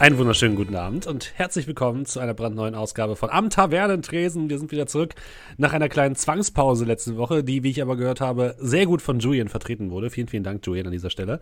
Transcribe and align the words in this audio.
Einen 0.00 0.16
wunderschönen 0.16 0.56
guten 0.56 0.76
Abend 0.76 1.06
und 1.06 1.32
herzlich 1.34 1.66
willkommen 1.66 2.06
zu 2.06 2.20
einer 2.20 2.32
brandneuen 2.32 2.74
Ausgabe 2.74 3.16
von 3.16 3.28
Am 3.28 3.50
Tavernentresen. 3.50 4.48
Wir 4.48 4.58
sind 4.58 4.72
wieder 4.72 4.86
zurück 4.86 5.14
nach 5.58 5.74
einer 5.74 5.90
kleinen 5.90 6.16
Zwangspause 6.16 6.86
letzte 6.86 7.18
Woche, 7.18 7.44
die, 7.44 7.62
wie 7.64 7.68
ich 7.68 7.82
aber 7.82 7.96
gehört 7.96 8.22
habe, 8.22 8.54
sehr 8.58 8.86
gut 8.86 9.02
von 9.02 9.18
Julian 9.18 9.48
vertreten 9.48 9.90
wurde. 9.90 10.08
Vielen, 10.08 10.28
vielen 10.28 10.42
Dank, 10.42 10.66
Julian, 10.66 10.86
an 10.86 10.92
dieser 10.92 11.10
Stelle. 11.10 11.38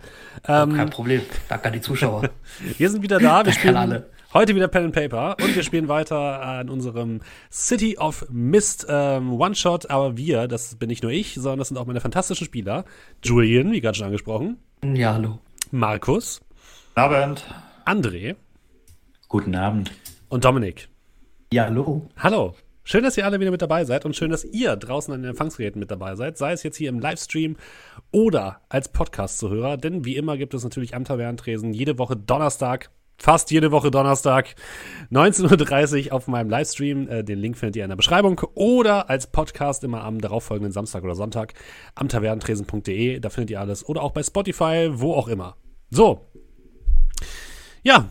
Ähm, 0.49 0.75
Kein 0.75 0.91
Problem. 0.91 1.23
Danke 1.49 1.66
an 1.66 1.73
die 1.73 1.80
Zuschauer. 1.80 2.30
wir 2.79 2.91
sind 2.91 3.01
wieder 3.01 3.21
da. 3.21 3.47
Wir 3.47 3.52
spielen 3.52 3.77
alle. 3.77 4.11
heute 4.35 4.57
wieder 4.57 4.66
Pen 4.66 4.87
and 4.87 4.93
Paper 4.93 5.37
und 5.41 5.55
wir 5.55 5.63
spielen 5.63 5.87
weiter 5.87 6.43
an 6.43 6.69
unserem 6.69 7.21
City 7.52 7.97
of 7.97 8.27
Mist 8.29 8.88
ähm, 8.88 9.35
One-Shot. 9.41 9.88
Aber 9.88 10.16
wir, 10.16 10.49
das 10.49 10.75
bin 10.75 10.88
nicht 10.88 11.05
nur 11.05 11.13
ich, 11.13 11.35
sondern 11.35 11.61
das 11.61 11.69
sind 11.69 11.77
auch 11.77 11.87
meine 11.87 12.01
fantastischen 12.01 12.45
Spieler. 12.45 12.85
Julian, 13.23 13.71
wie 13.71 13.80
gerade 13.80 13.97
schon 13.97 14.07
angesprochen. 14.07 14.57
Ja, 14.83 15.15
hallo. 15.15 15.38
Markus. 15.71 16.41
Guten 16.97 17.01
Abend. 17.01 17.45
André. 17.87 18.35
Guten 19.29 19.54
Abend. 19.54 19.93
Und 20.30 20.46
Dominik. 20.46 20.88
Ja, 21.52 21.65
hallo. 21.65 22.09
Hallo. 22.16 22.54
Schön, 22.82 23.02
dass 23.02 23.18
ihr 23.18 23.26
alle 23.26 23.38
wieder 23.38 23.51
mit 23.51 23.60
dabei 23.60 23.85
seid 23.85 24.07
und 24.07 24.16
schön, 24.16 24.30
dass 24.30 24.43
ihr 24.43 24.74
draußen 24.74 25.12
an 25.12 25.20
den 25.20 25.29
Empfangsgeräten 25.32 25.79
mit 25.79 25.90
dabei 25.90 26.16
seid, 26.16 26.38
sei 26.38 26.52
es 26.52 26.62
jetzt 26.62 26.79
hier 26.79 26.88
im 26.88 26.98
Livestream 26.98 27.57
oder 28.10 28.62
als 28.70 28.88
Podcast 28.88 29.38
zu 29.38 29.51
hören. 29.51 29.82
Denn 29.82 30.07
wie 30.07 30.16
immer 30.16 30.38
gibt 30.38 30.54
es 30.54 30.65
natürlich 30.65 30.95
am 30.95 31.04
Tavernentresen 31.04 31.74
jede 31.74 31.98
Woche 31.98 32.16
Donnerstag, 32.16 32.88
fast 33.18 33.51
jede 33.51 33.70
Woche 33.70 33.90
Donnerstag, 33.90 34.54
19.30 35.12 36.07
Uhr 36.07 36.13
auf 36.15 36.26
meinem 36.26 36.48
Livestream. 36.48 37.07
Äh, 37.09 37.23
den 37.23 37.38
Link 37.38 37.59
findet 37.59 37.76
ihr 37.76 37.85
in 37.85 37.90
der 37.90 37.96
Beschreibung 37.96 38.40
oder 38.54 39.10
als 39.10 39.26
Podcast 39.26 39.85
immer 39.85 40.04
am 40.04 40.23
darauffolgenden 40.23 40.73
Samstag 40.73 41.04
oder 41.04 41.15
Sonntag 41.15 41.52
am 41.95 42.09
tavernentresen.de. 42.09 43.20
Da 43.20 43.29
findet 43.29 43.51
ihr 43.51 43.60
alles 43.60 43.87
oder 43.87 44.02
auch 44.02 44.13
bei 44.13 44.23
Spotify, 44.23 44.88
wo 44.92 45.13
auch 45.13 45.29
immer. 45.29 45.59
So. 45.90 46.30
Ja, 47.82 48.09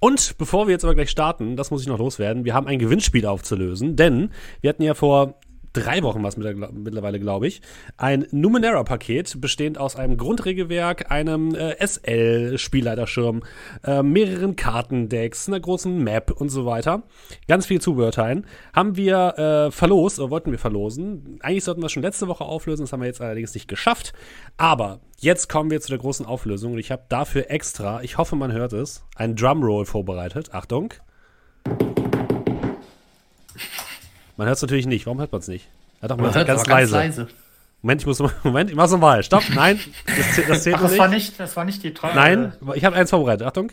und 0.00 0.36
bevor 0.38 0.66
wir 0.66 0.72
jetzt 0.72 0.84
aber 0.84 0.94
gleich 0.94 1.10
starten, 1.10 1.56
das 1.56 1.70
muss 1.70 1.82
ich 1.82 1.88
noch 1.88 1.98
loswerden, 1.98 2.44
wir 2.44 2.54
haben 2.54 2.66
ein 2.66 2.78
Gewinnspiel 2.78 3.26
aufzulösen, 3.26 3.96
denn 3.96 4.30
wir 4.60 4.70
hatten 4.70 4.82
ja 4.82 4.94
vor 4.94 5.34
drei 5.72 6.02
Wochen 6.02 6.22
was 6.22 6.36
mittlerweile, 6.36 7.20
glaube 7.20 7.46
ich, 7.46 7.60
ein 7.96 8.26
Numenera-Paket 8.30 9.40
bestehend 9.40 9.78
aus 9.78 9.96
einem 9.96 10.16
Grundregelwerk, 10.16 11.10
einem 11.10 11.54
äh, 11.54 11.74
SL-Spielleiterschirm, 11.84 13.42
äh, 13.84 14.02
mehreren 14.02 14.56
Kartendecks, 14.56 15.48
einer 15.48 15.60
großen 15.60 16.02
Map 16.02 16.30
und 16.30 16.48
so 16.48 16.66
weiter. 16.66 17.02
Ganz 17.46 17.66
viele 17.66 17.80
Zubehörteilen. 17.80 18.46
Haben 18.72 18.96
wir 18.96 19.38
äh, 19.38 19.70
verlost, 19.70 20.18
oder 20.18 20.30
wollten 20.30 20.50
wir 20.50 20.58
verlosen. 20.58 21.38
Eigentlich 21.40 21.64
sollten 21.64 21.82
wir 21.82 21.86
es 21.86 21.92
schon 21.92 22.02
letzte 22.02 22.28
Woche 22.28 22.44
auflösen, 22.44 22.82
das 22.82 22.92
haben 22.92 23.00
wir 23.00 23.06
jetzt 23.06 23.20
allerdings 23.20 23.54
nicht 23.54 23.68
geschafft. 23.68 24.12
Aber 24.56 25.00
jetzt 25.18 25.48
kommen 25.48 25.70
wir 25.70 25.80
zu 25.80 25.88
der 25.88 25.98
großen 25.98 26.26
Auflösung 26.26 26.72
und 26.72 26.78
ich 26.78 26.90
habe 26.90 27.04
dafür 27.08 27.50
extra, 27.50 28.02
ich 28.02 28.18
hoffe, 28.18 28.36
man 28.36 28.52
hört 28.52 28.72
es, 28.72 29.04
einen 29.16 29.36
Drumroll 29.36 29.84
vorbereitet. 29.84 30.52
Achtung. 30.52 30.94
Man 34.38 34.46
hört 34.46 34.56
es 34.56 34.62
natürlich 34.62 34.86
nicht. 34.86 35.04
Warum 35.04 35.18
hört 35.18 35.32
man 35.32 35.40
es 35.40 35.48
nicht? 35.48 35.68
Ja, 36.00 36.06
doch, 36.06 36.16
man, 36.16 36.26
man 36.26 36.34
hört 36.34 36.46
ganz, 36.46 36.64
leise. 36.64 36.92
ganz 36.92 37.16
leise. 37.16 37.28
Moment, 37.82 38.00
ich 38.02 38.06
muss 38.06 38.22
Moment, 38.44 38.70
ich 38.70 38.76
mach's 38.76 38.92
nochmal. 38.92 39.22
Stopp, 39.24 39.42
nein, 39.52 39.80
das, 40.06 40.46
das 40.46 40.62
zählt 40.62 40.76
Ach, 40.76 40.82
das 40.82 40.92
nicht. 40.92 41.00
War 41.00 41.08
nicht. 41.08 41.40
Das 41.40 41.56
war 41.56 41.64
nicht 41.64 41.82
die 41.82 41.92
Treue. 41.92 42.14
Nein, 42.14 42.52
ich 42.74 42.84
habe 42.84 42.94
eins 42.94 43.10
vorbereitet. 43.10 43.44
Achtung. 43.44 43.72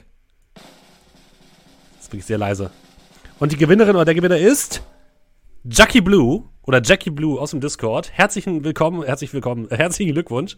Das 0.55 0.63
ist 2.01 2.11
wirklich 2.11 2.25
sehr 2.25 2.39
leise. 2.39 2.71
Und 3.39 3.51
die 3.51 3.57
Gewinnerin 3.57 3.95
oder 3.95 4.05
der 4.05 4.15
Gewinner 4.15 4.37
ist 4.37 4.81
Jackie 5.65 6.01
Blue 6.01 6.45
oder 6.63 6.81
Jackie 6.83 7.11
Blue 7.11 7.39
aus 7.39 7.51
dem 7.51 7.61
Discord. 7.61 8.11
Herzlichen 8.11 8.63
Willkommen, 8.63 9.03
herzlich 9.03 9.31
willkommen, 9.35 9.67
herzlichen 9.69 10.13
Glückwunsch. 10.13 10.55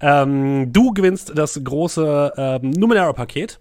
Ähm, 0.00 0.70
du 0.70 0.92
gewinnst 0.92 1.32
das 1.34 1.58
große 1.64 2.32
ähm, 2.36 2.72
Numenera-Paket. 2.72 3.58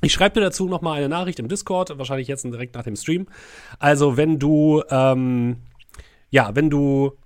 Ich 0.00 0.12
schreibe 0.12 0.34
dir 0.34 0.40
dazu 0.40 0.68
nochmal 0.68 0.98
eine 0.98 1.08
Nachricht 1.08 1.38
im 1.38 1.48
Discord, 1.48 1.96
wahrscheinlich 1.98 2.28
jetzt 2.28 2.44
direkt 2.44 2.74
nach 2.74 2.84
dem 2.84 2.96
Stream. 2.96 3.26
Also, 3.78 4.16
wenn 4.16 4.38
du, 4.38 4.82
ähm, 4.90 5.58
ja, 6.30 6.54
wenn 6.54 6.70
du 6.70 7.16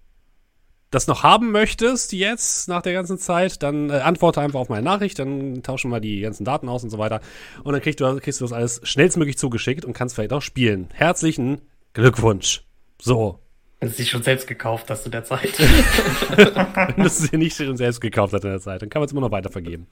das 0.93 1.07
noch 1.07 1.23
haben 1.23 1.51
möchtest 1.51 2.13
jetzt 2.13 2.69
nach 2.69 2.83
der 2.83 2.93
ganzen 2.93 3.19
Zeit, 3.19 3.63
dann 3.63 3.91
äh, 3.91 3.95
antworte 3.95 4.41
einfach 4.41 4.61
auf 4.61 4.69
meine 4.69 4.83
Nachricht, 4.83 5.19
dann 5.19 5.63
tauschen 5.63 5.91
wir 5.91 6.01
die 6.01 6.21
ganzen 6.21 6.45
Daten 6.45 6.69
aus 6.69 6.85
und 6.85 6.91
so 6.91 6.99
weiter. 6.99 7.21
Und 7.65 7.73
dann 7.73 7.81
kriegst 7.81 8.01
du, 8.01 8.21
kriegst 8.21 8.41
du 8.41 8.45
das 8.45 8.53
alles 8.53 8.81
schnellstmöglich 8.85 9.39
zugeschickt 9.39 9.85
und 9.85 9.95
kannst 9.95 10.15
vielleicht 10.15 10.33
auch 10.33 10.43
spielen. 10.43 10.89
Herzlichen 10.93 11.63
Glückwunsch. 11.95 12.65
So. 13.01 13.39
Wenn 13.81 13.89
du 13.89 13.95
sie 13.95 14.07
schon 14.07 14.23
selbst 14.23 14.47
gekauft 14.47 14.91
hast 14.91 15.07
in 15.07 15.13
der 15.13 15.25
Zeit. 15.25 15.59
Wenn 15.59 17.03
du 17.03 17.09
sie 17.09 17.37
nicht 17.37 17.57
schon 17.57 17.77
selbst 17.77 18.01
gekauft 18.01 18.33
hast 18.33 18.45
in 18.45 18.51
der 18.51 18.61
Zeit, 18.61 18.83
dann 18.83 18.91
kann 18.91 19.01
man 19.01 19.07
es 19.07 19.13
immer 19.13 19.23
noch 19.23 19.33
weitervergeben. 19.33 19.89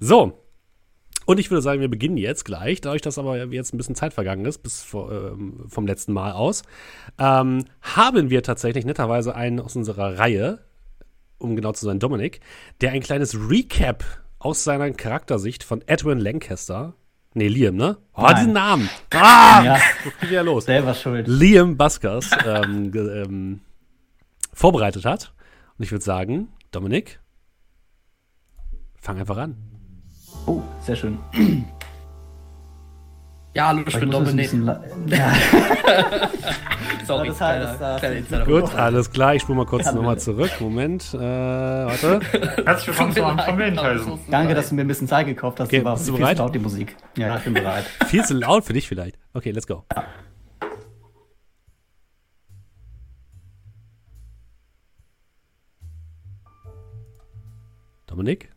So, 0.00 0.42
und 1.30 1.38
ich 1.38 1.48
würde 1.48 1.62
sagen, 1.62 1.80
wir 1.80 1.88
beginnen 1.88 2.16
jetzt 2.16 2.44
gleich, 2.44 2.80
dadurch, 2.80 3.02
dass 3.02 3.16
aber 3.16 3.44
jetzt 3.46 3.72
ein 3.72 3.76
bisschen 3.76 3.94
Zeit 3.94 4.12
vergangen 4.12 4.44
ist, 4.44 4.58
bis 4.58 4.82
vor, 4.82 5.12
ähm, 5.12 5.64
vom 5.68 5.86
letzten 5.86 6.12
Mal 6.12 6.32
aus, 6.32 6.64
ähm, 7.18 7.66
haben 7.82 8.30
wir 8.30 8.42
tatsächlich 8.42 8.84
netterweise 8.84 9.36
einen 9.36 9.60
aus 9.60 9.76
unserer 9.76 10.18
Reihe, 10.18 10.58
um 11.38 11.54
genau 11.54 11.70
zu 11.70 11.86
sein, 11.86 12.00
Dominik, 12.00 12.40
der 12.80 12.90
ein 12.90 13.00
kleines 13.00 13.36
Recap 13.48 14.04
aus 14.40 14.64
seiner 14.64 14.90
Charaktersicht 14.90 15.62
von 15.62 15.82
Edwin 15.86 16.18
Lancaster 16.18 16.94
Nee, 17.32 17.46
Liam, 17.46 17.76
ne? 17.76 17.96
Oh, 18.14 18.22
Nein. 18.22 18.34
diesen 18.34 18.52
Namen. 18.54 18.90
Ah! 19.14 19.62
Ja. 19.62 19.78
Wo 20.02 20.10
geht 20.20 20.32
ja 20.32 20.42
los? 20.42 20.64
Selber 20.64 20.94
schuld. 20.94 21.28
Liam 21.28 21.76
Buskers 21.76 22.28
ähm, 22.44 22.90
ähm, 22.92 23.60
vorbereitet 24.52 25.04
hat. 25.04 25.32
Und 25.78 25.84
ich 25.84 25.92
würde 25.92 26.04
sagen, 26.04 26.48
Dominik, 26.72 27.20
fang 28.96 29.16
einfach 29.16 29.36
an. 29.36 29.69
Oh, 30.50 30.62
sehr 30.80 30.96
schön. 30.96 31.18
Ja, 33.52 33.66
hallo, 33.66 33.82
ich, 33.84 33.98
bin 33.98 34.12
Dominik. 34.12 34.52
Ja. 35.08 35.32
Sorry, 37.04 37.26
das 37.26 37.40
heißt, 37.40 37.78
kleiner, 37.98 38.44
Gut, 38.44 38.72
alles 38.76 39.10
klar. 39.10 39.34
Ich 39.34 39.42
spule 39.42 39.58
mal 39.58 39.66
kurz 39.66 39.92
nochmal 39.92 40.20
zurück. 40.20 40.52
Moment, 40.60 41.12
äh, 41.14 41.18
warte. 41.18 42.20
Herzlich 42.64 42.96
willkommen 42.96 43.12
zu 43.12 43.24
einem. 43.24 44.20
Danke, 44.30 44.54
dass 44.54 44.68
du 44.68 44.76
mir 44.76 44.82
ein 44.82 44.86
bisschen 44.86 45.08
Zeit 45.08 45.26
gekauft 45.26 45.58
hast. 45.58 45.66
Okay, 45.66 45.80
bist 45.80 46.08
du 46.08 46.16
bereit? 46.16 46.38
laut, 46.38 46.54
die 46.54 46.60
Musik. 46.60 46.94
Ja, 47.16 47.38
ich 47.38 47.42
bin 47.42 47.54
bereit. 47.54 47.86
viel 48.06 48.24
zu 48.24 48.34
laut 48.34 48.64
für 48.64 48.72
dich 48.72 48.86
vielleicht. 48.86 49.18
Okay, 49.34 49.50
let's 49.50 49.66
go. 49.66 49.82
Ja. 49.96 50.04
Dominik? 58.06 58.52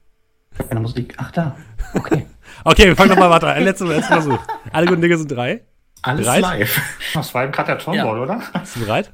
Keine 0.68 0.80
Musik. 0.80 1.16
Ach, 1.18 1.32
da. 1.32 1.56
Okay. 1.94 2.28
okay, 2.64 2.86
wir 2.86 2.96
fangen 2.96 3.10
nochmal 3.10 3.30
weiter 3.30 3.54
an. 3.54 3.64
Letzter, 3.64 3.86
letzter 3.86 4.22
Versuch. 4.22 4.40
Alle 4.72 4.88
guten 4.88 5.02
Dinge 5.02 5.18
sind 5.18 5.32
drei. 5.32 5.62
Alles 6.02 6.26
bereit? 6.26 6.42
live. 6.42 6.82
Das 7.14 7.34
war 7.34 7.46
im 7.46 7.52
Karton 7.52 7.94
ja. 7.94 8.06
oder? 8.06 8.42
Bist 8.60 8.76
du 8.76 8.80
bereit? 8.82 9.14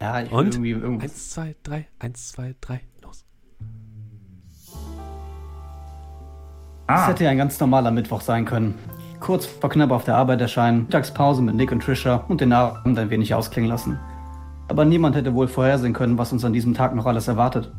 Ja, 0.00 0.20
ich 0.20 0.32
Und? 0.32 0.54
irgendwie 0.54 0.70
irgendwas. 0.70 1.10
Eins, 1.10 1.30
zwei, 1.30 1.56
drei. 1.62 1.88
Eins, 1.98 2.28
zwei, 2.28 2.54
drei. 2.60 2.80
Los. 3.02 3.24
Ah. 6.86 6.94
Das 6.94 7.08
hätte 7.08 7.24
ja 7.24 7.30
ein 7.30 7.38
ganz 7.38 7.58
normaler 7.60 7.90
Mittwoch 7.90 8.20
sein 8.20 8.44
können. 8.44 8.78
Kurz 9.20 9.46
vor 9.46 9.70
knapp 9.70 9.92
auf 9.92 10.04
der 10.04 10.16
Arbeit 10.16 10.40
erscheinen, 10.40 10.84
Mittagspause 10.84 11.42
mit 11.42 11.54
Nick 11.54 11.70
und 11.70 11.82
Trisha 11.82 12.24
und 12.28 12.40
den 12.40 12.52
Abend 12.52 12.98
ein 12.98 13.10
wenig 13.10 13.34
ausklingen 13.34 13.70
lassen. 13.70 13.98
Aber 14.68 14.84
niemand 14.84 15.14
hätte 15.14 15.34
wohl 15.34 15.46
vorhersehen 15.46 15.92
können, 15.92 16.18
was 16.18 16.32
uns 16.32 16.44
an 16.44 16.52
diesem 16.52 16.74
Tag 16.74 16.94
noch 16.94 17.06
alles 17.06 17.28
erwartet. 17.28 17.72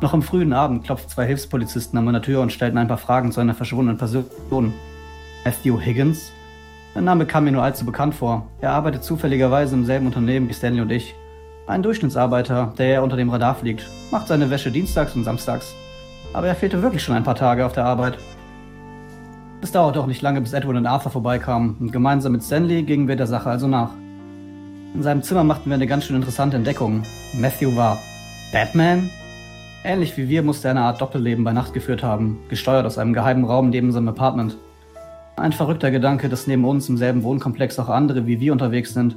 Noch 0.00 0.12
am 0.12 0.22
frühen 0.22 0.52
Abend 0.52 0.84
klopften 0.84 1.10
zwei 1.10 1.26
Hilfspolizisten 1.26 1.98
an 1.98 2.04
meiner 2.04 2.20
Tür 2.20 2.40
und 2.40 2.52
stellten 2.52 2.78
ein 2.78 2.88
paar 2.88 2.98
Fragen 2.98 3.32
zu 3.32 3.40
einer 3.40 3.54
verschwundenen 3.54 3.96
Person. 3.96 4.74
Matthew 5.44 5.80
Higgins? 5.80 6.32
Der 6.94 7.02
Name 7.02 7.26
kam 7.26 7.44
mir 7.44 7.52
nur 7.52 7.62
allzu 7.62 7.84
bekannt 7.84 8.14
vor. 8.14 8.46
Er 8.60 8.72
arbeitet 8.72 9.04
zufälligerweise 9.04 9.74
im 9.74 9.84
selben 9.84 10.06
Unternehmen 10.06 10.48
wie 10.48 10.54
Stanley 10.54 10.80
und 10.80 10.90
ich. 10.90 11.14
Ein 11.66 11.82
Durchschnittsarbeiter, 11.82 12.74
der 12.76 13.02
unter 13.02 13.16
dem 13.16 13.30
Radar 13.30 13.54
fliegt, 13.54 13.88
macht 14.10 14.28
seine 14.28 14.50
Wäsche 14.50 14.70
dienstags 14.70 15.14
und 15.16 15.24
samstags. 15.24 15.74
Aber 16.32 16.46
er 16.46 16.54
fehlte 16.54 16.82
wirklich 16.82 17.02
schon 17.02 17.14
ein 17.14 17.24
paar 17.24 17.34
Tage 17.34 17.64
auf 17.64 17.72
der 17.72 17.84
Arbeit. 17.84 18.18
Es 19.62 19.72
dauerte 19.72 20.00
auch 20.00 20.06
nicht 20.06 20.20
lange, 20.20 20.40
bis 20.40 20.52
Edwin 20.52 20.76
und 20.76 20.86
Arthur 20.86 21.10
vorbeikamen, 21.10 21.76
und 21.80 21.90
gemeinsam 21.90 22.32
mit 22.32 22.42
Stanley 22.42 22.82
gingen 22.82 23.08
wir 23.08 23.16
der 23.16 23.26
Sache 23.26 23.48
also 23.48 23.66
nach. 23.66 23.90
In 24.94 25.02
seinem 25.02 25.22
Zimmer 25.22 25.42
machten 25.42 25.70
wir 25.70 25.74
eine 25.74 25.86
ganz 25.86 26.04
schön 26.04 26.16
interessante 26.16 26.56
Entdeckung. 26.56 27.02
Matthew 27.32 27.74
war 27.74 27.98
Batman? 28.52 29.10
Ähnlich 29.86 30.16
wie 30.16 30.30
wir 30.30 30.42
musste 30.42 30.68
er 30.68 30.70
eine 30.70 30.80
Art 30.80 31.02
Doppelleben 31.02 31.44
bei 31.44 31.52
Nacht 31.52 31.74
geführt 31.74 32.02
haben, 32.02 32.38
gesteuert 32.48 32.86
aus 32.86 32.96
einem 32.96 33.12
geheimen 33.12 33.44
Raum 33.44 33.68
neben 33.68 33.92
seinem 33.92 34.08
Apartment. 34.08 34.56
Ein 35.36 35.52
verrückter 35.52 35.90
Gedanke, 35.90 36.30
dass 36.30 36.46
neben 36.46 36.64
uns 36.64 36.88
im 36.88 36.96
selben 36.96 37.22
Wohnkomplex 37.22 37.78
auch 37.78 37.90
andere 37.90 38.26
wie 38.26 38.40
wir 38.40 38.52
unterwegs 38.52 38.94
sind. 38.94 39.14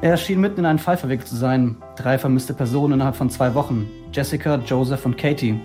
Er 0.00 0.16
schien 0.16 0.40
mitten 0.40 0.60
in 0.60 0.66
einen 0.66 0.80
Fall 0.80 0.96
verwickelt 0.96 1.28
zu 1.28 1.36
sein. 1.36 1.76
Drei 1.94 2.18
vermisste 2.18 2.52
Personen 2.52 2.94
innerhalb 2.94 3.14
von 3.14 3.30
zwei 3.30 3.54
Wochen. 3.54 3.88
Jessica, 4.12 4.56
Joseph 4.56 5.06
und 5.06 5.16
Katie. 5.16 5.60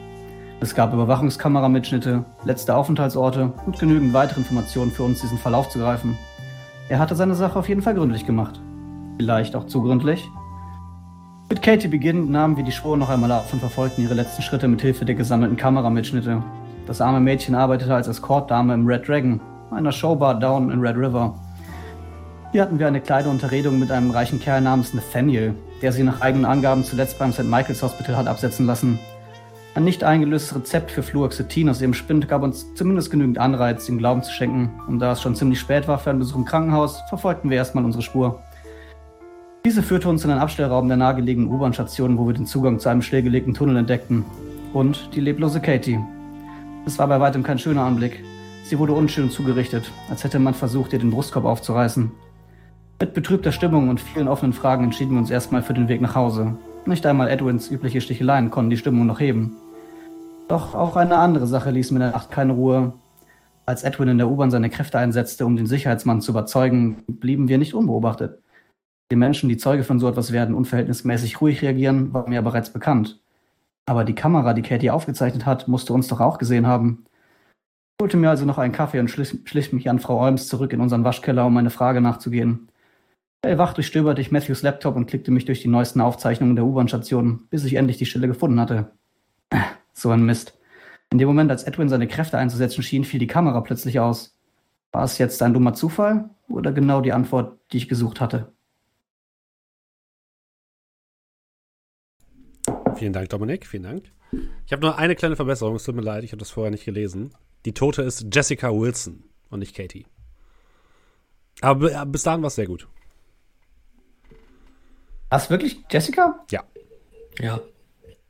Es 0.60 0.76
gab 0.76 0.94
Überwachungskameramitschnitte, 0.94 2.26
letzte 2.46 2.76
Aufenthaltsorte 2.76 3.54
und 3.66 3.80
genügend 3.80 4.14
weitere 4.14 4.42
Informationen 4.42 4.92
für 4.92 5.02
uns, 5.02 5.22
diesen 5.22 5.40
Fall 5.40 5.56
aufzugreifen. 5.56 6.16
Er 6.90 7.00
hatte 7.00 7.16
seine 7.16 7.34
Sache 7.34 7.58
auf 7.58 7.68
jeden 7.70 7.82
Fall 7.82 7.96
gründlich 7.96 8.28
gemacht. 8.28 8.62
Vielleicht 9.18 9.56
auch 9.56 9.66
zu 9.66 9.82
gründlich. 9.82 10.30
Mit 11.54 11.62
Katie 11.62 11.88
beginnend 11.88 12.32
nahmen 12.32 12.58
wir 12.58 12.64
die 12.64 12.72
Spuren 12.72 12.98
noch 12.98 13.10
einmal 13.10 13.32
ab 13.32 13.46
und 13.54 13.60
verfolgten 13.60 14.02
ihre 14.02 14.16
letzten 14.16 14.42
Schritte 14.42 14.68
mit 14.68 14.82
Hilfe 14.82 15.06
der 15.06 15.14
gesammelten 15.14 15.56
Kameramitschnitte. 15.56 16.42
Das 16.88 17.00
arme 17.00 17.20
Mädchen 17.20 17.54
arbeitete 17.54 17.94
als 17.94 18.08
Escortdame 18.08 18.74
im 18.74 18.88
Red 18.88 19.08
Dragon, 19.08 19.40
einer 19.70 19.92
Showbar 19.92 20.40
down 20.40 20.72
in 20.72 20.80
Red 20.80 20.96
River. 20.96 21.36
Hier 22.54 22.64
hatten 22.64 22.80
wir 22.80 22.88
eine 22.88 23.02
kleine 23.02 23.30
Unterredung 23.30 23.78
mit 23.78 23.92
einem 23.92 24.10
reichen 24.10 24.40
Kerl 24.40 24.62
namens 24.62 24.96
Nathaniel, 24.96 25.54
der 25.84 25.92
sie 25.92 26.02
nach 26.02 26.22
eigenen 26.22 26.46
Angaben 26.46 26.84
zuletzt 26.84 27.20
beim 27.20 27.32
St. 27.32 27.44
Michael's 27.44 27.84
Hospital 27.84 28.18
hat 28.18 28.26
absetzen 28.26 28.66
lassen. 28.66 28.98
Ein 29.76 29.84
nicht 29.84 30.04
eingelöstes 30.04 30.56
Rezept 30.56 30.90
für 30.90 31.04
Fluoxetin 31.04 31.70
aus 31.70 31.82
ihrem 31.82 31.94
Spind 31.94 32.28
gab 32.28 32.42
uns 32.42 32.74
zumindest 32.74 33.12
genügend 33.12 33.38
Anreiz, 33.38 33.88
ihm 33.90 34.00
Glauben 34.00 34.24
zu 34.24 34.32
schenken. 34.32 34.72
Und 34.88 34.98
da 34.98 35.12
es 35.12 35.22
schon 35.22 35.36
ziemlich 35.36 35.60
spät 35.60 35.88
war 35.88 36.00
für 36.00 36.10
einen 36.10 36.18
Besuch 36.18 36.38
im 36.38 36.46
Krankenhaus, 36.46 37.04
verfolgten 37.10 37.52
wir 37.52 37.58
erstmal 37.58 37.86
unsere 37.86 38.02
Spur. 38.02 38.42
Diese 39.66 39.82
führte 39.82 40.10
uns 40.10 40.26
in 40.26 40.30
einen 40.30 40.42
Abstellraum 40.42 40.90
der 40.90 40.98
nahegelegenen 40.98 41.50
U-Bahn-Station, 41.50 42.18
wo 42.18 42.28
wir 42.28 42.34
den 42.34 42.46
Zugang 42.46 42.80
zu 42.80 42.90
einem 42.90 43.02
stillgelegten 43.02 43.54
Tunnel 43.54 43.78
entdeckten. 43.78 44.26
Und 44.74 45.16
die 45.16 45.22
leblose 45.22 45.62
Katie. 45.62 46.02
Es 46.86 47.00
war 47.00 47.08
bei 47.08 47.22
weitem 47.22 47.44
kein 47.44 47.58
schöner 47.58 47.86
Anblick. 47.86 48.26
Sie 48.66 48.78
wurde 48.78 48.92
unschön 48.92 49.30
zugerichtet, 49.30 49.90
als 50.10 50.26
hätte 50.26 50.38
man 50.40 50.54
versucht, 50.54 50.92
ihr 50.92 51.00
den 51.00 51.12
Brustkorb 51.12 51.46
aufzureißen. 51.46 52.12
Mit 53.00 53.14
betrübter 53.14 53.54
Stimmung 53.54 53.88
und 53.88 54.02
vielen 54.02 54.28
offenen 54.28 54.52
Fragen 54.52 54.84
entschieden 54.84 55.12
wir 55.12 55.20
uns 55.20 55.32
erstmal 55.32 55.64
für 55.64 55.74
den 55.74 55.88
Weg 55.88 56.02
nach 56.02 56.16
Hause. 56.16 56.58
Nicht 56.86 57.06
einmal 57.06 57.30
Edwins 57.30 57.72
übliche 57.72 58.02
Sticheleien 58.02 58.52
konnten 58.52 58.70
die 58.70 58.78
Stimmung 58.78 59.06
noch 59.06 59.22
heben. 59.22 59.56
Doch 60.50 60.76
auch 60.76 60.98
eine 60.98 61.16
andere 61.20 61.48
Sache 61.48 61.72
ließ 61.72 61.92
mir 61.92 62.00
in 62.00 62.02
der 62.02 62.12
Nacht 62.12 62.32
keine 62.32 62.52
Ruhe. 62.52 62.96
Als 63.66 63.84
Edwin 63.84 64.10
in 64.10 64.18
der 64.18 64.30
U-Bahn 64.30 64.52
seine 64.52 64.70
Kräfte 64.70 65.00
einsetzte, 65.00 65.46
um 65.46 65.56
den 65.56 65.68
Sicherheitsmann 65.68 66.20
zu 66.20 66.32
überzeugen, 66.32 67.04
blieben 67.08 67.48
wir 67.48 67.58
nicht 67.58 67.74
unbeobachtet. 67.74 68.43
Die 69.14 69.18
Menschen, 69.18 69.48
die 69.48 69.58
Zeuge 69.58 69.84
von 69.84 70.00
so 70.00 70.10
etwas 70.10 70.32
werden, 70.32 70.56
unverhältnismäßig 70.56 71.40
ruhig 71.40 71.62
reagieren, 71.62 72.16
war 72.16 72.28
mir 72.28 72.42
bereits 72.42 72.74
bekannt. 72.74 73.22
Aber 73.86 74.06
die 74.06 74.16
Kamera, 74.16 74.56
die 74.56 74.64
Katie 74.64 74.90
aufgezeichnet 74.90 75.46
hat, 75.46 75.68
musste 75.68 75.94
uns 75.94 76.08
doch 76.08 76.20
auch 76.20 76.40
gesehen 76.40 76.66
haben. 76.66 77.06
Ich 78.00 78.02
holte 78.02 78.18
mir 78.18 78.32
also 78.32 78.44
noch 78.44 78.58
einen 78.58 78.74
Kaffee 78.74 79.00
und 79.00 79.12
schlich, 79.12 79.38
schlich 79.46 79.72
mich 79.72 79.88
an 79.88 80.00
Frau 80.00 80.20
Olms 80.20 80.48
zurück 80.48 80.74
in 80.74 80.82
unseren 80.82 81.04
Waschkeller, 81.04 81.46
um 81.46 81.54
meine 81.54 81.70
Frage 81.70 82.02
nachzugehen. 82.02 82.70
Wach 83.44 83.76
durchstöberte 83.76 84.20
ich 84.20 84.32
Matthews 84.32 84.64
Laptop 84.64 84.96
und 84.96 85.06
klickte 85.06 85.30
mich 85.30 85.46
durch 85.46 85.62
die 85.62 85.68
neuesten 85.68 86.02
Aufzeichnungen 86.02 86.56
der 86.56 86.66
U-Bahn-Station, 86.66 87.46
bis 87.52 87.66
ich 87.66 87.76
endlich 87.76 88.00
die 88.00 88.08
Stelle 88.08 88.28
gefunden 88.28 88.60
hatte. 88.60 88.94
So 89.94 90.10
ein 90.10 90.26
Mist. 90.26 90.58
In 91.12 91.20
dem 91.20 91.28
Moment, 91.28 91.52
als 91.52 91.66
Edwin 91.66 91.88
seine 91.88 92.08
Kräfte 92.08 92.40
einzusetzen 92.40 92.82
schien, 92.82 93.04
fiel 93.04 93.20
die 93.20 93.28
Kamera 93.28 93.62
plötzlich 93.62 94.00
aus. 94.00 94.36
War 94.92 95.04
es 95.04 95.20
jetzt 95.20 95.44
ein 95.44 95.54
dummer 95.54 95.76
Zufall 95.76 96.32
oder 96.50 96.72
genau 96.72 97.00
die 97.02 97.14
Antwort, 97.14 97.60
die 97.72 97.78
ich 97.78 97.88
gesucht 97.88 98.20
hatte? 98.20 98.53
Vielen 103.04 103.12
Dank, 103.12 103.28
Dominik. 103.28 103.68
Vielen 103.68 103.84
Dank. 103.84 104.06
Ich 104.66 104.72
habe 104.72 104.82
nur 104.82 104.98
eine 104.98 105.14
kleine 105.14 105.36
Verbesserung. 105.36 105.76
Es 105.76 105.84
tut 105.84 105.94
mir 105.94 106.02
leid, 106.02 106.24
ich 106.24 106.32
habe 106.32 106.40
das 106.40 106.52
vorher 106.52 106.72
nicht 106.72 106.86
gelesen. 106.86 107.34
Die 107.66 107.74
Tote 107.74 108.02
ist 108.02 108.34
Jessica 108.34 108.72
Wilson 108.72 109.26
und 109.50 109.60
nicht 109.60 109.76
Katie. 109.76 110.06
Aber 111.60 112.06
bis 112.06 112.24
dahin 112.24 112.42
war 112.42 112.48
es 112.48 112.56
sehr 112.56 112.66
gut. 112.66 112.88
Was, 115.28 115.50
wirklich 115.50 115.84
Jessica? 115.92 116.46
Ja. 116.50 116.64
Ja. 117.42 117.60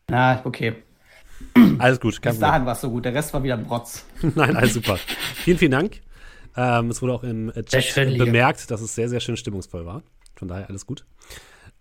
Na, 0.07 0.41
okay. 0.43 0.73
Alles 1.77 1.99
gut. 1.99 2.19
Bis 2.19 2.39
dahin 2.39 2.65
war 2.65 2.73
es 2.73 2.81
so 2.81 2.89
gut. 2.89 3.05
Der 3.05 3.13
Rest 3.13 3.31
war 3.31 3.43
wieder 3.43 3.57
Brotz. 3.57 4.07
Nein, 4.33 4.57
alles 4.57 4.73
super. 4.73 4.97
vielen, 5.35 5.59
vielen 5.59 5.71
Dank. 5.71 6.01
Ähm, 6.57 6.89
es 6.89 6.99
wurde 6.99 7.13
auch 7.13 7.23
im 7.23 7.53
Chat 7.67 8.17
bemerkt, 8.17 8.71
dass 8.71 8.81
es 8.81 8.95
sehr, 8.95 9.07
sehr 9.07 9.19
schön 9.19 9.37
stimmungsvoll 9.37 9.85
war. 9.85 10.01
Von 10.33 10.47
daher 10.47 10.67
alles 10.67 10.87
gut. 10.87 11.05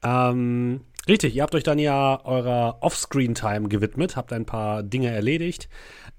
Ähm, 0.02 0.82
richtig, 1.08 1.34
ihr 1.34 1.43
habt 1.43 1.54
euch 1.54 1.62
dann 1.62 1.78
ja 1.78 2.25
eurer 2.25 2.78
Offscreen-Time 2.81 3.69
gewidmet, 3.69 4.16
habt 4.16 4.32
ein 4.32 4.46
paar 4.46 4.82
Dinge 4.82 5.10
erledigt. 5.10 5.69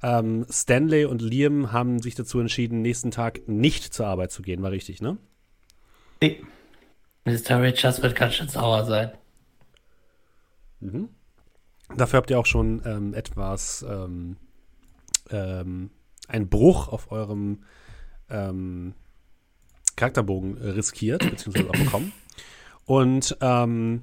Ähm, 0.02 0.46
Stanley 0.50 1.06
und 1.06 1.22
Liam 1.22 1.72
haben 1.72 2.02
sich 2.02 2.16
dazu 2.16 2.40
entschieden, 2.40 2.82
nächsten 2.82 3.12
Tag 3.12 3.48
nicht 3.48 3.94
zur 3.94 4.08
Arbeit 4.08 4.32
zu 4.32 4.42
gehen. 4.42 4.62
War 4.62 4.72
richtig, 4.72 5.02
ne? 5.02 5.18
Nee. 6.22 6.42
Mr. 7.26 7.62
Richards 7.62 8.02
wird 8.02 8.16
ganz 8.16 8.36
schön 8.36 8.50
sauer 8.50 8.86
sein. 8.86 9.12
Mhm. 10.82 11.10
Dafür 11.96 12.18
habt 12.18 12.30
ihr 12.30 12.40
auch 12.40 12.46
schon 12.46 12.82
ähm, 12.86 13.14
etwas 13.14 13.86
ähm, 13.88 14.38
ähm, 15.30 15.92
einen 16.28 16.50
Bruch 16.50 16.90
auf 16.90 17.12
eurem 17.12 17.64
ähm, 18.30 18.94
Charakterbogen 19.96 20.58
riskiert, 20.58 21.30
beziehungsweise 21.30 21.70
auch 21.70 21.74
bekommen. 21.74 22.12
Und 22.86 23.38
ähm, 23.42 24.02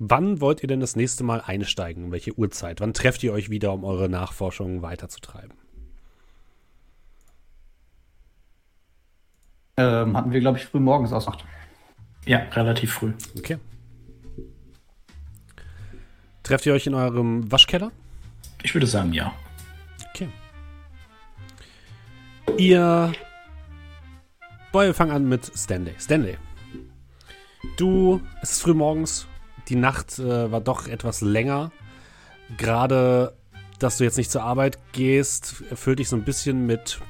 wann 0.00 0.40
wollt 0.40 0.62
ihr 0.62 0.66
denn 0.66 0.80
das 0.80 0.96
nächste 0.96 1.22
Mal 1.22 1.40
einsteigen? 1.42 2.10
Welche 2.10 2.36
Uhrzeit? 2.36 2.80
Wann 2.80 2.94
trefft 2.94 3.22
ihr 3.22 3.32
euch 3.32 3.50
wieder, 3.50 3.72
um 3.72 3.84
eure 3.84 4.08
Nachforschungen 4.08 4.82
weiterzutreiben? 4.82 5.52
Ähm, 9.76 10.16
hatten 10.16 10.32
wir, 10.32 10.40
glaube 10.40 10.58
ich, 10.58 10.66
früh 10.66 10.80
morgens 10.80 11.12
ausgemacht. 11.12 11.44
Ja, 12.26 12.38
relativ 12.52 12.94
früh. 12.94 13.12
Okay. 13.38 13.58
Trefft 16.42 16.66
ihr 16.66 16.72
euch 16.72 16.86
in 16.86 16.94
eurem 16.94 17.50
Waschkeller? 17.52 17.92
Ich 18.62 18.74
würde 18.74 18.86
sagen, 18.86 19.12
ja. 19.12 19.32
Okay. 20.10 20.28
Ihr. 22.58 23.12
Boah, 24.72 24.84
wir 24.84 24.94
fangen 24.94 25.12
an 25.12 25.28
mit 25.28 25.50
Stanley. 25.56 25.94
Stanley. 25.98 26.36
Du, 27.76 28.20
es 28.42 28.52
ist 28.52 28.62
früh 28.62 28.74
morgens. 28.74 29.26
Die 29.70 29.76
Nacht 29.76 30.18
äh, 30.18 30.50
war 30.50 30.60
doch 30.60 30.88
etwas 30.88 31.20
länger. 31.20 31.70
Gerade, 32.58 33.34
dass 33.78 33.98
du 33.98 34.04
jetzt 34.04 34.18
nicht 34.18 34.30
zur 34.30 34.42
Arbeit 34.42 34.78
gehst, 34.92 35.62
erfüllt 35.70 36.00
dich 36.00 36.08
so 36.08 36.16
ein 36.16 36.24
bisschen 36.24 36.66
mit 36.66 37.00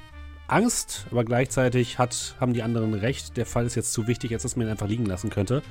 Angst, 0.47 1.07
aber 1.11 1.25
gleichzeitig 1.25 1.99
hat, 1.99 2.37
haben 2.38 2.52
die 2.52 2.62
anderen 2.62 2.93
recht. 2.93 3.38
Der 3.38 3.47
Fall 3.47 3.64
ist 3.64 3.76
jetzt 3.76 3.95
zu 3.95 4.07
wichtig, 4.07 4.33
als 4.35 4.43
dass 4.43 4.57
man 4.57 4.67
ihn 4.67 4.71
einfach 4.71 4.88
liegen 4.88 5.07
lassen 5.07 5.31
könnte. 5.31 5.62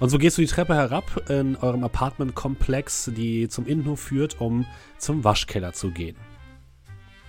Und 0.00 0.08
so 0.08 0.18
gehst 0.18 0.36
du 0.36 0.42
die 0.42 0.48
Treppe 0.48 0.74
herab 0.74 1.30
in 1.30 1.54
eurem 1.56 1.84
Apartmentkomplex, 1.84 3.12
die 3.16 3.48
zum 3.48 3.66
Innenhof 3.66 4.00
führt, 4.00 4.40
um 4.40 4.66
zum 4.98 5.22
Waschkeller 5.22 5.72
zu 5.72 5.92
gehen. 5.92 6.16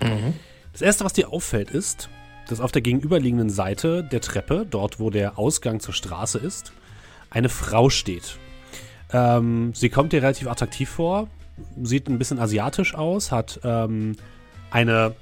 Mhm. 0.01 0.33
Das 0.71 0.81
erste, 0.81 1.05
was 1.05 1.13
dir 1.13 1.31
auffällt, 1.31 1.69
ist, 1.69 2.09
dass 2.47 2.59
auf 2.59 2.71
der 2.71 2.81
gegenüberliegenden 2.81 3.51
Seite 3.51 4.03
der 4.03 4.21
Treppe, 4.21 4.65
dort 4.67 4.99
wo 4.99 5.11
der 5.11 5.37
Ausgang 5.37 5.79
zur 5.79 5.93
Straße 5.93 6.39
ist, 6.39 6.73
eine 7.29 7.49
Frau 7.49 7.91
steht. 7.91 8.39
Ähm, 9.11 9.73
sie 9.73 9.89
kommt 9.89 10.13
dir 10.13 10.21
relativ 10.21 10.47
attraktiv 10.47 10.89
vor, 10.89 11.27
sieht 11.81 12.07
ein 12.07 12.17
bisschen 12.17 12.39
asiatisch 12.39 12.95
aus, 12.95 13.31
hat 13.31 13.59
ähm, 13.63 14.15
eine 14.71 15.15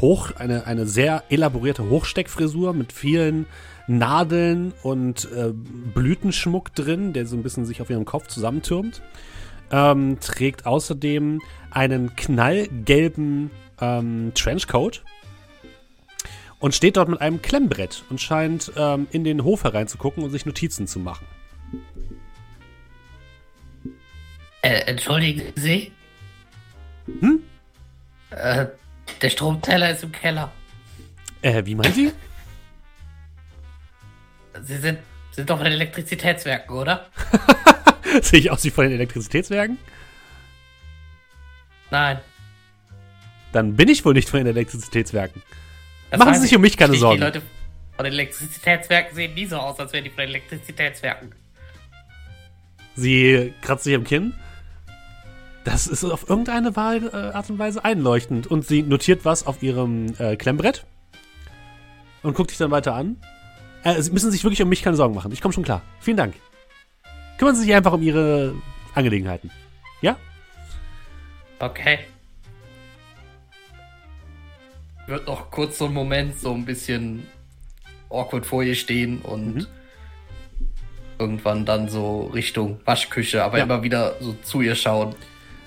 hoch, 0.00 0.32
eine, 0.36 0.66
eine 0.66 0.86
sehr 0.86 1.24
elaborierte 1.28 1.88
Hochsteckfrisur 1.88 2.72
mit 2.72 2.92
vielen 2.92 3.46
Nadeln 3.86 4.72
und 4.82 5.30
äh, 5.32 5.52
Blütenschmuck 5.52 6.74
drin, 6.74 7.12
der 7.12 7.26
so 7.26 7.36
ein 7.36 7.42
bisschen 7.42 7.66
sich 7.66 7.82
auf 7.82 7.90
ihrem 7.90 8.04
Kopf 8.04 8.28
zusammentürmt. 8.28 9.02
Ähm, 9.72 10.18
trägt 10.20 10.66
außerdem 10.66 11.40
einen 11.70 12.16
knallgelben 12.16 13.50
ähm, 13.80 14.32
Trenchcoat 14.34 15.02
und 16.58 16.74
steht 16.74 16.96
dort 16.96 17.08
mit 17.08 17.20
einem 17.20 17.40
Klemmbrett 17.40 18.04
und 18.10 18.20
scheint 18.20 18.72
ähm, 18.76 19.06
in 19.12 19.24
den 19.24 19.44
Hof 19.44 19.64
hereinzugucken 19.64 20.24
und 20.24 20.30
sich 20.30 20.44
Notizen 20.44 20.86
zu 20.86 20.98
machen. 20.98 21.26
Äh, 24.62 24.80
entschuldigen 24.86 25.52
Sie? 25.56 25.92
Hm? 27.06 27.42
Äh, 28.30 28.66
der 29.22 29.30
Stromteller 29.30 29.90
ist 29.90 30.02
im 30.02 30.12
Keller. 30.12 30.52
Äh, 31.42 31.64
wie 31.64 31.74
meinen 31.74 31.92
Sie? 31.92 32.12
Sie 34.62 34.76
sind, 34.76 34.98
sind 35.32 35.48
doch 35.48 35.56
von 35.56 35.64
den 35.64 35.74
Elektrizitätswerken, 35.74 36.76
oder? 36.76 37.06
Sehe 38.22 38.40
ich 38.40 38.50
aus 38.50 38.64
wie 38.64 38.70
von 38.70 38.84
den 38.84 38.94
Elektrizitätswerken? 38.94 39.78
Nein. 41.90 42.18
Dann 43.52 43.74
bin 43.74 43.88
ich 43.88 44.04
wohl 44.04 44.14
nicht 44.14 44.28
von 44.28 44.38
den 44.38 44.48
Elektrizitätswerken. 44.48 45.42
Das 46.10 46.18
Machen 46.18 46.34
Sie 46.34 46.40
sich 46.40 46.54
um 46.54 46.62
mich 46.62 46.76
keine 46.76 46.94
Sorgen. 46.94 47.18
Die 47.18 47.24
Leute 47.24 47.42
von 47.96 48.04
den 48.04 48.12
Elektrizitätswerken 48.12 49.14
sehen 49.14 49.34
nie 49.34 49.46
so 49.46 49.56
aus, 49.56 49.78
als 49.78 49.92
wären 49.92 50.04
die 50.04 50.10
von 50.10 50.18
den 50.18 50.30
Elektrizitätswerken. 50.30 51.34
Sie 52.94 53.54
kratzt 53.62 53.84
sich 53.84 53.94
am 53.94 54.04
Kinn. 54.04 54.34
Das 55.70 55.86
ist 55.86 56.02
auf 56.02 56.28
irgendeine 56.28 56.70
äh, 56.70 57.32
Art 57.32 57.48
und 57.48 57.60
Weise 57.60 57.84
einleuchtend. 57.84 58.48
Und 58.48 58.66
sie 58.66 58.82
notiert 58.82 59.24
was 59.24 59.46
auf 59.46 59.62
ihrem 59.62 60.14
äh, 60.18 60.34
Klemmbrett 60.34 60.84
und 62.24 62.34
guckt 62.34 62.50
dich 62.50 62.58
dann 62.58 62.72
weiter 62.72 62.94
an. 62.94 63.16
Äh, 63.84 64.02
sie 64.02 64.10
müssen 64.10 64.32
sich 64.32 64.42
wirklich 64.42 64.60
um 64.62 64.68
mich 64.68 64.82
keine 64.82 64.96
Sorgen 64.96 65.14
machen. 65.14 65.30
Ich 65.30 65.40
komme 65.40 65.54
schon 65.54 65.62
klar. 65.62 65.82
Vielen 66.00 66.16
Dank. 66.16 66.34
Kümmern 67.38 67.54
Sie 67.54 67.62
sich 67.62 67.72
einfach 67.72 67.92
um 67.92 68.02
Ihre 68.02 68.54
Angelegenheiten. 68.94 69.50
Ja? 70.02 70.16
Okay. 71.60 72.00
Wird 75.06 75.26
noch 75.28 75.52
kurz 75.52 75.78
so 75.78 75.84
einen 75.84 75.94
Moment 75.94 76.38
so 76.40 76.52
ein 76.52 76.64
bisschen 76.64 77.26
awkward 78.08 78.44
vor 78.44 78.64
ihr 78.64 78.74
stehen 78.74 79.20
und 79.22 79.54
mhm. 79.54 79.66
irgendwann 81.20 81.64
dann 81.64 81.88
so 81.88 82.22
Richtung 82.26 82.80
Waschküche, 82.84 83.44
aber 83.44 83.58
ja. 83.58 83.64
immer 83.64 83.84
wieder 83.84 84.16
so 84.20 84.34
zu 84.42 84.62
ihr 84.62 84.74
schauen. 84.74 85.14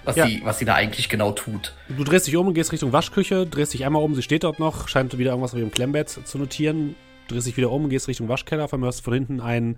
Was, 0.05 0.15
ja. 0.15 0.25
sie, 0.25 0.41
was 0.43 0.59
sie 0.59 0.65
da 0.65 0.75
eigentlich 0.75 1.09
genau 1.09 1.31
tut. 1.31 1.73
Du 1.89 2.03
drehst 2.03 2.27
dich 2.27 2.35
um 2.35 2.47
und 2.47 2.53
gehst 2.53 2.71
Richtung 2.71 2.91
Waschküche, 2.91 3.45
drehst 3.45 3.73
dich 3.73 3.85
einmal 3.85 4.03
um, 4.03 4.15
sie 4.15 4.21
steht 4.21 4.43
dort 4.43 4.59
noch, 4.59 4.87
scheint 4.87 5.17
wieder 5.17 5.31
irgendwas 5.31 5.53
auf 5.53 5.59
ihrem 5.59 5.71
Klemmbett 5.71 6.09
zu 6.09 6.37
notieren, 6.37 6.95
drehst 7.27 7.47
dich 7.47 7.57
wieder 7.57 7.71
um, 7.71 7.89
gehst 7.89 8.07
Richtung 8.07 8.27
Waschkeller, 8.27 8.67
von 8.67 8.81
hörst 8.81 9.03
von 9.03 9.13
hinten 9.13 9.39
ein, 9.39 9.77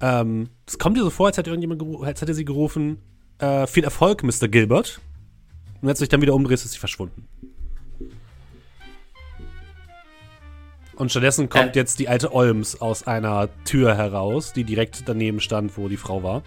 ähm, 0.00 0.50
es 0.66 0.78
kommt 0.78 0.96
dir 0.96 1.02
so 1.02 1.10
vor, 1.10 1.26
als 1.26 1.38
hätte 1.38 1.50
irgendjemand, 1.50 1.82
als 2.02 2.20
hätte 2.20 2.34
sie 2.34 2.44
gerufen, 2.44 2.98
äh, 3.38 3.66
viel 3.66 3.84
Erfolg, 3.84 4.22
Mr. 4.22 4.48
Gilbert. 4.48 5.00
Und 5.80 5.88
als 5.88 5.98
du 5.98 6.04
dich 6.04 6.08
dann 6.08 6.22
wieder 6.22 6.34
umdrehst, 6.34 6.64
ist 6.64 6.72
sie 6.72 6.78
verschwunden. 6.78 7.28
Und 10.96 11.10
stattdessen 11.10 11.48
kommt 11.48 11.76
äh. 11.76 11.78
jetzt 11.78 12.00
die 12.00 12.08
alte 12.08 12.32
Olms 12.34 12.80
aus 12.80 13.06
einer 13.06 13.48
Tür 13.64 13.94
heraus, 13.96 14.52
die 14.52 14.64
direkt 14.64 15.08
daneben 15.08 15.40
stand, 15.40 15.76
wo 15.78 15.88
die 15.88 15.96
Frau 15.96 16.24
war. 16.24 16.42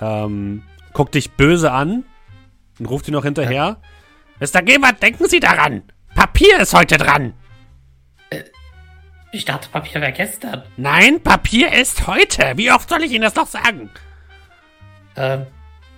Ähm, 0.00 0.62
guckt 0.92 1.14
dich 1.14 1.32
böse 1.32 1.72
an 1.72 2.04
und 2.78 2.86
ruft 2.86 3.06
dir 3.06 3.12
noch 3.12 3.24
hinterher. 3.24 3.80
Äh. 4.40 4.46
Mr. 4.46 4.62
Gilbert, 4.62 5.02
denken 5.02 5.28
Sie 5.28 5.40
daran! 5.40 5.82
Papier 6.14 6.60
ist 6.60 6.74
heute 6.74 6.98
dran! 6.98 7.34
Äh, 8.30 8.44
ich 9.32 9.44
dachte, 9.44 9.68
Papier 9.68 10.00
wäre 10.00 10.12
gestern. 10.12 10.62
Nein, 10.76 11.22
Papier 11.22 11.72
ist 11.72 12.06
heute! 12.06 12.52
Wie 12.56 12.70
oft 12.70 12.88
soll 12.88 13.02
ich 13.02 13.12
Ihnen 13.12 13.22
das 13.22 13.34
noch 13.34 13.46
sagen? 13.46 13.90
Ähm. 15.16 15.46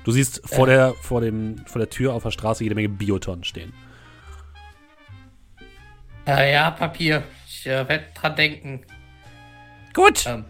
Du 0.05 0.13
siehst 0.13 0.41
vor, 0.49 0.69
äh. 0.69 0.73
der, 0.73 0.95
vor, 0.95 1.21
dem, 1.21 1.65
vor 1.67 1.81
der 1.81 1.91
Tür 1.91 2.15
auf 2.15 2.23
der 2.23 2.31
Straße 2.31 2.63
jede 2.63 2.75
Menge 2.75 2.89
Biotonnen 2.89 3.45
stehen. 3.45 3.73
Äh, 6.27 6.53
ja, 6.53 6.71
Papier. 6.71 7.25
Ich 7.47 7.67
äh, 7.67 7.89
werde 7.89 8.05
dran 8.15 8.37
denken. 8.37 8.85
Gut. 9.95 10.27
Ähm. 10.27 10.45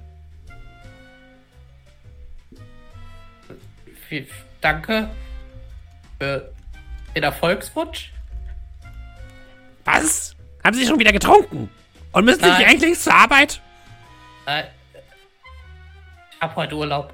Danke 4.61 5.11
für 6.19 6.53
den 7.15 7.23
Erfolgswunsch. 7.23 8.13
Was? 9.85 10.35
Haben 10.65 10.77
Sie 10.77 10.87
schon 10.87 10.99
wieder 10.99 11.13
getrunken? 11.13 11.71
Und 12.13 12.25
müssen 12.25 12.43
Sie 12.43 12.51
eigentlich 12.51 12.99
zur 12.99 13.15
Arbeit? 13.15 13.61
Äh, 14.47 14.65
ich 16.33 16.41
hab 16.41 16.57
heute 16.57 16.77
Urlaub. 16.77 17.13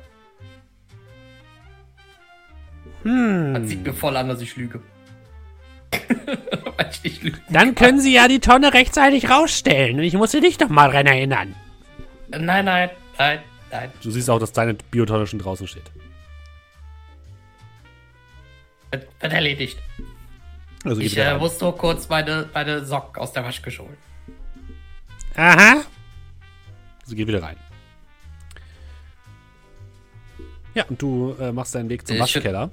Hm. 3.03 3.53
Man 3.53 3.69
sieht 3.69 3.85
mir 3.85 3.93
voll 3.93 4.17
an, 4.17 4.29
dass 4.29 4.41
ich 4.41 4.57
lüge. 4.57 4.81
Weil 6.77 6.91
ich 6.91 7.03
nicht 7.05 7.23
lügen 7.23 7.41
Dann 7.51 7.75
können 7.75 8.01
Sie 8.01 8.13
ja 8.13 8.29
die 8.29 8.41
Tonne 8.41 8.73
rechtzeitig 8.73 9.31
rausstellen. 9.31 9.99
Und 9.99 10.05
ich 10.05 10.15
muss 10.15 10.31
Sie 10.31 10.41
nicht 10.41 10.61
noch 10.61 10.71
mal 10.71 10.91
dran 10.91 11.07
erinnern. 11.07 11.55
Nein, 12.29 12.65
nein, 12.65 12.91
nein, 13.19 13.41
nein. 13.71 13.93
Du 14.03 14.11
siehst 14.11 14.31
auch, 14.31 14.39
dass 14.39 14.53
deine 14.53 14.75
Biotonne 14.75 15.27
schon 15.27 15.39
draußen 15.39 15.69
steht. 15.69 15.91
Wird, 18.95 19.09
wird 19.21 19.33
erledigt. 19.33 19.79
Also 20.85 21.01
ich 21.01 21.17
äh, 21.17 21.37
muss 21.37 21.61
nur 21.61 21.77
kurz 21.77 22.09
meine, 22.09 22.49
meine 22.55 22.85
Socken 22.85 23.21
aus 23.21 23.33
der 23.33 23.45
Waschküche 23.45 23.83
holen. 23.83 23.97
Aha. 25.35 25.83
Sie 27.05 27.17
geht 27.17 27.27
wieder 27.27 27.43
rein. 27.43 27.57
Ja, 30.75 30.85
und 30.85 31.01
du 31.01 31.35
äh, 31.41 31.51
machst 31.53 31.75
deinen 31.75 31.89
Weg 31.89 32.07
zum 32.07 32.17
ich 32.17 32.23
Waschkeller. 32.23 32.71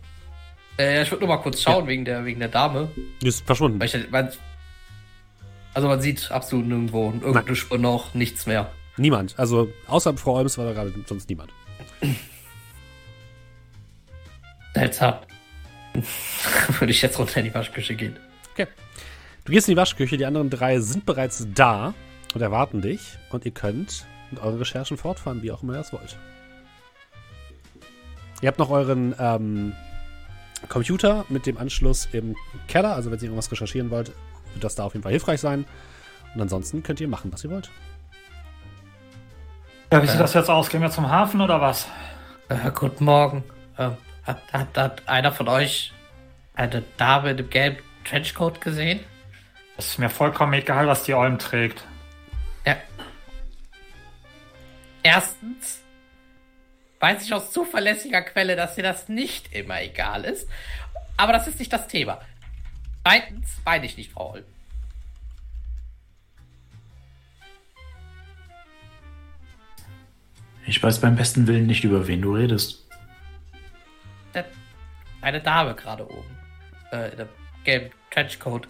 Äh, 0.78 1.04
ich 1.04 1.12
würde 1.12 1.26
nur 1.26 1.36
mal 1.36 1.42
kurz 1.42 1.62
schauen 1.62 1.86
ja. 1.86 1.88
wegen, 1.88 2.06
der, 2.06 2.26
wegen 2.26 2.40
der 2.40 2.50
Dame. 2.50 2.90
Die 3.22 3.28
ist 3.28 3.46
verschwunden. 3.46 3.82
Ich, 3.84 3.96
man, 4.12 4.30
also 5.74 5.88
man 5.88 6.02
sieht 6.02 6.32
absolut 6.32 6.68
nirgendwo 6.68 7.06
irgendeine 7.06 7.56
Spur 7.56 7.78
noch, 7.78 8.14
nichts 8.14 8.46
mehr. 8.46 8.72
Niemand. 8.98 9.38
Also 9.40 9.72
außer 9.88 10.16
Frau 10.18 10.36
Olms 10.36 10.58
war 10.58 10.66
da 10.66 10.74
gerade 10.74 10.94
sonst 11.08 11.30
niemand. 11.30 11.52
Seltsam. 14.74 15.16
Würde 16.80 16.92
ich 16.92 17.02
jetzt 17.02 17.20
runter 17.20 17.40
in 17.40 17.46
die 17.46 17.54
Waschküche 17.54 17.96
gehen. 17.96 18.18
Okay. 18.54 18.68
Du 19.46 19.52
gehst 19.52 19.68
in 19.68 19.74
die 19.74 19.78
Waschküche, 19.78 20.18
die 20.18 20.26
anderen 20.26 20.50
drei 20.50 20.80
sind 20.80 21.06
bereits 21.06 21.48
da 21.54 21.94
und 22.34 22.42
erwarten 22.42 22.82
dich. 22.82 23.18
Und 23.30 23.46
ihr 23.46 23.52
könnt 23.52 24.06
mit 24.30 24.42
euren 24.42 24.58
Recherchen 24.58 24.98
fortfahren, 24.98 25.42
wie 25.42 25.52
auch 25.52 25.64
immer 25.64 25.74
ihr 25.74 25.80
das 25.80 25.94
wollt. 25.94 26.18
Ihr 28.42 28.48
habt 28.48 28.60
noch 28.60 28.70
euren 28.70 29.16
ähm, 29.20 29.74
Computer 30.70 31.26
mit 31.30 31.46
dem 31.46 31.58
Anschluss 31.58 32.08
im 32.12 32.36
Keller. 32.68 32.96
Also 32.96 33.12
wenn 33.12 33.18
ihr 33.20 33.26
irgendwas 33.26 33.52
recherchieren 33.52 33.90
wollt, 33.92 34.12
wird 34.54 34.64
das 34.64 34.76
da 34.76 34.84
auf 34.84 34.94
jeden 34.94 35.04
Fall 35.04 35.12
hilfreich 35.12 35.40
sein. 35.40 35.66
Und 36.34 36.42
ansonsten 36.42 36.82
könnt 36.84 37.02
ihr 37.02 37.08
machen, 37.08 37.32
was 37.32 37.44
ihr 37.44 37.52
wollt. 37.52 37.70
Ja, 39.92 40.02
wie 40.02 40.08
sieht 40.08 40.20
das 40.20 40.34
jetzt 40.34 40.50
aus? 40.50 40.70
Gehen 40.70 40.82
wir 40.82 40.90
zum 40.90 41.10
Hafen 41.10 41.42
oder 41.42 41.60
was? 41.60 41.88
Äh, 42.48 42.72
guten 42.74 43.04
Morgen. 43.04 43.44
Äh, 43.78 43.90
hat, 44.24 44.42
hat, 44.54 44.78
hat 44.78 45.08
einer 45.08 45.32
von 45.32 45.48
euch 45.48 45.94
eine 46.54 46.84
Dame 46.98 47.32
in 47.32 47.38
dem 47.38 47.50
gelben 47.50 47.78
Trenchcoat 48.06 48.62
gesehen? 48.62 49.00
Es 49.78 49.88
ist 49.88 50.00
mir 50.00 50.10
vollkommen 50.10 50.54
egal, 50.54 50.88
was 50.88 51.04
die 51.04 51.14
Olm 51.14 51.40
trägt. 51.40 51.84
Ja. 52.66 52.78
Erstens 55.04 55.82
weiß 57.00 57.24
ich 57.24 57.34
aus 57.34 57.52
zuverlässiger 57.52 58.22
Quelle, 58.22 58.56
dass 58.56 58.76
dir 58.76 58.84
das 58.84 59.10
nicht 59.10 59.54
immer 59.54 59.82
egal 59.82 60.24
ist. 60.24 60.48
Aber 61.18 61.34
das 61.34 61.48
ist 61.48 61.60
nicht 61.60 61.74
das 61.74 61.88
Thema. 61.88 62.22
Zweitens 63.04 63.58
meine 63.66 63.86
ich 63.86 63.98
nicht, 63.98 64.12
Frau 64.12 64.34
Holm. 64.34 64.46
Ich 70.68 70.82
weiß 70.82 71.02
beim 71.02 71.16
besten 71.16 71.48
Willen 71.48 71.66
nicht, 71.66 71.84
über 71.84 72.08
wen 72.08 72.22
du 72.22 72.36
redest. 72.36 72.88
Eine 75.22 75.42
Dame 75.42 75.76
gerade 75.76 76.06
oben. 76.06 76.38
Äh, 76.92 77.12
in 77.12 77.18
der 77.18 77.30
gelben 77.64 77.92
Trenchcoat. 78.10 78.68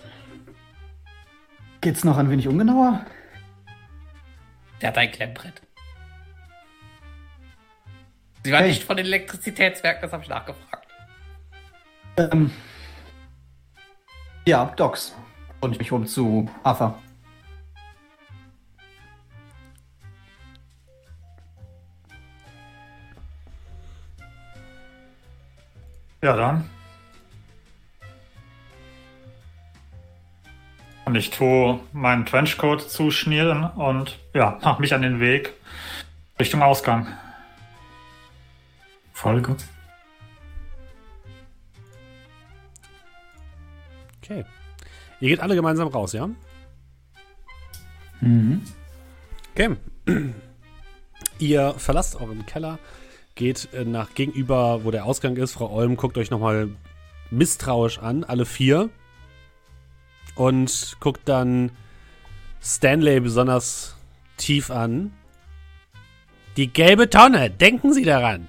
Geht's 1.81 2.03
noch 2.03 2.17
ein 2.17 2.29
wenig 2.29 2.47
ungenauer? 2.47 3.05
Der 4.81 4.89
hat 4.89 4.97
ein 4.97 5.11
Klemmbrett. 5.11 5.61
Sie 8.43 8.51
war 8.51 8.59
hey. 8.59 8.69
nicht 8.69 8.83
von 8.83 8.97
den 8.97 9.05
Elektrizitätswerken, 9.05 10.01
das 10.01 10.11
habe 10.11 10.23
ich 10.23 10.29
nachgefragt. 10.29 10.87
Ähm. 12.17 12.51
Ja, 14.47 14.65
Docs. 14.75 15.15
Und 15.61 15.73
ich 15.73 15.79
mich 15.79 15.91
um 15.91 16.05
zu 16.07 16.49
Arthur. 16.63 16.97
Ja, 26.21 26.35
dann. 26.35 26.69
Und 31.05 31.15
ich 31.15 31.31
tue 31.31 31.79
meinen 31.93 32.25
Trenchcoat 32.25 32.89
zuschnüren 32.89 33.63
und 33.71 34.19
ja, 34.33 34.59
mach 34.61 34.79
mich 34.79 34.93
an 34.93 35.01
den 35.01 35.19
Weg 35.19 35.53
Richtung 36.39 36.61
Ausgang. 36.61 37.07
Folge. 39.13 39.55
Okay. 44.17 44.45
Ihr 45.19 45.29
geht 45.29 45.39
alle 45.39 45.55
gemeinsam 45.55 45.87
raus, 45.87 46.13
ja? 46.13 46.29
Mhm. 48.21 48.61
Okay. 49.51 49.75
Ihr 51.39 51.73
verlasst 51.77 52.15
euren 52.15 52.45
Keller, 52.45 52.79
geht 53.41 53.73
äh, 53.73 53.85
nach 53.85 54.13
gegenüber, 54.13 54.83
wo 54.83 54.91
der 54.91 55.05
Ausgang 55.05 55.35
ist. 55.35 55.53
Frau 55.53 55.71
Olm 55.71 55.97
guckt 55.97 56.15
euch 56.19 56.29
nochmal 56.29 56.69
misstrauisch 57.31 57.97
an, 57.97 58.23
alle 58.23 58.45
vier. 58.45 58.91
Und 60.35 60.95
guckt 60.99 61.21
dann 61.25 61.71
Stanley 62.61 63.19
besonders 63.19 63.95
tief 64.37 64.69
an. 64.69 65.11
Die 66.55 66.71
gelbe 66.71 67.09
Tonne, 67.09 67.49
denken 67.49 67.93
Sie 67.93 68.03
daran. 68.03 68.47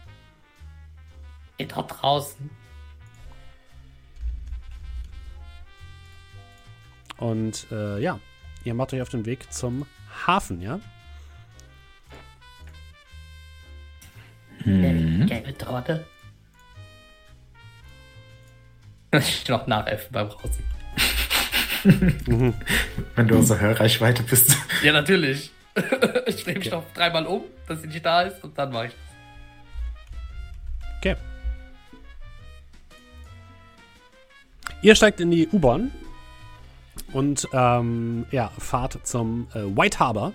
Geht 1.56 1.74
dort 1.74 2.02
draußen. 2.02 2.50
Und 7.16 7.66
äh, 7.72 7.98
ja, 7.98 8.20
ihr 8.64 8.74
macht 8.74 8.92
euch 8.92 9.00
auf 9.00 9.08
den 9.08 9.24
Weg 9.24 9.50
zum 9.54 9.86
Hafen, 10.26 10.60
ja? 10.60 10.80
Mhm. 14.64 15.26
Gelbe 15.26 15.56
Torte. 15.56 16.06
Ich 19.18 19.46
noch 19.46 19.66
nachhelfen 19.66 20.08
beim 20.10 20.28
Rausen. 20.28 20.64
Wenn 23.14 23.28
du 23.28 23.38
außer 23.38 23.60
Hörreichweite 23.60 24.22
bist. 24.22 24.56
Ja, 24.82 24.92
natürlich. 24.92 25.50
ich 26.26 26.44
drehe 26.44 26.58
mich 26.58 26.68
okay. 26.68 26.76
noch 26.76 26.84
dreimal 26.94 27.26
um, 27.26 27.42
dass 27.66 27.82
sie 27.82 27.88
nicht 27.88 28.04
da 28.04 28.22
ist 28.22 28.42
und 28.42 28.56
dann 28.56 28.72
mache 28.72 28.86
ich 28.86 28.92
das. 28.92 29.00
Okay. 30.98 31.16
Ihr 34.82 34.94
steigt 34.94 35.20
in 35.20 35.30
die 35.30 35.48
U-Bahn 35.48 35.90
und 37.12 37.48
ähm, 37.52 38.26
ja, 38.30 38.50
fahrt 38.58 39.06
zum 39.06 39.48
äh, 39.54 39.60
White 39.76 39.98
Harbor, 39.98 40.32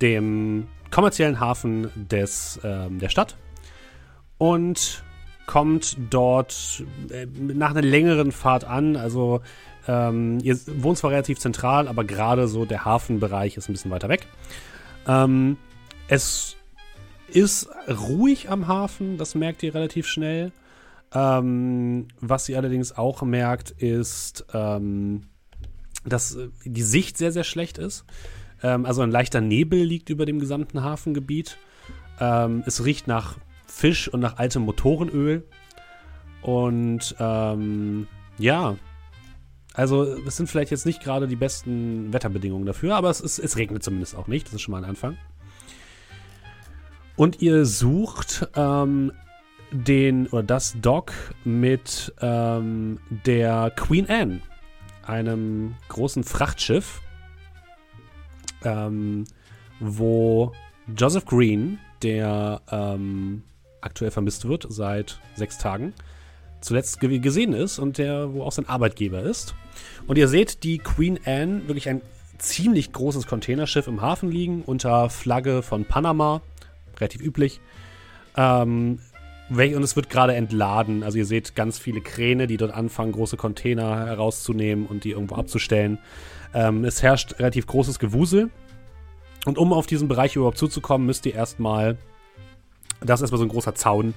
dem 0.00 0.68
kommerziellen 0.90 1.40
Hafen 1.40 1.90
des, 1.94 2.60
ähm, 2.64 2.98
der 2.98 3.08
Stadt. 3.08 3.36
Und 4.40 5.04
kommt 5.44 5.96
dort 6.08 6.82
äh, 7.10 7.26
nach 7.26 7.70
einer 7.70 7.82
längeren 7.82 8.32
Fahrt 8.32 8.64
an. 8.64 8.96
Also 8.96 9.42
ähm, 9.86 10.38
ihr 10.42 10.58
wohnt 10.66 10.96
zwar 10.96 11.10
relativ 11.10 11.38
zentral, 11.38 11.88
aber 11.88 12.04
gerade 12.04 12.48
so 12.48 12.64
der 12.64 12.86
Hafenbereich 12.86 13.58
ist 13.58 13.68
ein 13.68 13.72
bisschen 13.72 13.90
weiter 13.90 14.08
weg. 14.08 14.26
Ähm, 15.06 15.58
es 16.08 16.56
ist 17.28 17.68
ruhig 17.86 18.48
am 18.48 18.66
Hafen, 18.66 19.18
das 19.18 19.34
merkt 19.34 19.62
ihr 19.62 19.74
relativ 19.74 20.06
schnell. 20.06 20.52
Ähm, 21.12 22.08
was 22.20 22.48
ihr 22.48 22.56
allerdings 22.56 22.96
auch 22.96 23.20
merkt, 23.22 23.72
ist, 23.72 24.46
ähm, 24.54 25.22
dass 26.06 26.36
äh, 26.36 26.48
die 26.64 26.82
Sicht 26.82 27.18
sehr, 27.18 27.32
sehr 27.32 27.44
schlecht 27.44 27.76
ist. 27.76 28.04
Ähm, 28.62 28.86
also 28.86 29.02
ein 29.02 29.10
leichter 29.10 29.40
Nebel 29.42 29.82
liegt 29.82 30.08
über 30.08 30.24
dem 30.24 30.38
gesamten 30.38 30.82
Hafengebiet. 30.82 31.58
Ähm, 32.20 32.62
es 32.66 32.84
riecht 32.84 33.06
nach 33.06 33.36
Fisch 33.70 34.08
und 34.08 34.20
nach 34.20 34.38
altem 34.38 34.62
Motorenöl. 34.62 35.46
Und 36.42 37.14
ähm, 37.18 38.06
ja, 38.38 38.76
also 39.74 40.04
es 40.04 40.36
sind 40.36 40.48
vielleicht 40.48 40.70
jetzt 40.70 40.86
nicht 40.86 41.02
gerade 41.02 41.28
die 41.28 41.36
besten 41.36 42.12
Wetterbedingungen 42.12 42.66
dafür, 42.66 42.96
aber 42.96 43.10
es, 43.10 43.20
ist, 43.20 43.38
es 43.38 43.56
regnet 43.56 43.82
zumindest 43.82 44.16
auch 44.16 44.26
nicht. 44.26 44.46
Das 44.46 44.54
ist 44.54 44.62
schon 44.62 44.72
mal 44.72 44.78
ein 44.78 44.88
Anfang. 44.88 45.16
Und 47.16 47.42
ihr 47.42 47.66
sucht 47.66 48.48
ähm, 48.56 49.12
den 49.70 50.26
oder 50.28 50.42
das 50.42 50.74
Dock 50.80 51.12
mit 51.44 52.12
ähm, 52.20 52.98
der 53.26 53.70
Queen 53.76 54.08
Anne, 54.08 54.40
einem 55.06 55.74
großen 55.88 56.24
Frachtschiff, 56.24 57.00
ähm, 58.64 59.24
wo 59.78 60.52
Joseph 60.96 61.26
Green, 61.26 61.78
der 62.02 62.62
ähm, 62.70 63.42
aktuell 63.80 64.10
vermisst 64.10 64.48
wird 64.48 64.66
seit 64.68 65.20
sechs 65.34 65.58
Tagen, 65.58 65.94
zuletzt 66.60 67.00
gesehen 67.00 67.52
ist 67.52 67.78
und 67.78 67.98
der, 67.98 68.34
wo 68.34 68.42
auch 68.42 68.52
sein 68.52 68.68
Arbeitgeber 68.68 69.22
ist. 69.22 69.54
Und 70.06 70.18
ihr 70.18 70.28
seht 70.28 70.62
die 70.62 70.78
Queen 70.78 71.18
Anne, 71.24 71.66
wirklich 71.66 71.88
ein 71.88 72.02
ziemlich 72.38 72.92
großes 72.92 73.26
Containerschiff 73.26 73.86
im 73.86 74.00
Hafen 74.00 74.30
liegen, 74.30 74.62
unter 74.62 75.10
Flagge 75.10 75.62
von 75.62 75.84
Panama, 75.84 76.42
relativ 76.98 77.20
üblich. 77.20 77.60
Ähm, 78.36 79.00
und 79.50 79.82
es 79.82 79.96
wird 79.96 80.10
gerade 80.10 80.34
entladen. 80.34 81.02
Also 81.02 81.18
ihr 81.18 81.26
seht 81.26 81.56
ganz 81.56 81.78
viele 81.78 82.00
Kräne, 82.00 82.46
die 82.46 82.56
dort 82.56 82.72
anfangen, 82.72 83.12
große 83.12 83.36
Container 83.36 84.06
herauszunehmen 84.06 84.86
und 84.86 85.02
die 85.04 85.10
irgendwo 85.10 85.34
abzustellen. 85.34 85.98
Ähm, 86.54 86.84
es 86.84 87.02
herrscht 87.02 87.38
relativ 87.38 87.66
großes 87.66 87.98
Gewusel. 87.98 88.50
Und 89.46 89.58
um 89.58 89.72
auf 89.72 89.86
diesen 89.86 90.06
Bereich 90.06 90.36
überhaupt 90.36 90.58
zuzukommen, 90.58 91.06
müsst 91.06 91.26
ihr 91.26 91.34
erstmal. 91.34 91.96
Das 93.00 93.20
ist 93.20 93.22
erstmal 93.22 93.38
so 93.38 93.44
ein 93.44 93.50
großer 93.50 93.74
Zaun. 93.74 94.14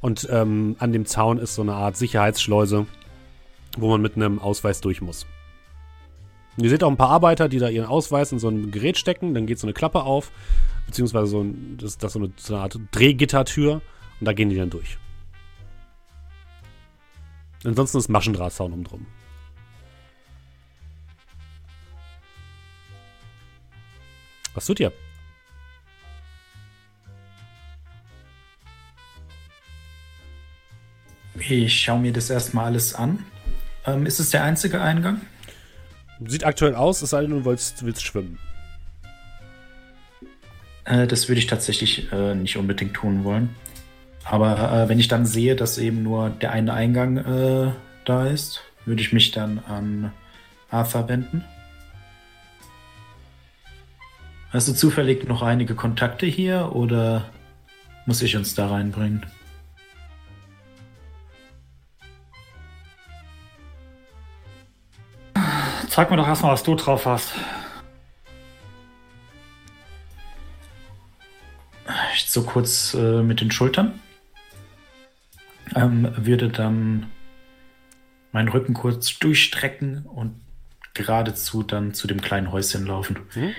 Und 0.00 0.28
ähm, 0.30 0.76
an 0.78 0.92
dem 0.92 1.04
Zaun 1.06 1.38
ist 1.38 1.54
so 1.54 1.62
eine 1.62 1.74
Art 1.74 1.96
Sicherheitsschleuse, 1.96 2.86
wo 3.76 3.88
man 3.90 4.00
mit 4.00 4.16
einem 4.16 4.38
Ausweis 4.38 4.80
durch 4.80 5.02
muss. 5.02 5.26
Und 6.56 6.64
ihr 6.64 6.70
seht 6.70 6.82
auch 6.82 6.90
ein 6.90 6.96
paar 6.96 7.10
Arbeiter, 7.10 7.48
die 7.48 7.58
da 7.58 7.68
ihren 7.68 7.86
Ausweis 7.86 8.32
in 8.32 8.38
so 8.38 8.48
ein 8.48 8.70
Gerät 8.70 8.98
stecken. 8.98 9.34
Dann 9.34 9.46
geht 9.46 9.58
so 9.58 9.66
eine 9.66 9.74
Klappe 9.74 10.02
auf, 10.02 10.30
beziehungsweise 10.86 11.26
so, 11.26 11.42
ein, 11.42 11.76
das, 11.78 11.98
das 11.98 12.14
so, 12.14 12.18
eine, 12.18 12.32
so 12.36 12.54
eine 12.54 12.62
Art 12.62 12.78
Drehgittertür. 12.92 13.82
Und 14.20 14.26
da 14.26 14.32
gehen 14.32 14.48
die 14.48 14.56
dann 14.56 14.70
durch. 14.70 14.98
Ansonsten 17.64 17.98
ist 17.98 18.08
Maschendrahtzaun 18.08 18.72
umdrum. 18.72 19.06
Was 24.54 24.66
tut 24.66 24.80
ihr? 24.80 24.92
Ich 31.48 31.80
schaue 31.80 32.00
mir 32.00 32.12
das 32.12 32.30
erstmal 32.30 32.66
alles 32.66 32.94
an. 32.94 33.24
Ähm, 33.86 34.06
ist 34.06 34.20
es 34.20 34.30
der 34.30 34.44
einzige 34.44 34.80
Eingang? 34.80 35.20
Sieht 36.26 36.44
aktuell 36.44 36.74
aus, 36.74 37.00
es 37.02 37.10
sei 37.10 37.22
denn, 37.22 37.30
du 37.30 37.44
willst, 37.44 37.84
willst 37.84 38.02
schwimmen. 38.02 38.38
Äh, 40.84 41.06
das 41.06 41.28
würde 41.28 41.38
ich 41.38 41.46
tatsächlich 41.46 42.12
äh, 42.12 42.34
nicht 42.34 42.56
unbedingt 42.56 42.94
tun 42.94 43.24
wollen. 43.24 43.50
Aber 44.24 44.72
äh, 44.72 44.88
wenn 44.88 45.00
ich 45.00 45.08
dann 45.08 45.24
sehe, 45.24 45.56
dass 45.56 45.78
eben 45.78 46.02
nur 46.02 46.30
der 46.30 46.52
eine 46.52 46.74
Eingang 46.74 47.16
äh, 47.16 47.72
da 48.04 48.26
ist, 48.26 48.60
würde 48.84 49.00
ich 49.00 49.12
mich 49.12 49.30
dann 49.30 49.60
an 49.60 50.12
Arthur 50.70 51.08
wenden. 51.08 51.44
Hast 54.50 54.68
du 54.68 54.72
zufällig 54.72 55.26
noch 55.26 55.42
einige 55.42 55.74
Kontakte 55.74 56.26
hier 56.26 56.74
oder 56.74 57.30
muss 58.04 58.20
ich 58.20 58.36
uns 58.36 58.54
da 58.54 58.68
reinbringen? 58.68 59.24
Zeig 66.00 66.10
mir 66.10 66.16
doch 66.16 66.28
erstmal, 66.28 66.52
was 66.52 66.62
du 66.62 66.74
drauf 66.76 67.04
hast. 67.04 67.34
Ich 72.14 72.24
so 72.30 72.42
kurz 72.42 72.94
äh, 72.94 73.20
mit 73.20 73.42
den 73.42 73.50
Schultern. 73.50 74.00
Ähm, 75.76 76.10
würde 76.16 76.48
dann 76.48 77.10
meinen 78.32 78.48
Rücken 78.48 78.72
kurz 78.72 79.18
durchstrecken 79.18 80.06
und 80.06 80.40
geradezu 80.94 81.62
dann 81.62 81.92
zu 81.92 82.06
dem 82.06 82.22
kleinen 82.22 82.50
Häuschen 82.50 82.86
laufen. 82.86 83.18
Mhm. 83.34 83.52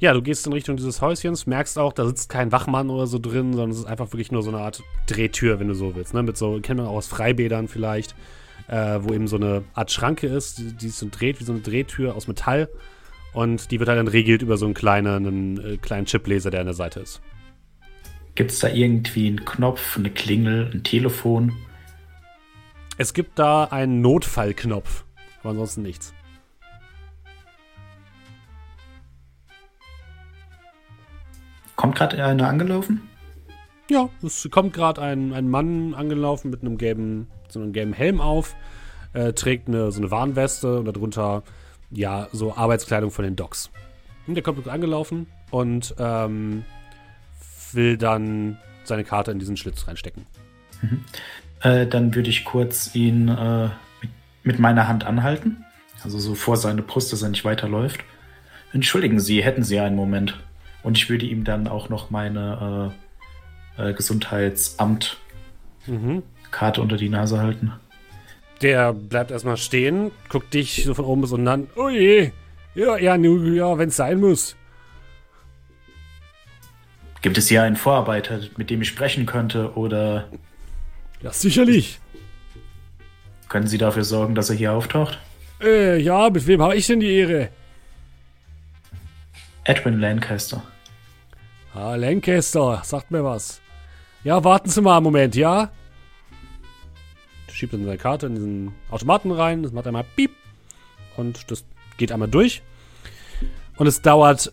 Ja, 0.00 0.14
du 0.14 0.22
gehst 0.22 0.44
in 0.44 0.52
Richtung 0.52 0.76
dieses 0.76 1.00
Häuschens, 1.00 1.46
merkst 1.46 1.78
auch, 1.78 1.92
da 1.92 2.04
sitzt 2.04 2.30
kein 2.30 2.50
Wachmann 2.50 2.90
oder 2.90 3.06
so 3.06 3.20
drin, 3.20 3.52
sondern 3.52 3.70
es 3.70 3.78
ist 3.78 3.86
einfach 3.86 4.12
wirklich 4.12 4.32
nur 4.32 4.42
so 4.42 4.50
eine 4.50 4.58
Art 4.58 4.82
Drehtür, 5.06 5.60
wenn 5.60 5.68
du 5.68 5.74
so 5.74 5.94
willst. 5.94 6.14
Ne? 6.14 6.24
Mit 6.24 6.36
so, 6.36 6.58
kennt 6.60 6.80
man 6.80 6.88
auch 6.88 6.96
aus 6.96 7.06
Freibädern 7.06 7.68
vielleicht, 7.68 8.16
äh, 8.68 9.00
wo 9.02 9.12
eben 9.12 9.26
so 9.26 9.36
eine 9.36 9.64
Art 9.74 9.90
Schranke 9.90 10.26
ist, 10.26 10.58
die, 10.58 10.72
die 10.72 10.88
so 10.88 11.08
dreht 11.10 11.40
wie 11.40 11.44
so 11.44 11.52
eine 11.52 11.62
Drehtür 11.62 12.14
aus 12.14 12.28
Metall. 12.28 12.68
Und 13.32 13.70
die 13.70 13.78
wird 13.78 13.88
halt 13.88 13.98
dann 13.98 14.08
regelt 14.08 14.42
über 14.42 14.56
so 14.56 14.64
einen 14.64 14.74
kleinen, 14.74 15.26
einen, 15.26 15.64
äh, 15.64 15.76
kleinen 15.76 16.06
Chipleser, 16.06 16.50
der 16.50 16.60
an 16.60 16.66
der 16.66 16.74
Seite 16.74 17.00
ist. 17.00 17.20
Gibt 18.34 18.52
es 18.52 18.60
da 18.60 18.68
irgendwie 18.68 19.26
einen 19.26 19.44
Knopf, 19.44 19.96
eine 19.96 20.10
Klingel, 20.10 20.70
ein 20.72 20.84
Telefon? 20.84 21.52
Es 22.96 23.14
gibt 23.14 23.38
da 23.38 23.64
einen 23.64 24.00
Notfallknopf, 24.00 25.04
aber 25.40 25.50
ansonsten 25.50 25.82
nichts. 25.82 26.14
Kommt 31.76 31.94
gerade 31.94 32.22
einer 32.24 32.48
angelaufen? 32.48 33.08
Ja, 33.88 34.08
es 34.22 34.48
kommt 34.50 34.72
gerade 34.72 35.00
ein, 35.00 35.32
ein 35.32 35.48
Mann 35.48 35.94
angelaufen 35.94 36.50
mit 36.50 36.60
einem 36.62 36.76
gelben, 36.76 37.28
so 37.52 37.60
einem 37.60 37.72
gelben 37.72 37.92
Helm 37.92 38.20
auf, 38.20 38.56
äh, 39.12 39.32
trägt 39.32 39.68
eine, 39.68 39.92
so 39.92 40.00
eine 40.00 40.10
Warnweste 40.10 40.80
und 40.80 40.86
darunter 40.86 41.42
ja 41.90 42.28
so 42.32 42.54
Arbeitskleidung 42.54 43.10
von 43.10 43.24
den 43.24 43.36
Docs. 43.36 43.70
Und 44.26 44.34
der 44.34 44.42
kommt 44.42 44.66
angelaufen 44.68 45.26
und 45.50 45.94
ähm, 45.98 46.64
will 47.72 47.96
dann 47.96 48.58
seine 48.84 49.04
Karte 49.04 49.30
in 49.30 49.38
diesen 49.38 49.56
Schlitz 49.56 49.88
reinstecken. 49.88 50.26
Mhm. 50.82 51.04
Äh, 51.60 51.86
dann 51.86 52.14
würde 52.14 52.30
ich 52.30 52.44
kurz 52.44 52.94
ihn 52.94 53.28
äh, 53.28 53.70
mit, 54.00 54.10
mit, 54.42 54.58
meiner 54.58 54.88
Hand 54.88 55.04
anhalten, 55.04 55.64
also 56.04 56.18
so 56.18 56.34
vor 56.34 56.56
seine 56.56 56.82
Brust, 56.82 57.12
dass 57.12 57.22
er 57.22 57.30
nicht 57.30 57.44
weiterläuft. 57.44 58.00
Entschuldigen 58.72 59.18
Sie, 59.18 59.42
hätten 59.42 59.62
Sie 59.62 59.80
einen 59.80 59.96
Moment. 59.96 60.38
Und 60.82 60.98
ich 60.98 61.10
würde 61.10 61.26
ihm 61.26 61.44
dann 61.44 61.66
auch 61.66 61.88
noch 61.88 62.10
meine 62.10 62.94
äh, 63.78 63.90
äh, 63.90 63.94
Gesundheitsamt-Karte 63.94 65.16
mhm. 66.52 66.82
unter 66.82 66.96
die 66.96 67.08
Nase 67.08 67.40
halten. 67.40 67.72
Der 68.62 68.92
bleibt 68.92 69.30
erstmal 69.30 69.56
stehen, 69.56 70.10
guckt 70.28 70.52
dich 70.52 70.84
so 70.84 70.94
von 70.94 71.04
oben 71.04 71.20
bis 71.20 71.32
unten 71.32 71.48
an. 71.48 71.68
Oh 71.76 71.88
je, 71.88 72.32
ja, 72.74 72.96
ja, 72.96 73.16
ja 73.16 73.78
wenn 73.78 73.88
es 73.88 73.96
sein 73.96 74.20
muss. 74.20 74.56
Gibt 77.22 77.38
es 77.38 77.48
hier 77.48 77.62
einen 77.62 77.76
Vorarbeiter, 77.76 78.40
mit 78.56 78.70
dem 78.70 78.82
ich 78.82 78.88
sprechen 78.88 79.26
könnte, 79.26 79.76
oder? 79.76 80.28
Ja, 81.20 81.32
sicherlich. 81.32 81.98
Können 83.48 83.66
Sie 83.66 83.78
dafür 83.78 84.04
sorgen, 84.04 84.34
dass 84.34 84.50
er 84.50 84.56
hier 84.56 84.72
auftaucht? 84.72 85.18
Äh, 85.60 86.00
ja, 86.00 86.30
mit 86.30 86.46
wem 86.46 86.62
habe 86.62 86.76
ich 86.76 86.86
denn 86.86 87.00
die 87.00 87.12
Ehre? 87.12 87.48
Edwin 89.64 89.98
Lancaster. 89.98 90.62
Ah, 91.74 91.96
Lancaster, 91.96 92.80
sagt 92.84 93.10
mir 93.10 93.24
was. 93.24 93.60
Ja, 94.22 94.42
warten 94.44 94.68
Sie 94.68 94.80
mal 94.80 94.96
einen 94.96 95.04
Moment, 95.04 95.34
ja? 95.34 95.70
Schiebt 97.58 97.72
dann 97.72 97.84
seine 97.84 97.98
Karte 97.98 98.26
in 98.26 98.36
diesen 98.36 98.74
Automaten 98.88 99.32
rein, 99.32 99.64
das 99.64 99.72
macht 99.72 99.88
einmal 99.88 100.04
Piep 100.14 100.30
und 101.16 101.50
das 101.50 101.64
geht 101.96 102.12
einmal 102.12 102.28
durch. 102.28 102.62
Und 103.76 103.88
es 103.88 104.00
dauert 104.00 104.52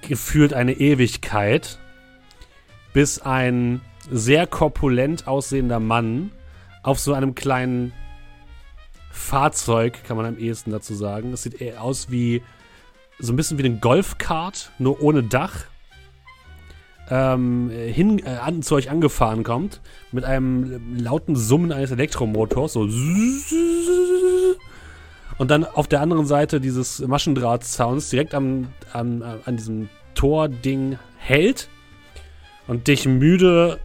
gefühlt 0.00 0.52
eine 0.52 0.72
Ewigkeit, 0.72 1.78
bis 2.92 3.20
ein 3.20 3.82
sehr 4.10 4.48
korpulent 4.48 5.28
aussehender 5.28 5.78
Mann 5.78 6.32
auf 6.82 6.98
so 6.98 7.14
einem 7.14 7.36
kleinen 7.36 7.92
Fahrzeug, 9.12 10.02
kann 10.02 10.16
man 10.16 10.26
am 10.26 10.38
ehesten 10.38 10.72
dazu 10.72 10.94
sagen. 10.94 11.32
Es 11.32 11.44
sieht 11.44 11.60
eher 11.60 11.84
aus 11.84 12.10
wie 12.10 12.42
so 13.20 13.32
ein 13.32 13.36
bisschen 13.36 13.58
wie 13.58 13.64
ein 13.64 13.80
Golfkart, 13.80 14.72
nur 14.80 15.00
ohne 15.00 15.22
Dach. 15.22 15.66
Ähm, 17.10 17.70
hin, 17.70 18.18
äh, 18.24 18.30
an, 18.30 18.62
zu 18.62 18.74
euch 18.74 18.90
angefahren 18.90 19.44
kommt, 19.44 19.80
mit 20.12 20.24
einem 20.24 20.96
lauten 20.98 21.36
Summen 21.36 21.72
eines 21.72 21.90
Elektromotors, 21.90 22.72
so 22.74 22.88
und 25.38 25.50
dann 25.52 25.64
auf 25.64 25.86
der 25.86 26.00
anderen 26.00 26.26
Seite 26.26 26.60
dieses 26.60 27.00
Maschendraht-Sounds 27.00 28.10
direkt 28.10 28.34
am, 28.34 28.68
am, 28.92 29.22
an 29.22 29.56
diesem 29.56 29.88
Tor-Ding 30.14 30.98
hält 31.16 31.68
und 32.66 32.88
dich 32.88 33.06
müde 33.06 33.78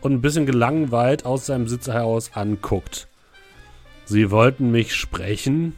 und 0.00 0.12
ein 0.12 0.20
bisschen 0.20 0.46
gelangweilt 0.46 1.24
aus 1.24 1.46
seinem 1.46 1.66
Sitz 1.66 1.88
heraus 1.88 2.32
anguckt. 2.34 3.08
Sie 4.04 4.30
wollten 4.30 4.70
mich 4.70 4.94
sprechen? 4.94 5.74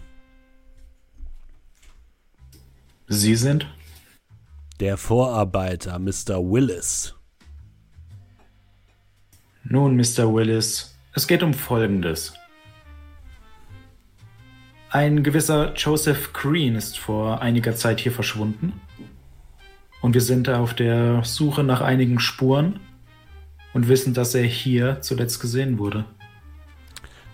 Sie 3.08 3.34
sind? 3.34 3.66
Der 4.80 4.96
Vorarbeiter, 4.96 5.98
Mr. 5.98 6.40
Willis. 6.40 7.14
Nun, 9.62 9.94
Mr. 9.94 10.32
Willis, 10.32 10.98
es 11.12 11.26
geht 11.26 11.42
um 11.42 11.52
Folgendes. 11.52 12.32
Ein 14.88 15.22
gewisser 15.22 15.74
Joseph 15.74 16.32
Green 16.32 16.76
ist 16.76 16.98
vor 16.98 17.42
einiger 17.42 17.76
Zeit 17.76 18.00
hier 18.00 18.10
verschwunden. 18.10 18.72
Und 20.00 20.14
wir 20.14 20.22
sind 20.22 20.48
auf 20.48 20.72
der 20.72 21.24
Suche 21.24 21.62
nach 21.62 21.82
einigen 21.82 22.18
Spuren 22.18 22.80
und 23.74 23.86
wissen, 23.86 24.14
dass 24.14 24.34
er 24.34 24.44
hier 24.44 25.02
zuletzt 25.02 25.40
gesehen 25.40 25.78
wurde. 25.78 26.06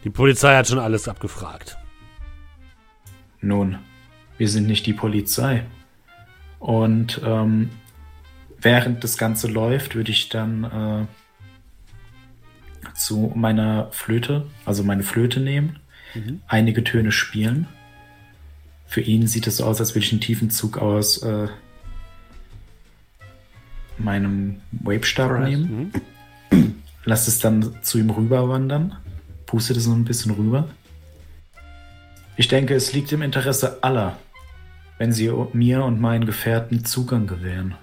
Die 0.02 0.11
Polizei 0.11 0.56
hat 0.56 0.66
schon 0.66 0.80
alles 0.80 1.06
abgefragt. 1.06 1.78
Nun, 3.40 3.78
wir 4.37 4.48
sind 4.48 4.66
nicht 4.66 4.85
die 4.85 4.94
Polizei. 4.94 5.64
Und 6.59 7.21
ähm, 7.25 7.71
während 8.59 9.05
das 9.05 9.19
Ganze 9.19 9.49
läuft, 9.49 9.95
würde 9.95 10.11
ich 10.11 10.29
dann 10.29 10.64
äh, 10.64 11.07
zu 12.95 13.33
meiner 13.35 13.88
Flöte, 13.92 14.47
also 14.64 14.83
meine 14.83 15.03
Flöte 15.03 15.40
nehmen, 15.40 15.79
mhm. 16.14 16.40
einige 16.49 16.83
Töne 16.85 17.12
spielen. 17.12 17.69
Für 18.87 19.01
ihn 19.01 19.27
sieht 19.27 19.47
es 19.47 19.59
so 19.59 19.64
aus, 19.64 19.81
als 19.81 19.95
würde 19.95 20.07
ich 20.07 20.12
einen 20.12 20.21
tiefen 20.21 20.51
Zug 20.51 20.79
aus 20.79 21.19
äh, 21.23 21.49
meinem 23.99 24.61
Wavestab 24.73 25.40
nehmen. 25.40 25.92
Mhm. 26.51 26.75
Lass 27.05 27.29
es 27.29 27.38
dann 27.38 27.83
zu 27.83 27.99
ihm 27.99 28.11
rüber 28.11 28.49
wandern. 28.49 28.97
Puste 29.47 29.75
das 29.75 29.87
noch 29.87 29.95
ein 29.95 30.05
bisschen 30.05 30.33
rüber. 30.33 30.69
Ich 32.37 32.49
denke, 32.49 32.75
es 32.75 32.92
liegt 32.92 33.12
im 33.12 33.23
Interesse 33.23 33.83
aller, 33.83 34.19
wenn 34.98 35.12
sie 35.12 35.30
mir 35.52 35.85
und 35.85 36.00
meinen 36.00 36.26
Gefährten 36.26 36.85
Zugang 36.85 37.26
gewähren. 37.26 37.74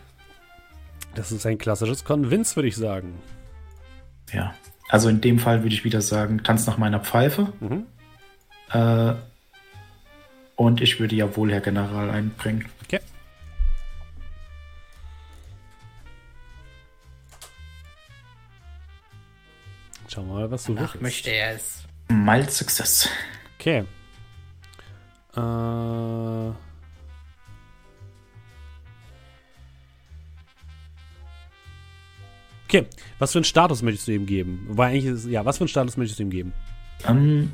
Das 1.15 1.31
ist 1.31 1.45
ein 1.45 1.57
klassisches 1.57 2.03
Convince, 2.03 2.55
würde 2.55 2.69
ich 2.69 2.75
sagen. 2.75 3.13
Ja. 4.31 4.53
Also 4.89 5.09
in 5.09 5.21
dem 5.21 5.39
Fall 5.39 5.63
würde 5.63 5.75
ich 5.75 5.83
wieder 5.83 6.01
sagen, 6.01 6.43
tanz 6.43 6.65
nach 6.65 6.77
meiner 6.77 6.99
Pfeife. 6.99 7.53
Mhm. 7.59 7.85
Äh, 8.71 9.13
und 10.55 10.81
ich 10.81 10.99
würde 10.99 11.15
ja 11.15 11.35
wohl 11.35 11.51
Herr 11.51 11.61
General 11.61 12.09
einbringen. 12.09 12.65
Okay. 12.83 12.99
Schau 20.07 20.23
mal, 20.23 20.49
was 20.51 20.65
du 20.65 20.75
Ach, 20.77 20.99
möchte 20.99 21.31
er 21.31 21.55
es. 21.55 21.83
Mild 22.07 22.51
Success. 22.51 23.09
Okay. 23.59 23.85
Äh. 25.35 26.53
Okay, 32.73 32.87
was 33.19 33.31
für 33.31 33.37
einen 33.37 33.45
Status 33.45 33.83
möchtest 33.83 34.07
du 34.07 34.13
ihm 34.13 34.25
geben? 34.25 34.65
Weil 34.67 34.89
eigentlich 34.89 35.05
ist, 35.05 35.27
ja, 35.27 35.45
was 35.45 35.57
für 35.57 35.61
einen 35.61 35.67
Status 35.67 35.95
möchtest 35.95 36.17
du 36.17 36.23
ihm 36.23 36.31
geben? 36.31 36.53
Ähm, 37.07 37.51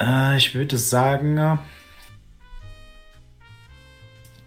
äh, 0.00 0.36
ich 0.36 0.56
würde 0.56 0.76
sagen, 0.76 1.60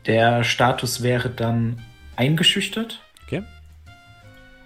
der 0.06 0.44
Status 0.44 1.04
wäre 1.04 1.30
dann 1.30 1.82
eingeschüchtert. 2.18 3.02
Okay. 3.26 3.44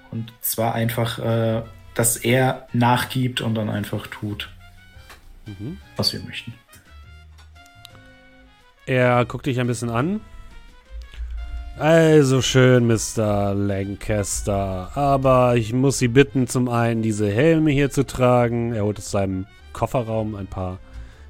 Und 0.10 0.34
zwar 0.42 0.74
einfach, 0.74 1.20
äh, 1.20 1.62
dass 1.94 2.18
er 2.18 2.68
nachgibt 2.74 3.42
und 3.42 3.54
dann 3.54 3.70
einfach 3.70 4.08
tut, 4.08 4.50
mhm. 5.46 5.78
was 5.98 6.14
wir 6.14 6.22
möchten. 6.22 6.56
Er 8.88 9.24
guckt 9.26 9.46
dich 9.46 9.60
ein 9.60 9.68
bisschen 9.68 9.92
an. 9.92 10.20
Also 11.78 12.42
schön, 12.42 12.86
Mr. 12.86 13.54
Lancaster. 13.56 14.92
Aber 14.96 15.56
ich 15.56 15.74
muss 15.74 16.00
Sie 16.00 16.10
bitten, 16.10 16.48
zum 16.48 16.70
einen 16.70 17.02
diese 17.02 17.32
Helme 17.32 17.72
hier 17.72 17.90
zu 17.90 18.06
tragen. 18.06 18.74
Er 18.74 18.84
holt 18.84 19.00
aus 19.00 19.12
seinem 19.12 19.48
Kofferraum 19.74 20.36
ein 20.36 20.48
paar 20.48 20.80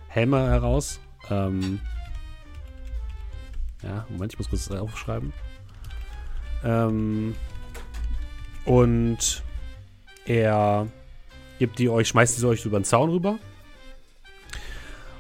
Helme 0.07 0.39
heraus. 0.49 0.99
Ähm 1.29 1.79
ja, 3.83 4.05
Moment, 4.09 4.33
ich 4.33 4.39
muss 4.39 4.49
kurz 4.49 4.69
aufschreiben. 4.71 5.31
Ähm 6.63 7.35
und 8.65 9.43
er 10.25 10.87
gibt 11.59 11.79
die 11.79 11.89
euch, 11.89 12.09
schmeißt 12.09 12.41
die 12.41 12.45
euch 12.45 12.65
über 12.65 12.79
den 12.79 12.83
Zaun 12.83 13.09
rüber. 13.09 13.37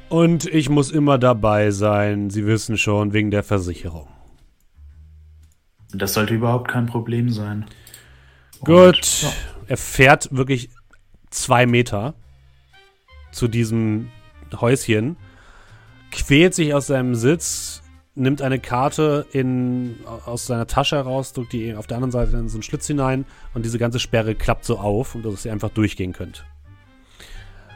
Und 0.09 0.45
ich 0.45 0.69
muss 0.69 0.91
immer 0.91 1.17
dabei 1.17 1.71
sein. 1.71 2.29
Sie 2.29 2.45
wissen 2.45 2.77
schon, 2.77 3.13
wegen 3.13 3.31
der 3.31 3.43
Versicherung. 3.43 4.07
Das 5.93 6.13
sollte 6.13 6.33
überhaupt 6.33 6.69
kein 6.69 6.85
Problem 6.85 7.29
sein. 7.29 7.65
Gut. 8.59 8.95
Und, 8.95 9.21
ja. 9.23 9.31
Er 9.67 9.77
fährt 9.77 10.29
wirklich 10.31 10.69
zwei 11.29 11.65
Meter 11.65 12.13
zu 13.31 13.47
diesem 13.47 14.09
Häuschen, 14.53 15.15
quält 16.11 16.53
sich 16.53 16.73
aus 16.73 16.87
seinem 16.87 17.15
Sitz, 17.15 17.81
nimmt 18.15 18.41
eine 18.41 18.59
Karte 18.59 19.25
in, 19.31 19.95
aus 20.25 20.45
seiner 20.45 20.67
Tasche 20.67 20.97
heraus, 20.97 21.31
drückt 21.31 21.53
die 21.53 21.73
auf 21.73 21.87
der 21.87 21.97
anderen 21.97 22.11
Seite 22.11 22.35
in 22.35 22.49
so 22.49 22.57
einen 22.57 22.63
Schlitz 22.63 22.87
hinein 22.87 23.25
und 23.53 23.63
diese 23.63 23.79
ganze 23.79 23.99
Sperre 23.99 24.35
klappt 24.35 24.65
so 24.65 24.77
auf, 24.77 25.15
und 25.15 25.23
dass 25.23 25.45
ihr 25.45 25.53
einfach 25.53 25.69
durchgehen 25.69 26.11
könnt. 26.11 26.45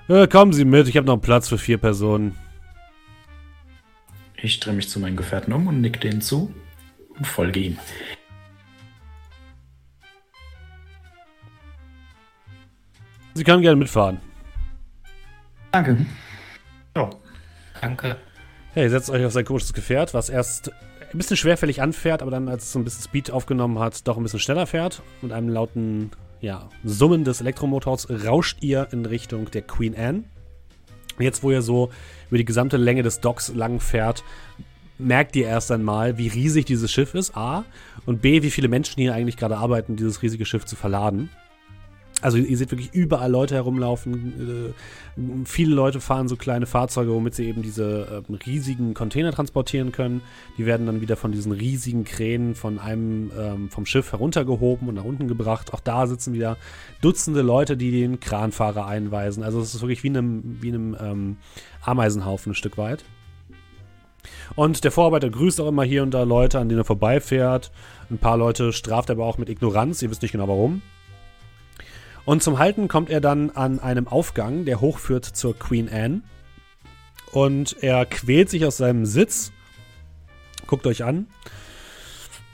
Äh, 0.10 0.28
kommen 0.28 0.51
Sie 0.51 0.65
mit, 0.65 0.88
ich 0.89 0.97
habe 0.97 1.08
noch 1.08 1.13
einen 1.13 1.21
Platz 1.21 1.47
für 1.47 1.58
vier 1.58 1.78
Personen. 1.78 2.36
Ich 4.36 4.60
drehe 4.60 4.73
mich 4.73 4.89
zu 4.89 4.99
meinen 4.99 5.15
Gefährten 5.15 5.54
um 5.54 5.67
und 5.67 5.80
nick 5.80 6.01
denen 6.01 6.21
zu 6.21 6.54
und 7.17 7.28
folge 7.28 7.60
ihm. 7.60 7.78
Sie 13.34 13.43
können 13.43 13.62
gerne 13.62 13.75
mitfahren. 13.75 14.19
Danke. 15.71 16.06
Ja. 16.95 17.10
Danke. 17.82 18.15
Ihr 18.75 18.89
setzt 18.89 19.10
euch 19.10 19.25
auf 19.25 19.34
sein 19.34 19.45
komisches 19.45 19.73
Gefährt, 19.73 20.13
was 20.13 20.30
erst 20.30 20.71
ein 21.12 21.17
bisschen 21.17 21.38
schwerfällig 21.38 21.82
anfährt, 21.82 22.21
aber 22.21 22.32
dann, 22.32 22.49
als 22.49 22.63
es 22.63 22.71
so 22.71 22.80
ein 22.80 22.86
bisschen 22.86 23.04
Speed 23.04 23.32
aufgenommen 23.32 23.80
hat, 23.80 24.08
doch 24.08 24.17
ein 24.17 24.23
bisschen 24.23 24.39
schneller 24.39 24.67
fährt. 24.67 25.01
Mit 25.21 25.32
einem 25.32 25.49
lauten 25.49 26.12
ja, 26.41 26.69
Summen 26.84 27.23
des 27.23 27.41
Elektromotors 27.41 28.10
rauscht 28.25 28.58
ihr 28.62 28.88
in 28.91 29.06
Richtung 29.06 29.51
der 29.51 29.62
Queen 29.62 29.95
Anne. 29.97 30.23
Jetzt, 31.19 31.43
wo 31.43 31.51
ihr 31.51 31.62
so 31.62 31.89
über 32.28 32.38
die 32.38 32.45
gesamte 32.45 32.78
Länge 32.78 33.04
des 33.04 33.21
Docks 33.21 33.54
lang 33.54 33.80
fährt, 33.80 34.23
merkt 34.97 35.36
ihr 35.36 35.47
erst 35.47 35.71
einmal, 35.71 36.17
wie 36.17 36.27
riesig 36.27 36.65
dieses 36.65 36.91
Schiff 36.91 37.13
ist, 37.13 37.36
A, 37.36 37.65
und 38.05 38.21
B, 38.21 38.41
wie 38.43 38.51
viele 38.51 38.67
Menschen 38.67 39.01
hier 39.01 39.13
eigentlich 39.13 39.38
gerade 39.38 39.58
arbeiten, 39.58 39.95
dieses 39.95 40.21
riesige 40.21 40.45
Schiff 40.45 40.65
zu 40.65 40.75
verladen. 40.75 41.29
Also 42.21 42.38
ihr 42.38 42.58
seht 42.58 42.71
wirklich 42.71 42.93
überall 42.93 43.29
Leute 43.29 43.55
herumlaufen. 43.55 44.73
Äh, 45.17 45.43
viele 45.45 45.75
Leute 45.75 45.99
fahren 45.99 46.27
so 46.27 46.38
kleine 46.38 46.65
Fahrzeuge, 46.65 47.12
womit 47.12 47.36
sie 47.36 47.45
eben 47.45 47.62
diese 47.62 48.23
äh, 48.27 48.34
riesigen 48.47 48.93
Container 48.93 49.31
transportieren 49.31 49.91
können. 49.91 50.21
Die 50.58 50.65
werden 50.65 50.88
dann 50.88 51.01
wieder 51.01 51.17
von 51.17 51.34
diesen 51.34 51.51
riesigen 51.51 52.05
Kränen 52.05 52.55
von 52.55 52.79
einem 52.79 53.31
ähm, 53.38 53.69
vom 53.69 53.86
Schiff 53.86 54.13
heruntergehoben 54.13 54.88
und 54.88 54.95
nach 54.95 55.03
unten 55.03 55.27
gebracht. 55.27 55.73
Auch 55.73 55.81
da 55.81 56.08
sitzen 56.08 56.34
wieder 56.34 56.58
Dutzende 57.01 57.41
Leute, 57.41 57.75
die 57.75 57.91
den 57.91 58.19
Kranfahrer 58.19 58.88
einweisen. 58.88 59.43
Also 59.43 59.60
es 59.60 59.75
ist 59.75 59.81
wirklich 59.81 60.03
wie 60.03 60.10
einem, 60.10 60.58
wie 60.62 60.69
einem 60.69 60.97
ähm, 60.99 61.38
Ameisenhaufen 61.81 62.53
ein 62.53 62.55
Stück 62.55 62.77
weit. 62.77 63.03
Und 64.55 64.83
der 64.83 64.91
Vorarbeiter 64.91 65.29
grüßt 65.29 65.59
auch 65.61 65.67
immer 65.67 65.83
hier 65.83 66.03
und 66.03 66.11
da 66.11 66.23
Leute, 66.23 66.59
an 66.59 66.69
denen 66.69 66.81
er 66.81 66.85
vorbeifährt. 66.85 67.71
Ein 68.09 68.17
paar 68.17 68.38
Leute 68.38 68.73
straft 68.73 69.09
er 69.09 69.15
aber 69.15 69.25
auch 69.25 69.38
mit 69.38 69.49
Ignoranz. 69.49 70.01
Ihr 70.01 70.11
wisst 70.11 70.21
nicht 70.21 70.31
genau 70.31 70.47
warum. 70.47 70.81
Und 72.25 72.41
zum 72.41 72.57
Halten 72.57 72.88
kommt 72.88 73.09
er 73.09 73.21
dann 73.21 73.51
an 73.51 73.79
einem 73.79 74.07
Aufgang, 74.07 74.65
der 74.65 74.81
hochführt 74.81 75.25
zur 75.25 75.57
Queen 75.57 75.89
Anne. 75.89 76.21
Und 77.31 77.83
er 77.83 78.05
quält 78.05 78.49
sich 78.49 78.65
aus 78.65 78.77
seinem 78.77 79.05
Sitz. 79.05 79.51
Guckt 80.67 80.88
euch 80.88 81.03
an. 81.03 81.27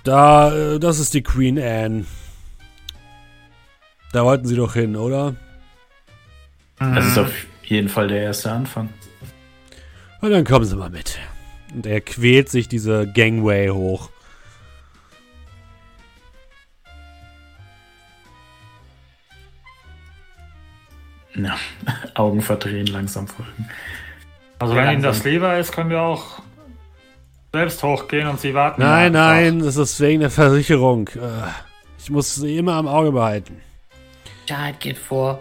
Da, 0.03 0.53
äh, 0.53 0.79
das 0.79 0.99
ist 0.99 1.13
die 1.13 1.21
Queen 1.21 1.57
Anne. 1.59 2.05
Da 4.11 4.25
wollten 4.25 4.47
sie 4.47 4.55
doch 4.55 4.73
hin, 4.73 4.95
oder? 4.95 5.35
Das 6.79 7.05
ist 7.05 7.17
auf 7.17 7.31
jeden 7.63 7.87
Fall 7.87 8.07
der 8.07 8.23
erste 8.23 8.51
Anfang. 8.51 8.89
Und 10.19 10.31
dann 10.31 10.43
kommen 10.43 10.65
sie 10.65 10.75
mal 10.75 10.89
mit. 10.89 11.19
Und 11.73 11.85
er 11.85 12.01
quält 12.01 12.49
sich 12.49 12.67
diese 12.67 13.11
Gangway 13.11 13.69
hoch. 13.69 14.09
Na, 21.33 21.55
Augen 22.15 22.41
verdrehen, 22.41 22.87
langsam 22.87 23.27
folgen. 23.27 23.69
Also 24.59 24.75
wenn 24.75 24.91
ihnen 24.91 25.01
das 25.01 25.23
lieber 25.23 25.57
ist, 25.57 25.71
können 25.71 25.89
wir 25.89 26.01
auch 26.01 26.41
selbst 27.53 27.81
hochgehen 27.83 28.27
und 28.27 28.39
sie 28.39 28.53
warten. 28.53 28.81
Nein, 28.81 29.13
nein, 29.13 29.59
das 29.59 29.75
ist 29.75 29.99
wegen 29.99 30.21
der 30.21 30.29
Versicherung. 30.29 31.07
Äh, 31.09 31.47
ich 31.97 32.09
muss 32.09 32.35
sie 32.35 32.57
immer 32.57 32.73
am 32.73 32.87
Auge 32.87 33.11
behalten. 33.11 33.61
Sicherheit 34.41 34.79
geht 34.79 34.97
vor. 34.97 35.39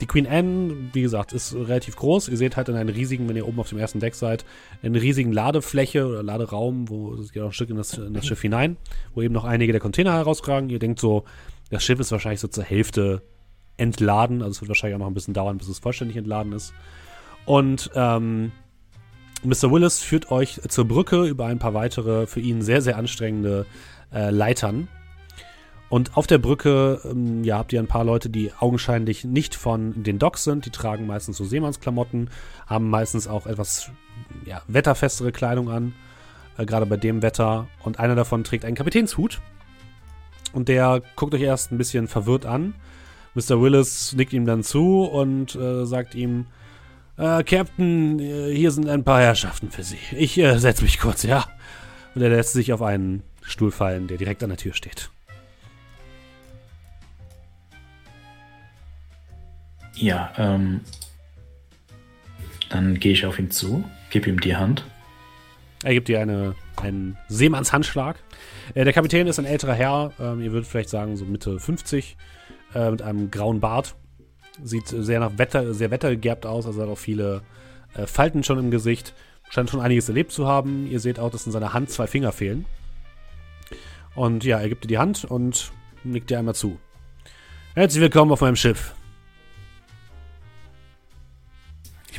Die 0.00 0.06
Queen 0.06 0.26
Anne, 0.26 0.74
wie 0.92 1.02
gesagt, 1.02 1.32
ist 1.32 1.54
relativ 1.54 1.96
groß. 1.96 2.28
Ihr 2.28 2.36
seht 2.36 2.56
halt 2.56 2.68
in 2.68 2.76
einen 2.76 2.88
riesigen, 2.88 3.28
wenn 3.28 3.36
ihr 3.36 3.48
oben 3.48 3.58
auf 3.58 3.68
dem 3.68 3.78
ersten 3.78 4.00
Deck 4.00 4.14
seid, 4.14 4.44
eine 4.82 5.00
riesigen 5.00 5.32
Ladefläche 5.32 6.06
oder 6.06 6.22
Laderaum, 6.22 6.88
wo 6.88 7.14
es 7.14 7.32
geht 7.32 7.42
auch 7.42 7.48
ein 7.48 7.52
Stück 7.52 7.70
in 7.70 7.76
das, 7.76 7.94
in 7.94 8.14
das 8.14 8.26
Schiff 8.26 8.40
hinein, 8.40 8.76
wo 9.14 9.22
eben 9.22 9.34
noch 9.34 9.44
einige 9.44 9.72
der 9.72 9.80
Container 9.80 10.12
herauskragen. 10.12 10.70
Ihr 10.70 10.78
denkt 10.78 11.00
so, 11.00 11.24
das 11.70 11.82
Schiff 11.82 11.98
ist 11.98 12.12
wahrscheinlich 12.12 12.40
so 12.40 12.48
zur 12.48 12.64
Hälfte 12.64 13.22
entladen. 13.76 14.42
Also 14.42 14.52
es 14.52 14.60
wird 14.60 14.68
wahrscheinlich 14.68 14.94
auch 14.94 15.00
noch 15.00 15.08
ein 15.08 15.14
bisschen 15.14 15.34
dauern, 15.34 15.58
bis 15.58 15.68
es 15.68 15.78
vollständig 15.78 16.16
entladen 16.16 16.52
ist. 16.52 16.72
Und 17.44 17.90
ähm, 17.94 18.52
Mr. 19.42 19.70
Willis 19.70 20.00
führt 20.00 20.30
euch 20.30 20.60
zur 20.68 20.86
Brücke 20.86 21.24
über 21.24 21.46
ein 21.46 21.58
paar 21.58 21.74
weitere, 21.74 22.26
für 22.26 22.40
ihn 22.40 22.62
sehr, 22.62 22.82
sehr 22.82 22.96
anstrengende 22.96 23.66
äh, 24.12 24.30
Leitern. 24.30 24.88
Und 25.88 26.16
auf 26.16 26.26
der 26.26 26.38
Brücke 26.38 27.00
ähm, 27.04 27.44
ja, 27.44 27.58
habt 27.58 27.72
ihr 27.72 27.80
ein 27.80 27.86
paar 27.86 28.04
Leute, 28.04 28.28
die 28.28 28.52
augenscheinlich 28.58 29.24
nicht 29.24 29.54
von 29.54 30.02
den 30.02 30.18
Docks 30.18 30.44
sind. 30.44 30.66
Die 30.66 30.70
tragen 30.70 31.06
meistens 31.06 31.38
so 31.38 31.44
Seemannsklamotten, 31.44 32.28
haben 32.66 32.90
meistens 32.90 33.26
auch 33.26 33.46
etwas 33.46 33.90
ja, 34.44 34.62
wetterfestere 34.68 35.32
Kleidung 35.32 35.70
an, 35.70 35.94
äh, 36.58 36.66
gerade 36.66 36.84
bei 36.84 36.98
dem 36.98 37.22
Wetter. 37.22 37.68
Und 37.82 37.98
einer 38.00 38.14
davon 38.14 38.44
trägt 38.44 38.64
einen 38.64 38.76
Kapitänshut. 38.76 39.40
Und 40.52 40.68
der 40.68 41.02
guckt 41.16 41.34
euch 41.34 41.42
erst 41.42 41.72
ein 41.72 41.78
bisschen 41.78 42.06
verwirrt 42.06 42.44
an. 42.44 42.74
Mr. 43.34 43.60
Willis 43.60 44.14
nickt 44.14 44.32
ihm 44.32 44.46
dann 44.46 44.62
zu 44.62 45.04
und 45.04 45.54
äh, 45.54 45.86
sagt 45.86 46.14
ihm, 46.14 46.46
äh, 47.16 47.42
Captain, 47.44 48.18
äh, 48.18 48.54
hier 48.54 48.70
sind 48.72 48.88
ein 48.88 49.04
paar 49.04 49.20
Herrschaften 49.20 49.70
für 49.70 49.82
Sie. 49.82 49.98
Ich 50.16 50.38
äh, 50.38 50.58
setze 50.58 50.82
mich 50.82 50.98
kurz, 50.98 51.22
ja? 51.22 51.44
Und 52.14 52.22
er 52.22 52.30
lässt 52.30 52.52
sich 52.52 52.72
auf 52.72 52.82
einen 52.82 53.22
Stuhl 53.42 53.70
fallen, 53.70 54.06
der 54.06 54.18
direkt 54.18 54.42
an 54.42 54.50
der 54.50 54.58
Tür 54.58 54.74
steht. 54.74 55.10
Ja, 59.98 60.32
ähm. 60.38 60.80
Dann 62.70 63.00
gehe 63.00 63.12
ich 63.12 63.24
auf 63.24 63.38
ihn 63.38 63.50
zu, 63.50 63.84
gebe 64.10 64.28
ihm 64.28 64.40
die 64.40 64.54
Hand. 64.54 64.84
Er 65.82 65.94
gibt 65.94 66.08
dir 66.08 66.20
eine, 66.20 66.54
einen 66.76 67.16
Seemannshandschlag. 67.28 68.16
Äh, 68.74 68.84
der 68.84 68.92
Kapitän 68.92 69.26
ist 69.26 69.38
ein 69.38 69.44
älterer 69.44 69.74
Herr, 69.74 70.12
ähm, 70.20 70.42
ihr 70.42 70.52
würdet 70.52 70.68
vielleicht 70.68 70.90
sagen 70.90 71.16
so 71.16 71.24
Mitte 71.24 71.58
50, 71.58 72.16
äh, 72.74 72.90
mit 72.90 73.02
einem 73.02 73.30
grauen 73.30 73.60
Bart. 73.60 73.94
Sieht 74.62 74.88
sehr 74.88 75.20
nach 75.20 75.38
Wetter, 75.38 75.72
sehr 75.72 75.90
wettergegerbt 75.90 76.44
aus, 76.44 76.66
also 76.66 76.82
hat 76.82 76.88
auch 76.88 76.98
viele 76.98 77.42
äh, 77.94 78.06
Falten 78.06 78.44
schon 78.44 78.58
im 78.58 78.70
Gesicht. 78.70 79.14
Scheint 79.50 79.70
schon 79.70 79.80
einiges 79.80 80.08
erlebt 80.08 80.30
zu 80.30 80.46
haben. 80.46 80.86
Ihr 80.86 81.00
seht 81.00 81.18
auch, 81.18 81.30
dass 81.30 81.46
in 81.46 81.52
seiner 81.52 81.72
Hand 81.72 81.90
zwei 81.90 82.06
Finger 82.06 82.32
fehlen. 82.32 82.66
Und 84.14 84.44
ja, 84.44 84.58
er 84.60 84.68
gibt 84.68 84.84
dir 84.84 84.88
die 84.88 84.98
Hand 84.98 85.24
und 85.24 85.72
nickt 86.04 86.28
dir 86.28 86.38
einmal 86.38 86.54
zu. 86.54 86.78
Herzlich 87.74 88.02
willkommen 88.02 88.30
auf 88.30 88.42
meinem 88.42 88.56
Schiff. 88.56 88.94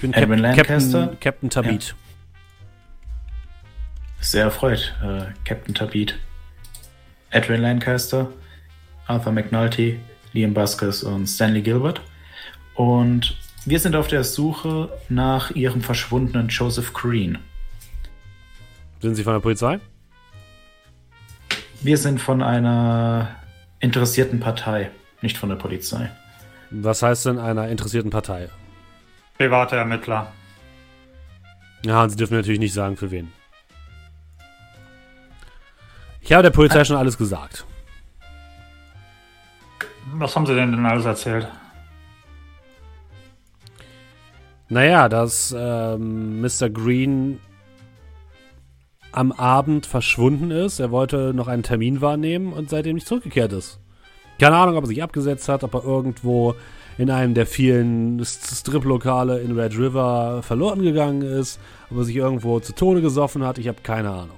Ich 0.02 0.04
bin 0.04 0.14
Cap 0.14 0.66
Captain, 0.66 1.20
Captain 1.20 1.50
Tabit. 1.50 1.88
Ja. 1.88 1.96
Sehr 4.22 4.44
erfreut, 4.46 4.96
äh, 5.04 5.26
Captain 5.44 5.76
Tabit. 5.76 6.18
Edwin 7.32 7.62
Lancaster, 7.62 8.30
Arthur 9.08 9.34
McNulty, 9.34 10.00
Liam 10.32 10.54
Buskers 10.54 11.04
und 11.04 11.28
Stanley 11.28 11.62
Gilbert. 11.62 12.02
Und 12.76 13.38
wir 13.66 13.80
sind 13.80 13.98
auf 13.98 14.08
der 14.08 14.24
Suche 14.24 14.90
nach 15.10 15.52
ihrem 15.52 15.82
verschwundenen 15.82 16.48
Joseph 16.48 16.94
Green. 16.94 17.38
Sind 19.02 19.16
Sie 19.16 19.24
von 19.24 19.34
der 19.34 19.42
Polizei? 19.42 19.82
Wir 21.82 21.98
sind 21.98 22.22
von 22.22 22.42
einer 22.42 23.36
interessierten 23.82 24.40
Partei, 24.40 24.92
nicht 25.22 25.38
von 25.38 25.50
der 25.50 25.58
Polizei. 25.58 26.10
Was 26.72 27.04
heißt 27.04 27.26
denn 27.26 27.38
einer 27.38 27.68
interessierten 27.68 28.12
Partei? 28.12 28.50
Private 29.40 29.78
Ermittler. 29.78 30.34
Ja, 31.86 32.04
und 32.04 32.10
Sie 32.10 32.18
dürfen 32.18 32.36
natürlich 32.36 32.60
nicht 32.60 32.74
sagen, 32.74 32.98
für 32.98 33.10
wen. 33.10 33.32
Ich 36.20 36.34
habe 36.34 36.44
der 36.44 36.50
Polizei 36.50 36.84
schon 36.84 36.98
alles 36.98 37.18
gesagt. 37.18 37.66
Was 40.16 40.36
haben 40.36 40.46
Sie 40.46 40.54
denn 40.54 40.74
denn 40.74 40.86
alles 40.86 41.06
erzählt? 41.06 41.48
Naja, 44.68 45.08
dass 45.08 45.56
ähm, 45.58 46.42
Mr. 46.42 46.70
Green 46.70 47.40
am 49.14 49.32
Abend 49.32 49.86
verschwunden 49.86 50.52
ist. 50.52 50.80
Er 50.80 50.92
wollte 50.92 51.34
noch 51.34 51.48
einen 51.48 51.64
Termin 51.64 52.02
wahrnehmen 52.02 52.52
und 52.52 52.70
seitdem 52.70 52.96
nicht 52.96 53.08
zurückgekehrt 53.08 53.54
ist. 53.54 53.80
Keine 54.38 54.58
Ahnung, 54.58 54.76
ob 54.76 54.84
er 54.84 54.88
sich 54.88 55.02
abgesetzt 55.02 55.48
hat, 55.48 55.64
ob 55.64 55.74
er 55.76 55.86
irgendwo 55.86 56.56
in 57.00 57.10
einem 57.10 57.34
der 57.34 57.46
vielen 57.46 58.22
Strip-Lokale 58.26 59.40
in 59.40 59.58
Red 59.58 59.78
River 59.78 60.44
verloren 60.44 60.82
gegangen 60.82 61.22
ist, 61.22 61.58
ob 61.90 62.00
er 62.00 62.04
sich 62.04 62.18
irgendwo 62.18 62.60
zu 62.60 62.76
Tode 62.76 63.02
gesoffen 63.02 63.46
hat. 63.46 63.58
Ich 63.58 63.70
habe 63.70 63.82
keine 63.82 64.10
Ahnung. 64.10 64.36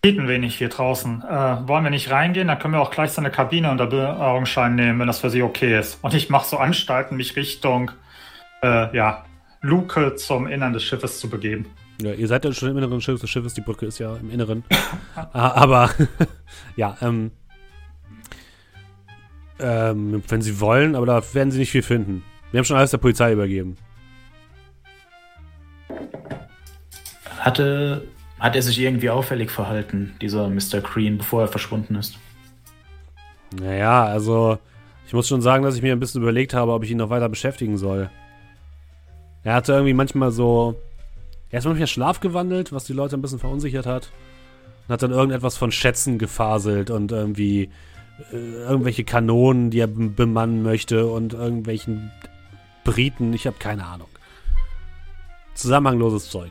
Geht 0.00 0.18
ein 0.18 0.26
wenig 0.26 0.56
hier 0.56 0.70
draußen. 0.70 1.22
Äh, 1.22 1.68
wollen 1.68 1.84
wir 1.84 1.90
nicht 1.90 2.10
reingehen? 2.10 2.48
Dann 2.48 2.58
können 2.58 2.72
wir 2.72 2.80
auch 2.80 2.90
gleich 2.90 3.10
seine 3.10 3.30
Kabine 3.30 3.70
unter 3.70 4.20
Augenschein 4.20 4.74
nehmen, 4.74 5.00
wenn 5.00 5.06
das 5.06 5.18
für 5.18 5.28
Sie 5.28 5.42
okay 5.42 5.78
ist. 5.78 5.98
Und 6.02 6.14
ich 6.14 6.30
mache 6.30 6.46
so 6.48 6.56
Anstalten, 6.56 7.16
mich 7.18 7.36
Richtung 7.36 7.90
äh, 8.62 8.94
ja, 8.96 9.26
Luke 9.60 10.14
zum 10.16 10.46
Innern 10.46 10.72
des 10.72 10.82
Schiffes 10.82 11.20
zu 11.20 11.28
begeben. 11.28 11.66
Ja, 12.00 12.12
ihr 12.12 12.26
seid 12.26 12.44
ja 12.44 12.52
schon 12.52 12.70
im 12.70 12.78
Inneren 12.78 12.98
des 12.98 13.30
Schiffes, 13.30 13.54
die 13.54 13.60
Brücke 13.60 13.86
ist 13.86 13.98
ja 13.98 14.16
im 14.16 14.30
Inneren. 14.30 14.64
Ah, 15.14 15.52
aber 15.52 15.90
ja, 16.76 16.96
ähm, 17.00 17.30
ähm, 19.60 20.22
wenn 20.28 20.42
Sie 20.42 20.60
wollen, 20.60 20.96
aber 20.96 21.06
da 21.06 21.22
werden 21.34 21.50
Sie 21.52 21.58
nicht 21.58 21.70
viel 21.70 21.82
finden. 21.82 22.24
Wir 22.50 22.58
haben 22.58 22.64
schon 22.64 22.76
alles 22.76 22.90
der 22.90 22.98
Polizei 22.98 23.32
übergeben. 23.32 23.76
Hatte 27.38 28.02
hat 28.44 28.56
er 28.56 28.62
sich 28.62 28.78
irgendwie 28.78 29.08
auffällig 29.08 29.50
verhalten, 29.50 30.16
dieser 30.20 30.50
Mr. 30.50 30.82
Green, 30.82 31.16
bevor 31.16 31.40
er 31.40 31.48
verschwunden 31.48 31.94
ist? 31.94 32.18
Naja, 33.58 34.04
also 34.04 34.58
ich 35.06 35.14
muss 35.14 35.28
schon 35.28 35.40
sagen, 35.40 35.64
dass 35.64 35.76
ich 35.76 35.82
mir 35.82 35.92
ein 35.92 36.00
bisschen 36.00 36.20
überlegt 36.20 36.52
habe, 36.52 36.72
ob 36.72 36.84
ich 36.84 36.90
ihn 36.90 36.98
noch 36.98 37.08
weiter 37.08 37.30
beschäftigen 37.30 37.78
soll. 37.78 38.10
Er 39.44 39.54
hatte 39.54 39.72
irgendwie 39.72 39.94
manchmal 39.94 40.30
so. 40.30 40.74
Er 41.54 41.58
ist 41.58 41.66
manchmal 41.66 41.86
schlafgewandelt, 41.86 42.72
was 42.72 42.82
die 42.82 42.94
Leute 42.94 43.16
ein 43.16 43.22
bisschen 43.22 43.38
verunsichert 43.38 43.86
hat. 43.86 44.10
Und 44.88 44.92
hat 44.92 45.04
dann 45.04 45.12
irgendetwas 45.12 45.56
von 45.56 45.70
Schätzen 45.70 46.18
gefaselt 46.18 46.90
und 46.90 47.12
irgendwie 47.12 47.70
äh, 48.32 48.36
irgendwelche 48.36 49.04
Kanonen, 49.04 49.70
die 49.70 49.78
er 49.78 49.86
bemannen 49.86 50.64
möchte 50.64 51.06
und 51.06 51.32
irgendwelchen 51.32 52.10
Briten. 52.82 53.32
Ich 53.34 53.46
habe 53.46 53.56
keine 53.60 53.84
Ahnung. 53.84 54.08
Zusammenhangloses 55.54 56.28
Zeug. 56.28 56.50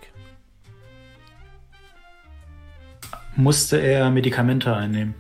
musste 3.35 3.81
er 3.81 4.09
Medikamente 4.09 4.73
einnehmen? 4.73 5.15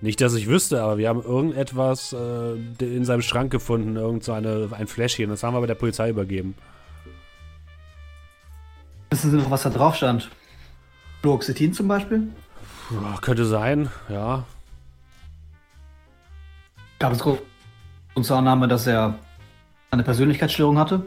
Nicht, 0.00 0.22
dass 0.22 0.32
ich 0.32 0.46
wüsste, 0.46 0.82
aber 0.82 0.96
wir 0.96 1.10
haben 1.10 1.22
irgendetwas 1.22 2.14
äh, 2.14 2.54
in 2.80 3.04
seinem 3.04 3.20
Schrank 3.20 3.52
gefunden, 3.52 3.96
irgend 3.96 4.24
so 4.24 4.32
eine, 4.32 4.70
ein 4.72 4.86
Fläschchen. 4.86 5.28
Das 5.28 5.42
haben 5.42 5.52
wir 5.52 5.60
bei 5.60 5.66
der 5.66 5.74
Polizei 5.74 6.08
übergeben. 6.08 6.54
Wissen 9.16 9.30
Sie 9.30 9.38
noch, 9.38 9.50
was 9.50 9.62
da 9.62 9.70
drauf 9.70 9.96
stand? 9.96 10.30
Fluoxetin 11.22 11.72
zum 11.72 11.88
Beispiel? 11.88 12.28
Puh, 12.86 12.96
könnte 13.22 13.46
sein, 13.46 13.88
ja. 14.10 14.44
Gab 16.98 17.14
es 17.14 17.20
Grund 17.20 17.40
zur 18.20 18.36
Annahme, 18.36 18.68
dass 18.68 18.86
er 18.86 19.18
eine 19.90 20.02
Persönlichkeitsstörung 20.02 20.78
hatte? 20.78 21.06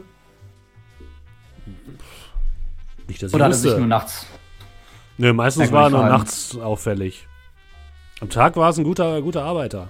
Nicht, 3.06 3.22
dass 3.22 3.32
Oder 3.32 3.44
ich 3.44 3.54
hat 3.54 3.64
er 3.64 3.70
sich 3.70 3.76
nur 3.78 3.86
nachts? 3.86 4.26
Nö, 5.16 5.32
meistens 5.32 5.70
war 5.70 5.84
er 5.84 5.90
nur 5.90 6.04
nachts 6.04 6.58
auffällig. 6.58 7.28
Am 8.20 8.28
Tag 8.28 8.56
war 8.56 8.70
es 8.70 8.78
ein 8.78 8.82
guter, 8.82 9.22
guter 9.22 9.44
Arbeiter. 9.44 9.86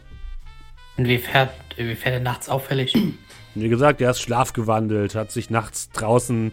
Inwiefern, 0.99 1.49
inwiefern 1.79 2.13
er 2.13 2.21
nachts 2.21 2.51
auffällig? 2.51 2.95
Wie 3.55 3.69
gesagt, 3.71 4.03
er 4.03 4.11
ist 4.11 4.21
schlafgewandelt, 4.21 5.15
hat 5.15 5.33
sich 5.33 5.49
nachts 5.49 5.89
draußen 5.89 6.53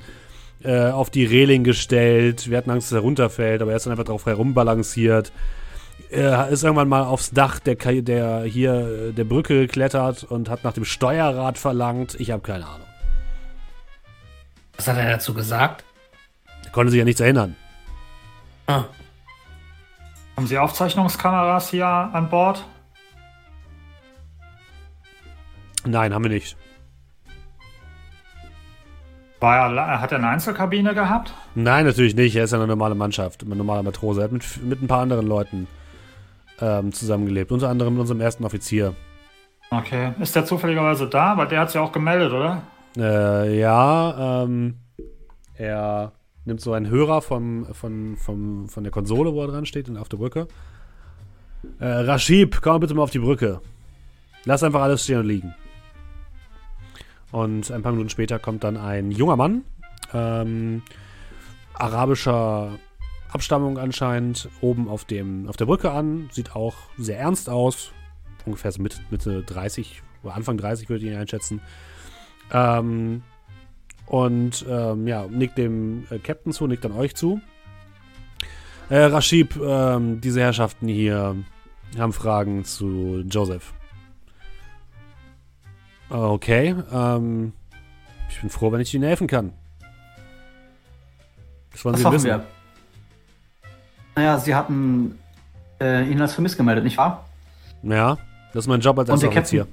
äh, 0.64 0.90
auf 0.90 1.10
die 1.10 1.26
Reling 1.26 1.64
gestellt. 1.64 2.50
Wir 2.50 2.58
hatten 2.58 2.72
Angst, 2.72 2.92
dass 2.92 2.98
er 2.98 3.02
runterfällt, 3.02 3.62
aber 3.62 3.72
er 3.72 3.78
ist 3.78 3.86
dann 3.86 3.92
einfach 3.92 4.06
drauf 4.06 4.26
herumbalanciert. 4.26 5.32
Er 6.10 6.48
ist 6.48 6.64
irgendwann 6.64 6.88
mal 6.88 7.04
aufs 7.04 7.32
Dach 7.32 7.60
der, 7.60 7.76
der 7.76 8.44
hier 8.44 9.12
der 9.12 9.24
Brücke 9.24 9.60
geklettert 9.60 10.24
und 10.24 10.50
hat 10.50 10.64
nach 10.64 10.74
dem 10.74 10.86
Steuerrad 10.86 11.58
verlangt. 11.58 12.16
Ich 12.20 12.32
habe 12.32 12.42
keine 12.42 12.66
Ahnung. 12.66 12.88
Was 14.78 14.88
hat 14.88 14.98
er 14.98 15.10
dazu 15.10 15.34
gesagt? 15.34 15.84
konnte 16.78 16.92
sich 16.92 17.00
ja 17.00 17.06
nichts 17.06 17.22
erinnern. 17.22 17.56
Ah. 18.68 18.84
Haben 20.36 20.46
Sie 20.46 20.60
Aufzeichnungskameras 20.60 21.72
hier 21.72 21.88
an 21.88 22.30
Bord? 22.30 22.64
Nein, 25.86 26.14
haben 26.14 26.24
wir 26.24 26.30
nicht. 26.30 26.56
War 29.40 29.72
er, 29.72 30.02
hat 30.02 30.12
er 30.12 30.18
eine 30.18 30.30
Einzelkabine 30.30 30.96
gehabt? 30.96 31.34
Nein, 31.54 31.86
natürlich 31.86 32.16
nicht. 32.16 32.36
Er 32.36 32.46
ist 32.46 32.52
ja 32.52 32.58
eine 32.58 32.68
normale 32.68 32.96
Mannschaft, 32.96 33.44
ein 33.44 33.50
normaler 33.56 33.84
Matrose. 33.84 34.22
Er 34.22 34.24
hat 34.26 34.32
mit, 34.32 34.64
mit 34.64 34.82
ein 34.82 34.88
paar 34.88 35.02
anderen 35.02 35.28
Leuten 35.28 35.68
ähm, 36.60 36.92
zusammengelebt. 36.92 37.52
Unter 37.52 37.70
anderem 37.70 37.94
mit 37.94 38.02
unserem 38.02 38.22
ersten 38.22 38.44
Offizier. 38.46 38.96
Okay. 39.70 40.14
Ist 40.20 40.36
der 40.36 40.46
zufälligerweise 40.46 41.08
da? 41.08 41.38
Weil 41.38 41.48
der 41.48 41.60
hat 41.60 41.68
es 41.68 41.74
ja 41.76 41.82
auch 41.82 41.92
gemeldet, 41.92 42.32
oder? 42.32 42.64
Äh, 42.98 43.60
ja, 43.60 44.44
ähm, 44.44 44.80
er 45.54 46.14
nimmt 46.46 46.62
so 46.62 46.74
einen 46.74 46.90
Hörer 46.90 47.22
vom, 47.22 47.68
vom, 47.74 48.18
vom, 48.18 48.70
von 48.70 48.84
der 48.84 48.92
Konsole, 48.92 49.34
wo 49.34 49.42
er 49.42 49.48
dran 49.50 49.66
steht, 49.66 49.96
auf 49.98 50.10
der 50.10 50.18
Brücke. 50.18 50.48
Äh, 51.80 51.86
Rashib, 51.86 52.62
komm 52.62 52.80
bitte 52.80 52.94
mal 52.94 53.04
auf 53.04 53.12
die 53.12 53.20
Brücke. 53.20 53.62
Lass 54.46 54.64
einfach 54.64 54.82
alles 54.82 55.04
stehen 55.04 55.20
und 55.20 55.28
liegen. 55.28 55.54
Und 57.32 57.72
ein 57.72 57.82
paar 57.82 57.92
Minuten 57.92 58.10
später 58.10 58.40
kommt 58.40 58.64
dann 58.64 58.78
ein 58.78 59.12
junger 59.12 59.36
Mann, 59.36 59.64
ähm, 60.14 60.82
arabischer 61.74 62.80
Abstammung 63.30 63.78
anscheinend, 63.78 64.50
oben 64.62 64.88
auf, 64.88 65.06
dem, 65.06 65.48
auf 65.48 65.58
der 65.58 65.66
Brücke 65.66 65.92
an. 65.92 66.30
Sieht 66.32 66.56
auch 66.56 66.76
sehr 66.98 67.20
ernst 67.20 67.50
aus. 67.50 67.92
Ungefähr 68.46 68.72
so 68.72 68.82
Mitte, 68.82 69.00
Mitte 69.10 69.44
30 69.44 70.02
oder 70.24 70.36
Anfang 70.36 70.58
30 70.58 70.90
würde 70.90 71.06
ich 71.06 71.12
ihn 71.12 71.18
einschätzen. 71.18 71.62
Ähm, 72.52 73.24
und 74.06 74.66
ähm, 74.70 75.06
ja, 75.06 75.28
nickt 75.28 75.58
dem 75.58 76.06
äh, 76.10 76.20
Captain 76.20 76.54
zu, 76.54 76.66
nickt 76.66 76.86
dann 76.86 76.94
euch 76.94 77.16
zu. 77.16 77.42
Äh, 78.90 79.00
Rashib, 79.00 79.58
ähm, 79.58 80.22
diese 80.22 80.40
Herrschaften 80.40 80.88
hier 80.88 81.36
haben 81.98 82.14
Fragen 82.14 82.64
zu 82.64 83.24
Joseph. 83.30 83.74
Okay, 86.10 86.76
ähm, 86.92 87.54
ich 88.30 88.40
bin 88.40 88.50
froh, 88.50 88.72
wenn 88.72 88.80
ich 88.80 88.94
Ihnen 88.94 89.04
helfen 89.04 89.28
kann. 89.28 89.54
Das 91.72 91.84
wollen 91.84 91.96
Was 91.96 92.02
Sie 92.02 92.12
wissen. 92.12 92.26
Wir? 92.26 92.46
Naja, 94.16 94.40
Sie 94.40 94.56
hatten 94.56 95.20
äh, 95.80 96.10
ihn 96.10 96.22
als 96.22 96.34
vermisst 96.34 96.58
gemeldet, 96.58 96.84
nicht 96.84 96.98
wahr? 96.98 97.26
Ja, 97.84 98.18
das 98.54 98.66
ist 98.66 98.68
mein 98.68 98.80
Job 98.80 98.98
als 98.98 99.10
Offizier. 99.10 99.68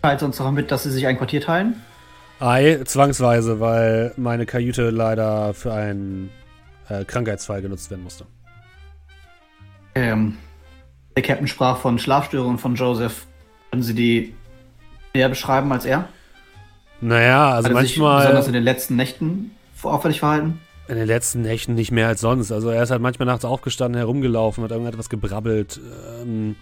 Teilt 0.00 0.22
uns 0.22 0.36
doch 0.36 0.50
mit, 0.50 0.70
dass 0.70 0.84
Sie 0.84 0.90
sich 0.90 1.06
ein 1.06 1.16
Quartier 1.16 1.40
teilen? 1.40 1.76
Ei, 2.40 2.80
zwangsweise, 2.84 3.60
weil 3.60 4.12
meine 4.16 4.46
Kajüte 4.46 4.90
leider 4.90 5.54
für 5.54 5.72
einen 5.72 6.30
äh, 6.88 7.04
Krankheitsfall 7.04 7.62
genutzt 7.62 7.90
werden 7.90 8.02
musste. 8.02 8.26
Ähm, 9.94 10.38
der 11.14 11.22
Captain 11.22 11.46
sprach 11.46 11.78
von 11.78 11.98
Schlafstörungen 11.98 12.58
von 12.58 12.74
Joseph. 12.74 13.26
Können 13.70 13.82
Sie 13.82 13.94
die 13.94 14.34
näher 15.14 15.28
beschreiben 15.28 15.72
als 15.72 15.84
er? 15.84 16.08
Naja, 17.00 17.50
also 17.50 17.64
Hat 17.64 17.72
er 17.72 17.74
manchmal. 17.74 18.20
Sich 18.20 18.28
besonders 18.28 18.46
in 18.46 18.52
den 18.52 18.62
letzten 18.62 18.96
Nächten 18.96 19.50
auffällig 19.82 20.20
verhalten? 20.20 20.60
In 20.88 20.96
den 20.96 21.06
letzten 21.06 21.42
Nächten 21.42 21.74
nicht 21.74 21.90
mehr 21.90 22.08
als 22.08 22.20
sonst. 22.20 22.52
Also 22.52 22.70
er 22.70 22.82
ist 22.82 22.90
halt 22.90 23.02
manchmal 23.02 23.26
nachts 23.26 23.44
aufgestanden, 23.44 23.98
herumgelaufen, 23.98 24.62
hat 24.64 24.70
irgendetwas 24.70 25.08
gebrabbelt. 25.08 25.80
Ähm, 26.20 26.56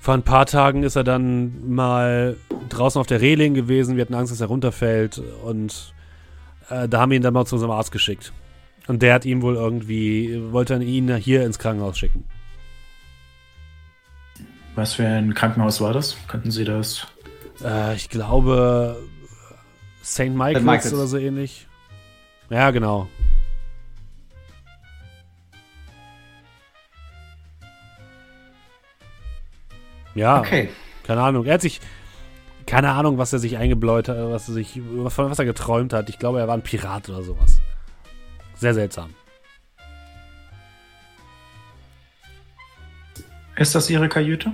vor 0.00 0.14
ein 0.14 0.22
paar 0.22 0.46
Tagen 0.46 0.82
ist 0.82 0.96
er 0.96 1.04
dann 1.04 1.72
mal 1.72 2.36
draußen 2.68 3.00
auf 3.00 3.06
der 3.06 3.20
Reling 3.20 3.54
gewesen. 3.54 3.96
Wir 3.96 4.02
hatten 4.02 4.14
Angst, 4.14 4.32
dass 4.32 4.40
er 4.40 4.46
runterfällt. 4.46 5.20
Und 5.44 5.94
äh, 6.70 6.88
da 6.88 7.00
haben 7.00 7.10
wir 7.10 7.16
ihn 7.16 7.22
dann 7.22 7.34
mal 7.34 7.44
zu 7.44 7.56
unserem 7.56 7.72
Arzt 7.72 7.92
geschickt. 7.92 8.32
Und 8.86 9.02
der 9.02 9.14
hat 9.14 9.24
ihn 9.24 9.42
wohl 9.42 9.56
irgendwie, 9.56 10.40
wollte 10.52 10.74
ihn 10.82 11.14
hier 11.16 11.44
ins 11.44 11.58
Krankenhaus 11.58 11.98
schicken. 11.98 12.24
Was 14.74 14.94
für 14.94 15.06
ein 15.06 15.34
Krankenhaus 15.34 15.80
war 15.80 15.92
das? 15.92 16.16
Könnten 16.28 16.50
Sie 16.50 16.64
das 16.64 17.06
äh, 17.64 17.94
ich 17.94 18.08
glaube 18.08 18.96
St. 20.04 20.30
Michael's, 20.30 20.64
Michael's 20.64 20.94
oder 20.94 21.06
so 21.06 21.16
ähnlich. 21.18 21.66
Ja, 22.48 22.70
genau. 22.70 23.08
Ja. 30.14 30.40
Okay. 30.40 30.68
Keine 31.04 31.22
Ahnung. 31.22 31.44
Er 31.46 31.54
hat 31.54 31.60
sich. 31.60 31.80
Keine 32.66 32.90
Ahnung, 32.90 33.18
was 33.18 33.32
er 33.32 33.40
sich 33.40 33.56
eingebläut 33.56 34.08
hat, 34.08 34.16
was 34.16 34.46
er 34.48 34.54
sich, 34.54 34.80
was 34.84 35.38
er 35.38 35.44
geträumt 35.44 35.92
hat. 35.92 36.08
Ich 36.08 36.18
glaube, 36.20 36.38
er 36.38 36.46
war 36.46 36.54
ein 36.54 36.62
Pirat 36.62 37.08
oder 37.08 37.22
sowas. 37.22 37.60
Sehr 38.54 38.74
seltsam. 38.74 39.10
Ist 43.56 43.74
das 43.74 43.90
Ihre 43.90 44.08
Kajüte? 44.08 44.52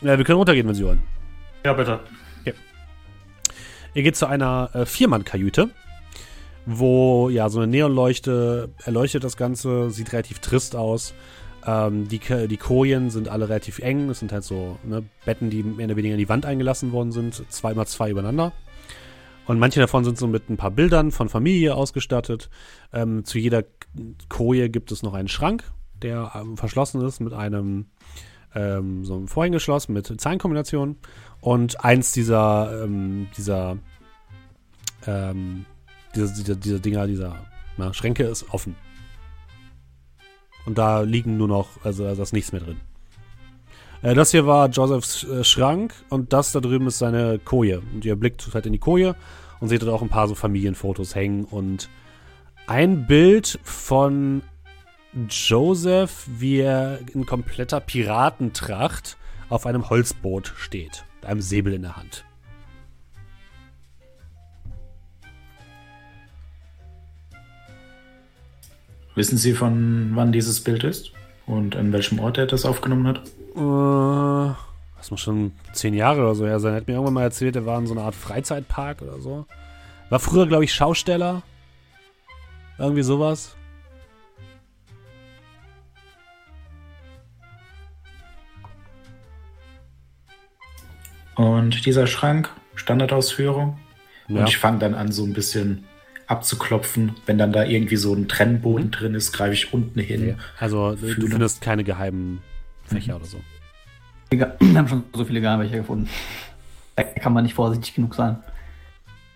Ja, 0.00 0.18
wir 0.18 0.24
können 0.24 0.38
runtergehen, 0.38 0.66
wenn 0.66 0.74
Sie 0.74 0.84
wollen. 0.84 1.02
Ja, 1.64 1.72
bitte. 1.74 2.00
Okay. 2.40 2.54
Ihr 3.94 4.02
geht 4.02 4.16
zu 4.16 4.26
einer 4.26 4.70
äh, 4.72 4.86
Viermann-Kajüte, 4.86 5.70
wo 6.64 7.28
ja 7.28 7.48
so 7.48 7.60
eine 7.60 7.66
Neonleuchte 7.66 8.70
erleuchtet 8.84 9.24
das 9.24 9.36
Ganze, 9.36 9.90
sieht 9.90 10.12
relativ 10.12 10.38
trist 10.38 10.74
aus. 10.74 11.14
Ähm, 11.66 12.08
die, 12.08 12.18
die 12.18 12.56
Kojen 12.56 13.10
sind 13.10 13.28
alle 13.28 13.48
relativ 13.48 13.80
eng. 13.80 14.08
Das 14.08 14.20
sind 14.20 14.32
halt 14.32 14.44
so 14.44 14.78
ne, 14.84 15.02
Betten, 15.26 15.50
die 15.50 15.62
mehr 15.62 15.86
oder 15.86 15.96
weniger 15.96 16.14
in 16.14 16.18
die 16.18 16.28
Wand 16.28 16.46
eingelassen 16.46 16.92
worden 16.92 17.12
sind, 17.12 17.44
zweimal 17.50 17.86
zwei 17.86 18.10
übereinander. 18.10 18.52
Und 19.46 19.58
manche 19.58 19.80
davon 19.80 20.04
sind 20.04 20.16
so 20.16 20.26
mit 20.26 20.48
ein 20.48 20.56
paar 20.56 20.70
Bildern 20.70 21.10
von 21.10 21.28
Familie 21.28 21.74
ausgestattet. 21.74 22.48
Ähm, 22.92 23.24
zu 23.24 23.38
jeder 23.38 23.64
Koje 24.28 24.70
gibt 24.70 24.92
es 24.92 25.02
noch 25.02 25.12
einen 25.12 25.28
Schrank, 25.28 25.64
der 26.00 26.32
ähm, 26.34 26.56
verschlossen 26.56 27.02
ist 27.02 27.20
mit 27.20 27.32
einem 27.32 27.86
ähm, 28.54 29.04
so 29.04 29.16
einem 29.16 29.28
Vorhängeschloss 29.28 29.88
mit 29.88 30.20
Zahlenkombinationen. 30.20 30.96
Und 31.40 31.82
eins 31.84 32.12
dieser, 32.12 32.84
ähm, 32.84 33.28
dieser, 33.36 33.78
ähm, 35.06 35.64
dieser, 36.14 36.34
dieser, 36.34 36.56
dieser 36.56 36.78
Dinger, 36.78 37.06
dieser 37.06 37.36
na, 37.76 37.94
Schränke 37.94 38.24
ist 38.24 38.50
offen. 38.50 38.76
Und 40.66 40.76
da 40.76 41.00
liegen 41.00 41.38
nur 41.38 41.48
noch, 41.48 41.68
also 41.82 42.04
da 42.04 42.22
ist 42.22 42.32
nichts 42.32 42.52
mehr 42.52 42.60
drin. 42.60 42.80
Äh, 44.02 44.14
das 44.14 44.30
hier 44.30 44.46
war 44.46 44.68
Josephs 44.68 45.24
äh, 45.24 45.42
Schrank 45.42 45.94
und 46.10 46.32
das 46.32 46.52
da 46.52 46.60
drüben 46.60 46.86
ist 46.86 46.98
seine 46.98 47.38
Koje. 47.38 47.80
Und 47.94 48.04
ihr 48.04 48.16
blickt 48.16 48.52
halt 48.52 48.66
in 48.66 48.72
die 48.72 48.78
Koje 48.78 49.16
und 49.60 49.68
seht 49.68 49.82
dort 49.82 49.92
auch 49.92 50.02
ein 50.02 50.10
paar 50.10 50.28
so 50.28 50.34
Familienfotos 50.34 51.14
hängen 51.14 51.44
und 51.44 51.88
ein 52.66 53.06
Bild 53.06 53.58
von 53.62 54.42
Joseph, 55.28 56.28
wie 56.28 56.58
er 56.58 57.00
in 57.12 57.26
kompletter 57.26 57.80
Piratentracht 57.80 59.16
auf 59.48 59.66
einem 59.66 59.88
Holzboot 59.88 60.52
steht 60.56 61.04
mit 61.20 61.30
einem 61.30 61.40
Säbel 61.40 61.74
in 61.74 61.82
der 61.82 61.96
Hand. 61.96 62.24
Wissen 69.14 69.36
Sie, 69.36 69.52
von 69.52 70.12
wann 70.14 70.32
dieses 70.32 70.62
Bild 70.62 70.84
ist? 70.84 71.12
Und 71.46 71.76
an 71.76 71.92
welchem 71.92 72.20
Ort 72.20 72.38
er 72.38 72.46
das 72.46 72.64
aufgenommen 72.64 73.06
hat? 73.08 73.18
Äh, 73.56 74.54
das 74.96 75.10
muss 75.10 75.20
schon 75.20 75.52
zehn 75.72 75.94
Jahre 75.94 76.22
oder 76.22 76.34
so 76.34 76.46
her 76.46 76.60
sein. 76.60 76.72
Er 76.72 76.76
hat 76.76 76.86
mir 76.86 76.94
irgendwann 76.94 77.14
mal 77.14 77.22
erzählt, 77.24 77.56
er 77.56 77.66
war 77.66 77.78
in 77.78 77.86
so 77.86 77.92
einer 77.92 78.04
Art 78.04 78.14
Freizeitpark 78.14 79.02
oder 79.02 79.20
so. 79.20 79.46
War 80.08 80.20
früher, 80.20 80.46
glaube 80.46 80.64
ich, 80.64 80.72
Schausteller. 80.72 81.42
Irgendwie 82.78 83.02
sowas. 83.02 83.56
Und 91.36 91.86
dieser 91.86 92.06
Schrank, 92.06 92.50
Standardausführung. 92.74 93.78
Ja. 94.28 94.40
Und 94.40 94.48
ich 94.48 94.58
fange 94.58 94.78
dann 94.78 94.94
an, 94.94 95.12
so 95.12 95.24
ein 95.24 95.32
bisschen 95.32 95.84
abzuklopfen. 96.26 97.16
Wenn 97.26 97.38
dann 97.38 97.52
da 97.52 97.64
irgendwie 97.64 97.96
so 97.96 98.14
ein 98.14 98.28
Trennboden 98.28 98.86
mhm. 98.86 98.90
drin 98.92 99.14
ist, 99.14 99.32
greife 99.32 99.54
ich 99.54 99.72
unten 99.72 100.00
hin. 100.00 100.28
Ja. 100.28 100.34
Also 100.58 100.96
fühle. 100.96 101.14
du 101.16 101.26
findest 101.26 101.60
keine 101.60 101.84
geheimen 101.84 102.40
Fächer 102.84 103.14
mhm. 103.14 103.20
oder 103.20 103.26
so. 103.26 103.40
Wir 104.30 104.78
haben 104.78 104.88
schon 104.88 105.04
so 105.12 105.24
viele 105.24 105.40
Geheimfächer 105.40 105.78
gefunden. 105.78 106.08
Da 106.96 107.02
kann 107.02 107.32
man 107.32 107.44
nicht 107.44 107.54
vorsichtig 107.54 107.94
genug 107.94 108.14
sein. 108.14 108.38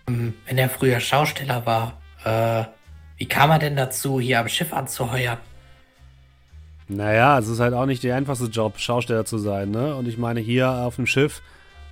Ähm, 0.07 0.33
wenn 0.45 0.57
er 0.57 0.69
früher 0.69 0.99
Schausteller 0.99 1.65
war, 1.65 2.01
äh, 2.23 2.65
wie 3.17 3.27
kam 3.27 3.49
er 3.49 3.59
denn 3.59 3.75
dazu, 3.75 4.19
hier 4.19 4.39
am 4.39 4.47
Schiff 4.47 4.73
anzuheuern? 4.73 5.37
Naja, 6.87 7.39
es 7.39 7.47
ist 7.47 7.59
halt 7.59 7.73
auch 7.73 7.87
nicht 7.87 8.03
der 8.03 8.15
einfachste 8.15 8.45
Job, 8.45 8.77
Schausteller 8.77 9.25
zu 9.25 9.37
sein, 9.37 9.71
ne? 9.71 9.95
Und 9.95 10.07
ich 10.07 10.17
meine, 10.17 10.39
hier 10.39 10.69
auf 10.69 10.97
dem 10.97 11.07
Schiff 11.07 11.41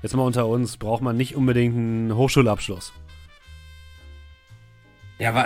jetzt 0.04 0.16
mal 0.16 0.24
unter 0.24 0.46
uns, 0.46 0.78
braucht 0.78 1.02
man 1.02 1.18
nicht 1.18 1.36
unbedingt 1.36 1.76
einen 1.76 2.16
Hochschulabschluss. 2.16 2.94
Ja, 5.18 5.34
war, 5.34 5.46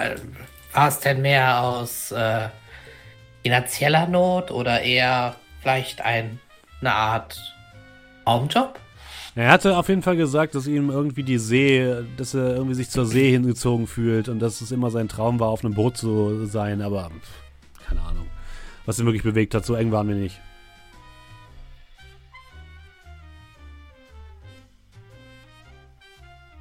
war 0.74 0.88
es 0.88 1.00
denn 1.00 1.22
mehr 1.22 1.62
aus 1.62 2.12
äh, 2.12 2.50
finanzieller 3.44 4.08
Not 4.08 4.52
oder 4.52 4.82
eher 4.82 5.36
vielleicht 5.62 6.02
ein, 6.02 6.40
eine 6.82 6.94
Art 6.94 7.40
Traumjob? 8.26 8.80
Er 9.36 9.52
hatte 9.52 9.78
auf 9.78 9.88
jeden 9.88 10.02
Fall 10.02 10.18
gesagt, 10.18 10.56
dass 10.56 10.66
ihm 10.66 10.90
irgendwie 10.90 11.22
die 11.22 11.38
See, 11.38 12.04
dass 12.18 12.34
er 12.34 12.56
irgendwie 12.56 12.74
sich 12.74 12.90
zur 12.90 13.06
See 13.06 13.30
hingezogen 13.30 13.86
fühlt 13.86 14.30
und 14.30 14.40
dass 14.40 14.62
es 14.62 14.72
immer 14.72 14.90
sein 14.90 15.08
Traum 15.08 15.40
war, 15.40 15.50
auf 15.50 15.64
einem 15.64 15.76
Boot 15.76 15.96
zu 15.96 16.48
sein, 16.48 16.82
aber 16.82 17.12
keine 17.88 18.02
Ahnung, 18.02 18.26
was 18.88 19.00
ihn 19.00 19.06
wirklich 19.06 19.22
bewegt 19.22 19.54
hat. 19.54 19.64
So 19.64 19.76
eng 19.76 19.92
waren 19.92 20.08
wir 20.08 20.16
nicht. 20.16 20.42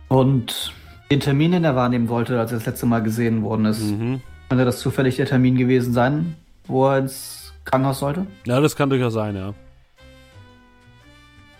Und 0.09 0.73
den 1.11 1.21
Termin, 1.21 1.53
den 1.53 1.65
er 1.65 1.77
wahrnehmen 1.77 2.09
wollte, 2.09 2.39
als 2.39 2.53
er 2.53 2.59
das 2.59 2.67
letzte 2.67 2.87
Mal 2.87 3.03
gesehen 3.03 3.43
worden 3.43 3.65
ist, 3.67 3.83
Mhm. 3.83 4.21
könnte 4.49 4.65
das 4.65 4.79
zufällig 4.81 5.17
der 5.17 5.27
Termin 5.27 5.57
gewesen 5.57 5.93
sein, 5.93 6.37
wo 6.67 6.87
er 6.89 6.99
ins 6.99 7.53
Krankenhaus 7.65 7.99
sollte? 7.99 8.27
Ja, 8.45 8.61
das 8.61 8.77
kann 8.77 8.91
durchaus 8.91 9.13
sein, 9.15 9.35
ja. 9.37 9.55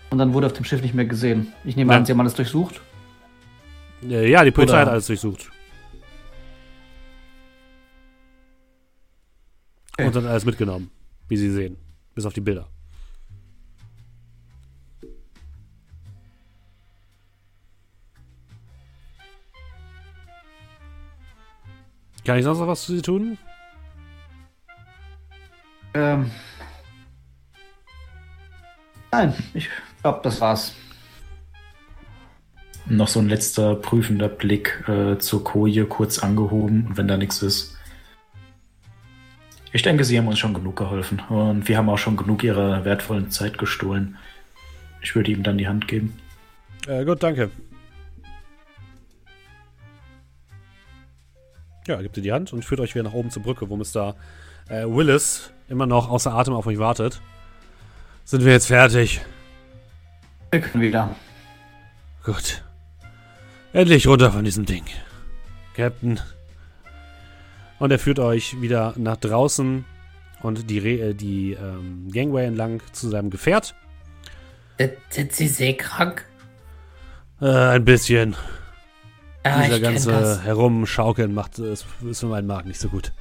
Und 0.09 0.17
dann 0.19 0.33
wurde 0.33 0.47
auf 0.47 0.53
dem 0.53 0.63
Schiff 0.63 0.81
nicht 0.81 0.93
mehr 0.93 1.05
gesehen. 1.05 1.51
Ich 1.65 1.75
nehme 1.75 1.89
Nein. 1.89 1.99
an, 1.99 2.05
sie 2.05 2.13
haben 2.13 2.19
alles 2.21 2.33
durchsucht. 2.33 2.79
Ja, 4.01 4.43
die 4.45 4.51
Polizei 4.51 4.73
Oder- 4.75 4.81
hat 4.83 4.89
alles 4.89 5.07
durchsucht. 5.07 5.49
Okay. 9.93 10.07
Und 10.07 10.15
hat 10.15 10.25
alles 10.25 10.45
mitgenommen, 10.45 10.91
wie 11.27 11.37
Sie 11.37 11.51
sehen. 11.51 11.77
Bis 12.13 12.25
auf 12.25 12.33
die 12.33 12.41
Bilder. 12.41 12.67
Kann 22.27 22.37
ich 22.39 22.43
sonst 22.43 22.59
noch 22.59 22.67
was 22.67 22.83
für 22.83 22.91
Sie 22.91 23.01
tun? 23.01 23.37
Ähm. 25.93 26.29
Nein, 29.13 29.33
ich 29.53 29.69
glaube, 30.01 30.19
das 30.23 30.41
war's. 30.41 30.73
Noch 32.85 33.07
so 33.07 33.21
ein 33.21 33.29
letzter 33.29 33.75
prüfender 33.75 34.27
Blick 34.27 34.83
äh, 34.89 35.17
zur 35.19 35.45
Koje, 35.45 35.85
kurz 35.85 36.19
angehoben. 36.19 36.87
Und 36.87 36.97
wenn 36.97 37.07
da 37.07 37.15
nichts 37.15 37.41
ist. 37.41 37.77
Ich 39.71 39.83
denke, 39.83 40.03
Sie 40.03 40.17
haben 40.17 40.27
uns 40.27 40.39
schon 40.39 40.53
genug 40.53 40.75
geholfen. 40.75 41.21
Und 41.29 41.69
wir 41.69 41.77
haben 41.77 41.87
auch 41.87 41.97
schon 41.97 42.17
genug 42.17 42.43
Ihrer 42.43 42.83
wertvollen 42.83 43.31
Zeit 43.31 43.57
gestohlen. 43.57 44.17
Ich 45.01 45.15
würde 45.15 45.31
ihm 45.31 45.43
dann 45.43 45.57
die 45.57 45.69
Hand 45.69 45.87
geben. 45.87 46.19
Äh, 46.87 47.05
gut, 47.05 47.23
danke. 47.23 47.51
Ja, 51.87 52.01
gibt 52.01 52.17
ihr 52.17 52.23
die 52.23 52.33
Hand 52.33 52.51
und 52.51 52.65
führt 52.65 52.81
euch 52.81 52.93
wieder 52.95 53.03
nach 53.03 53.13
oben 53.13 53.31
zur 53.31 53.43
Brücke, 53.43 53.69
wo 53.69 53.77
Mr. 53.77 54.15
Äh, 54.67 54.85
Willis 54.85 55.51
immer 55.69 55.85
noch 55.85 56.09
außer 56.09 56.33
Atem 56.33 56.53
auf 56.53 56.67
euch 56.67 56.79
wartet. 56.79 57.21
Sind 58.25 58.43
wir 58.43 58.51
jetzt 58.51 58.67
fertig? 58.67 59.21
Wir 60.51 60.59
können 60.59 60.83
wieder. 60.83 61.15
Gut. 62.25 62.61
Endlich 63.71 64.05
runter 64.05 64.31
von 64.31 64.43
diesem 64.43 64.65
Ding. 64.65 64.83
Captain. 65.75 66.19
Und 67.79 67.91
er 67.91 67.99
führt 67.99 68.19
euch 68.19 68.59
wieder 68.61 68.93
nach 68.97 69.17
draußen 69.17 69.85
und 70.41 70.69
die, 70.69 70.79
Re 70.79 71.09
äh, 71.09 71.13
die 71.13 71.53
ähm, 71.53 72.09
Gangway 72.11 72.47
entlang 72.47 72.81
zu 72.91 73.09
seinem 73.09 73.29
Gefährt. 73.29 73.75
Sind 75.09 75.31
Sie 75.31 75.47
seekrank? 75.47 76.25
Äh, 77.39 77.45
ein 77.47 77.85
bisschen. 77.85 78.35
Ja, 79.47 79.61
Dieser 79.61 79.75
ich 79.77 79.81
kenn 79.83 79.93
ganze. 79.93 80.43
Herumschaukeln 80.43 81.33
macht 81.33 81.59
es 81.59 81.85
ist 82.03 82.19
für 82.19 82.25
meinen 82.27 82.47
Magen 82.47 82.67
nicht 82.67 82.79
so 82.79 82.89
gut. 82.89 83.11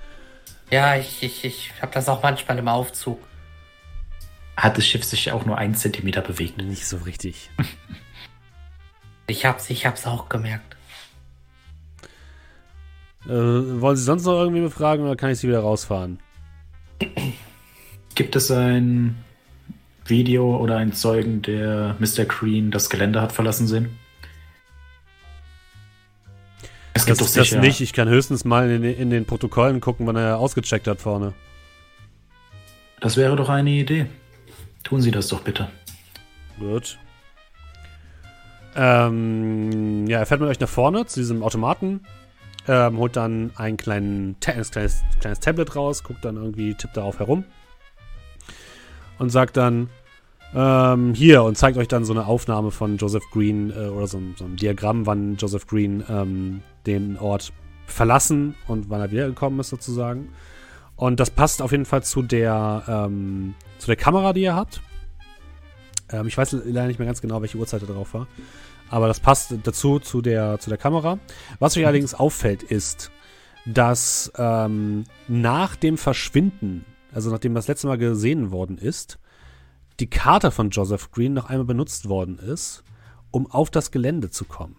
Ja, 0.70 0.96
ich, 0.96 1.22
ich, 1.22 1.44
ich 1.44 1.72
habe 1.80 1.92
das 1.92 2.08
auch 2.08 2.22
manchmal 2.22 2.58
im 2.58 2.68
Aufzug. 2.68 3.20
Hat 4.56 4.76
das 4.76 4.86
Schiff 4.86 5.04
sich 5.04 5.30
auch 5.32 5.44
nur 5.44 5.58
einen 5.58 5.74
Zentimeter 5.74 6.22
bewegt? 6.22 6.58
Nicht 6.58 6.86
so 6.86 6.98
richtig. 6.98 7.50
Ich 9.28 9.44
hab's, 9.44 9.68
ich 9.70 9.86
hab's 9.86 10.06
auch 10.06 10.28
gemerkt. 10.28 10.76
Äh, 13.26 13.30
wollen 13.30 13.96
Sie 13.96 14.04
sonst 14.04 14.24
noch 14.24 14.38
irgendwie 14.38 14.60
befragen 14.60 15.04
oder 15.04 15.16
kann 15.16 15.30
ich 15.30 15.38
Sie 15.38 15.48
wieder 15.48 15.58
rausfahren? 15.58 16.20
Gibt 18.14 18.36
es 18.36 18.52
ein 18.52 19.16
Video 20.04 20.56
oder 20.56 20.76
einen 20.76 20.92
Zeugen, 20.92 21.42
der 21.42 21.96
Mr. 21.98 22.24
Green 22.24 22.70
das 22.70 22.88
Gelände 22.88 23.20
hat 23.20 23.32
verlassen 23.32 23.66
sehen? 23.66 23.98
Es 26.96 27.02
Das 27.02 27.06
gibt 27.06 27.20
doch 27.20 27.26
ist 27.26 27.36
das 27.52 27.60
nicht. 27.62 27.80
Ich 27.80 27.92
kann 27.92 28.08
höchstens 28.08 28.44
mal 28.44 28.70
in, 28.70 28.82
den- 28.82 28.96
in 28.96 29.10
den 29.10 29.24
Protokollen 29.26 29.80
gucken, 29.80 30.06
wann 30.06 30.16
er 30.16 30.38
ausgecheckt 30.38 30.86
hat 30.88 31.00
vorne. 31.00 31.34
Das 33.00 33.16
wäre 33.16 33.36
doch 33.36 33.48
eine 33.48 33.70
Idee. 33.70 34.06
Tun 34.82 35.00
Sie 35.02 35.10
das 35.10 35.28
doch 35.28 35.40
bitte. 35.42 35.68
Gut. 36.58 36.98
Ähm, 38.74 40.06
ja, 40.06 40.18
er 40.18 40.26
fährt 40.26 40.40
mit 40.40 40.50
euch 40.50 40.60
nach 40.60 40.68
vorne 40.68 41.06
zu 41.06 41.20
diesem 41.20 41.42
Automaten, 41.42 42.00
ähm, 42.68 42.98
holt 42.98 43.16
dann 43.16 43.50
einen 43.56 43.76
kleinen, 43.76 44.30
ein 44.32 44.36
kleines, 44.40 44.70
kleines 45.20 45.40
Tablet 45.40 45.74
raus, 45.76 46.02
guckt 46.04 46.24
dann 46.24 46.36
irgendwie, 46.36 46.74
tippt 46.74 46.96
darauf 46.96 47.18
herum 47.18 47.44
und 49.18 49.30
sagt 49.30 49.56
dann, 49.56 49.88
ähm, 50.54 51.14
hier 51.14 51.42
und 51.42 51.56
zeigt 51.56 51.78
euch 51.78 51.88
dann 51.88 52.04
so 52.04 52.12
eine 52.12 52.26
Aufnahme 52.26 52.70
von 52.70 52.98
Joseph 52.98 53.24
Green 53.32 53.70
äh, 53.70 53.88
oder 53.88 54.06
so 54.06 54.18
ein, 54.18 54.34
so 54.38 54.44
ein 54.44 54.56
Diagramm, 54.56 55.06
wann 55.06 55.36
Joseph 55.36 55.66
Green 55.66 56.04
ähm, 56.08 56.62
den 56.86 57.18
Ort 57.18 57.52
verlassen 57.86 58.54
und 58.66 58.90
wann 58.90 59.00
er 59.00 59.10
wiedergekommen 59.10 59.60
ist 59.60 59.68
sozusagen. 59.68 60.28
Und 60.96 61.20
das 61.20 61.30
passt 61.30 61.60
auf 61.60 61.72
jeden 61.72 61.84
Fall 61.84 62.02
zu 62.02 62.22
der, 62.22 62.82
ähm, 62.88 63.54
zu 63.78 63.86
der 63.86 63.96
Kamera, 63.96 64.32
die 64.32 64.42
ihr 64.42 64.54
habt. 64.54 64.80
Ähm, 66.10 66.26
ich 66.26 66.36
weiß 66.36 66.52
leider 66.52 66.86
nicht 66.86 66.98
mehr 66.98 67.06
ganz 67.06 67.20
genau, 67.20 67.42
welche 67.42 67.58
Uhrzeit 67.58 67.82
da 67.82 67.86
drauf 67.86 68.14
war. 68.14 68.26
Aber 68.88 69.08
das 69.08 69.20
passt 69.20 69.54
dazu, 69.64 69.98
zu 69.98 70.22
der, 70.22 70.58
zu 70.58 70.70
der 70.70 70.78
Kamera. 70.78 71.18
Was 71.58 71.76
euch 71.76 71.84
allerdings 71.84 72.14
auffällt, 72.14 72.62
ist, 72.62 73.10
dass 73.66 74.32
ähm, 74.36 75.04
nach 75.28 75.76
dem 75.76 75.98
Verschwinden, 75.98 76.84
also 77.12 77.30
nachdem 77.30 77.54
das 77.54 77.68
letzte 77.68 77.88
Mal 77.88 77.98
gesehen 77.98 78.52
worden 78.52 78.78
ist, 78.78 79.18
die 79.98 80.08
Karte 80.08 80.50
von 80.50 80.70
Joseph 80.70 81.10
Green 81.10 81.34
noch 81.34 81.48
einmal 81.48 81.66
benutzt 81.66 82.08
worden 82.08 82.38
ist, 82.38 82.84
um 83.30 83.50
auf 83.50 83.70
das 83.70 83.90
Gelände 83.90 84.30
zu 84.30 84.44
kommen. 84.44 84.76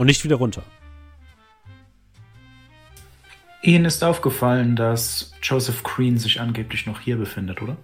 Und 0.00 0.06
nicht 0.06 0.24
wieder 0.24 0.36
runter. 0.36 0.62
Ihnen 3.60 3.84
ist 3.84 4.02
aufgefallen, 4.02 4.74
dass 4.74 5.34
Joseph 5.42 5.82
Green 5.82 6.16
sich 6.16 6.40
angeblich 6.40 6.86
noch 6.86 7.00
hier 7.00 7.18
befindet, 7.18 7.60
oder? 7.60 7.76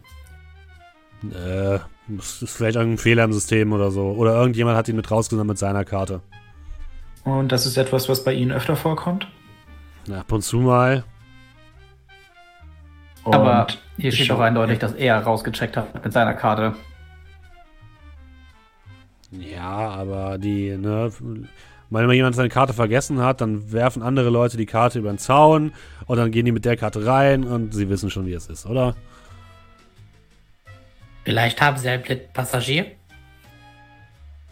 Äh, 1.24 1.78
das 2.08 2.40
ist 2.40 2.56
vielleicht 2.56 2.76
irgendein 2.76 2.96
Fehler 2.96 3.24
im 3.24 3.34
System 3.34 3.70
oder 3.74 3.90
so. 3.90 4.12
Oder 4.12 4.34
irgendjemand 4.34 4.78
hat 4.78 4.88
ihn 4.88 4.96
mit 4.96 5.10
rausgenommen 5.10 5.48
mit 5.48 5.58
seiner 5.58 5.84
Karte. 5.84 6.22
Und 7.24 7.52
das 7.52 7.66
ist 7.66 7.76
etwas, 7.76 8.08
was 8.08 8.24
bei 8.24 8.32
Ihnen 8.32 8.50
öfter 8.50 8.76
vorkommt? 8.76 9.28
Na, 10.06 10.20
ab 10.20 10.32
und 10.32 10.40
zu 10.40 10.60
mal. 10.60 11.04
Und 13.24 13.34
Aber 13.34 13.66
hier 13.98 14.10
steht 14.10 14.30
doch 14.30 14.40
eindeutig, 14.40 14.78
dass 14.78 14.94
er 14.94 15.18
rausgecheckt 15.18 15.76
hat 15.76 16.02
mit 16.02 16.14
seiner 16.14 16.32
Karte. 16.32 16.76
Ja, 19.32 19.90
aber 19.90 20.38
die, 20.38 20.78
ne, 20.78 21.12
wenn 21.90 22.06
mal 22.06 22.14
jemand 22.14 22.34
seine 22.34 22.48
Karte 22.48 22.72
vergessen 22.72 23.20
hat, 23.20 23.40
dann 23.40 23.70
werfen 23.72 24.02
andere 24.02 24.28
Leute 24.30 24.56
die 24.56 24.66
Karte 24.66 24.98
über 24.98 25.10
den 25.10 25.18
Zaun 25.18 25.72
und 26.06 26.16
dann 26.16 26.30
gehen 26.32 26.44
die 26.44 26.52
mit 26.52 26.64
der 26.64 26.76
Karte 26.76 27.06
rein 27.06 27.44
und 27.44 27.72
sie 27.74 27.88
wissen 27.88 28.10
schon, 28.10 28.26
wie 28.26 28.32
es 28.32 28.48
ist, 28.48 28.66
oder? 28.66 28.96
Vielleicht 31.24 31.60
haben 31.60 31.76
Sie 31.76 31.88
einen 31.88 32.02
blinden 32.02 32.32
Passagier? 32.32 32.86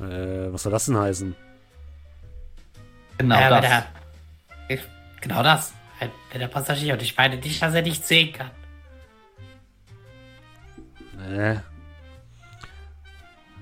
Äh, 0.01 0.53
was 0.53 0.62
soll 0.64 0.72
das 0.72 0.87
denn 0.87 0.97
heißen? 0.99 1.37
Genau 3.18 3.37
wenn 3.39 3.51
das. 3.51 3.64
er- 3.70 3.87
ich- 4.68 4.80
genau 5.20 5.43
das. 5.45 5.72
Ein 6.01 6.11
blinder 6.30 6.49
Passagier. 6.49 6.95
Und 6.95 7.03
ich 7.03 7.16
meine 7.16 7.37
nicht, 7.37 7.62
dass 7.62 7.74
er 7.74 7.82
nicht 7.82 8.05
sehen 8.05 8.32
kann. 8.32 8.51
Äh. 11.32 11.57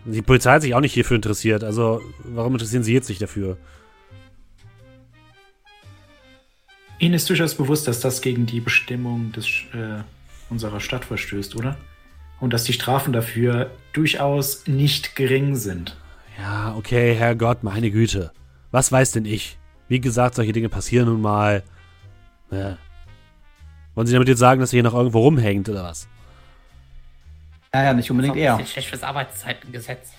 Die 0.04 0.22
Polizei 0.22 0.52
hat 0.52 0.62
sich 0.62 0.74
auch 0.74 0.80
nicht 0.80 0.94
hierfür 0.94 1.16
interessiert, 1.16 1.62
also 1.62 2.00
warum 2.24 2.54
interessieren 2.54 2.82
sie 2.82 2.92
jetzt 2.92 3.06
sich 3.06 3.18
dafür? 3.18 3.56
Ihnen 6.98 7.14
ist 7.14 7.28
durchaus 7.28 7.54
bewusst, 7.54 7.88
dass 7.88 8.00
das 8.00 8.20
gegen 8.20 8.46
die 8.46 8.60
Bestimmung 8.60 9.32
des, 9.32 9.48
äh, 9.72 10.02
unserer 10.50 10.80
Stadt 10.80 11.04
verstößt, 11.04 11.56
oder? 11.56 11.76
Und 12.40 12.52
dass 12.52 12.64
die 12.64 12.72
Strafen 12.72 13.12
dafür 13.12 13.70
durchaus 13.92 14.66
nicht 14.66 15.16
gering 15.16 15.56
sind. 15.56 15.96
Ja, 16.38 16.74
okay, 16.76 17.14
Herrgott, 17.14 17.62
meine 17.62 17.90
Güte. 17.90 18.32
Was 18.70 18.90
weiß 18.90 19.12
denn 19.12 19.24
ich? 19.24 19.58
Wie 19.88 20.00
gesagt, 20.00 20.34
solche 20.36 20.52
Dinge 20.52 20.68
passieren 20.68 21.08
nun 21.08 21.20
mal. 21.20 21.62
Ja. 22.50 22.78
Wollen 23.94 24.06
Sie 24.06 24.12
damit 24.12 24.28
jetzt 24.28 24.38
sagen, 24.38 24.60
dass 24.60 24.72
er 24.72 24.76
hier 24.76 24.82
noch 24.82 24.94
irgendwo 24.94 25.20
rumhängt 25.20 25.68
oder 25.68 25.84
was? 25.84 26.08
Ja, 27.74 27.84
ja, 27.84 27.94
nicht 27.94 28.00
Das 28.00 28.06
ist 28.06 28.10
unbedingt 28.10 28.32
auch 28.32 28.36
ein 28.36 28.42
er. 28.42 28.56
bisschen 28.58 28.72
schlecht 28.72 28.88
fürs 28.88 29.02
Arbeitszeitengesetz. 29.02 30.12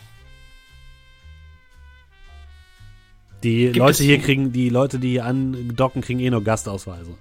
Die 3.44 3.66
Gibt 3.66 3.76
Leute 3.76 4.04
hier 4.04 4.20
kriegen, 4.20 4.52
die 4.52 4.70
Leute, 4.70 5.00
die 5.00 5.10
hier 5.12 5.26
andocken, 5.26 6.02
kriegen 6.02 6.20
eh 6.20 6.30
nur 6.30 6.44
Gastausweise. 6.44 7.16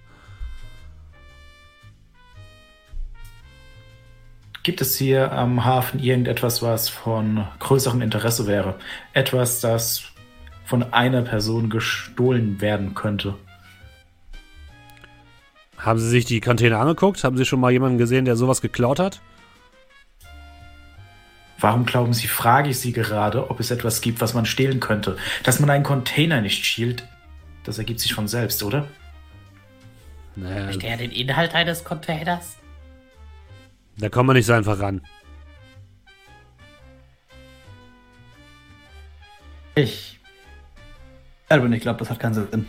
Gibt 4.63 4.81
es 4.81 4.97
hier 4.97 5.33
am 5.33 5.65
Hafen 5.65 5.99
irgendetwas, 5.99 6.63
was 6.63 6.89
von 6.89 7.47
größerem 7.59 8.01
Interesse 8.01 8.47
wäre? 8.47 8.77
Etwas, 9.13 9.61
das 9.61 10.05
von 10.65 10.93
einer 10.93 11.23
Person 11.23 11.69
gestohlen 11.69 12.61
werden 12.61 12.95
könnte? 12.95 13.35
Haben 15.77 15.99
Sie 15.99 16.09
sich 16.09 16.25
die 16.25 16.41
Container 16.41 16.79
angeguckt? 16.79 17.25
Haben 17.25 17.37
Sie 17.37 17.45
schon 17.45 17.59
mal 17.59 17.73
jemanden 17.73 17.99
gesehen, 17.99 18.25
der 18.25 18.37
sowas 18.37 18.61
geklaut 18.61 19.01
hat? 19.01 19.21
Warum 21.63 21.87
glauben 21.87 22.13
Sie, 22.13 22.27
frage 22.27 22.71
ich 22.71 22.81
Sie 22.81 22.93
gerade, 22.93 23.49
ob 23.49 23.61
es 23.61 23.71
etwas 23.71 24.01
gibt, 24.01 24.21
was 24.21 24.35
man 24.35 24.47
stehlen 24.47 24.81
könnte? 24.81 25.17
Dass 25.45 25.61
man 25.61 25.71
einen 25.71 25.85
Container 25.85 26.41
nicht 26.41 26.65
stiehlt, 26.65 27.07
das 27.63 27.79
ergibt 27.79 28.01
sich 28.01 28.15
von 28.15 28.27
selbst, 28.27 28.65
oder? 28.65 28.89
Naja, 30.35 30.65
Versteht 30.65 30.91
er 30.91 30.97
den 30.97 31.13
Inhalt 31.13 31.55
eines 31.55 31.85
Containers? 31.85 32.57
da 33.97 34.09
kommen 34.09 34.31
wir 34.31 34.35
nicht 34.35 34.47
so 34.47 34.55
einfach 34.55 34.81
ran. 34.81 35.03
Ich. 39.77 40.19
Edwin, 41.49 41.73
ich 41.75 41.83
glaube, 41.83 42.01
das 42.01 42.11
hat 42.11 42.19
keinen 42.19 42.35
Sinn. 42.35 42.67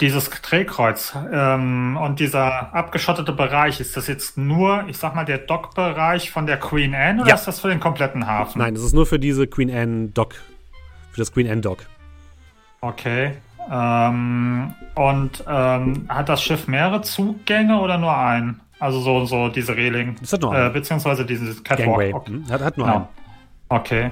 Dieses 0.00 0.30
Drehkreuz 0.30 1.14
ähm, 1.30 1.98
und 2.00 2.20
dieser 2.20 2.74
abgeschottete 2.74 3.32
Bereich, 3.32 3.80
ist 3.80 3.96
das 3.96 4.06
jetzt 4.06 4.38
nur, 4.38 4.84
ich 4.88 4.96
sag 4.96 5.14
mal, 5.14 5.24
der 5.26 5.38
Dockbereich 5.38 6.30
von 6.30 6.46
der 6.46 6.58
Queen 6.58 6.94
Anne 6.94 7.20
oder 7.20 7.28
Ja. 7.28 7.34
ist 7.34 7.44
das 7.46 7.60
für 7.60 7.68
den 7.68 7.80
kompletten 7.80 8.26
Hafen? 8.26 8.58
Nein, 8.60 8.74
das 8.74 8.82
ist 8.82 8.94
nur 8.94 9.04
für 9.04 9.18
diese 9.18 9.46
Queen 9.46 9.70
Anne 9.70 10.08
Dock. 10.08 10.34
Für 11.12 11.20
das 11.20 11.32
Queen 11.32 11.50
Anne 11.50 11.60
Dock. 11.60 11.84
Okay. 12.80 13.32
Ähm, 13.70 14.74
und 14.94 15.44
ähm, 15.46 16.06
hat 16.08 16.28
das 16.30 16.42
Schiff 16.42 16.66
mehrere 16.66 17.02
Zugänge 17.02 17.78
oder 17.78 17.98
nur 17.98 18.16
einen? 18.16 18.60
Also 18.78 19.00
so, 19.00 19.26
so 19.26 19.48
diese 19.50 19.76
Reling. 19.76 20.16
Das 20.20 20.32
hat 20.32 20.40
nur 20.40 20.54
Äh, 20.54 20.58
einen. 20.62 20.72
beziehungsweise 20.72 21.26
dieses 21.26 21.62
Gangway. 21.62 22.10
Catwalk. 22.10 22.14
Okay. 22.14 22.30
Hm, 22.32 22.50
Hat, 22.50 22.60
hat 22.62 22.78
nur 22.78 22.86
Genau. 22.86 22.96
einen. 22.98 23.06
okay. 23.68 24.10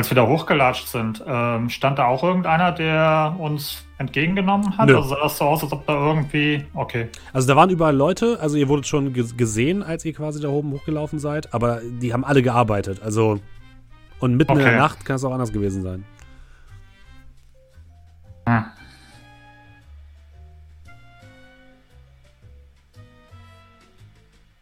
Als 0.00 0.10
wir 0.10 0.14
da 0.14 0.26
hochgelatscht 0.26 0.88
sind, 0.88 1.22
ähm, 1.26 1.68
stand 1.68 1.98
da 1.98 2.06
auch 2.06 2.22
irgendeiner, 2.22 2.72
der 2.72 3.36
uns 3.38 3.84
entgegengenommen 3.98 4.78
hat? 4.78 4.86
Nö. 4.86 4.96
Also 4.96 5.10
sah 5.10 5.20
das 5.20 5.36
so 5.36 5.44
aus, 5.44 5.62
als 5.62 5.72
ob 5.72 5.86
da 5.86 5.92
irgendwie. 5.92 6.64
Okay. 6.72 7.08
Also 7.34 7.46
da 7.48 7.54
waren 7.54 7.68
überall 7.68 7.94
Leute, 7.94 8.38
also 8.40 8.56
ihr 8.56 8.66
wurdet 8.68 8.86
schon 8.86 9.12
ge- 9.12 9.26
gesehen, 9.36 9.82
als 9.82 10.02
ihr 10.06 10.14
quasi 10.14 10.40
da 10.40 10.48
oben 10.48 10.72
hochgelaufen 10.72 11.18
seid, 11.18 11.52
aber 11.52 11.82
die 12.00 12.14
haben 12.14 12.24
alle 12.24 12.40
gearbeitet. 12.40 13.02
Also 13.02 13.40
und 14.20 14.38
mitten 14.38 14.52
in 14.52 14.58
Okay. 14.60 14.70
der 14.70 14.78
Nacht 14.78 15.04
kann 15.04 15.16
es 15.16 15.24
auch 15.24 15.32
anders 15.32 15.52
gewesen 15.52 15.82
sein. 15.82 16.06
Hm. 18.48 18.64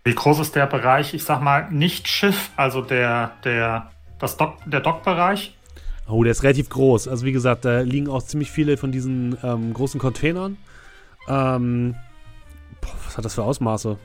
Wie 0.02 0.14
groß 0.16 0.40
ist 0.40 0.56
der 0.56 0.66
Bereich, 0.66 1.14
ich 1.14 1.22
sag 1.22 1.40
mal, 1.42 1.70
nicht 1.70 2.08
Schiff, 2.08 2.50
also 2.56 2.82
der, 2.82 3.30
der, 3.44 3.92
das 4.18 4.36
Dock, 4.36 4.58
der 4.66 4.80
Dockbereich? 4.80 5.54
Oh, 6.08 6.22
der 6.24 6.30
ist 6.32 6.42
relativ 6.42 6.70
groß. 6.70 7.06
Also 7.08 7.26
wie 7.26 7.32
gesagt, 7.32 7.64
da 7.64 7.80
liegen 7.80 8.08
auch 8.08 8.22
ziemlich 8.22 8.50
viele 8.50 8.76
von 8.76 8.92
diesen 8.92 9.36
ähm, 9.42 9.74
großen 9.74 10.00
Containern. 10.00 10.56
Ähm, 11.28 11.94
boah, 12.80 12.94
was 13.04 13.18
hat 13.18 13.24
das 13.24 13.34
für 13.34 13.42
Ausmaße? 13.44 13.98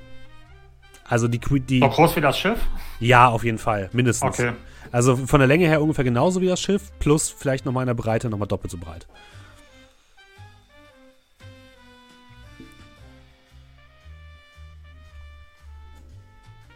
Also 1.06 1.28
die, 1.28 1.40
die 1.40 1.80
So 1.80 1.90
groß 1.90 2.16
wie 2.16 2.22
das 2.22 2.38
Schiff? 2.38 2.60
ja, 3.00 3.28
auf 3.30 3.44
jeden 3.44 3.58
Fall, 3.58 3.90
mindestens. 3.94 4.40
Okay. 4.40 4.54
Also 4.92 5.16
von 5.16 5.40
der 5.40 5.48
Länge 5.48 5.66
her 5.68 5.82
ungefähr 5.82 6.04
genauso 6.04 6.42
wie 6.42 6.48
das 6.48 6.62
Schiff, 6.62 6.92
plus 7.00 7.30
vielleicht 7.30 7.66
nochmal 7.66 7.84
in 7.84 7.88
der 7.88 7.94
Breite 7.94 8.30
nochmal 8.30 8.48
doppelt 8.48 8.72
so 8.72 8.78
breit. 8.78 9.08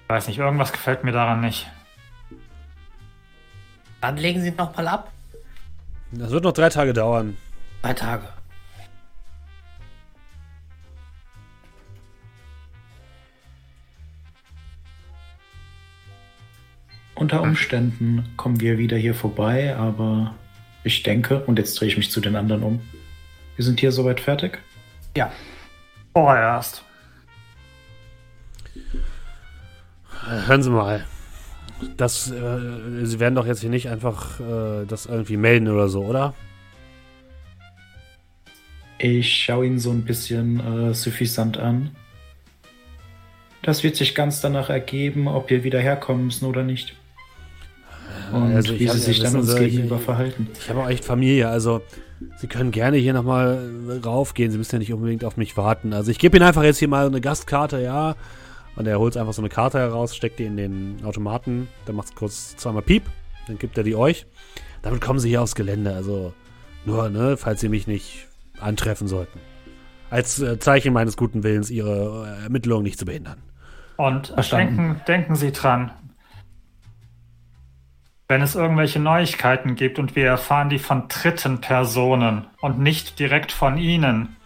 Weiß 0.07 0.27
nicht, 0.27 0.39
irgendwas 0.39 0.71
gefällt 0.71 1.03
mir 1.03 1.11
daran 1.11 1.41
nicht. 1.41 1.67
Dann 4.01 4.17
legen 4.17 4.41
Sie 4.41 4.51
noch 4.51 4.75
mal 4.75 4.87
ab. 4.87 5.11
Das 6.11 6.31
wird 6.31 6.43
noch 6.43 6.53
drei 6.53 6.69
Tage 6.69 6.93
dauern. 6.93 7.37
Drei 7.81 7.93
Tage. 7.93 8.27
Unter 17.15 17.41
Umständen 17.41 18.31
kommen 18.37 18.59
wir 18.59 18.77
wieder 18.77 18.95
hier 18.95 19.15
vorbei, 19.15 19.75
aber 19.75 20.35
ich 20.83 21.01
denke, 21.01 21.43
und 21.45 21.57
jetzt 21.57 21.79
drehe 21.79 21.89
ich 21.89 21.97
mich 21.97 22.11
zu 22.11 22.21
den 22.21 22.35
anderen 22.35 22.61
um, 22.61 22.81
wir 23.55 23.65
sind 23.65 23.79
hier 23.79 23.91
soweit 23.91 24.19
fertig. 24.19 24.59
Ja. 25.15 25.31
Vorerst. 26.13 26.83
Hören 30.45 30.61
Sie 30.61 30.69
mal. 30.69 31.05
Das, 31.95 32.31
äh, 32.31 33.05
Sie 33.05 33.19
werden 33.19 33.35
doch 33.35 33.45
jetzt 33.45 33.61
hier 33.61 33.69
nicht 33.69 33.89
einfach 33.89 34.39
äh, 34.39 34.85
das 34.87 35.05
irgendwie 35.05 35.37
melden 35.37 35.67
oder 35.67 35.89
so, 35.89 36.03
oder? 36.03 36.33
Ich 38.99 39.43
schaue 39.43 39.67
ihn 39.67 39.79
so 39.79 39.91
ein 39.91 40.03
bisschen 40.03 40.59
äh, 40.59 40.93
suffisant 40.93 41.57
an. 41.57 41.91
Das 43.61 43.83
wird 43.83 43.95
sich 43.95 44.15
ganz 44.15 44.41
danach 44.41 44.69
ergeben, 44.69 45.27
ob 45.27 45.49
wir 45.49 45.63
wieder 45.63 45.79
herkommen 45.79 46.25
müssen 46.25 46.45
oder 46.45 46.63
nicht. 46.63 46.95
Und 48.31 48.55
also 48.55 48.77
wie 48.79 48.87
sie 48.87 48.97
sich 48.97 49.19
dann 49.19 49.27
wissen 49.27 49.39
uns 49.39 49.51
Sie, 49.53 49.69
gegenüber 49.69 49.99
verhalten. 49.99 50.47
Ich 50.59 50.69
habe 50.69 50.81
auch 50.81 50.89
echt 50.89 51.05
Familie, 51.05 51.47
also 51.47 51.81
Sie 52.37 52.47
können 52.47 52.71
gerne 52.71 52.97
hier 52.97 53.13
nochmal 53.13 53.59
raufgehen. 54.03 54.51
Sie 54.51 54.57
müssen 54.57 54.75
ja 54.75 54.79
nicht 54.79 54.93
unbedingt 54.93 55.23
auf 55.23 55.37
mich 55.37 55.55
warten. 55.55 55.93
Also 55.93 56.09
ich 56.09 56.17
gebe 56.17 56.37
Ihnen 56.37 56.47
einfach 56.47 56.63
jetzt 56.63 56.79
hier 56.79 56.87
mal 56.87 57.05
eine 57.05 57.21
Gastkarte, 57.21 57.79
ja. 57.79 58.15
Und 58.77 58.85
er 58.87 58.99
holt 58.99 59.17
einfach 59.17 59.33
so 59.33 59.41
eine 59.41 59.49
Karte 59.49 59.79
heraus, 59.79 60.15
steckt 60.15 60.39
die 60.39 60.45
in 60.45 60.55
den 60.55 61.01
Automaten, 61.03 61.67
dann 61.85 61.95
macht 61.95 62.09
es 62.09 62.15
kurz 62.15 62.55
zweimal 62.57 62.83
Piep, 62.83 63.03
dann 63.47 63.57
gibt 63.57 63.77
er 63.77 63.83
die 63.83 63.95
euch. 63.95 64.27
Damit 64.83 65.01
kommen 65.01 65.19
Sie 65.19 65.29
hier 65.29 65.41
aufs 65.41 65.55
Gelände, 65.55 65.93
also 65.93 66.33
nur, 66.85 67.09
ne, 67.09 67.37
falls 67.37 67.59
Sie 67.59 67.69
mich 67.69 67.87
nicht 67.87 68.27
antreffen 68.59 69.07
sollten. 69.07 69.39
Als 70.09 70.39
äh, 70.39 70.59
Zeichen 70.59 70.93
meines 70.93 71.17
guten 71.17 71.43
Willens, 71.43 71.71
Ihre 71.71 72.37
äh, 72.39 72.43
Ermittlungen 72.43 72.83
nicht 72.83 72.99
zu 72.99 73.05
behindern. 73.05 73.41
Und 73.97 74.33
denken, 74.51 75.01
denken 75.07 75.35
Sie 75.35 75.51
dran, 75.51 75.91
wenn 78.27 78.43
es 78.43 78.53
irgendwelche 78.55 78.99
Neuigkeiten 78.99 79.75
gibt 79.75 79.97
und 79.97 80.15
wir 80.15 80.27
erfahren 80.27 80.69
die 80.69 80.79
von 80.79 81.07
dritten 81.07 81.61
Personen 81.61 82.45
und 82.61 82.79
nicht 82.79 83.19
direkt 83.19 83.51
von 83.51 83.77
Ihnen, 83.77 84.36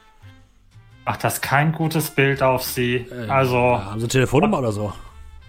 macht 1.06 1.24
das 1.24 1.41
kein 1.41 1.72
gutes 1.72 2.12
Bild 2.12 2.41
auf 2.43 2.64
Sie. 2.64 3.06
also, 3.28 3.56
Ja, 3.56 3.86
haben 3.86 3.99
Sie 3.99 4.06
eine 4.06 4.08
Telefonnummer 4.10 4.60
oder 4.60 4.72
so? 4.72 4.93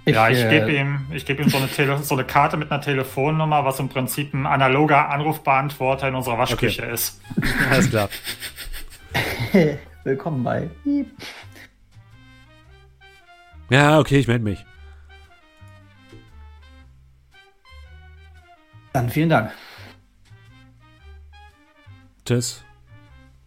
ja, 0.06 0.28
ich 0.28 0.38
äh, 0.38 0.48
gebe 0.48 0.72
ihm, 0.72 1.06
ich 1.12 1.24
gebe 1.24 1.42
ihm 1.42 1.48
so 1.48 1.58
eine, 1.58 1.68
Tele 1.68 1.98
so 2.02 2.14
eine 2.14 2.24
Karte 2.24 2.56
mit 2.56 2.72
einer 2.72 2.80
Telefonnummer, 2.80 3.64
was 3.64 3.78
im 3.78 3.88
Prinzip 3.88 4.34
ein 4.34 4.46
analoger 4.46 5.08
Anrufbeantworter 5.10 6.08
in 6.08 6.14
unserer 6.14 6.38
Waschküche 6.38 6.84
ist. 6.86 7.20
Alles 7.70 7.90
klar. 7.90 8.08
Willkommen 10.04 10.42
bei. 10.42 10.68
Ja, 13.70 13.98
okay, 14.00 14.18
ich 14.18 14.26
melde 14.26 14.44
mich. 14.44 14.64
Dann 18.92 19.08
vielen 19.08 19.28
Dank. 19.28 19.52
Tschüss. 22.26 22.64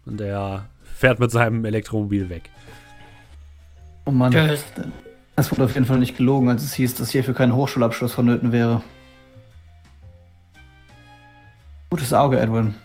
Und 0.05 0.21
er 0.21 0.69
fährt 0.95 1.19
mit 1.19 1.29
seinem 1.29 1.65
Elektromobil 1.65 2.29
weg. 2.29 2.49
Oh 4.05 4.11
Mann. 4.11 4.31
Tschüss. 4.31 4.63
Es 5.35 5.51
wurde 5.51 5.65
auf 5.65 5.73
jeden 5.73 5.85
Fall 5.85 5.99
nicht 5.99 6.15
gelogen, 6.15 6.49
als 6.49 6.63
es 6.63 6.73
hieß, 6.73 6.95
dass 6.95 7.09
hierfür 7.09 7.33
kein 7.33 7.53
Hochschulabschluss 7.53 8.13
vonnöten 8.13 8.53
wäre. 8.53 8.81
Gutes 11.89 12.13
Auge, 12.13 12.39
Edwin. 12.39 12.75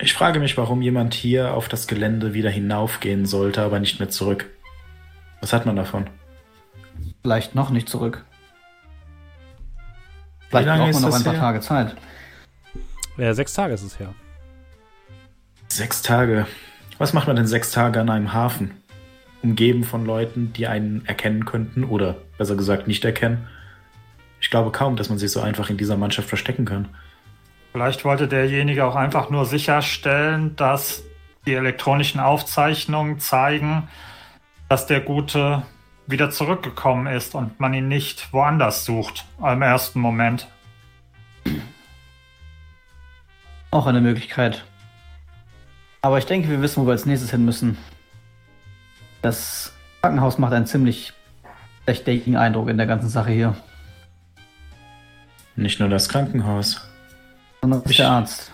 Ich 0.00 0.12
frage 0.12 0.40
mich, 0.40 0.56
warum 0.56 0.82
jemand 0.82 1.14
hier 1.14 1.54
auf 1.54 1.68
das 1.68 1.86
Gelände 1.86 2.34
wieder 2.34 2.50
hinaufgehen 2.50 3.26
sollte, 3.26 3.62
aber 3.62 3.78
nicht 3.78 4.00
mehr 4.00 4.08
zurück. 4.08 4.50
Was 5.40 5.52
hat 5.52 5.66
man 5.66 5.76
davon? 5.76 6.08
Vielleicht 7.22 7.54
noch 7.54 7.70
nicht 7.70 7.88
zurück. 7.88 8.24
Vielleicht 10.48 10.68
braucht 10.68 10.92
man 10.92 11.02
noch 11.02 11.10
das 11.10 11.18
ein 11.18 11.24
paar 11.24 11.32
her? 11.34 11.40
Tage 11.40 11.60
Zeit. 11.60 11.96
Ja, 13.16 13.32
sechs 13.34 13.54
Tage 13.54 13.74
ist 13.74 13.82
es 13.82 13.98
her. 14.00 14.14
Sechs 15.68 16.02
Tage. 16.02 16.46
Was 16.98 17.12
macht 17.12 17.26
man 17.26 17.36
denn 17.36 17.46
sechs 17.46 17.70
Tage 17.72 18.00
an 18.00 18.10
einem 18.10 18.32
Hafen? 18.32 18.72
Umgeben 19.42 19.84
von 19.84 20.06
Leuten, 20.06 20.52
die 20.52 20.66
einen 20.66 21.04
erkennen 21.06 21.44
könnten 21.44 21.84
oder 21.84 22.16
besser 22.38 22.56
gesagt 22.56 22.86
nicht 22.86 23.04
erkennen. 23.04 23.48
Ich 24.40 24.50
glaube 24.50 24.70
kaum, 24.70 24.96
dass 24.96 25.08
man 25.08 25.18
sich 25.18 25.30
so 25.30 25.40
einfach 25.40 25.70
in 25.70 25.76
dieser 25.76 25.96
Mannschaft 25.96 26.28
verstecken 26.28 26.64
kann. 26.64 26.88
Vielleicht 27.72 28.04
wollte 28.04 28.28
derjenige 28.28 28.84
auch 28.84 28.94
einfach 28.94 29.30
nur 29.30 29.46
sicherstellen, 29.46 30.54
dass 30.56 31.02
die 31.46 31.54
elektronischen 31.54 32.20
Aufzeichnungen 32.20 33.18
zeigen, 33.18 33.88
dass 34.68 34.86
der 34.86 35.00
Gute 35.00 35.62
wieder 36.06 36.30
zurückgekommen 36.30 37.06
ist 37.06 37.34
und 37.34 37.58
man 37.58 37.74
ihn 37.74 37.88
nicht 37.88 38.32
woanders 38.32 38.84
sucht 38.84 39.24
im 39.38 39.62
ersten 39.62 40.00
Moment. 40.00 40.46
Auch 43.70 43.86
eine 43.86 44.00
Möglichkeit. 44.00 44.64
Aber 46.04 46.18
ich 46.18 46.26
denke, 46.26 46.50
wir 46.50 46.60
wissen, 46.60 46.82
wo 46.82 46.86
wir 46.86 46.92
als 46.92 47.06
nächstes 47.06 47.30
hin 47.30 47.46
müssen. 47.46 47.78
Das 49.22 49.72
Krankenhaus 50.02 50.36
macht 50.36 50.52
einen 50.52 50.66
ziemlich 50.66 51.14
verdächtigen 51.86 52.36
Eindruck 52.36 52.68
in 52.68 52.76
der 52.76 52.86
ganzen 52.86 53.08
Sache 53.08 53.30
hier. 53.30 53.56
Nicht 55.56 55.80
nur 55.80 55.88
das 55.88 56.10
Krankenhaus. 56.10 56.86
Sondern 57.62 57.80
auch 57.80 57.84
der 57.86 58.10
Arzt. 58.10 58.52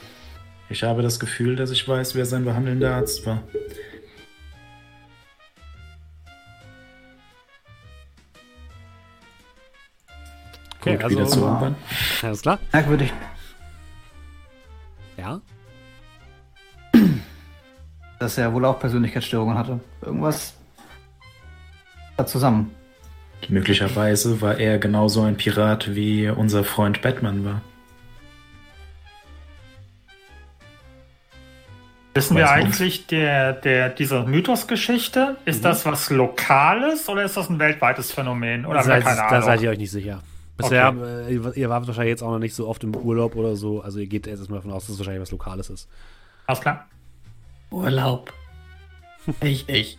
Ich 0.69 0.85
habe 0.85 1.03
das 1.03 1.19
Gefühl, 1.19 1.57
dass 1.57 1.73
ich 1.73 1.89
weiß, 1.89 2.15
wer 2.15 2.25
sein 2.25 2.45
behandelnder 2.45 2.95
Arzt 2.95 3.27
war. 3.27 3.43
Okay, 10.79 10.95
Gut, 10.95 11.03
also, 11.03 11.19
wieder 11.19 11.57
U-Bahn. 11.57 11.75
alles 12.23 12.43
klar. 12.43 12.61
Merkwürdig. 12.71 13.13
Ja. 15.17 15.41
Dass 18.21 18.39
er 18.39 18.53
wohl 18.53 18.65
auch 18.67 18.79
Persönlichkeitsstörungen 18.79 19.59
hatte. 19.59 19.81
Irgendwas 20.03 20.55
da 22.17 22.27
zusammen. 22.27 22.71
Möglicherweise 23.49 24.41
war 24.43 24.59
er 24.59 24.79
genauso 24.79 25.23
ein 25.23 25.37
Pirat, 25.37 25.95
wie 25.95 26.29
unser 26.29 26.63
Freund 26.63 27.01
Batman 27.03 27.45
war. 27.45 27.63
Wissen 32.13 32.37
wir 32.37 32.51
eigentlich, 32.51 33.07
der, 33.07 33.53
der, 33.55 33.89
diese 33.89 34.25
Mythosgeschichte, 34.25 35.37
ist 35.45 35.65
das 35.65 35.87
was 35.87 36.11
Lokales 36.11 37.09
oder 37.09 37.23
ist 37.23 37.37
das 37.37 37.49
ein 37.49 37.59
weltweites 37.61 38.13
Phänomen? 38.13 38.67
Oder 38.67 38.79
da, 38.81 38.83
seid, 38.85 39.05
keine 39.05 39.17
da 39.17 39.27
Ahnung? 39.29 39.43
seid 39.43 39.63
ihr 39.63 39.71
euch 39.71 39.79
nicht 39.79 39.93
sicher. 39.93 40.21
Bisher, 40.57 40.93
äh, 41.29 41.33
ihr- 41.35 41.57
ihr 41.57 41.71
wart 41.71 41.87
wahrscheinlich 41.87 42.11
jetzt 42.11 42.23
auch 42.23 42.33
noch 42.33 42.39
nicht 42.41 42.55
so 42.55 42.69
oft 42.69 42.83
im 42.85 42.95
Urlaub 42.95 43.37
oder 43.37 43.57
so. 43.57 43.81
Also 43.81 43.99
ihr 44.01 44.09
geht 44.09 44.27
erst 44.27 44.51
mal 44.51 44.57
davon 44.57 44.73
aus, 44.73 44.83
dass 44.87 44.95
es 44.95 44.99
wahrscheinlich 44.99 45.23
was 45.23 45.31
Lokales 45.31 45.71
ist. 45.71 45.89
Alles 46.47 46.61
klar. 46.61 46.87
Urlaub. 47.71 48.33
Ich, 49.43 49.69
ich. 49.69 49.99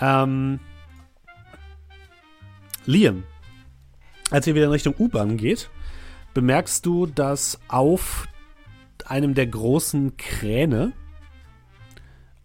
Ähm, 0.00 0.58
Liam, 2.86 3.24
als 4.30 4.46
ihr 4.46 4.54
wieder 4.54 4.66
in 4.66 4.72
Richtung 4.72 4.94
U-Bahn 4.98 5.36
geht, 5.36 5.70
bemerkst 6.32 6.84
du, 6.84 7.06
dass 7.06 7.60
auf 7.68 8.26
einem 9.06 9.34
der 9.34 9.46
großen 9.46 10.16
Kräne, 10.16 10.92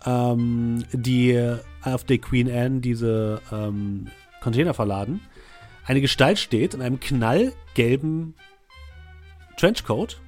ähm, 0.05 0.83
die 0.91 1.57
auf 1.81 2.03
der 2.03 2.17
Queen 2.19 2.51
Anne 2.51 2.81
diese 2.81 3.41
ähm, 3.51 4.07
Container 4.41 4.73
verladen, 4.73 5.21
eine 5.85 6.01
Gestalt 6.01 6.37
steht 6.37 6.73
in 6.73 6.81
einem 6.81 6.99
knallgelben 6.99 8.35
Trenchcoat. 9.57 10.21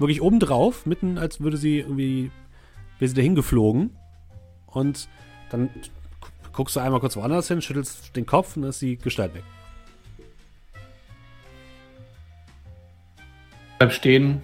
Wirklich 0.00 0.22
obendrauf, 0.22 0.86
mitten 0.86 1.18
als 1.18 1.40
würde 1.40 1.56
sie 1.58 1.78
irgendwie, 1.80 2.30
wäre 2.98 3.08
sie 3.08 3.14
dahin 3.14 3.34
geflogen. 3.34 3.96
Und 4.66 5.08
dann 5.50 5.68
gu- 5.68 6.50
guckst 6.52 6.74
du 6.74 6.80
einmal 6.80 7.00
kurz 7.00 7.16
woanders 7.16 7.48
hin, 7.48 7.60
schüttelst 7.60 8.16
den 8.16 8.24
Kopf 8.26 8.56
und 8.56 8.62
dann 8.62 8.70
ist 8.70 8.80
die 8.80 8.96
Gestalt 8.96 9.34
weg. 9.34 9.44
Bleib 13.78 13.92
stehen. 13.92 14.42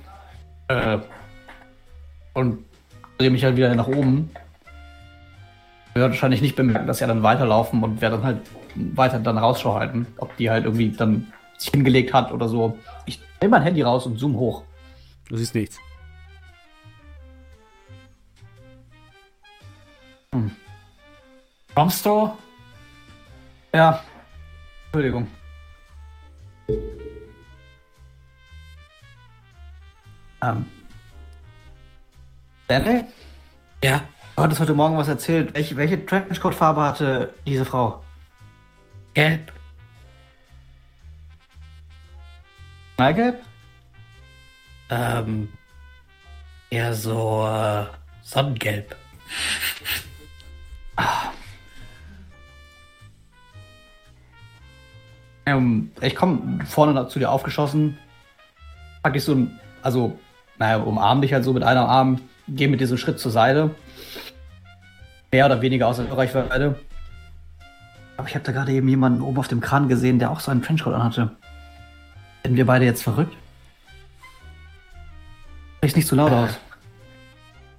Äh, 0.69 0.99
und 2.35 2.65
drehe 3.19 3.31
mich 3.31 3.45
halt 3.45 3.57
wieder 3.57 3.75
nach 3.75 3.89
oben. 3.89 4.31
Ich 5.95 6.03
wahrscheinlich 6.03 6.43
nicht 6.43 6.57
bemerken, 6.57 6.87
dass 6.87 6.99
sie 6.99 7.07
dann 7.07 7.23
weiterlaufen 7.23 7.83
und 7.83 8.03
werde 8.03 8.17
dann 8.17 8.25
halt 8.27 8.41
weiter 8.75 9.19
dann 9.19 9.39
Rausschau 9.39 9.75
halten, 9.75 10.07
ob 10.19 10.37
die 10.37 10.51
halt 10.51 10.65
irgendwie 10.65 10.91
dann 10.91 11.33
sich 11.57 11.71
hingelegt 11.71 12.13
hat 12.13 12.33
oder 12.33 12.49
so. 12.49 12.77
Ich 13.07 13.21
nehme 13.41 13.53
mein 13.53 13.63
Handy 13.63 13.81
raus 13.81 14.05
und 14.05 14.19
zoom 14.19 14.37
hoch. 14.37 14.65
Du 15.29 15.37
siehst 15.37 15.55
nichts. 15.55 15.79
Kommst 21.75 22.07
du? 22.07 22.37
Ja. 23.75 24.03
Entschuldigung. 24.87 25.29
Ähm. 30.43 30.67
Stanley? 32.65 33.05
Ja, 33.85 34.03
Du 34.37 34.43
hattest 34.43 34.61
heute 34.61 34.75
Morgen 34.75 34.97
was 34.99 35.09
erzählt. 35.09 35.55
Welche, 35.55 35.77
welche 35.77 36.05
Trenchcoat-Farbe 36.05 36.83
hatte 36.83 37.35
diese 37.47 37.65
Frau? 37.65 38.03
gelb. 39.15 39.51
Knallgelb? 42.97 43.43
Ähm, 44.91 45.49
eher 46.71 46.95
so 46.95 47.47
äh, 47.47 47.87
Sonnengelb. 48.23 48.97
Ähm, 55.47 55.93
ich 56.01 56.17
komme 56.17 56.65
vorne 56.65 57.09
zu 57.09 57.19
dir 57.19 57.31
aufgeschossen, 57.31 57.99
pack 59.03 59.13
dich 59.13 59.25
so 59.25 59.47
also, 59.83 60.19
naja, 60.59 60.79
umarm 60.79 61.21
dich 61.21 61.33
halt 61.33 61.45
so 61.45 61.53
mit 61.53 61.63
einem 61.63 61.85
Arm, 61.85 62.21
geh 62.49 62.67
mit 62.67 62.81
diesem 62.81 62.99
Schritt 62.99 63.21
zur 63.21 63.31
Seite. 63.31 63.71
Mehr 65.31 65.47
oder 65.47 65.63
weniger 65.63 65.87
außer 65.87 66.11
Reichweite. 66.11 66.81
Aber 68.17 68.29
ich 68.29 68.35
habe 68.35 68.45
da 68.45 68.51
gerade 68.51 68.73
eben 68.73 68.89
jemanden 68.89 69.21
oben 69.21 69.39
auf 69.39 69.47
dem 69.47 69.61
Kran 69.61 69.89
gesehen, 69.89 70.19
der 70.19 70.33
auch 70.33 70.41
so 70.41 70.51
einen 70.51 70.63
Trenchcoat 70.63 70.95
anhatte. 70.95 71.31
Sind 72.45 72.57
wir 72.57 72.67
beide 72.67 72.85
jetzt 72.85 73.05
verrückt? 73.05 73.37
Sprich's 75.77 75.97
nicht 75.97 76.09
zu 76.09 76.17
laut 76.17 76.33
aus. 76.33 76.51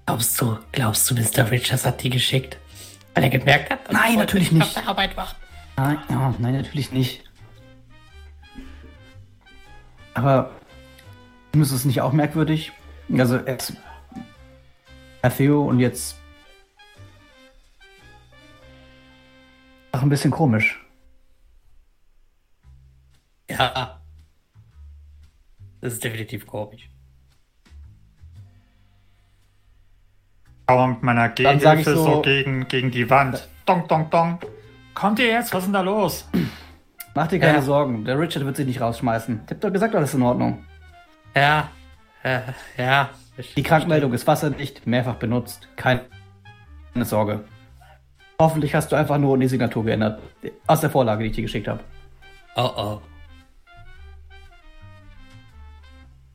Glaubst 0.05 0.39
du, 0.39 0.57
glaubst 0.71 1.09
du, 1.09 1.15
Mr. 1.15 1.51
Richards 1.51 1.85
hat 1.85 2.01
die 2.01 2.09
geschickt? 2.09 2.57
Weil 3.13 3.25
er 3.25 3.29
gemerkt 3.29 3.69
hat, 3.69 3.87
dass 3.87 3.93
Nein, 3.93 4.15
natürlich 4.15 4.51
nicht 4.51 4.63
auf 4.63 4.73
der 4.73 4.87
Arbeit 4.87 5.17
war. 5.17 5.35
Nein, 5.75 5.99
ja, 6.09 6.33
nein, 6.39 6.53
natürlich 6.55 6.91
nicht. 6.91 7.23
Aber 10.13 10.51
ist 11.53 11.71
es 11.71 11.85
nicht 11.85 12.01
auch 12.01 12.13
merkwürdig? 12.13 12.71
Also 13.11 13.37
erst 13.37 13.73
Theo 15.35 15.67
und 15.67 15.79
jetzt 15.79 16.17
auch 19.91 20.01
ein 20.01 20.09
bisschen 20.09 20.31
komisch. 20.31 20.79
Ja. 23.49 24.01
Das 25.81 25.93
ist 25.93 26.03
definitiv 26.03 26.47
komisch. 26.47 26.89
Aber 30.67 30.87
mit 30.87 31.01
meiner 31.03 31.29
Dann 31.29 31.59
sag 31.59 31.79
ich 31.79 31.85
Gehhilfe 31.85 31.95
so- 31.95 32.13
so, 32.15 32.21
gegen, 32.21 32.67
gegen 32.67 32.91
die 32.91 33.09
Wand. 33.09 33.47
Dong, 33.65 33.87
dong, 33.87 34.09
dong. 34.09 34.39
Kommt 34.93 35.19
ihr 35.19 35.27
jetzt? 35.27 35.53
Was 35.53 35.59
ist 35.59 35.65
denn 35.67 35.73
da 35.73 35.81
los? 35.81 36.27
Mach 37.15 37.27
dir 37.27 37.39
keine 37.39 37.57
Ja. 37.57 37.61
Sorgen, 37.61 38.03
der 38.05 38.19
Richard 38.19 38.45
wird 38.45 38.57
sich 38.57 38.65
nicht 38.65 38.81
rausschmeißen. 38.81 39.41
Ich 39.45 39.51
hab 39.51 39.61
doch 39.61 39.71
gesagt, 39.71 39.95
alles 39.95 40.13
in 40.13 40.21
Ordnung. 40.21 40.63
Ja. 41.35 41.69
Äh, 42.23 42.39
ja. 42.77 43.09
Ich, 43.37 43.53
Die 43.55 43.63
Krankmeldung 43.63 44.13
ist 44.13 44.25
wasserdicht, 44.27 44.85
mehrfach 44.87 45.15
benutzt. 45.15 45.67
Keine 45.75 46.01
Sorge. 47.01 47.43
Hoffentlich 48.39 48.75
hast 48.75 48.91
du 48.91 48.95
einfach 48.95 49.17
nur 49.17 49.37
die 49.37 49.47
Signatur 49.47 49.85
geändert. 49.85 50.19
Aus 50.67 50.81
der 50.81 50.89
Vorlage, 50.89 51.23
die 51.23 51.29
ich 51.29 51.35
dir 51.35 51.41
geschickt 51.43 51.67
habe. 51.67 51.79
Oh 52.55 52.69
oh. 52.75 53.01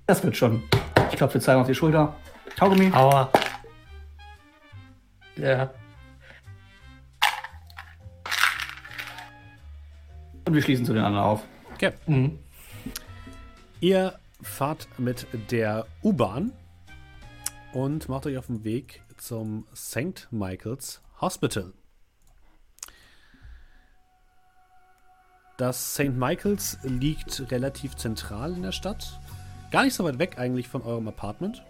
Das 0.06 0.22
wird 0.24 0.36
schon. 0.36 0.62
Ich 1.10 1.16
klopfe 1.16 1.38
dir 1.38 1.44
zweimal 1.44 1.62
auf 1.62 1.68
die 1.68 1.74
Schulter. 1.74 2.14
Kaugummi. 2.58 2.92
Aua. 2.92 3.30
Ja. 5.36 5.72
Und 10.46 10.54
wir 10.54 10.62
schließen 10.62 10.84
zu 10.84 10.92
den 10.92 11.04
anderen 11.04 11.24
auf. 11.24 11.42
Okay. 11.74 11.92
Mhm. 12.06 12.38
Ihr 13.80 14.18
fahrt 14.42 14.88
mit 14.98 15.26
der 15.50 15.86
U-Bahn 16.02 16.52
und 17.72 18.08
macht 18.08 18.26
euch 18.26 18.36
auf 18.36 18.46
den 18.46 18.64
Weg 18.64 19.02
zum 19.16 19.66
St. 19.74 20.28
Michael's 20.30 21.00
Hospital. 21.20 21.72
Das 25.56 25.94
St. 25.94 26.10
Michael's 26.16 26.78
liegt 26.82 27.50
relativ 27.50 27.96
zentral 27.96 28.52
in 28.52 28.62
der 28.62 28.72
Stadt. 28.72 29.20
Gar 29.70 29.84
nicht 29.84 29.94
so 29.94 30.04
weit 30.04 30.18
weg 30.18 30.38
eigentlich 30.38 30.68
von 30.68 30.82
eurem 30.82 31.08
Apartment. 31.08 31.64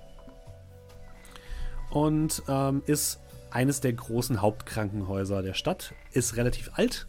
Und 1.90 2.42
ähm, 2.48 2.82
ist 2.86 3.20
eines 3.52 3.80
der 3.80 3.92
großen 3.92 4.40
Hauptkrankenhäuser 4.40 5.42
der 5.42 5.54
Stadt. 5.54 5.94
Ist 6.12 6.36
relativ 6.36 6.70
alt. 6.74 7.06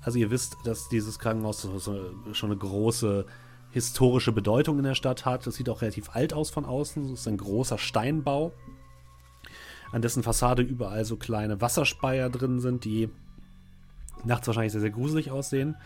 Also 0.00 0.18
ihr 0.18 0.30
wisst, 0.30 0.56
dass 0.64 0.88
dieses 0.88 1.18
Krankenhaus 1.18 1.68
schon 2.32 2.50
eine 2.50 2.58
große 2.58 3.26
historische 3.70 4.32
Bedeutung 4.32 4.78
in 4.78 4.84
der 4.84 4.94
Stadt 4.94 5.24
hat. 5.24 5.46
Es 5.46 5.56
sieht 5.56 5.68
auch 5.68 5.82
relativ 5.82 6.10
alt 6.14 6.32
aus 6.32 6.50
von 6.50 6.64
außen. 6.64 7.12
Es 7.12 7.20
ist 7.20 7.28
ein 7.28 7.36
großer 7.36 7.78
Steinbau, 7.78 8.52
an 9.92 10.02
dessen 10.02 10.22
Fassade 10.22 10.62
überall 10.62 11.04
so 11.04 11.16
kleine 11.16 11.60
Wasserspeier 11.60 12.30
drin 12.30 12.60
sind, 12.60 12.84
die 12.84 13.08
nachts 14.24 14.46
wahrscheinlich 14.46 14.72
sehr, 14.72 14.80
sehr 14.80 14.90
gruselig 14.90 15.30
aussehen. 15.30 15.76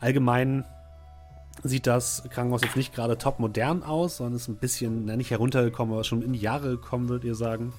Allgemein 0.00 0.64
sieht 1.62 1.86
das 1.86 2.22
Krankenhaus 2.30 2.62
jetzt 2.62 2.76
nicht 2.76 2.94
gerade 2.94 3.18
top 3.18 3.38
modern 3.38 3.82
aus, 3.82 4.18
sondern 4.18 4.36
ist 4.36 4.48
ein 4.48 4.56
bisschen, 4.56 5.06
na, 5.06 5.16
nicht 5.16 5.30
heruntergekommen, 5.30 5.94
aber 5.94 6.04
schon 6.04 6.22
in 6.22 6.32
die 6.32 6.40
Jahre 6.40 6.70
gekommen, 6.70 7.08
würdet 7.08 7.24
ihr 7.24 7.34
sagen. 7.34 7.72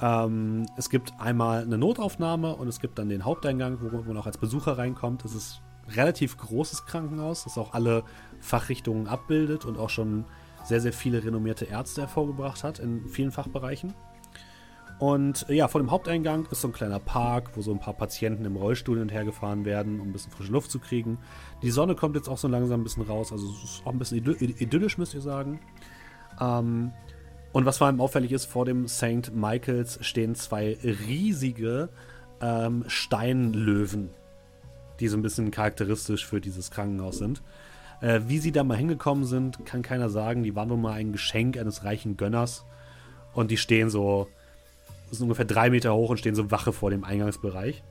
Ähm, 0.00 0.66
es 0.76 0.90
gibt 0.90 1.12
einmal 1.18 1.62
eine 1.62 1.78
Notaufnahme 1.78 2.54
und 2.56 2.68
es 2.68 2.80
gibt 2.80 2.98
dann 2.98 3.08
den 3.08 3.24
Haupteingang, 3.24 3.78
wo 3.80 4.02
man 4.02 4.16
auch 4.16 4.26
als 4.26 4.38
Besucher 4.38 4.78
reinkommt. 4.78 5.24
Es 5.24 5.34
ist 5.34 5.62
ein 5.86 5.92
relativ 5.92 6.36
großes 6.38 6.86
Krankenhaus, 6.86 7.44
das 7.44 7.58
auch 7.58 7.74
alle 7.74 8.04
Fachrichtungen 8.40 9.06
abbildet 9.06 9.64
und 9.64 9.78
auch 9.78 9.90
schon 9.90 10.24
sehr, 10.64 10.80
sehr 10.80 10.92
viele 10.92 11.24
renommierte 11.24 11.64
Ärzte 11.64 12.02
hervorgebracht 12.02 12.64
hat 12.64 12.78
in 12.78 13.08
vielen 13.08 13.30
Fachbereichen. 13.30 13.94
Und 14.98 15.46
ja, 15.48 15.66
vor 15.66 15.80
dem 15.80 15.90
Haupteingang 15.90 16.46
ist 16.50 16.60
so 16.60 16.68
ein 16.68 16.74
kleiner 16.74 16.98
Park, 16.98 17.52
wo 17.56 17.62
so 17.62 17.72
ein 17.72 17.80
paar 17.80 17.94
Patienten 17.94 18.44
im 18.44 18.56
Rollstuhl 18.56 18.96
hin 18.96 19.04
und 19.04 19.12
her 19.12 19.24
gefahren 19.24 19.64
werden, 19.64 19.98
um 19.98 20.08
ein 20.08 20.12
bisschen 20.12 20.30
frische 20.30 20.52
Luft 20.52 20.70
zu 20.70 20.78
kriegen. 20.78 21.16
Die 21.62 21.70
Sonne 21.70 21.94
kommt 21.94 22.16
jetzt 22.16 22.28
auch 22.28 22.36
so 22.36 22.48
langsam 22.48 22.80
ein 22.80 22.84
bisschen 22.84 23.04
raus, 23.04 23.32
also 23.32 23.48
es 23.48 23.64
ist 23.64 23.86
auch 23.86 23.92
ein 23.92 23.98
bisschen 23.98 24.18
idyllisch, 24.18 24.98
müsst 24.98 25.14
ihr 25.14 25.22
sagen. 25.22 25.60
Ähm, 26.38 26.92
und 27.52 27.66
was 27.66 27.78
vor 27.78 27.86
allem 27.86 28.00
auffällig 28.00 28.32
ist, 28.32 28.46
vor 28.46 28.64
dem 28.64 28.86
St. 28.86 29.32
Michaels 29.34 29.98
stehen 30.02 30.34
zwei 30.34 30.78
riesige 30.82 31.88
ähm, 32.40 32.84
Steinlöwen, 32.86 34.10
die 35.00 35.08
so 35.08 35.16
ein 35.16 35.22
bisschen 35.22 35.50
charakteristisch 35.50 36.26
für 36.26 36.40
dieses 36.40 36.70
Krankenhaus 36.70 37.18
sind. 37.18 37.42
Äh, 38.00 38.20
wie 38.26 38.38
sie 38.38 38.52
da 38.52 38.64
mal 38.64 38.76
hingekommen 38.76 39.24
sind, 39.24 39.66
kann 39.66 39.82
keiner 39.82 40.08
sagen. 40.08 40.42
Die 40.42 40.54
waren 40.54 40.70
wohl 40.70 40.76
mal 40.76 40.92
ein 40.92 41.12
Geschenk 41.12 41.58
eines 41.58 41.84
reichen 41.84 42.16
Gönners. 42.16 42.64
Und 43.32 43.50
die 43.50 43.56
stehen 43.56 43.90
so, 43.90 44.28
sind 45.10 45.24
ungefähr 45.24 45.44
drei 45.44 45.70
Meter 45.70 45.94
hoch 45.94 46.10
und 46.10 46.18
stehen 46.18 46.34
so 46.34 46.50
Wache 46.50 46.72
vor 46.72 46.90
dem 46.90 47.04
Eingangsbereich. 47.04 47.82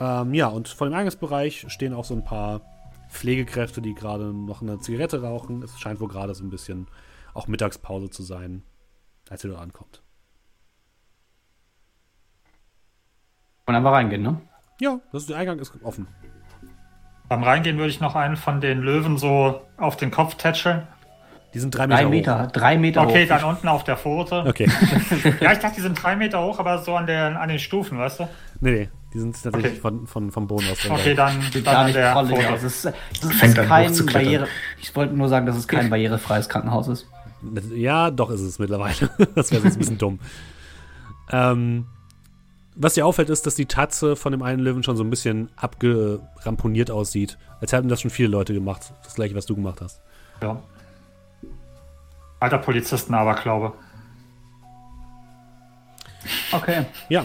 Ähm, 0.00 0.34
ja, 0.34 0.48
und 0.48 0.68
vor 0.68 0.88
dem 0.88 0.94
Eingangsbereich 0.94 1.66
stehen 1.68 1.94
auch 1.94 2.04
so 2.04 2.14
ein 2.14 2.24
paar 2.24 2.60
Pflegekräfte, 3.10 3.80
die 3.80 3.94
gerade 3.94 4.32
noch 4.32 4.62
eine 4.62 4.78
Zigarette 4.80 5.22
rauchen. 5.22 5.62
Es 5.62 5.78
scheint 5.78 6.00
wohl 6.00 6.08
gerade 6.08 6.34
so 6.34 6.44
ein 6.44 6.50
bisschen 6.50 6.86
auch 7.38 7.46
Mittagspause 7.46 8.10
zu 8.10 8.22
sein, 8.22 8.62
als 9.30 9.44
ihr 9.44 9.50
dort 9.50 9.62
ankommt. 9.62 10.02
Und 13.66 13.74
einfach 13.74 13.92
reingehen, 13.92 14.22
ne? 14.22 14.40
Ja, 14.80 15.00
das 15.12 15.22
ist, 15.22 15.30
der 15.30 15.38
Eingang 15.38 15.58
ist 15.58 15.72
offen. 15.82 16.08
Beim 17.28 17.42
Reingehen 17.42 17.76
würde 17.76 17.90
ich 17.90 18.00
noch 18.00 18.16
einen 18.16 18.36
von 18.36 18.60
den 18.60 18.80
Löwen 18.80 19.18
so 19.18 19.60
auf 19.76 19.96
den 19.96 20.10
Kopf 20.10 20.34
tätscheln. 20.34 20.86
Die 21.54 21.60
sind 21.60 21.74
drei 21.74 21.86
Meter, 21.86 21.96
drei 21.96 22.08
Meter 22.08 22.42
hoch. 22.44 22.52
Drei 22.52 22.78
Meter 22.78 23.02
okay, 23.02 23.24
hoch. 23.24 23.28
dann 23.28 23.44
unten 23.44 23.68
auf 23.68 23.84
der 23.84 23.96
Pfote. 23.96 24.44
Okay. 24.46 24.68
ja, 25.40 25.52
ich 25.52 25.58
dachte, 25.58 25.76
die 25.76 25.80
sind 25.80 26.02
drei 26.02 26.16
Meter 26.16 26.42
hoch, 26.42 26.58
aber 26.58 26.78
so 26.78 26.94
an, 26.94 27.06
der, 27.06 27.40
an 27.40 27.48
den 27.48 27.58
Stufen, 27.58 27.98
weißt 27.98 28.20
du? 28.20 28.28
Nee, 28.60 28.70
nee. 28.70 28.88
Die 29.14 29.18
sind 29.18 29.42
tatsächlich 29.42 29.72
okay. 29.72 29.80
von, 29.80 30.06
von, 30.06 30.30
vom 30.30 30.46
Boden 30.46 30.66
aus. 30.70 30.78
Okay, 30.90 31.14
dann, 31.14 31.40
dann 31.52 31.64
gar 31.64 31.84
nicht 31.84 31.96
der 31.96 32.12
Pfote. 32.12 32.42
Das 32.42 32.62
ist, 32.62 32.84
das 32.84 33.24
ist 33.24 33.56
kein 33.56 34.06
Barriere. 34.06 34.46
Ich 34.80 34.94
wollte 34.94 35.14
nur 35.14 35.28
sagen, 35.28 35.46
dass 35.46 35.56
es 35.56 35.66
kein 35.66 35.88
barrierefreies 35.88 36.50
Krankenhaus 36.50 36.88
ist. 36.88 37.06
Ja, 37.74 38.10
doch 38.10 38.30
ist 38.30 38.40
es 38.40 38.58
mittlerweile. 38.58 39.10
das 39.34 39.50
wäre 39.50 39.64
jetzt 39.64 39.76
ein 39.76 39.78
bisschen 39.78 39.98
dumm. 39.98 40.18
Ähm, 41.30 41.86
was 42.74 42.94
dir 42.94 43.06
auffällt, 43.06 43.28
ist, 43.28 43.46
dass 43.46 43.54
die 43.54 43.66
Tatze 43.66 44.16
von 44.16 44.32
dem 44.32 44.42
einen 44.42 44.60
Löwen 44.60 44.82
schon 44.82 44.96
so 44.96 45.02
ein 45.02 45.10
bisschen 45.10 45.50
abgeramponiert 45.56 46.90
aussieht. 46.90 47.38
Als 47.60 47.72
hätten 47.72 47.88
das 47.88 48.00
schon 48.00 48.10
viele 48.10 48.28
Leute 48.28 48.54
gemacht. 48.54 48.92
Das 49.02 49.14
gleiche, 49.14 49.34
was 49.34 49.46
du 49.46 49.56
gemacht 49.56 49.80
hast. 49.80 50.00
Ja. 50.40 50.62
Alter 52.40 52.58
Polizisten 52.58 53.14
aber, 53.14 53.34
glaube. 53.34 53.72
Okay. 56.52 56.86
Ja. 57.08 57.24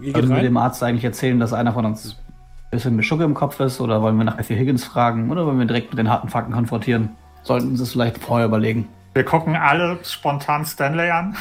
Ihr 0.00 0.14
wir 0.14 0.42
dem 0.42 0.56
Arzt 0.56 0.82
eigentlich 0.82 1.04
erzählen, 1.04 1.38
dass 1.38 1.52
einer 1.52 1.72
von 1.72 1.84
uns 1.84 2.16
ein 2.16 2.70
bisschen 2.70 2.96
mit 2.96 3.04
Schucke 3.04 3.24
im 3.24 3.34
Kopf 3.34 3.60
ist? 3.60 3.80
Oder 3.80 4.00
wollen 4.02 4.16
wir 4.16 4.24
nach 4.24 4.38
Effie 4.38 4.56
Higgins 4.56 4.84
fragen? 4.84 5.30
Oder 5.30 5.46
wollen 5.46 5.58
wir 5.58 5.66
direkt 5.66 5.90
mit 5.90 5.98
den 5.98 6.08
harten 6.08 6.28
Fakten 6.28 6.52
konfrontieren? 6.52 7.10
Sollten 7.42 7.68
uns 7.68 7.80
das 7.80 7.92
vielleicht 7.92 8.18
vorher 8.18 8.46
überlegen. 8.46 8.88
Wir 9.14 9.24
gucken 9.24 9.56
alle 9.56 9.98
spontan 10.04 10.64
Stanley 10.64 11.10
an. 11.10 11.36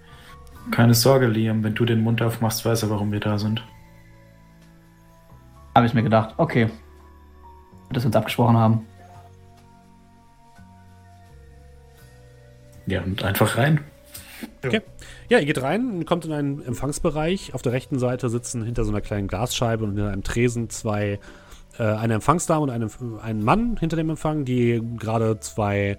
Keine 0.70 0.94
Sorge, 0.94 1.26
Liam, 1.26 1.64
wenn 1.64 1.74
du 1.74 1.84
den 1.84 2.02
Mund 2.02 2.22
aufmachst, 2.22 2.64
weiß 2.64 2.84
er, 2.84 2.90
warum 2.90 3.10
wir 3.10 3.20
da 3.20 3.38
sind. 3.38 3.64
Habe 5.74 5.86
ich 5.86 5.94
mir 5.94 6.02
gedacht. 6.02 6.34
Okay. 6.36 6.70
Dass 7.90 8.04
wir 8.04 8.06
uns 8.06 8.16
abgesprochen 8.16 8.56
haben. 8.56 8.86
Ja, 12.86 13.02
und 13.02 13.22
einfach 13.24 13.56
rein. 13.56 13.80
Okay. 14.64 14.82
Ja, 15.28 15.38
ihr 15.38 15.46
geht 15.46 15.62
rein, 15.62 16.04
kommt 16.04 16.24
in 16.24 16.32
einen 16.32 16.64
Empfangsbereich. 16.64 17.54
Auf 17.54 17.62
der 17.62 17.72
rechten 17.72 17.98
Seite 17.98 18.28
sitzen 18.28 18.64
hinter 18.64 18.84
so 18.84 18.90
einer 18.90 19.00
kleinen 19.00 19.28
Glasscheibe 19.28 19.84
und 19.84 19.96
in 19.96 20.04
einem 20.04 20.22
Tresen 20.22 20.70
zwei, 20.70 21.18
äh, 21.78 21.82
eine 21.82 22.14
Empfangsdame 22.14 22.62
und 22.62 22.70
eine, 22.70 22.88
ein 23.22 23.42
Mann 23.42 23.76
hinter 23.78 23.96
dem 23.96 24.10
Empfang, 24.10 24.44
die 24.44 24.82
gerade 24.98 25.38
zwei 25.40 25.98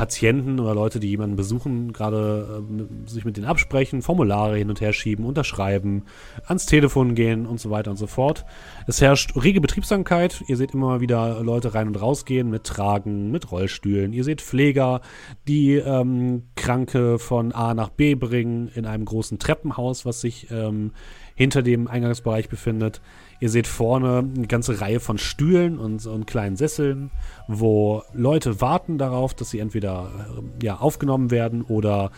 Patienten 0.00 0.60
oder 0.60 0.74
Leute, 0.74 0.98
die 0.98 1.10
jemanden 1.10 1.36
besuchen, 1.36 1.92
gerade 1.92 2.62
äh, 2.66 3.10
sich 3.10 3.26
mit 3.26 3.36
denen 3.36 3.46
absprechen, 3.46 4.00
Formulare 4.00 4.56
hin 4.56 4.70
und 4.70 4.80
her 4.80 4.94
schieben, 4.94 5.26
unterschreiben, 5.26 6.04
ans 6.46 6.64
Telefon 6.64 7.14
gehen 7.14 7.44
und 7.44 7.60
so 7.60 7.68
weiter 7.68 7.90
und 7.90 7.98
so 7.98 8.06
fort. 8.06 8.46
Es 8.86 9.02
herrscht 9.02 9.36
rege 9.36 9.60
Betriebsamkeit. 9.60 10.42
Ihr 10.48 10.56
seht 10.56 10.72
immer 10.72 11.02
wieder 11.02 11.42
Leute 11.42 11.74
rein 11.74 11.86
und 11.86 12.00
rausgehen 12.00 12.48
mit 12.48 12.64
Tragen, 12.64 13.30
mit 13.30 13.52
Rollstühlen. 13.52 14.14
Ihr 14.14 14.24
seht 14.24 14.40
Pfleger, 14.40 15.02
die 15.46 15.74
ähm, 15.74 16.44
Kranke 16.56 17.18
von 17.18 17.52
A 17.52 17.74
nach 17.74 17.90
B 17.90 18.14
bringen 18.14 18.70
in 18.74 18.86
einem 18.86 19.04
großen 19.04 19.38
Treppenhaus, 19.38 20.06
was 20.06 20.22
sich 20.22 20.50
ähm, 20.50 20.92
hinter 21.34 21.60
dem 21.60 21.88
Eingangsbereich 21.88 22.48
befindet. 22.48 23.02
Ihr 23.40 23.48
seht 23.48 23.66
vorne 23.66 24.18
eine 24.18 24.46
ganze 24.46 24.80
Reihe 24.82 25.00
von 25.00 25.16
Stühlen 25.16 25.78
und, 25.78 26.04
und 26.06 26.26
kleinen 26.26 26.56
Sesseln, 26.56 27.10
wo 27.48 28.02
Leute 28.12 28.60
warten 28.60 28.98
darauf, 28.98 29.32
dass 29.32 29.50
sie 29.50 29.58
entweder 29.58 30.10
äh, 30.60 30.64
ja, 30.64 30.76
aufgenommen 30.76 31.30
werden 31.30 31.62
oder 31.62 32.10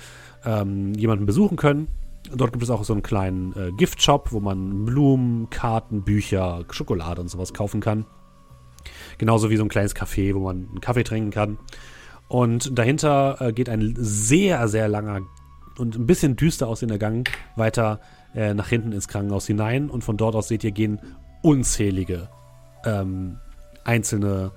ähm, 0.44 0.92
jemanden 0.94 1.24
besuchen 1.24 1.56
können. 1.56 1.86
Dort 2.34 2.52
gibt 2.52 2.64
es 2.64 2.70
auch 2.70 2.82
so 2.82 2.92
einen 2.92 3.02
kleinen 3.02 3.52
äh, 3.56 3.72
Giftshop, 3.72 4.32
wo 4.32 4.40
man 4.40 4.84
Blumen, 4.84 5.48
Karten, 5.50 6.02
Bücher, 6.02 6.64
Schokolade 6.70 7.20
und 7.20 7.28
sowas 7.28 7.54
kaufen 7.54 7.80
kann. 7.80 8.04
Genauso 9.18 9.48
wie 9.48 9.56
so 9.56 9.62
ein 9.62 9.68
kleines 9.68 9.94
Café, 9.94 10.34
wo 10.34 10.40
man 10.40 10.68
einen 10.70 10.80
Kaffee 10.80 11.04
trinken 11.04 11.30
kann. 11.30 11.58
Und 12.26 12.76
dahinter 12.76 13.36
äh, 13.40 13.52
geht 13.52 13.68
ein 13.68 13.94
sehr, 13.96 14.66
sehr 14.66 14.88
langer 14.88 15.20
und 15.78 15.96
ein 15.96 16.06
bisschen 16.06 16.36
düster 16.36 16.66
aussehender 16.66 16.98
Gang 16.98 17.28
weiter 17.56 18.00
äh, 18.34 18.54
nach 18.54 18.68
hinten 18.68 18.92
ins 18.92 19.08
Krankenhaus 19.08 19.46
hinein 19.46 19.90
und 19.90 20.02
von 20.04 20.16
dort 20.16 20.34
aus 20.34 20.48
seht 20.48 20.64
ihr 20.64 20.72
gehen 20.72 21.00
unzählige 21.42 22.28
ähm, 22.84 23.38
einzelne 23.84 24.52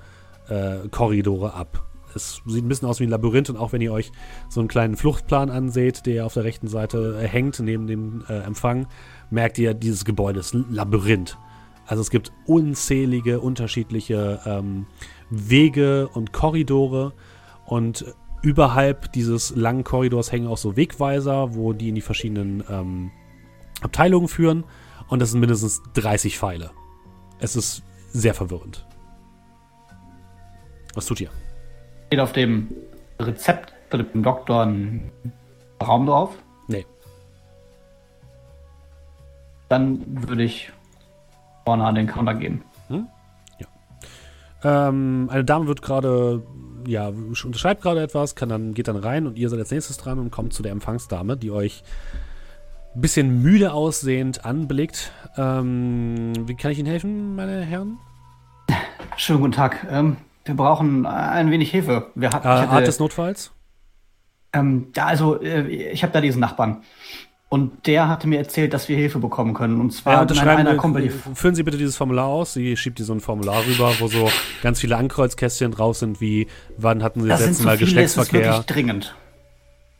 äh, 0.49 0.87
Korridore 0.89 1.53
ab. 1.53 1.83
Es 2.13 2.41
sieht 2.45 2.63
ein 2.63 2.69
bisschen 2.69 2.87
aus 2.87 3.01
wie 3.01 3.03
ein 3.03 3.09
Labyrinth 3.09 3.49
und 3.49 3.57
auch 3.57 3.73
wenn 3.73 3.81
ihr 3.81 3.91
euch 3.91 4.11
so 4.49 4.61
einen 4.61 4.69
kleinen 4.69 4.95
Fluchtplan 4.95 5.49
anseht, 5.49 6.05
der 6.05 6.25
auf 6.25 6.33
der 6.33 6.45
rechten 6.45 6.67
Seite 6.67 7.19
äh, 7.21 7.27
hängt, 7.27 7.59
neben 7.59 7.87
dem 7.87 8.23
äh, 8.29 8.39
Empfang, 8.39 8.87
merkt 9.29 9.57
ihr, 9.57 9.73
dieses 9.73 10.05
Gebäude 10.05 10.39
ist 10.39 10.53
ein 10.53 10.65
Labyrinth. 10.71 11.37
Also 11.85 12.01
es 12.01 12.09
gibt 12.09 12.31
unzählige 12.45 13.41
unterschiedliche 13.41 14.39
ähm, 14.45 14.87
Wege 15.29 16.07
und 16.07 16.31
Korridore 16.31 17.13
und 17.65 18.05
überhalb 18.41 19.11
dieses 19.11 19.55
langen 19.55 19.83
Korridors 19.83 20.31
hängen 20.31 20.47
auch 20.47 20.57
so 20.57 20.77
Wegweiser, 20.77 21.55
wo 21.55 21.73
die 21.73 21.89
in 21.89 21.95
die 21.95 22.01
verschiedenen 22.01 22.63
ähm, 22.69 23.11
Abteilungen 23.81 24.27
führen 24.27 24.63
und 25.07 25.19
das 25.19 25.31
sind 25.31 25.39
mindestens 25.39 25.81
30 25.93 26.37
Pfeile. 26.37 26.71
Es 27.39 27.55
ist 27.55 27.83
sehr 28.11 28.33
verwirrend. 28.33 28.85
Was 30.93 31.05
tut 31.05 31.19
ihr? 31.21 31.29
Steht 32.07 32.19
auf 32.19 32.31
dem 32.31 32.69
Rezept 33.19 33.73
für 33.89 34.03
den 34.03 34.23
Doktor 34.23 34.65
ein 34.65 35.11
Raum 35.83 36.05
drauf? 36.05 36.35
Nee. 36.67 36.85
Dann 39.67 40.01
würde 40.27 40.43
ich 40.43 40.71
vorne 41.65 41.83
an 41.85 41.95
den 41.95 42.07
Counter 42.07 42.35
gehen. 42.35 42.63
Hm? 42.87 43.07
Ja. 43.59 44.87
Ähm, 44.87 45.29
eine 45.31 45.43
Dame 45.43 45.67
wird 45.67 45.81
gerade, 45.81 46.43
ja, 46.87 47.09
unterschreibt 47.09 47.81
gerade 47.81 48.01
etwas, 48.01 48.35
kann 48.35 48.49
dann, 48.49 48.73
geht 48.73 48.87
dann 48.87 48.95
rein 48.95 49.27
und 49.27 49.37
ihr 49.37 49.49
seid 49.49 49.59
als 49.59 49.71
nächstes 49.71 49.97
dran 49.97 50.19
und 50.19 50.31
kommt 50.31 50.53
zu 50.53 50.63
der 50.63 50.71
Empfangsdame, 50.71 51.35
die 51.35 51.51
euch 51.51 51.83
bisschen 52.95 53.41
müde 53.41 53.73
aussehend 53.73 54.45
anblickt. 54.45 55.11
Ähm, 55.37 56.33
wie 56.47 56.55
kann 56.55 56.71
ich 56.71 56.79
Ihnen 56.79 56.87
helfen, 56.87 57.35
meine 57.35 57.61
Herren? 57.61 57.97
Schönen 59.17 59.41
guten 59.41 59.53
Tag. 59.53 59.85
Ähm, 59.89 60.17
wir 60.45 60.55
brauchen 60.55 61.05
ein 61.05 61.51
wenig 61.51 61.71
Hilfe. 61.71 62.11
Wir 62.15 62.29
hatten, 62.29 62.47
äh, 62.47 62.49
Art 62.49 62.87
des 62.87 62.99
Notfalls? 62.99 63.51
Ähm, 64.53 64.87
ja, 64.95 65.05
also 65.05 65.41
äh, 65.41 65.67
ich 65.67 66.03
habe 66.03 66.13
da 66.13 66.21
diesen 66.21 66.39
Nachbarn. 66.39 66.83
Und 67.47 67.87
der 67.87 68.09
hatte 68.09 68.27
mir 68.27 68.39
erzählt, 68.39 68.73
dass 68.73 68.89
wir 68.89 68.97
Hilfe 68.97 69.19
bekommen 69.19 69.53
können. 69.53 69.79
Und 69.79 69.91
zwar 69.91 70.13
ja, 70.13 70.21
unterschreiben 70.21 70.61
einer 70.61 70.75
Company. 70.75 71.09
Füllen 71.09 71.55
Sie 71.55 71.63
bitte 71.63 71.77
dieses 71.77 71.95
Formular 71.95 72.25
aus. 72.25 72.53
Sie 72.53 72.75
schiebt 72.75 72.99
dir 72.99 73.03
so 73.05 73.13
ein 73.13 73.21
Formular 73.21 73.65
rüber, 73.65 73.93
wo 73.99 74.07
so 74.07 74.29
ganz 74.61 74.79
viele 74.79 74.97
Ankreuzkästchen 74.97 75.71
drauf 75.71 75.97
sind, 75.97 76.19
wie 76.21 76.47
wann 76.77 77.03
hatten 77.03 77.21
Sie 77.21 77.29
das, 77.29 77.39
das 77.39 77.47
letzte 77.47 77.63
so 77.63 77.69
Mal 77.69 77.77
viele, 77.77 77.85
Geschlechtsverkehr? 77.85 78.41
Das 78.41 78.49
ist 78.49 78.69
wirklich 78.69 78.75
dringend. 78.75 79.15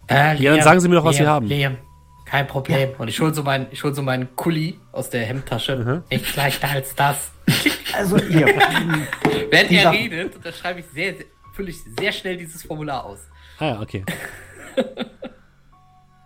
Äh, 0.09 0.41
ja, 0.41 0.55
dann 0.55 0.63
sagen 0.63 0.79
Sie 0.79 0.89
mir 0.89 0.95
doch, 0.95 1.05
was 1.05 1.17
Liam, 1.17 1.23
Sie 1.23 1.29
haben. 1.29 1.47
Liam, 1.47 1.77
kein 2.25 2.47
Problem. 2.47 2.91
Ja. 2.91 2.97
Und 2.97 3.07
ich 3.07 3.19
hole 3.19 3.33
so 3.33 3.43
meinen, 3.43 3.67
ich 3.71 3.83
hol 3.83 3.93
so 3.93 4.01
meinen 4.01 4.35
Kuli 4.35 4.79
aus 4.91 5.09
der 5.09 5.25
Hemdtasche. 5.25 5.75
Mhm. 5.77 6.03
Nicht 6.09 6.35
leichter 6.35 6.69
als 6.69 6.95
das. 6.95 7.31
Also 7.97 8.17
hier. 8.17 8.47
Während 9.51 9.71
er 9.71 9.91
redet, 9.93 10.33
da 10.43 10.51
schreibe 10.51 10.81
ich 10.81 10.85
sehr, 10.87 11.15
sehr, 11.15 11.25
fülle 11.53 11.69
ich 11.69 11.77
sehr 11.97 12.11
schnell 12.11 12.35
dieses 12.35 12.63
Formular 12.63 13.05
aus. 13.05 13.19
Ah 13.57 13.67
ja, 13.67 13.81
okay. 13.81 14.03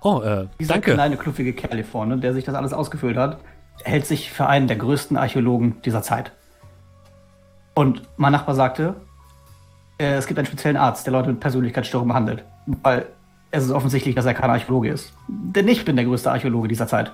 Oh, 0.01 0.21
äh, 0.21 0.47
Dieser 0.59 0.75
danke. 0.75 0.93
kleine, 0.93 1.17
kluffige 1.17 1.53
Kerl 1.53 1.75
hier 1.75 1.85
vorne, 1.85 2.17
der 2.17 2.33
sich 2.33 2.45
das 2.45 2.55
alles 2.55 2.71
ausgefüllt 2.71 3.17
hat, 3.17 3.39
hält 3.83 4.05
sich 4.05 4.31
für 4.31 4.47
einen 4.47 4.67
der 4.67 4.77
größten 4.77 5.17
Archäologen 5.17 5.81
dieser 5.81 6.01
Zeit. 6.01 6.31
Und 7.75 8.03
mein 8.17 8.31
Nachbar 8.31 8.55
sagte, 8.55 8.95
äh, 9.97 10.13
es 10.13 10.25
gibt 10.25 10.39
einen 10.39 10.47
speziellen 10.47 10.77
Arzt, 10.77 11.05
der 11.05 11.11
Leute 11.13 11.29
mit 11.29 11.41
Persönlichkeitsstörungen 11.41 12.07
behandelt. 12.07 12.45
Weil 12.65 13.07
es 13.51 13.65
ist 13.65 13.71
offensichtlich, 13.71 14.15
dass 14.15 14.25
er 14.25 14.33
kein 14.33 14.49
Archäologe 14.49 14.89
ist. 14.89 15.13
Denn 15.27 15.67
ich 15.67 15.85
bin 15.85 15.95
der 15.95 16.05
größte 16.05 16.31
Archäologe 16.31 16.67
dieser 16.67 16.87
Zeit. 16.87 17.11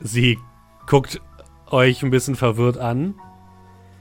Sie 0.00 0.38
guckt 0.86 1.20
euch 1.70 2.02
ein 2.02 2.10
bisschen 2.10 2.36
verwirrt 2.36 2.78
an. 2.78 3.14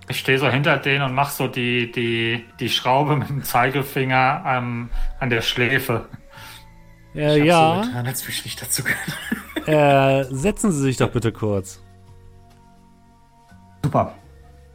Ich 0.09 0.19
stehe 0.19 0.39
so 0.39 0.47
hinter 0.47 0.77
denen 0.77 1.03
und 1.03 1.13
mache 1.13 1.33
so 1.33 1.47
die, 1.47 1.91
die, 1.91 2.45
die 2.59 2.69
Schraube 2.69 3.17
mit 3.17 3.29
dem 3.29 3.43
Zeigefinger 3.43 4.43
ähm, 4.45 4.89
an 5.19 5.29
der 5.29 5.41
Schläfe. 5.41 6.07
Äh, 7.13 7.39
Ich 7.39 7.45
ja, 7.45 7.81
so 7.83 7.89
getan, 7.89 8.07
als 8.07 8.23
würde 8.23 8.33
ich 8.33 8.45
nicht 8.45 8.61
dazu 8.61 8.83
gehören. 8.83 10.23
äh, 10.29 10.33
setzen 10.33 10.71
Sie 10.71 10.81
sich 10.81 10.97
doch 10.97 11.11
bitte 11.11 11.31
kurz. 11.31 11.83
Super. 13.83 14.13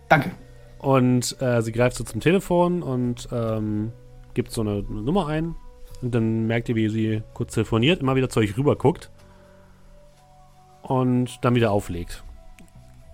Danke. 0.08 0.32
Und 0.78 1.40
äh, 1.40 1.62
sie 1.62 1.72
greift 1.72 1.96
so 1.96 2.04
zum 2.04 2.20
Telefon 2.20 2.82
und 2.82 3.28
ähm, 3.32 3.92
gibt 4.35 4.53
so 4.53 4.61
eine, 4.62 4.83
Nummer 4.83 5.26
ein. 5.28 5.55
Und 6.01 6.14
dann 6.14 6.47
merkt 6.47 6.68
ihr, 6.68 6.74
wie 6.74 6.89
sie 6.89 7.22
kurz 7.35 7.55
telefoniert, 7.55 8.01
immer 8.01 8.16
wieder 8.16 8.28
zu 8.28 8.41
euch 8.41 8.57
rüber 8.57 8.76
guckt. 8.76 9.11
Und 10.83 11.45
dann 11.45 11.55
wieder 11.55 11.70
auflegt. 11.70 12.24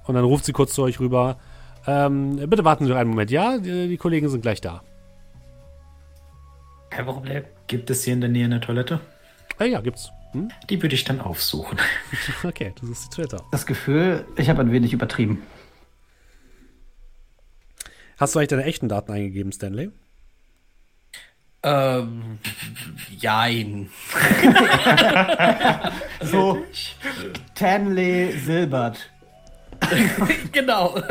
Und 0.06 0.14
dann 0.14 0.24
ruft 0.24 0.46
sie 0.46 0.52
kurz 0.52 0.72
zu 0.72 0.82
euch 0.82 1.00
rüber. 1.00 1.36
Ähm, 1.86 2.36
bitte 2.48 2.64
warten 2.64 2.84
Sie 2.84 2.90
noch 2.90 2.98
einen 2.98 3.10
Moment. 3.10 3.30
Ja, 3.30 3.58
die, 3.58 3.88
die 3.88 3.96
Kollegen 3.96 4.28
sind 4.28 4.40
gleich 4.40 4.60
da. 4.60 4.82
Kein 6.90 7.04
Problem. 7.04 7.44
Gibt 7.66 7.90
es 7.90 8.04
hier 8.04 8.14
in 8.14 8.20
der 8.20 8.30
Nähe 8.30 8.46
eine 8.46 8.60
Toilette? 8.60 9.00
Äh, 9.60 9.66
ja, 9.66 9.80
gibt's. 9.80 10.10
Hm? 10.32 10.50
Die 10.68 10.82
würde 10.82 10.94
ich 10.94 11.04
dann 11.04 11.20
aufsuchen. 11.20 11.78
Okay, 12.44 12.72
das 12.80 12.90
ist 12.90 13.04
die 13.04 13.16
Twitter. 13.16 13.42
Das 13.50 13.66
Gefühl, 13.66 14.26
ich 14.36 14.48
habe 14.48 14.60
ein 14.60 14.72
wenig 14.72 14.92
übertrieben. 14.92 15.42
Hast 18.18 18.34
du 18.34 18.38
eigentlich 18.38 18.48
deine 18.48 18.64
echten 18.64 18.88
Daten 18.88 19.12
eingegeben, 19.12 19.52
Stanley? 19.52 19.90
Ähm, 21.62 22.38
jein. 23.16 23.90
So, 26.20 26.58
Tanley 27.54 28.32
Silbert. 28.38 29.10
genau. 30.52 31.00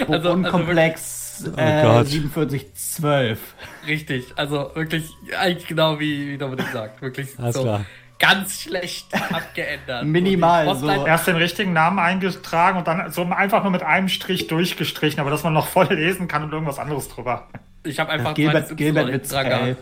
Also- 0.00 0.12
also 0.12 0.30
Wohnkomplex 0.30 1.44
Oh 1.46 1.60
äh, 1.60 1.82
Gott. 1.82 2.08
4712. 2.08 3.38
Richtig. 3.86 4.24
Also 4.36 4.70
wirklich, 4.74 5.10
eigentlich 5.36 5.66
genau 5.66 5.98
wie, 5.98 6.32
wie 6.32 6.38
Dominik 6.38 6.66
sagt. 6.72 7.02
Wirklich 7.02 7.36
Alles 7.38 7.54
so 7.56 7.62
klar. 7.62 7.84
Ganz 8.18 8.62
schlecht 8.62 9.06
abgeändert. 9.32 10.04
Minimal, 10.04 10.74
so. 10.76 10.88
Erst 10.88 11.26
den 11.26 11.36
richtigen 11.36 11.72
Namen 11.72 11.98
eingetragen 11.98 12.78
und 12.78 12.86
dann 12.86 13.10
so 13.12 13.22
einfach 13.24 13.62
nur 13.62 13.72
mit 13.72 13.82
einem 13.82 14.08
Strich 14.08 14.46
durchgestrichen, 14.46 15.20
aber 15.20 15.30
dass 15.30 15.42
man 15.42 15.52
noch 15.52 15.66
voll 15.66 15.92
lesen 15.92 16.28
kann 16.28 16.44
und 16.44 16.52
irgendwas 16.52 16.78
anderes 16.78 17.08
drüber. 17.08 17.48
Ich 17.82 17.98
habe 17.98 18.10
einfach 18.10 18.34
Gilbert, 18.34 18.76
Gilbert 18.76 19.10
mit 19.10 19.30
dran. 19.30 19.76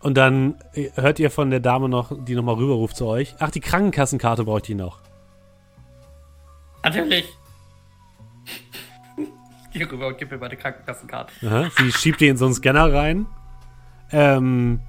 Und 0.00 0.14
dann 0.14 0.54
äh, 0.72 0.90
hört 0.94 1.18
ihr 1.18 1.30
von 1.30 1.50
der 1.50 1.60
Dame 1.60 1.88
noch, 1.88 2.12
die 2.24 2.34
nochmal 2.34 2.54
rüberruft 2.54 2.96
zu 2.96 3.06
euch. 3.06 3.34
Ach, 3.38 3.50
die 3.50 3.60
Krankenkassenkarte 3.60 4.44
braucht 4.44 4.68
die 4.68 4.74
noch. 4.74 4.98
Natürlich. 6.82 7.26
Geh 9.72 9.84
rüber 9.84 10.08
und 10.08 10.18
gib 10.18 10.30
mir 10.30 10.38
meine 10.38 10.56
Krankenkassenkarte. 10.56 11.32
Aha, 11.46 11.70
sie 11.76 11.92
schiebt 11.92 12.20
die 12.20 12.28
in 12.28 12.36
so 12.36 12.46
einen 12.46 12.54
Scanner 12.54 12.92
rein. 12.92 13.26
Ähm, 14.10 14.80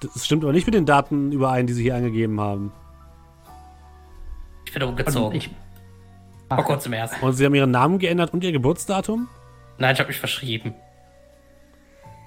das 0.00 0.24
stimmt 0.24 0.44
aber 0.44 0.52
nicht 0.52 0.66
mit 0.66 0.74
den 0.74 0.86
Daten 0.86 1.32
überein, 1.32 1.66
die 1.66 1.72
sie 1.72 1.82
hier 1.82 1.94
angegeben 1.96 2.40
haben. 2.40 2.72
Ich 4.66 4.72
bin 4.72 4.82
Und 4.82 4.90
umgezogen. 4.90 5.36
ich, 5.36 5.50
Vor 6.48 6.64
kurzem 6.64 6.92
erst. 6.92 7.22
Und 7.22 7.32
sie 7.32 7.44
haben 7.44 7.54
ihren 7.54 7.70
Namen 7.70 7.98
geändert 7.98 8.32
und 8.32 8.44
ihr 8.44 8.52
Geburtsdatum? 8.52 9.28
Nein, 9.78 9.94
ich 9.94 10.00
habe 10.00 10.08
mich 10.08 10.18
verschrieben. 10.18 10.74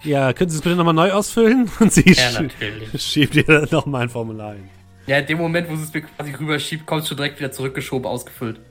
Ja, 0.04 0.34
können 0.34 0.50
Sie 0.50 0.56
es 0.58 0.64
bitte 0.64 0.76
nochmal 0.76 0.96
neu 0.96 1.12
ausfüllen? 1.12 1.70
Und 1.80 1.94
sie 1.94 2.12
Ja, 2.14 2.32
natürlich. 2.42 2.90
schiebt 3.04 3.36
ihr 3.36 3.44
dann 3.44 3.68
nochmal 3.70 4.02
ein 4.04 4.10
Formular 4.10 4.54
hin. 4.56 4.68
Ja, 5.06 5.20
in 5.20 5.28
dem 5.28 5.38
Moment, 5.38 5.70
wo 5.70 5.76
sie 5.76 5.84
es 5.84 5.94
mir 5.94 6.02
quasi 6.02 6.32
rüberschiebt, 6.34 6.88
kommt 6.88 7.04
es 7.04 7.08
schon 7.08 7.18
direkt 7.18 7.38
wieder 7.40 7.52
zurückgeschoben, 7.52 8.08
ausgefüllt. 8.08 8.60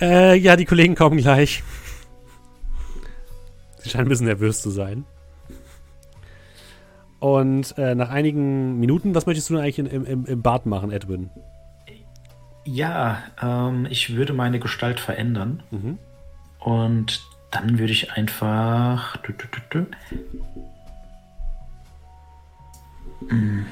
Äh, 0.00 0.34
ja, 0.36 0.56
die 0.56 0.64
Kollegen 0.64 0.96
kommen 0.96 1.18
gleich. 1.18 1.62
Sie 3.78 3.88
scheinen 3.90 4.06
ein 4.06 4.08
bisschen 4.08 4.26
nervös 4.26 4.60
zu 4.60 4.70
sein. 4.70 5.04
Und 7.20 7.76
äh, 7.78 7.94
nach 7.94 8.10
einigen 8.10 8.78
Minuten, 8.78 9.14
was 9.14 9.26
möchtest 9.26 9.48
du 9.48 9.54
denn 9.54 9.62
eigentlich 9.62 9.78
im, 9.78 10.04
im, 10.04 10.26
im 10.26 10.42
Bad 10.42 10.66
machen, 10.66 10.90
Edwin? 10.90 11.30
Ja, 12.64 13.22
ähm, 13.40 13.86
ich 13.90 14.14
würde 14.16 14.32
meine 14.32 14.58
Gestalt 14.58 15.00
verändern. 15.00 15.62
Mhm. 15.70 15.98
Und 16.58 17.22
dann 17.50 17.78
würde 17.78 17.92
ich 17.92 18.12
einfach. 18.12 19.16
Dü, 19.18 19.32
dü, 19.32 19.46
dü. 19.72 19.86
Hm. 23.28 23.66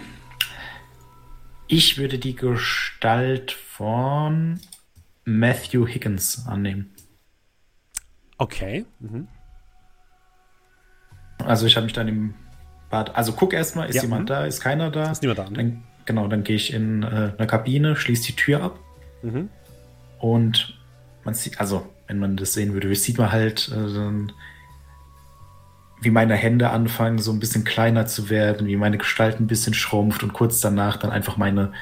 Ich 1.66 1.99
würde 1.99 2.18
die 2.18 2.36
Gestalt 2.36 3.53
von 3.53 4.61
Matthew 5.24 5.86
Higgins 5.86 6.47
annehmen. 6.47 6.95
Okay. 8.38 8.84
Mhm. 9.01 9.28
Also 11.38 11.66
ich 11.66 11.76
habe 11.76 11.84
mich 11.84 11.93
dann 11.93 12.09
im 12.09 12.34
Bad. 12.93 13.16
Also 13.16 13.32
guck 13.32 13.53
erstmal, 13.53 13.88
ist 13.88 13.97
Ja, 13.97 14.03
jemand 14.03 14.22
mhm. 14.22 14.26
da, 14.26 14.47
ist 14.47 14.61
keiner 14.61 14.90
da? 14.90 15.11
Ist 15.11 15.22
niemand 15.22 15.38
da, 15.40 15.51
ne? 15.51 15.57
Dann, 15.57 15.82
genau, 16.05 16.28
dann 16.28 16.45
gehe 16.45 16.55
ich 16.55 16.72
in 16.72 17.03
äh, 17.03 17.32
eine 17.36 17.47
Kabine, 17.49 17.97
schließe 17.97 18.26
die 18.26 18.36
Tür 18.36 18.62
ab 18.62 18.78
Mhm. 19.22 19.49
und 20.20 20.78
man 21.24 21.34
sieht, 21.34 21.59
also 21.61 21.86
wenn 22.09 22.18
man 22.18 22.36
das 22.36 22.53
sehen 22.55 22.72
würde, 22.74 22.95
sieht 22.95 23.18
man 23.18 23.30
halt, 23.32 23.68
äh, 23.68 23.95
dann, 23.95 24.32
wie 26.01 26.11
meine 26.11 26.34
Hände 26.34 26.70
anfangen, 26.70 27.18
so 27.18 27.30
ein 27.32 27.38
bisschen 27.38 27.62
kleiner 27.64 28.07
zu 28.07 28.28
werden, 28.28 28.66
wie 28.66 28.76
meine 28.76 28.99
Gestalt 28.99 29.38
ein 29.40 29.47
bisschen 29.47 29.74
schrumpft 29.74 30.22
und 30.24 30.32
kurz 30.32 30.61
danach 30.61 30.97
dann 30.97 31.12
einfach 31.12 31.36
meine 31.36 31.72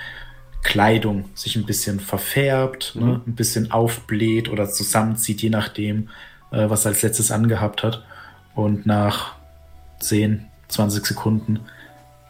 Kleidung 0.63 1.31
sich 1.35 1.57
ein 1.57 1.65
bisschen 1.65 2.01
verfärbt, 2.01 2.95
ne, 2.97 3.23
ein 3.27 3.35
bisschen 3.35 3.71
aufbläht 3.71 4.51
oder 4.51 4.69
zusammenzieht, 4.69 5.41
je 5.41 5.49
nachdem, 5.49 6.11
äh, 6.53 6.69
was 6.69 6.85
er 6.85 6.91
als 6.91 7.01
letztes 7.01 7.31
angehabt 7.33 7.83
hat. 7.83 8.05
Und 8.55 8.85
nach 8.85 9.37
10, 10.01 10.49
20 10.71 11.05
Sekunden 11.07 11.61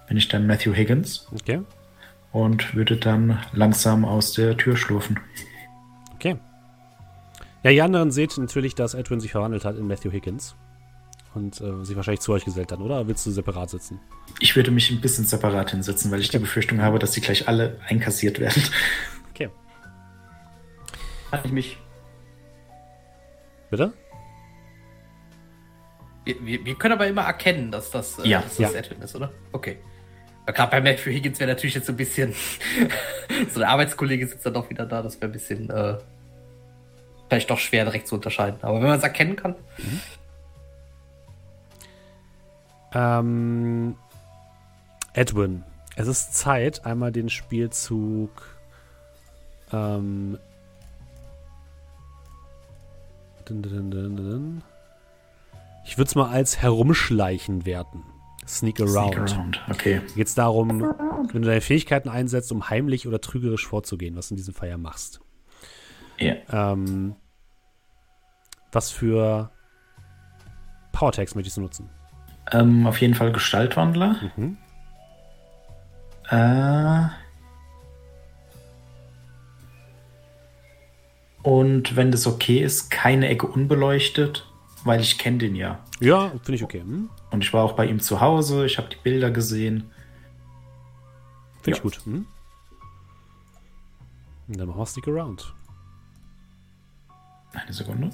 bin 0.09 0.17
ich 0.17 0.29
dann 0.29 0.47
Matthew 0.47 0.75
Higgins 0.75 1.27
Okay. 1.33 1.61
und 2.33 2.75
würde 2.75 2.97
dann 2.97 3.39
langsam 3.53 4.05
aus 4.05 4.33
der 4.33 4.57
Tür 4.57 4.77
schlurfen. 4.77 5.21
Okay. 6.15 6.37
Ja, 7.63 7.71
ihr 7.71 7.85
anderen 7.85 8.11
seht 8.11 8.37
natürlich, 8.39 8.75
dass 8.75 8.95
Edwin 8.95 9.21
sich 9.21 9.33
verwandelt 9.33 9.65
hat 9.65 9.77
in 9.77 9.87
Matthew 9.87 10.11
Higgins. 10.11 10.57
Und 11.33 11.61
äh, 11.61 11.85
sich 11.85 11.95
wahrscheinlich 11.95 12.21
zu 12.23 12.33
euch 12.33 12.45
gesellt 12.45 12.73
hat, 12.73 12.81
oder? 12.81 13.07
Willst 13.07 13.25
du 13.25 13.31
separat 13.31 13.71
sitzen? 13.71 14.01
Ich 14.41 14.57
würde 14.57 14.73
mich 14.73 14.91
ein 14.91 15.01
bisschen 15.01 15.25
separat 15.25 15.71
hinsetzen, 15.71 16.11
weil 16.11 16.19
ich 16.21 16.29
die 16.31 16.41
Befürchtung 16.41 16.83
habe, 16.83 16.99
dass 16.99 17.13
die 17.13 17.21
gleich 17.21 17.47
alle 17.47 17.79
einkassiert 17.87 18.41
werden. 18.41 18.61
Okay. 19.33 19.49
Kann 21.31 21.41
ich 21.45 21.53
mich. 21.53 21.79
Bitte? 23.71 23.93
Wir, 26.41 26.65
wir, 26.65 26.75
können 26.75 26.95
aber 26.95 27.07
immer 27.07 27.23
erkennen, 27.23 27.71
dass 27.71 27.91
das, 27.91 28.19
äh, 28.19 28.29
Ja, 28.29 28.41
dass 28.41 28.57
das 28.57 28.73
ja. 28.73 28.79
Edwin 28.79 29.03
ist, 29.03 29.15
oder? 29.17 29.31
Okay. 29.53 29.79
Gerade 30.47 30.71
bei 30.71 30.81
Matthew 30.81 31.11
Higgins 31.11 31.39
wäre 31.39 31.51
natürlich 31.51 31.75
jetzt 31.75 31.87
so 31.87 31.93
ein 31.93 31.97
bisschen. 31.97 32.35
so 33.53 33.61
der 33.61 33.69
Arbeitskollege 33.69 34.27
sitzt 34.27 34.45
dann 34.45 34.55
doch 34.55 34.69
wieder 34.69 34.87
da, 34.87 35.03
das 35.03 35.21
wäre 35.21 35.31
ein 35.31 35.33
bisschen. 35.33 35.71
Äh, 35.71 35.99
vielleicht 37.29 37.51
doch 37.51 37.59
schwer 37.59 37.85
direkt 37.85 38.09
zu 38.09 38.17
unterscheiden. 38.17 38.59
Aber 38.63 38.81
wenn 38.81 38.89
man 38.89 38.99
es 38.99 39.05
erkennen 39.05 39.37
kann. 39.37 39.55
Ähm, 42.93 43.95
Edwin, 45.15 45.63
es 45.95 46.09
ist 46.09 46.35
Zeit, 46.35 46.85
einmal 46.85 47.13
den 47.13 47.29
Spielzug 47.29 48.31
ähm, 49.73 50.39
dun, 53.45 53.63
dun, 53.63 53.91
dun. 54.17 54.63
Ich 55.91 55.99
würde 55.99 56.07
es 56.09 56.15
mal 56.15 56.31
als 56.31 56.63
herumschleichen 56.63 57.67
werten. 57.67 58.05
Sneak 58.47 58.81
around. 58.81 59.29
Sneak 59.29 59.33
around. 59.33 59.61
Okay. 59.69 60.01
Geht 60.15 60.29
es 60.29 60.37
darum, 60.37 60.83
wenn 61.33 61.43
du 61.43 61.49
deine 61.49 61.61
Fähigkeiten 61.61 62.09
einsetzt, 62.09 62.53
um 62.53 62.71
heimlich 62.71 63.09
oder 63.09 63.21
trügerisch 63.21 63.67
vorzugehen, 63.67 64.15
was 64.15 64.29
du 64.29 64.35
in 64.35 64.37
diesem 64.37 64.55
Fall 64.55 64.69
ja 64.69 64.79
machst. 64.79 65.21
Ja. 66.21 66.37
Ähm, 66.53 67.17
was 68.71 68.93
für 68.93 69.51
Powertags 70.93 71.35
möchtest 71.35 71.57
du 71.57 71.63
nutzen? 71.63 71.91
Ähm, 72.53 72.87
auf 72.87 73.01
jeden 73.01 73.15
Fall 73.15 73.33
Gestaltwandler. 73.33 74.31
Mhm. 74.37 74.59
Äh, 76.31 77.09
und 81.43 81.97
wenn 81.97 82.13
das 82.13 82.29
okay 82.29 82.61
ist, 82.61 82.91
keine 82.91 83.27
Ecke 83.29 83.49
unbeleuchtet 83.49 84.50
weil 84.85 85.01
ich 85.01 85.19
kenne 85.19 85.39
den 85.39 85.55
ja. 85.55 85.81
Ja, 86.01 86.31
finde 86.31 86.55
ich 86.55 86.65
okay. 86.65 86.81
Hm? 86.81 87.11
Und 87.31 87.43
ich 87.45 87.53
war 87.53 87.65
auch 87.65 87.73
bei 87.73 87.87
ihm 87.87 88.01
zu 88.01 88.21
Hause, 88.21 88.67
ich 88.67 88.79
habe 88.79 88.89
die 88.89 88.97
Bilder 88.97 89.31
gesehen. 89.31 89.91
Finde 91.63 91.71
ich 91.71 91.77
Ja. 91.79 91.83
gut. 91.83 92.01
Hm? 92.05 92.27
Dann 94.49 94.67
machen 94.69 94.79
wir 94.81 94.87
Stick 94.87 95.07
Around. 95.09 95.55
Eine 97.53 97.73
Sekunde. 97.73 98.11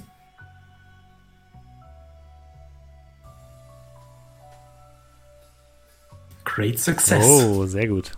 Great 6.44 6.78
success. 6.78 7.24
Oh, 7.24 7.66
sehr 7.66 7.88
gut. 7.88 8.12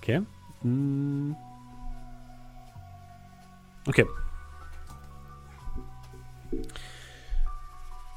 Okay. 0.00 0.20
Hm. 0.62 1.34
Okay. 3.86 4.04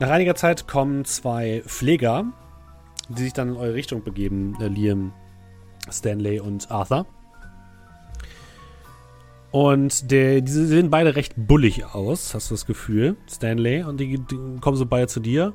Nach 0.02 0.10
einiger 0.10 0.34
Zeit 0.34 0.68
kommen 0.68 1.06
zwei 1.06 1.62
Pfleger, 1.68 2.26
die 3.10 3.22
sich 3.22 3.34
dann 3.34 3.49
in 3.49 3.56
eure 3.56 3.76
Richtung 3.76 4.04
begeben, 4.04 4.58
äh, 4.60 4.66
Liam, 4.68 5.14
Stanley 5.91 6.39
und 6.39 6.72
Arthur. 6.72 7.06
Und 9.52 10.10
der, 10.10 10.41
diese 10.41 10.66
sehen 10.66 10.89
beide 10.89 11.16
recht 11.16 11.34
bullig 11.38 11.86
aus, 11.86 12.34
hast 12.34 12.49
du 12.49 12.56
das 12.56 12.66
Gefühl, 12.66 13.16
Stanley. 13.30 13.84
Und 13.84 13.99
die, 13.99 14.18
die 14.18 14.60
kommen 14.60 14.76
so 14.76 14.88
beide 14.88 15.06
zu 15.06 15.20
dir. 15.20 15.54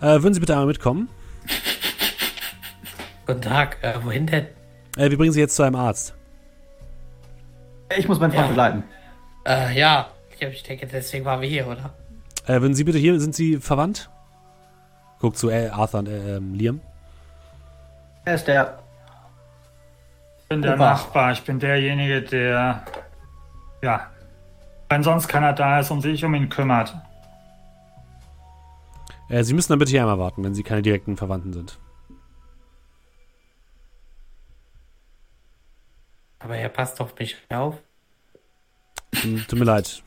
Äh, 0.00 0.22
würden 0.22 0.34
Sie 0.34 0.38
bitte 0.38 0.52
einmal 0.52 0.68
mitkommen? 0.68 1.08
Guten 3.26 3.42
Tag, 3.42 3.78
äh, 3.82 3.94
wohin 4.04 4.28
denn? 4.28 4.46
Äh, 4.96 5.10
wir 5.10 5.18
bringen 5.18 5.32
Sie 5.32 5.40
jetzt 5.40 5.56
zu 5.56 5.64
einem 5.64 5.74
Arzt. 5.74 6.14
Ich 7.98 8.06
muss 8.06 8.20
meinen 8.20 8.30
Freund 8.30 8.44
Ja. 8.44 8.48
begleiten. 8.48 8.84
Äh, 9.44 9.76
ja, 9.76 10.10
ich, 10.30 10.40
ich 10.40 10.62
denke, 10.62 10.86
deswegen 10.86 11.24
waren 11.24 11.40
wir 11.40 11.48
hier, 11.48 11.66
oder? 11.66 11.92
Äh, 12.46 12.60
würden 12.60 12.74
Sie 12.74 12.84
bitte 12.84 12.98
hier, 12.98 13.18
sind 13.20 13.34
Sie 13.34 13.56
verwandt? 13.58 14.08
Guck 15.18 15.36
zu 15.36 15.50
äh, 15.50 15.68
Arthur 15.68 16.00
und 16.00 16.08
äh, 16.08 16.36
ähm, 16.36 16.54
Liam. 16.54 16.80
Er 18.24 18.34
ist 18.34 18.46
der. 18.46 18.78
Ich 20.38 20.48
bin 20.48 20.62
der 20.62 20.74
Opa. 20.74 20.90
Nachbar, 20.92 21.32
ich 21.32 21.42
bin 21.42 21.58
derjenige, 21.58 22.22
der, 22.22 22.84
ja, 23.82 24.10
wenn 24.88 25.02
sonst 25.02 25.26
keiner 25.26 25.52
da 25.52 25.80
ist 25.80 25.90
und 25.90 26.02
sich 26.02 26.24
um 26.24 26.34
ihn 26.34 26.48
kümmert. 26.48 26.94
Äh, 29.28 29.42
Sie 29.42 29.54
müssen 29.54 29.72
dann 29.72 29.80
bitte 29.80 29.90
hier 29.90 30.02
einmal 30.02 30.20
warten, 30.20 30.44
wenn 30.44 30.54
Sie 30.54 30.62
keine 30.62 30.82
direkten 30.82 31.16
Verwandten 31.16 31.52
sind. 31.52 31.78
Aber 36.38 36.56
er 36.56 36.68
passt 36.68 37.00
auf 37.00 37.18
mich 37.18 37.36
auf. 37.48 37.74
Hm, 39.14 39.44
Tut 39.48 39.58
mir 39.58 39.64
leid. 39.64 40.02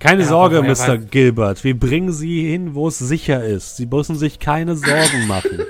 Keine 0.00 0.22
Ja, 0.22 0.28
Sorge, 0.28 0.62
Mr. 0.62 0.96
Gilbert. 0.96 1.62
Wir 1.62 1.78
bringen 1.78 2.10
Sie 2.10 2.50
hin, 2.50 2.74
wo 2.74 2.88
es 2.88 2.98
sicher 2.98 3.44
ist. 3.44 3.76
Sie 3.76 3.84
müssen 3.84 4.16
sich 4.16 4.38
keine 4.38 4.74
Sorgen 4.74 5.26
machen. 5.26 5.60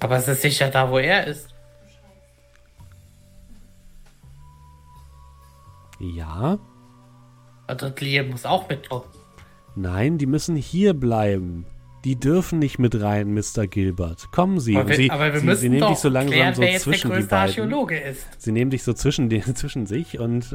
Aber 0.00 0.16
es 0.16 0.26
ist 0.26 0.40
sicher 0.40 0.68
da, 0.70 0.90
wo 0.90 0.98
er 0.98 1.26
ist. 1.26 1.48
Ja? 6.00 6.58
Und 7.68 8.00
Liam 8.00 8.30
muss 8.30 8.46
auch 8.46 8.68
mitkommen. 8.68 9.04
Nein, 9.76 10.16
die 10.16 10.26
müssen 10.26 10.56
hier 10.56 10.94
bleiben. 10.94 11.66
Die 12.04 12.18
dürfen 12.18 12.58
nicht 12.58 12.78
mit 12.80 13.00
rein, 13.00 13.32
Mr. 13.32 13.66
Gilbert. 13.68 14.32
Kommen 14.32 14.58
Sie. 14.58 14.76
Aber 14.76 14.92
Sie, 14.92 15.10
aber 15.10 15.32
wir 15.32 15.38
Sie, 15.40 15.46
müssen 15.46 15.60
Sie 15.60 15.68
nehmen 15.68 15.80
doch 15.82 15.90
dich 15.90 15.98
so 15.98 16.08
langsam 16.08 16.32
klären, 16.32 16.54
so 16.54 16.62
wer 16.62 16.72
jetzt 16.72 16.86
der 16.86 16.92
zwischen 16.92 17.08
die 17.10 17.14
größte 17.14 17.30
beiden. 17.30 17.48
Archäologe 17.48 17.98
ist. 17.98 18.26
Sie 18.42 18.50
nehmen 18.52 18.70
dich 18.72 18.82
so 18.82 18.92
zwischen, 18.92 19.28
den, 19.28 19.42
zwischen 19.54 19.86
sich 19.86 20.18
und 20.18 20.46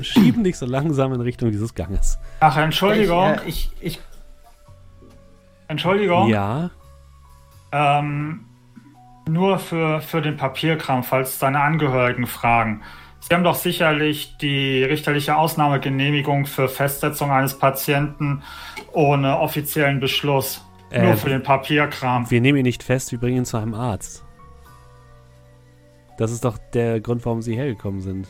schieben 0.00 0.44
dich 0.44 0.56
so 0.56 0.64
langsam 0.66 1.12
in 1.12 1.20
Richtung 1.20 1.50
dieses 1.50 1.74
Ganges. 1.74 2.18
Ach, 2.40 2.56
Entschuldigung, 2.56 3.34
Ich, 3.46 3.70
äh, 3.82 3.86
ich, 3.86 3.98
ich, 3.98 4.00
Entschuldigung. 5.68 6.28
Ja, 6.28 6.70
Ähm, 7.72 8.46
nur 9.28 9.58
für, 9.58 10.00
für 10.00 10.22
den 10.22 10.36
Papierkram, 10.36 11.02
falls 11.02 11.38
deine 11.38 11.60
Angehörigen 11.60 12.26
fragen. 12.26 12.82
Sie 13.20 13.34
haben 13.34 13.44
doch 13.44 13.54
sicherlich 13.54 14.36
die 14.36 14.84
richterliche 14.84 15.36
Ausnahmegenehmigung 15.36 16.44
für 16.46 16.68
Festsetzung 16.68 17.30
eines 17.30 17.58
Patienten 17.58 18.42
ohne 18.92 19.38
offiziellen 19.38 19.98
Beschluss. 19.98 20.62
Äh, 20.94 21.02
nur 21.06 21.16
für 21.16 21.28
den 21.28 21.42
Papierkram. 21.42 22.30
wir 22.30 22.40
nehmen 22.40 22.58
ihn 22.58 22.64
nicht 22.64 22.82
fest, 22.82 23.10
wir 23.12 23.18
bringen 23.18 23.38
ihn 23.38 23.44
zu 23.44 23.56
einem 23.56 23.74
Arzt. 23.74 24.24
Das 26.18 26.30
ist 26.30 26.44
doch 26.44 26.56
der 26.72 27.00
Grund, 27.00 27.24
warum 27.26 27.42
Sie 27.42 27.56
hergekommen 27.56 28.00
sind. 28.00 28.28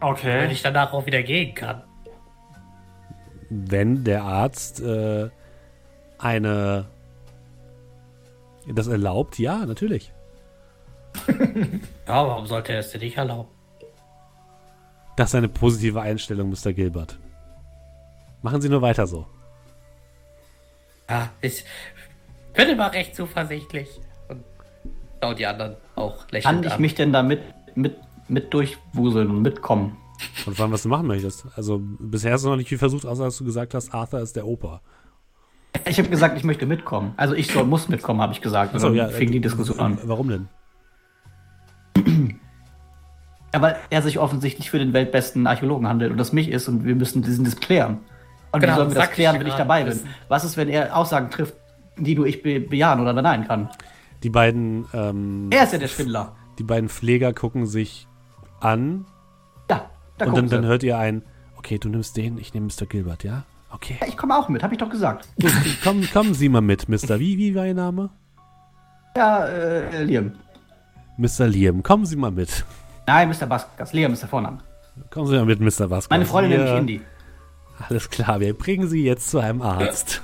Wenn 0.00 0.08
Okay. 0.10 0.50
ich 0.50 0.62
danach 0.62 0.92
auch 0.92 1.06
wieder 1.06 1.22
gehen 1.22 1.54
kann. 1.54 1.82
Wenn 3.50 4.02
der 4.02 4.24
Arzt 4.24 4.80
äh, 4.80 5.28
eine 6.18 6.86
das 8.66 8.86
erlaubt, 8.88 9.38
ja, 9.38 9.64
natürlich. 9.66 10.12
Ja, 12.08 12.26
warum 12.26 12.46
sollte 12.46 12.72
er 12.72 12.80
es 12.80 12.90
denn 12.90 13.00
nicht 13.00 13.16
erlauben? 13.16 13.48
Das 15.16 15.30
ist 15.30 15.34
eine 15.34 15.48
positive 15.48 16.00
Einstellung, 16.00 16.50
Mr. 16.50 16.72
Gilbert. 16.72 17.18
Machen 18.42 18.60
Sie 18.60 18.68
nur 18.68 18.82
weiter 18.82 19.06
so. 19.06 19.26
Ja, 21.08 21.30
ich 21.40 21.64
bin 22.54 22.68
immer 22.68 22.92
recht 22.92 23.14
zuversichtlich. 23.14 23.88
Und 24.28 24.44
schau 25.20 25.34
die 25.34 25.46
anderen 25.46 25.76
auch 25.94 26.18
kann 26.18 26.28
lächelnd 26.30 26.66
ich 26.66 26.72
an. 26.72 26.80
mich 26.80 26.94
denn 26.94 27.12
da 27.12 27.22
mit, 27.22 27.40
mit, 27.74 27.96
mit 28.28 28.52
durchwuseln 28.52 29.30
und 29.30 29.42
mitkommen? 29.42 29.96
Und 30.46 30.56
vor 30.56 30.64
allem, 30.64 30.72
was 30.72 30.82
du 30.82 30.88
machen 30.88 31.06
möchtest. 31.06 31.46
Also, 31.56 31.80
bisher 31.82 32.32
hast 32.32 32.44
du 32.44 32.48
noch 32.48 32.56
nicht 32.56 32.68
viel 32.68 32.78
versucht, 32.78 33.04
außer 33.04 33.24
dass 33.24 33.38
du 33.38 33.44
gesagt 33.44 33.74
hast, 33.74 33.92
Arthur 33.92 34.20
ist 34.20 34.36
der 34.36 34.46
Opa. 34.46 34.80
Ich 35.86 35.98
habe 35.98 36.08
gesagt, 36.08 36.36
ich 36.36 36.44
möchte 36.44 36.66
mitkommen. 36.66 37.14
Also 37.16 37.34
ich 37.34 37.48
soll, 37.48 37.64
muss 37.64 37.88
mitkommen, 37.88 38.20
habe 38.20 38.32
ich 38.32 38.40
gesagt. 38.40 38.74
Dann 38.74 38.94
ja, 38.94 39.08
fing 39.08 39.28
äh, 39.28 39.32
die 39.32 39.40
Diskussion 39.40 39.80
an. 39.80 39.98
Warum 40.04 40.28
denn? 40.28 40.48
Aber 43.52 43.76
er 43.90 44.02
sich 44.02 44.18
offensichtlich 44.18 44.70
für 44.70 44.78
den 44.78 44.92
weltbesten 44.92 45.46
Archäologen 45.46 45.88
handelt 45.88 46.10
und 46.10 46.18
das 46.18 46.32
mich 46.32 46.48
ist 46.48 46.68
und 46.68 46.84
wir 46.84 46.94
müssen 46.94 47.22
diesen 47.22 47.44
das 47.44 47.56
klären. 47.56 48.00
Und 48.52 48.60
Genau, 48.60 48.72
wie 48.74 48.76
sollen 48.76 48.90
wir 48.90 48.94
das 48.96 49.10
klären, 49.10 49.40
wenn 49.40 49.46
ich 49.46 49.54
dabei 49.54 49.84
bin? 49.84 49.98
Was 50.28 50.44
ist, 50.44 50.56
wenn 50.56 50.68
er 50.68 50.96
Aussagen 50.96 51.30
trifft, 51.30 51.54
die 51.96 52.14
nur 52.14 52.26
ich 52.26 52.42
be 52.42 52.60
bejahen 52.60 53.00
oder 53.00 53.14
beneiden 53.14 53.46
kann? 53.46 53.68
Die 54.22 54.30
beiden, 54.30 54.86
ähm, 54.92 55.48
Er 55.50 55.64
ist 55.64 55.72
ja 55.72 55.78
der 55.78 55.88
Schwindler. 55.88 56.36
die 56.58 56.62
beiden 56.62 56.88
Pfleger 56.88 57.32
gucken 57.32 57.66
sich 57.66 58.06
an 58.60 59.06
Ja, 59.70 59.90
da 60.18 60.26
und 60.26 60.36
dann, 60.36 60.48
dann 60.48 60.64
hört 60.66 60.82
ihr 60.82 60.96
ein, 60.98 61.22
okay, 61.56 61.78
du 61.78 61.88
nimmst 61.88 62.16
den, 62.16 62.38
ich 62.38 62.54
nehme 62.54 62.66
Mr. 62.66 62.86
Gilbert, 62.86 63.24
ja? 63.24 63.44
Okay. 63.70 63.96
Ja, 64.00 64.06
ich 64.06 64.16
komme 64.16 64.36
auch 64.36 64.48
mit, 64.50 64.62
habe 64.62 64.74
ich 64.74 64.78
doch 64.78 64.90
gesagt. 64.90 65.26
Gut, 65.40 65.52
kommen, 65.82 66.08
kommen 66.12 66.34
Sie 66.34 66.48
mal 66.48 66.60
mit, 66.60 66.88
Mr. 66.88 67.18
Wie, 67.18 67.38
wie 67.38 67.54
war 67.54 67.66
Ihr 67.66 67.74
Name? 67.74 68.10
Ja, 69.16 69.46
äh, 69.46 70.04
Liam. 70.04 70.32
Mr. 71.16 71.46
Liam, 71.46 71.82
kommen 71.82 72.04
Sie 72.06 72.16
mal 72.16 72.30
mit. 72.30 72.64
Nein, 73.06 73.28
Mr. 73.30 73.46
Baskas. 73.46 73.92
Liam 73.92 74.12
ist 74.12 74.22
der 74.22 74.28
Vorname. 74.28 74.58
Kommen 75.10 75.26
Sie 75.26 75.34
mal 75.36 75.44
mit, 75.46 75.60
Mr. 75.60 75.90
Vasquez. 75.90 76.10
Meine 76.10 76.26
Freundin 76.26 76.62
mich 76.62 76.72
Indy. 76.72 77.00
Alles 77.88 78.08
klar, 78.10 78.40
wir 78.40 78.56
bringen 78.56 78.88
Sie 78.88 79.04
jetzt 79.04 79.30
zu 79.30 79.38
einem 79.38 79.62
Arzt. 79.62 80.22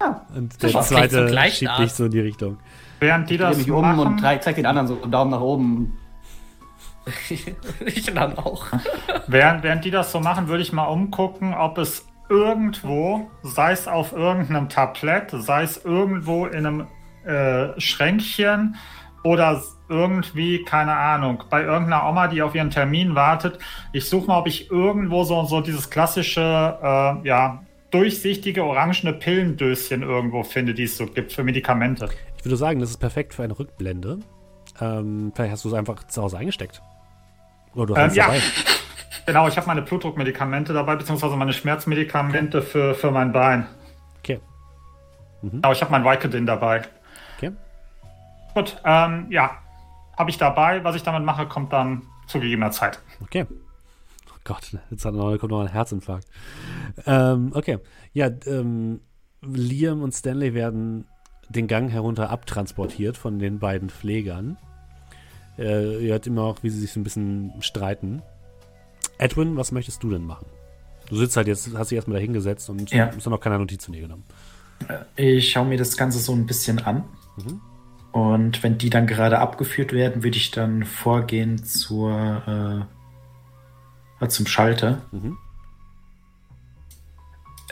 Ja. 0.00 0.22
Und 0.34 0.62
der 0.62 0.70
Das 0.72 0.88
zweite 0.88 1.28
schiebt 1.50 1.60
dich 1.60 1.68
Arzt. 1.70 1.96
so 1.96 2.04
in 2.06 2.10
die 2.10 2.20
Richtung. 2.20 2.58
Während 3.00 3.28
die 3.30 3.34
Ich 3.34 3.40
das 3.40 3.56
mich 3.58 3.70
um 3.70 3.82
machen, 3.82 3.98
und 4.00 4.22
drei- 4.22 4.38
zeig 4.38 4.56
den 4.56 4.66
anderen 4.66 4.88
so 4.88 5.00
einen 5.02 5.10
Daumen 5.12 5.30
nach 5.30 5.40
oben. 5.40 5.96
ich 7.84 8.04
dann 8.12 8.36
auch. 8.36 8.66
während, 9.26 9.62
während 9.62 9.84
die 9.84 9.90
das 9.90 10.10
so 10.12 10.20
machen, 10.20 10.48
würde 10.48 10.62
ich 10.62 10.72
mal 10.72 10.84
umgucken, 10.86 11.54
ob 11.54 11.78
es 11.78 12.04
irgendwo, 12.28 13.30
sei 13.42 13.72
es 13.72 13.86
auf 13.86 14.12
irgendeinem 14.12 14.68
Tablett, 14.68 15.30
sei 15.30 15.62
es 15.62 15.84
irgendwo 15.84 16.46
in 16.46 16.66
einem 16.66 16.86
äh, 17.24 17.78
Schränkchen 17.80 18.76
oder 19.26 19.60
irgendwie, 19.88 20.62
keine 20.62 20.94
Ahnung, 20.94 21.42
bei 21.50 21.64
irgendeiner 21.64 22.08
Oma, 22.08 22.28
die 22.28 22.42
auf 22.42 22.54
ihren 22.54 22.70
Termin 22.70 23.16
wartet. 23.16 23.58
Ich 23.92 24.08
suche 24.08 24.28
mal, 24.28 24.38
ob 24.38 24.46
ich 24.46 24.70
irgendwo 24.70 25.24
so, 25.24 25.44
so 25.44 25.60
dieses 25.60 25.90
klassische, 25.90 26.40
äh, 26.80 27.26
ja, 27.26 27.64
durchsichtige 27.90 28.62
orangene 28.62 29.12
Pillendöschen 29.12 30.02
irgendwo 30.02 30.44
finde, 30.44 30.74
die 30.74 30.84
es 30.84 30.96
so 30.96 31.06
gibt 31.06 31.32
für 31.32 31.42
Medikamente. 31.42 32.08
Ich 32.38 32.44
würde 32.44 32.56
sagen, 32.56 32.78
das 32.78 32.90
ist 32.90 32.98
perfekt 32.98 33.34
für 33.34 33.42
eine 33.42 33.58
Rückblende. 33.58 34.20
Ähm, 34.80 35.32
vielleicht 35.34 35.52
hast 35.52 35.64
du 35.64 35.70
es 35.70 35.74
einfach 35.74 36.04
zu 36.04 36.22
Hause 36.22 36.38
eingesteckt. 36.38 36.80
Oder 37.74 37.86
du 37.86 37.96
hast 37.96 38.02
Ähm, 38.02 38.08
es 38.10 38.16
ja. 38.16 38.26
dabei. 38.26 38.40
Genau, 39.26 39.48
ich 39.48 39.56
habe 39.56 39.66
meine 39.66 39.82
Blutdruckmedikamente 39.82 40.72
dabei, 40.72 40.94
beziehungsweise 40.94 41.34
meine 41.34 41.52
Schmerzmedikamente 41.52 42.62
für, 42.62 42.94
für 42.94 43.10
mein 43.10 43.32
Bein. 43.32 43.66
Okay. 44.20 44.38
Genau, 45.42 45.72
ich 45.72 45.80
habe 45.80 45.90
mein 45.90 46.04
Vicodin 46.04 46.46
dabei. 46.46 46.82
Okay. 48.56 48.70
Gut, 48.72 48.80
ähm, 48.84 49.26
ja, 49.30 49.58
habe 50.16 50.30
ich 50.30 50.38
dabei. 50.38 50.82
Was 50.84 50.96
ich 50.96 51.02
damit 51.02 51.24
mache, 51.24 51.46
kommt 51.46 51.72
dann 51.72 52.02
zu 52.26 52.40
gegebener 52.40 52.70
Zeit. 52.70 53.00
Okay. 53.22 53.46
Oh 54.30 54.38
Gott, 54.44 54.76
jetzt 54.90 55.04
hat 55.04 55.14
noch, 55.14 55.36
kommt 55.38 55.52
noch 55.52 55.60
ein 55.60 55.68
Herzinfarkt. 55.68 56.26
Ähm, 57.06 57.52
okay. 57.54 57.78
Ja, 58.12 58.30
ähm, 58.46 59.00
Liam 59.42 60.02
und 60.02 60.12
Stanley 60.12 60.54
werden 60.54 61.06
den 61.48 61.66
Gang 61.66 61.90
herunter 61.90 62.30
abtransportiert 62.30 63.16
von 63.16 63.38
den 63.38 63.58
beiden 63.58 63.90
Pflegern. 63.90 64.56
Äh, 65.58 66.04
ihr 66.04 66.12
hört 66.12 66.26
immer 66.26 66.42
auch, 66.42 66.62
wie 66.62 66.70
sie 66.70 66.80
sich 66.80 66.92
so 66.92 67.00
ein 67.00 67.04
bisschen 67.04 67.52
streiten. 67.60 68.22
Edwin, 69.18 69.56
was 69.56 69.70
möchtest 69.72 70.02
du 70.02 70.10
denn 70.10 70.24
machen? 70.24 70.46
Du 71.08 71.16
sitzt 71.16 71.36
halt 71.36 71.46
jetzt, 71.46 71.70
hast 71.76 71.90
dich 71.90 71.96
erstmal 71.96 72.16
da 72.18 72.22
hingesetzt 72.22 72.68
und 72.68 72.90
Ja. 72.90 73.10
hast 73.14 73.26
noch 73.26 73.38
keine 73.40 73.58
Notiz 73.58 73.84
zu 73.84 73.92
dir 73.92 74.02
genommen. 74.02 74.24
Ich 75.14 75.50
schaue 75.52 75.66
mir 75.66 75.78
das 75.78 75.96
Ganze 75.96 76.18
so 76.18 76.32
ein 76.34 76.46
bisschen 76.46 76.78
an. 76.80 77.04
Mhm. 77.36 77.60
Und 78.16 78.62
wenn 78.62 78.78
die 78.78 78.88
dann 78.88 79.06
gerade 79.06 79.40
abgeführt 79.40 79.92
werden, 79.92 80.22
würde 80.24 80.38
ich 80.38 80.50
dann 80.50 80.84
vorgehen 80.86 81.62
zur, 81.62 82.88
äh, 84.22 84.28
zum 84.28 84.46
Schalter. 84.46 85.02
Mhm. 85.12 85.36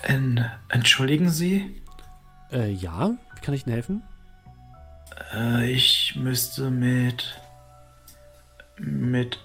En, 0.02 0.44
entschuldigen 0.68 1.30
Sie, 1.30 1.80
Äh, 2.52 2.70
ja, 2.72 3.12
wie 3.34 3.40
kann 3.40 3.54
ich 3.54 3.64
Ihnen 3.66 3.72
helfen? 3.72 4.02
äh, 5.34 5.70
ich 5.72 6.14
müsste 6.14 6.70
mit 6.70 7.40
mit 8.76 9.38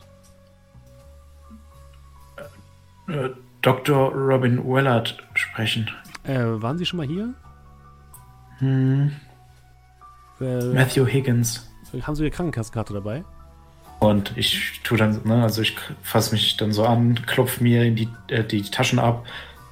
äh, 3.07 3.29
Dr. 3.61 4.11
Robin 4.13 4.57
Wellard 4.67 5.17
sprechen. 5.33 5.89
Äh, 6.25 6.39
waren 6.43 6.77
Sie 6.77 6.85
schon 6.85 6.97
mal 6.97 7.07
hier? 7.07 7.33
Hm, 8.57 9.13
Äh, 10.39 10.73
Matthew 10.73 11.05
Higgins. 11.05 11.69
haben 12.01 12.15
Sie 12.15 12.23
Ihre 12.23 12.31
Krankenkassenkarte 12.31 12.93
dabei? 12.93 13.23
Und 13.99 14.37
ich 14.37 14.81
tue 14.83 14.97
dann, 14.97 15.21
ne, 15.25 15.43
also 15.43 15.61
ich 15.61 15.75
fasse 16.01 16.33
mich 16.33 16.55
dann 16.55 16.71
so 16.71 16.85
an, 16.85 17.15
klopfe 17.25 17.61
mir 17.61 17.83
in 17.83 17.95
die, 17.95 18.07
äh, 18.29 18.43
die 18.43 18.61
Taschen 18.61 18.97
ab. 18.97 19.25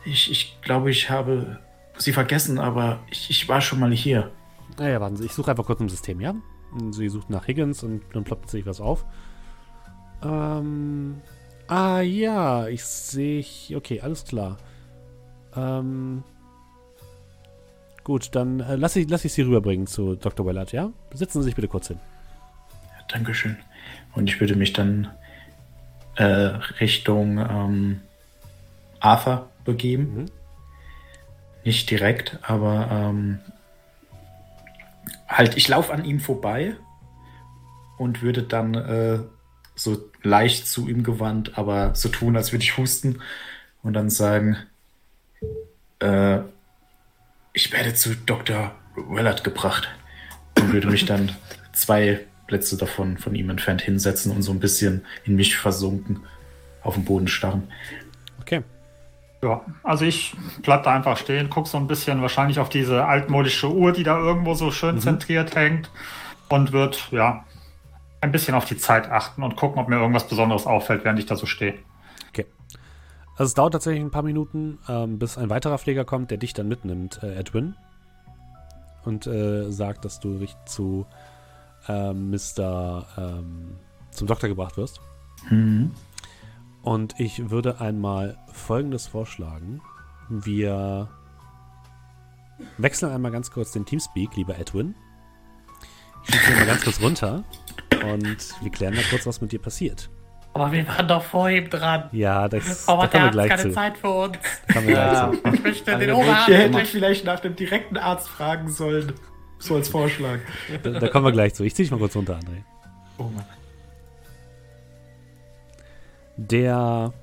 Ich, 0.04 0.30
ich 0.30 0.60
glaube, 0.62 0.92
ich 0.92 1.10
habe 1.10 1.60
sie 1.98 2.12
vergessen, 2.12 2.60
aber 2.60 3.00
ich, 3.10 3.30
ich 3.30 3.48
war 3.48 3.62
schon 3.62 3.80
mal 3.80 3.92
hier. 3.92 4.32
Naja, 4.78 5.00
warten 5.00 5.16
Sie, 5.16 5.26
ich 5.26 5.34
suche 5.34 5.52
einfach 5.52 5.66
kurz 5.66 5.80
im 5.80 5.90
System, 5.90 6.20
ja? 6.20 6.36
Und 6.74 6.94
Sie 6.94 7.08
sucht 7.10 7.30
nach 7.30 7.48
Higgins 7.48 7.84
und 7.84 8.02
dann 8.14 8.24
ploppt 8.24 8.50
sich 8.50 8.66
was 8.66 8.82
auf. 8.82 9.06
Ähm. 10.22 11.22
Ah 11.68 12.02
ja, 12.02 12.68
ich 12.68 12.84
sehe. 12.84 13.44
Okay, 13.76 14.02
alles 14.02 14.26
klar. 14.26 14.58
Ähm. 15.56 16.24
Gut, 18.08 18.30
dann 18.36 18.62
äh, 18.62 18.78
lass, 18.78 18.96
ich, 18.96 19.10
lass 19.10 19.26
ich 19.26 19.34
Sie 19.34 19.42
rüberbringen 19.42 19.86
zu 19.86 20.16
Dr. 20.16 20.46
Wellard, 20.46 20.72
ja? 20.72 20.94
Setzen 21.14 21.42
Sie 21.42 21.48
sich 21.48 21.56
bitte 21.56 21.68
kurz 21.68 21.90
hin. 21.90 22.00
Dankeschön. 23.10 23.58
Und 24.14 24.30
ich 24.30 24.40
würde 24.40 24.56
mich 24.56 24.72
dann 24.72 25.10
äh, 26.16 26.24
Richtung 26.24 27.38
ähm, 27.38 28.00
Arthur 29.02 29.50
begeben. 29.66 30.22
Mhm. 30.22 30.26
Nicht 31.66 31.92
direkt, 31.92 32.40
aber 32.44 32.88
ähm, 32.90 33.40
halt, 35.28 35.58
ich 35.58 35.68
laufe 35.68 35.92
an 35.92 36.06
ihm 36.06 36.22
vorbei 36.22 36.78
und 37.98 38.22
würde 38.22 38.44
dann 38.44 38.74
äh, 38.74 39.20
so 39.76 39.98
leicht 40.24 40.66
zu 40.66 40.88
ihm 40.88 41.04
gewandt, 41.04 41.58
aber 41.58 41.94
so 41.94 42.08
tun, 42.08 42.38
als 42.38 42.54
würde 42.54 42.64
ich 42.64 42.78
husten 42.78 43.20
und 43.84 43.92
dann 43.92 44.10
sagen, 44.10 44.56
äh, 46.00 46.40
ich 47.58 47.72
werde 47.72 47.96
zu 47.96 48.16
Dr. 48.16 48.72
Wellard 48.96 49.44
gebracht 49.44 49.90
und 50.60 50.74
würde 50.74 50.92
mich 50.92 51.06
dann 51.06 51.32
zwei 51.74 52.20
Plätze 52.46 52.78
davon 52.78 53.18
von 53.18 53.34
ihm 53.34 53.50
entfernt 53.50 53.82
hinsetzen 53.82 54.32
und 54.32 54.44
so 54.44 54.52
ein 54.52 54.60
bisschen 54.60 55.04
in 55.26 55.36
mich 55.36 55.58
versunken 55.58 56.20
auf 56.84 56.94
den 56.94 57.04
Boden 57.04 57.28
starren. 57.28 57.68
Okay. 58.42 58.62
Ja, 59.42 59.66
also 59.82 60.06
ich 60.06 60.36
bleib 60.62 60.84
da 60.84 60.94
einfach 60.94 61.18
stehen, 61.18 61.50
guck 61.50 61.68
so 61.68 61.80
ein 61.80 61.88
bisschen 61.88 62.22
wahrscheinlich 62.22 62.60
auf 62.60 62.70
diese 62.70 63.06
altmodische 63.06 63.72
Uhr, 63.72 63.92
die 63.92 64.04
da 64.04 64.20
irgendwo 64.20 64.54
so 64.54 64.70
schön 64.70 65.02
zentriert 65.02 65.56
hängt 65.56 65.90
und 66.50 66.74
wird, 66.74 67.08
ja, 67.10 67.44
ein 68.22 68.32
bisschen 68.32 68.54
auf 68.54 68.66
die 68.66 68.78
Zeit 68.78 69.10
achten 69.10 69.42
und 69.42 69.56
gucken, 69.56 69.80
ob 69.80 69.90
mir 69.90 69.96
irgendwas 69.96 70.28
Besonderes 70.28 70.68
auffällt, 70.68 71.04
während 71.04 71.18
ich 71.18 71.26
da 71.26 71.36
so 71.36 71.48
stehe. 71.48 71.74
Also 73.38 73.50
es 73.52 73.54
dauert 73.54 73.74
tatsächlich 73.74 74.04
ein 74.04 74.12
paar 74.12 74.24
Minuten, 74.24 74.80
ähm, 74.90 75.20
bis 75.20 75.38
ein 75.38 75.50
weiterer 75.52 75.78
Pfleger 75.78 76.06
kommt, 76.06 76.32
der 76.32 76.40
dich 76.40 76.54
dann 76.54 76.68
mitnimmt, 76.68 77.22
äh, 77.22 77.36
Edwin. 77.36 77.76
Und 79.06 79.28
äh, 79.28 79.72
sagt, 79.72 80.06
dass 80.06 80.20
du 80.20 80.44
zu 80.66 81.06
ähm, 81.88 82.32
Mr. 82.32 83.06
Ähm, 83.18 83.78
zum 84.12 84.28
Doktor 84.28 84.50
gebracht 84.50 84.76
wirst. 84.76 85.02
Mhm. 85.50 85.92
Und 86.82 87.20
ich 87.20 87.50
würde 87.50 87.80
einmal 87.80 88.38
Folgendes 88.52 89.08
vorschlagen. 89.08 89.82
Wir 90.30 91.10
wechseln 92.78 93.12
einmal 93.12 93.32
ganz 93.32 93.52
kurz 93.52 93.72
den 93.72 93.86
Teamspeak, 93.86 94.36
lieber 94.36 94.58
Edwin. 94.58 94.96
Ich 96.28 96.36
schicke 96.36 96.58
mal 96.58 96.66
ganz 96.66 96.84
kurz 96.84 97.02
runter 97.02 97.44
und 98.12 98.62
wir 98.62 98.72
klären 98.72 98.96
mal 98.96 99.04
kurz, 99.10 99.26
was 99.28 99.42
mit 99.42 99.52
dir 99.52 99.60
passiert. 99.60 100.10
Aber 100.60 100.72
wir 100.72 100.88
waren 100.88 101.08
doch 101.08 101.22
vor 101.24 101.50
ihm 101.50 101.70
dran. 101.70 102.10
Ja, 102.12 102.48
das, 102.50 102.88
Aber 102.88 103.04
da 103.04 103.08
der 103.08 103.12
kommen 103.12 103.22
wir 103.22 103.26
hat 103.28 103.32
gleich 103.34 103.50
keine 103.50 103.62
zu. 103.64 103.72
Zeit 103.72 103.98
für 103.98 104.10
uns. 104.10 104.38
Wir 104.74 104.92
Ja. 104.92 105.32
Ich 105.54 105.64
möchte 105.64 105.98
den 105.98 106.10
Ihr 106.10 106.18
Oberarm. 106.18 106.52
hättet 106.52 106.88
vielleicht 106.88 107.26
nach 107.26 107.40
dem 107.40 107.56
direkten 107.56 107.98
Arzt 107.98 108.28
fragen 108.30 108.70
sollen. 108.70 109.14
So 109.60 109.76
als 109.76 109.90
Vorschlag. 109.90 110.40
Da, 110.84 110.92
da 111.00 111.08
kommen 111.08 111.26
wir 111.26 111.32
gleich 111.32 111.54
zu. 111.54 111.64
Ich 111.64 111.76
zieh 111.76 111.84
dich 111.84 111.92
mal 111.92 111.98
kurz 112.00 112.16
runter, 112.16 112.36
André. 112.36 112.64
Oh 113.18 113.24
Mann. 113.24 113.46
Der 116.38 117.14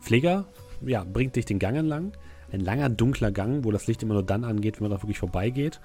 Pfleger 0.00 0.44
ja, 0.84 1.04
bringt 1.04 1.36
dich 1.36 1.44
den 1.44 1.58
Gang 1.58 1.76
entlang. 1.76 2.12
Ein 2.52 2.60
langer, 2.60 2.88
dunkler 2.88 3.32
Gang, 3.32 3.64
wo 3.64 3.70
das 3.72 3.86
Licht 3.86 4.02
immer 4.02 4.14
nur 4.14 4.22
dann 4.22 4.44
angeht, 4.44 4.76
wenn 4.80 4.88
man 4.88 4.96
da 4.96 5.02
wirklich 5.02 5.18
vorbeigeht. 5.18 5.80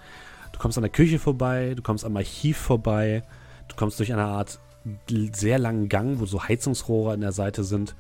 Du 0.54 0.60
kommst 0.60 0.78
an 0.78 0.84
der 0.84 0.92
Küche 0.92 1.18
vorbei, 1.20 1.74
du 1.76 1.82
kommst 1.82 2.06
am 2.06 2.16
Archiv 2.18 2.58
vorbei, 2.58 3.24
du 3.68 3.76
kommst 3.76 4.00
durch 4.00 4.14
eine 4.14 4.24
Art 4.26 4.60
sehr 5.34 5.60
langen 5.60 5.90
Gang, 5.90 6.20
wo 6.20 6.26
so 6.26 6.43
Heizungsrohre 6.43 7.14
an 7.14 7.22
der 7.22 7.32
Seite 7.32 7.64
sind. 7.64 7.96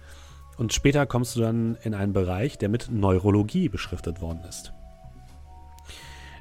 Und 0.57 0.73
später 0.73 1.05
kommst 1.05 1.35
du 1.35 1.41
dann 1.41 1.77
in 1.83 1.93
einen 1.93 2.13
Bereich, 2.13 2.57
der 2.57 2.69
mit 2.69 2.89
Neurologie 2.91 3.69
beschriftet 3.69 4.21
worden 4.21 4.41
ist. 4.47 4.73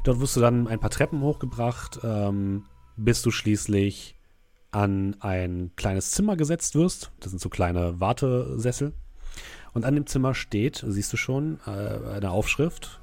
Dort 0.05 0.21
wirst 0.21 0.37
du 0.37 0.41
dann 0.41 0.67
ein 0.67 0.81
paar 0.81 0.91
Treppen 0.91 1.21
hochgebracht, 1.21 2.01
ähm, 2.03 2.65
bis 2.97 3.23
du 3.23 3.31
schließlich 3.31 4.17
an 4.73 5.17
ein 5.21 5.73
kleines 5.77 6.11
Zimmer 6.13 6.37
gesetzt 6.37 6.75
wirst. 6.75 7.13
Das 7.21 7.31
sind 7.31 7.41
so 7.41 7.49
kleine 7.49 8.01
Wartesessel. 8.01 8.95
Und 9.73 9.85
an 9.85 9.95
dem 9.95 10.07
Zimmer 10.07 10.35
steht, 10.35 10.85
siehst 10.87 11.13
du 11.13 11.17
schon, 11.17 11.61
äh, 11.67 11.71
eine 11.71 12.31
Aufschrift, 12.31 13.01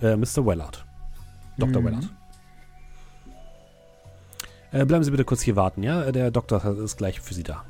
äh, 0.00 0.16
Mr. 0.16 0.46
Wellard. 0.46 0.86
Dr. 1.58 1.80
Mhm. 1.80 1.86
Wellard. 1.86 2.12
Äh, 4.76 4.84
bleiben 4.84 5.04
Sie 5.04 5.10
bitte 5.10 5.24
kurz 5.24 5.40
hier 5.40 5.56
warten, 5.56 5.82
ja? 5.82 6.12
Der 6.12 6.30
Doktor 6.30 6.62
ist 6.64 6.98
gleich 6.98 7.20
für 7.20 7.32
Sie 7.32 7.42
da. 7.42 7.64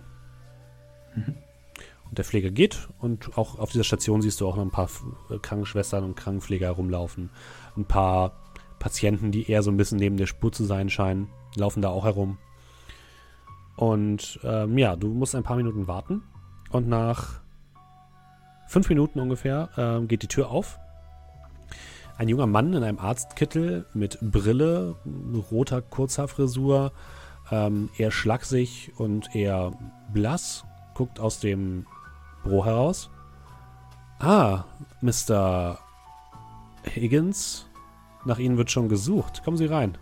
Und 1.14 2.18
der 2.18 2.24
Pfleger 2.24 2.50
geht 2.50 2.88
und 2.98 3.38
auch 3.38 3.58
auf 3.58 3.70
dieser 3.70 3.84
Station 3.84 4.22
siehst 4.22 4.40
du 4.40 4.48
auch 4.48 4.56
noch 4.56 4.64
ein 4.64 4.70
paar 4.70 4.88
äh, 5.30 5.38
Krankenschwestern 5.38 6.04
und 6.04 6.16
Krankenpfleger 6.16 6.70
rumlaufen. 6.70 7.30
Ein 7.76 7.84
paar 7.84 8.32
Patienten, 8.80 9.30
die 9.30 9.48
eher 9.48 9.62
so 9.62 9.70
ein 9.70 9.76
bisschen 9.76 9.98
neben 9.98 10.16
der 10.16 10.26
Spur 10.26 10.52
zu 10.52 10.64
sein 10.64 10.90
scheinen, 10.90 11.28
laufen 11.54 11.80
da 11.80 11.90
auch 11.90 12.04
herum. 12.04 12.38
Und 13.76 14.40
ähm, 14.42 14.76
ja, 14.76 14.96
du 14.96 15.08
musst 15.08 15.34
ein 15.34 15.44
paar 15.44 15.56
Minuten 15.56 15.86
warten. 15.86 16.22
Und 16.70 16.88
nach 16.88 17.40
fünf 18.66 18.88
Minuten 18.88 19.20
ungefähr 19.20 19.70
ähm, 19.76 20.08
geht 20.08 20.22
die 20.22 20.28
Tür 20.28 20.50
auf. 20.50 20.78
Ein 22.18 22.28
junger 22.28 22.46
Mann 22.46 22.72
in 22.72 22.82
einem 22.82 22.98
Arztkittel 22.98 23.84
mit 23.92 24.18
Brille, 24.20 24.96
roter 25.50 25.82
Kurzhaarfrisur, 25.82 26.92
ähm, 27.50 27.90
eher 27.98 28.10
schlaksig 28.10 28.92
und 28.96 29.34
eher 29.34 29.72
blass, 30.12 30.64
guckt 30.94 31.20
aus 31.20 31.40
dem 31.40 31.86
Büro 32.42 32.64
heraus. 32.64 33.10
Ah, 34.18 34.64
Mr. 35.02 35.78
Higgins, 36.94 37.66
nach 38.24 38.38
Ihnen 38.38 38.56
wird 38.56 38.70
schon 38.70 38.88
gesucht. 38.88 39.42
Kommen 39.44 39.58
Sie 39.58 39.66
rein. 39.66 39.98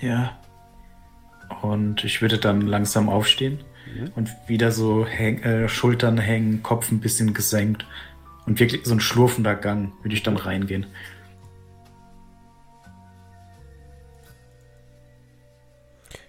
Ja. 0.00 0.32
Und 1.62 2.04
ich 2.04 2.20
würde 2.20 2.38
dann 2.38 2.62
langsam 2.62 3.08
aufstehen 3.08 3.60
Mhm. 3.94 4.12
und 4.14 4.30
wieder 4.46 4.72
so 4.72 5.06
häng, 5.06 5.42
äh, 5.42 5.68
Schultern 5.68 6.18
hängen, 6.18 6.62
Kopf 6.62 6.90
ein 6.92 7.00
bisschen 7.00 7.32
gesenkt 7.32 7.86
und 8.50 8.58
wirklich 8.58 8.84
so 8.84 8.92
ein 8.92 9.00
schlurfender 9.00 9.54
Gang 9.54 9.92
würde 10.02 10.12
ich 10.12 10.24
dann 10.24 10.36
reingehen. 10.36 10.86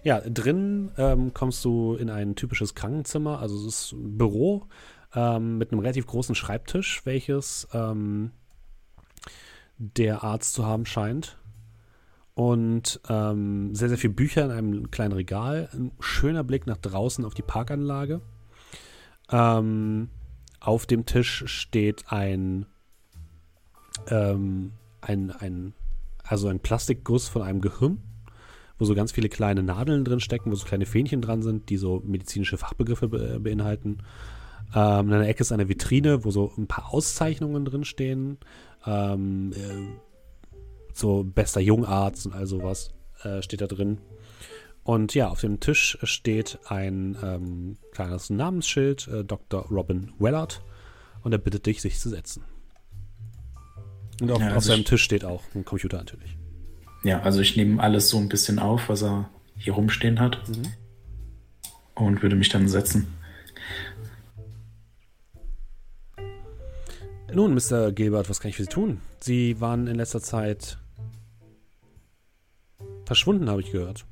Ja, 0.03 0.21
drin 0.21 0.91
ähm, 0.99 1.33
kommst 1.33 1.65
du 1.65 1.95
in 1.95 2.11
ein 2.11 2.35
typisches 2.35 2.75
Krankenzimmer, 2.75 3.39
also 3.39 3.57
es 3.57 3.65
ist 3.65 3.91
ein 3.93 4.19
Büro 4.19 4.67
ähm, 5.15 5.57
mit 5.57 5.71
einem 5.71 5.81
relativ 5.81 6.05
großen 6.05 6.35
Schreibtisch, 6.35 7.01
welches 7.05 7.67
ähm, 7.73 8.29
der 9.79 10.23
Arzt 10.23 10.53
zu 10.53 10.63
haben 10.63 10.85
scheint. 10.85 11.39
Und 12.35 13.01
ähm, 13.09 13.73
sehr, 13.73 13.89
sehr 13.89 13.97
viele 13.97 14.13
Bücher 14.13 14.45
in 14.45 14.51
einem 14.51 14.91
kleinen 14.91 15.13
Regal. 15.13 15.69
Ein 15.73 15.91
schöner 15.99 16.43
Blick 16.43 16.67
nach 16.67 16.77
draußen 16.77 17.25
auf 17.25 17.33
die 17.33 17.41
Parkanlage. 17.41 18.21
Ähm, 19.31 20.09
auf 20.61 20.85
dem 20.85 21.05
Tisch 21.05 21.43
steht 21.47 22.05
ein, 22.07 22.65
ähm, 24.07 24.71
ein, 25.01 25.31
ein, 25.31 25.73
also 26.23 26.47
ein 26.47 26.61
Plastikguss 26.61 27.27
von 27.27 27.41
einem 27.41 27.59
Gehirn 27.59 28.01
wo 28.81 28.85
so 28.85 28.95
ganz 28.95 29.11
viele 29.11 29.29
kleine 29.29 29.61
Nadeln 29.61 30.03
drin 30.03 30.19
stecken, 30.19 30.51
wo 30.51 30.55
so 30.55 30.65
kleine 30.65 30.87
Fähnchen 30.87 31.21
dran 31.21 31.43
sind, 31.43 31.69
die 31.69 31.77
so 31.77 32.01
medizinische 32.03 32.57
Fachbegriffe 32.57 33.07
be 33.07 33.39
beinhalten. 33.39 33.99
Ähm, 34.73 35.07
in 35.07 35.13
einer 35.13 35.27
Ecke 35.27 35.41
ist 35.41 35.51
eine 35.51 35.69
Vitrine, 35.69 36.25
wo 36.25 36.31
so 36.31 36.51
ein 36.57 36.65
paar 36.65 36.91
Auszeichnungen 36.91 37.63
drin 37.63 37.83
stehen. 37.83 38.39
Ähm, 38.87 39.53
äh, 39.53 39.99
so 40.93 41.23
bester 41.23 41.61
Jungarzt 41.61 42.25
und 42.25 42.33
all 42.33 42.47
sowas 42.47 42.89
äh, 43.21 43.43
steht 43.43 43.61
da 43.61 43.67
drin. 43.67 43.99
Und 44.83 45.13
ja, 45.13 45.29
auf 45.29 45.41
dem 45.41 45.59
Tisch 45.59 45.97
steht 46.03 46.59
ein 46.65 47.15
ähm, 47.21 47.77
kleines 47.91 48.29
Namensschild, 48.29 49.07
äh, 49.07 49.23
Dr. 49.23 49.67
Robin 49.69 50.11
Wellard. 50.17 50.63
Und 51.23 51.33
er 51.33 51.37
bittet 51.37 51.67
dich, 51.67 51.81
sich 51.81 51.99
zu 51.99 52.09
setzen. 52.09 52.43
Und 54.21 54.31
auf, 54.31 54.39
ja, 54.39 54.47
also 54.47 54.57
auf 54.57 54.63
seinem 54.63 54.85
Tisch 54.85 55.03
steht 55.03 55.23
auch 55.23 55.43
ein 55.53 55.65
Computer 55.65 55.97
natürlich. 55.97 56.37
Ja, 57.03 57.21
also 57.21 57.41
ich 57.41 57.57
nehme 57.57 57.81
alles 57.81 58.09
so 58.09 58.17
ein 58.17 58.29
bisschen 58.29 58.59
auf, 58.59 58.89
was 58.89 59.03
er 59.03 59.29
hier 59.55 59.73
rumstehen 59.73 60.19
hat. 60.19 60.37
Mhm. 60.49 60.73
Und 61.93 62.21
würde 62.23 62.35
mich 62.35 62.49
dann 62.49 62.67
setzen. 62.67 63.07
Nun, 67.33 67.53
Mr. 67.53 67.91
Gilbert, 67.91 68.29
was 68.29 68.39
kann 68.39 68.49
ich 68.49 68.57
für 68.57 68.63
Sie 68.63 68.69
tun? 68.69 68.99
Sie 69.19 69.61
waren 69.61 69.87
in 69.87 69.95
letzter 69.95 70.21
Zeit 70.21 70.79
verschwunden, 73.05 73.49
habe 73.49 73.61
ich 73.61 73.71
gehört. 73.71 74.05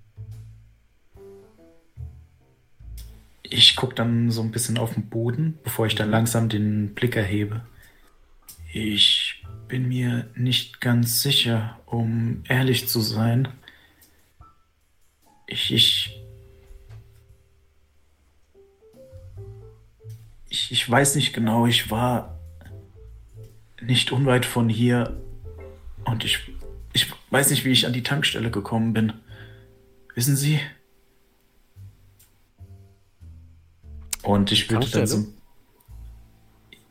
Ich 3.49 3.76
gucke 3.76 3.95
dann 3.95 4.30
so 4.30 4.41
ein 4.41 4.51
bisschen 4.51 4.77
auf 4.77 4.93
den 4.93 5.09
Boden, 5.09 5.57
bevor 5.63 5.88
ich 5.88 5.95
dann 5.95 6.11
langsam 6.11 6.49
den 6.49 6.93
Blick 6.93 7.15
erhebe. 7.15 7.61
Ich 8.71 9.43
bin 9.67 9.88
mir 9.88 10.30
nicht 10.35 10.81
ganz 10.81 11.21
sicher, 11.21 11.80
um 11.85 12.43
ehrlich 12.47 12.88
zu 12.88 13.01
sein. 13.01 13.47
Ich, 15.47 15.73
ich, 15.73 16.21
ich, 20.49 20.71
ich 20.71 20.89
weiß 20.89 21.15
nicht 21.15 21.34
genau, 21.34 21.65
ich 21.65 21.89
war 21.89 22.39
nicht 23.81 24.11
unweit 24.11 24.45
von 24.45 24.69
hier 24.69 25.19
und 26.05 26.23
ich, 26.23 26.51
ich 26.93 27.07
weiß 27.31 27.49
nicht, 27.49 27.65
wie 27.65 27.71
ich 27.71 27.88
an 27.88 27.93
die 27.93 28.03
Tankstelle 28.03 28.51
gekommen 28.51 28.93
bin. 28.93 29.13
Wissen 30.13 30.35
Sie? 30.35 30.59
Und 34.23 34.51
ich 34.51 34.69
würde 34.69 34.89
dann 34.89 35.07
so. 35.07 35.25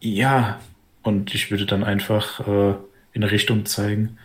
Ja, 0.00 0.60
und 1.02 1.34
ich 1.34 1.50
würde 1.50 1.66
dann 1.66 1.84
einfach 1.84 2.40
äh, 2.46 2.70
in 3.12 3.22
eine 3.22 3.30
Richtung 3.30 3.66
zeigen. 3.66 4.18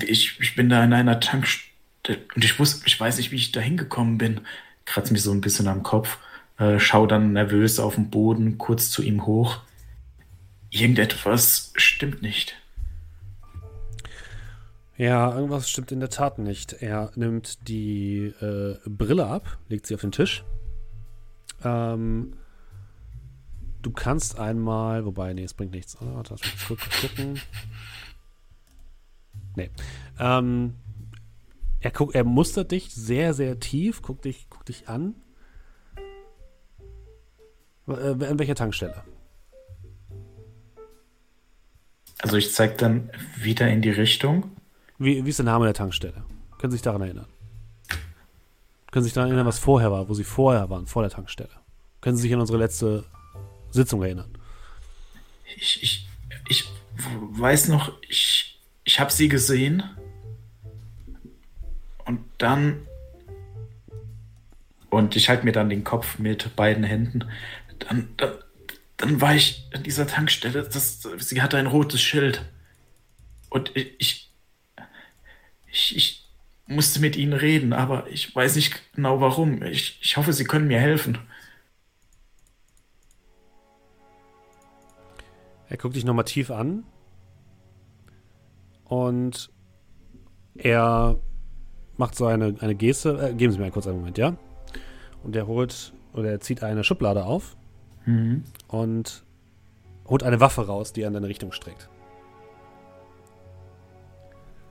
Ich, 0.00 0.40
ich 0.40 0.56
bin 0.56 0.68
da 0.68 0.82
in 0.82 0.92
einer 0.92 1.20
Tankstelle 1.20 2.18
und 2.34 2.44
ich 2.44 2.58
wusste, 2.58 2.86
ich 2.86 2.98
weiß 2.98 3.18
nicht, 3.18 3.30
wie 3.30 3.36
ich 3.36 3.52
da 3.52 3.60
hingekommen 3.60 4.18
bin. 4.18 4.40
Kratze 4.86 5.12
mich 5.12 5.22
so 5.22 5.32
ein 5.32 5.40
bisschen 5.40 5.68
am 5.68 5.82
Kopf, 5.82 6.18
äh, 6.58 6.78
schau 6.78 7.06
dann 7.06 7.32
nervös 7.32 7.78
auf 7.78 7.94
den 7.94 8.10
Boden, 8.10 8.58
kurz 8.58 8.90
zu 8.90 9.02
ihm 9.02 9.26
hoch. 9.26 9.58
Irgendetwas 10.70 11.72
stimmt 11.76 12.22
nicht. 12.22 12.56
Ja, 14.96 15.34
irgendwas 15.34 15.68
stimmt 15.68 15.92
in 15.92 16.00
der 16.00 16.10
Tat 16.10 16.38
nicht. 16.38 16.72
Er 16.74 17.10
nimmt 17.16 17.68
die 17.68 18.32
äh, 18.40 18.76
Brille 18.84 19.26
ab, 19.26 19.58
legt 19.68 19.86
sie 19.86 19.94
auf 19.94 20.02
den 20.02 20.12
Tisch 20.12 20.44
ähm, 21.62 22.34
du 23.82 23.90
kannst 23.90 24.38
einmal, 24.38 25.04
wobei, 25.04 25.32
nee, 25.32 25.44
es 25.44 25.54
bringt 25.54 25.72
nichts. 25.72 25.96
Oh, 26.00 26.14
warte, 26.14 26.36
guck, 26.68 26.78
gucken. 27.00 27.40
Nee. 29.56 29.70
Ähm, 30.18 30.74
er, 31.80 31.90
guck, 31.90 32.14
er 32.14 32.24
mustert 32.24 32.72
dich 32.72 32.92
sehr, 32.92 33.34
sehr 33.34 33.60
tief, 33.60 34.02
guckt 34.02 34.24
dich, 34.24 34.48
guckt 34.48 34.68
dich 34.68 34.88
an. 34.88 35.14
Äh, 37.86 38.12
in 38.12 38.38
welcher 38.38 38.54
Tankstelle? 38.54 39.04
Also 42.18 42.38
ich 42.38 42.54
zeige 42.54 42.74
dann 42.76 43.10
wieder 43.36 43.68
in 43.68 43.82
die 43.82 43.90
Richtung. 43.90 44.50
Wie, 44.98 45.24
wie 45.24 45.28
ist 45.28 45.38
der 45.38 45.44
Name 45.44 45.66
der 45.66 45.74
Tankstelle? 45.74 46.24
Können 46.58 46.70
Sie 46.70 46.76
sich 46.76 46.82
daran 46.82 47.02
erinnern? 47.02 47.26
Können 48.94 49.02
Sie 49.02 49.08
sich 49.08 49.14
daran 49.14 49.30
erinnern, 49.30 49.46
was 49.48 49.58
vorher 49.58 49.90
war, 49.90 50.08
wo 50.08 50.14
Sie 50.14 50.22
vorher 50.22 50.70
waren, 50.70 50.86
vor 50.86 51.02
der 51.02 51.10
Tankstelle? 51.10 51.50
Können 52.00 52.16
Sie 52.16 52.22
sich 52.22 52.32
an 52.32 52.38
unsere 52.38 52.58
letzte 52.58 53.04
Sitzung 53.72 54.00
erinnern? 54.04 54.38
Ich, 55.56 55.82
ich, 55.82 56.08
ich 56.48 56.64
weiß 56.94 57.70
noch, 57.70 57.90
ich, 58.08 58.60
ich 58.84 59.00
habe 59.00 59.10
sie 59.10 59.28
gesehen. 59.28 59.82
Und 62.04 62.20
dann. 62.38 62.86
Und 64.90 65.16
ich 65.16 65.28
halte 65.28 65.44
mir 65.44 65.50
dann 65.50 65.70
den 65.70 65.82
Kopf 65.82 66.20
mit 66.20 66.54
beiden 66.54 66.84
Händen. 66.84 67.24
Dann, 67.80 68.10
dann, 68.16 68.30
dann 68.96 69.20
war 69.20 69.34
ich 69.34 69.68
an 69.74 69.82
dieser 69.82 70.06
Tankstelle. 70.06 70.62
Das, 70.72 71.02
sie 71.18 71.42
hatte 71.42 71.56
ein 71.56 71.66
rotes 71.66 72.00
Schild. 72.00 72.44
Und 73.50 73.72
ich, 73.74 74.30
ich, 75.66 75.96
ich, 75.96 76.23
musste 76.66 77.00
mit 77.00 77.16
ihnen 77.16 77.32
reden, 77.32 77.72
aber 77.72 78.06
ich 78.10 78.34
weiß 78.34 78.56
nicht 78.56 78.94
genau 78.94 79.20
warum. 79.20 79.62
Ich, 79.62 79.98
ich 80.02 80.16
hoffe, 80.16 80.32
sie 80.32 80.44
können 80.44 80.68
mir 80.68 80.80
helfen. 80.80 81.18
Er 85.68 85.76
guckt 85.76 85.96
dich 85.96 86.04
nochmal 86.04 86.24
tief 86.24 86.50
an 86.50 86.84
und 88.84 89.50
er 90.54 91.18
macht 91.96 92.14
so 92.14 92.26
eine, 92.26 92.54
eine 92.60 92.74
Geste. 92.74 93.30
Äh, 93.30 93.34
geben 93.34 93.52
Sie 93.52 93.58
mir 93.58 93.64
einen 93.64 93.72
kurzen 93.72 93.92
Moment, 93.92 94.18
ja? 94.18 94.36
Und 95.22 95.34
er 95.36 95.46
holt 95.46 95.92
oder 96.12 96.30
er 96.30 96.40
zieht 96.40 96.62
eine 96.62 96.84
Schublade 96.84 97.24
auf 97.24 97.56
mhm. 98.06 98.44
und 98.68 99.24
holt 100.06 100.22
eine 100.22 100.40
Waffe 100.40 100.66
raus, 100.66 100.92
die 100.92 101.02
er 101.02 101.08
in 101.08 101.14
deine 101.14 101.28
Richtung 101.28 101.52
streckt. 101.52 101.88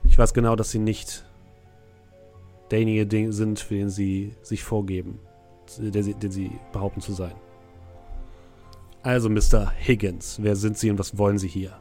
Ich 0.04 0.16
weiß 0.16 0.32
genau, 0.32 0.56
dass 0.56 0.70
Sie 0.70 0.78
nicht 0.78 1.24
derjenige 2.70 3.32
sind, 3.32 3.60
für 3.60 3.74
den 3.74 3.90
sie 3.90 4.34
sich 4.42 4.62
vorgeben, 4.62 5.18
der 5.78 6.02
sie, 6.02 6.14
den 6.14 6.30
sie 6.30 6.50
behaupten 6.72 7.00
zu 7.00 7.12
sein. 7.12 7.34
Also, 9.02 9.28
Mr. 9.28 9.70
Higgins, 9.86 10.38
wer 10.40 10.56
sind 10.56 10.78
Sie 10.78 10.90
und 10.90 10.98
was 10.98 11.18
wollen 11.18 11.36
Sie 11.36 11.48
hier? 11.48 11.78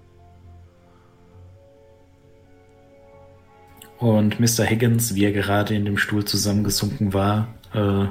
Und 3.97 4.41
Mr. 4.41 4.65
Higgins, 4.65 5.15
wie 5.15 5.23
er 5.23 5.31
gerade 5.31 5.73
in 5.73 5.85
dem 5.85 5.97
Stuhl 5.97 6.25
zusammengesunken 6.25 7.13
war, 7.13 7.47
äh, 7.73 8.07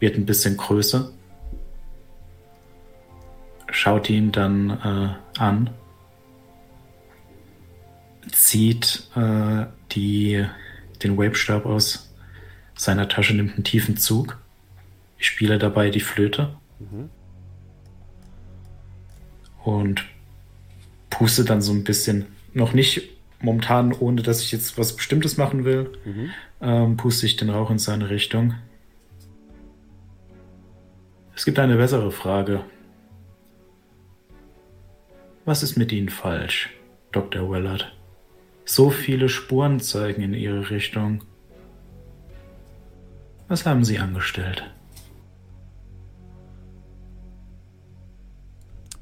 wird 0.00 0.16
ein 0.16 0.26
bisschen 0.26 0.58
größer, 0.58 1.10
schaut 3.70 4.10
ihn 4.10 4.32
dann 4.32 4.70
äh, 4.70 5.40
an, 5.40 5.70
zieht 8.30 9.08
äh, 9.16 9.64
die 9.92 10.44
den 11.02 11.16
Wavestab 11.16 11.66
aus 11.66 12.12
seiner 12.74 13.08
Tasche, 13.08 13.34
nimmt 13.34 13.54
einen 13.54 13.64
tiefen 13.64 13.96
Zug. 13.96 14.38
Ich 15.18 15.26
spiele 15.26 15.58
dabei 15.58 15.90
die 15.90 16.00
Flöte. 16.00 16.54
Mhm. 16.78 17.10
Und 19.62 20.04
puste 21.10 21.44
dann 21.44 21.60
so 21.60 21.72
ein 21.72 21.84
bisschen, 21.84 22.26
noch 22.54 22.72
nicht 22.72 23.10
momentan, 23.40 23.92
ohne 23.92 24.22
dass 24.22 24.40
ich 24.40 24.52
jetzt 24.52 24.78
was 24.78 24.96
Bestimmtes 24.96 25.36
machen 25.36 25.64
will, 25.64 25.92
mhm. 26.04 26.30
ähm, 26.60 26.96
puste 26.96 27.26
ich 27.26 27.36
den 27.36 27.50
Rauch 27.50 27.70
in 27.70 27.78
seine 27.78 28.08
Richtung. 28.08 28.54
Es 31.34 31.44
gibt 31.44 31.58
eine 31.58 31.76
bessere 31.76 32.10
Frage. 32.10 32.64
Was 35.44 35.62
ist 35.62 35.76
mit 35.76 35.90
Ihnen 35.90 36.10
falsch, 36.10 36.70
Dr. 37.12 37.50
Wellard? 37.50 37.92
So 38.72 38.88
viele 38.88 39.28
Spuren 39.28 39.80
zeigen 39.80 40.22
in 40.22 40.32
ihre 40.32 40.70
Richtung. 40.70 41.24
Was 43.48 43.66
haben 43.66 43.82
Sie 43.82 43.98
angestellt? 43.98 44.62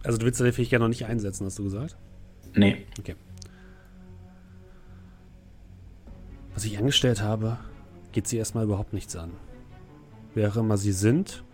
Also 0.02 0.16
du 0.16 0.24
willst 0.24 0.40
deine 0.40 0.54
Fähigkeit 0.54 0.80
noch 0.80 0.88
nicht 0.88 1.04
einsetzen, 1.04 1.44
hast 1.44 1.58
du 1.58 1.64
gesagt? 1.64 1.98
Nee. 2.54 2.86
Okay. 2.98 3.14
Was 6.54 6.64
ich 6.64 6.78
angestellt 6.78 7.20
habe, 7.20 7.58
geht 8.12 8.26
sie 8.26 8.38
erstmal 8.38 8.64
überhaupt 8.64 8.94
nichts 8.94 9.16
an. 9.16 9.32
Wer 10.34 10.48
auch 10.48 10.56
immer 10.56 10.78
sie 10.78 10.92
sind, 10.92 11.44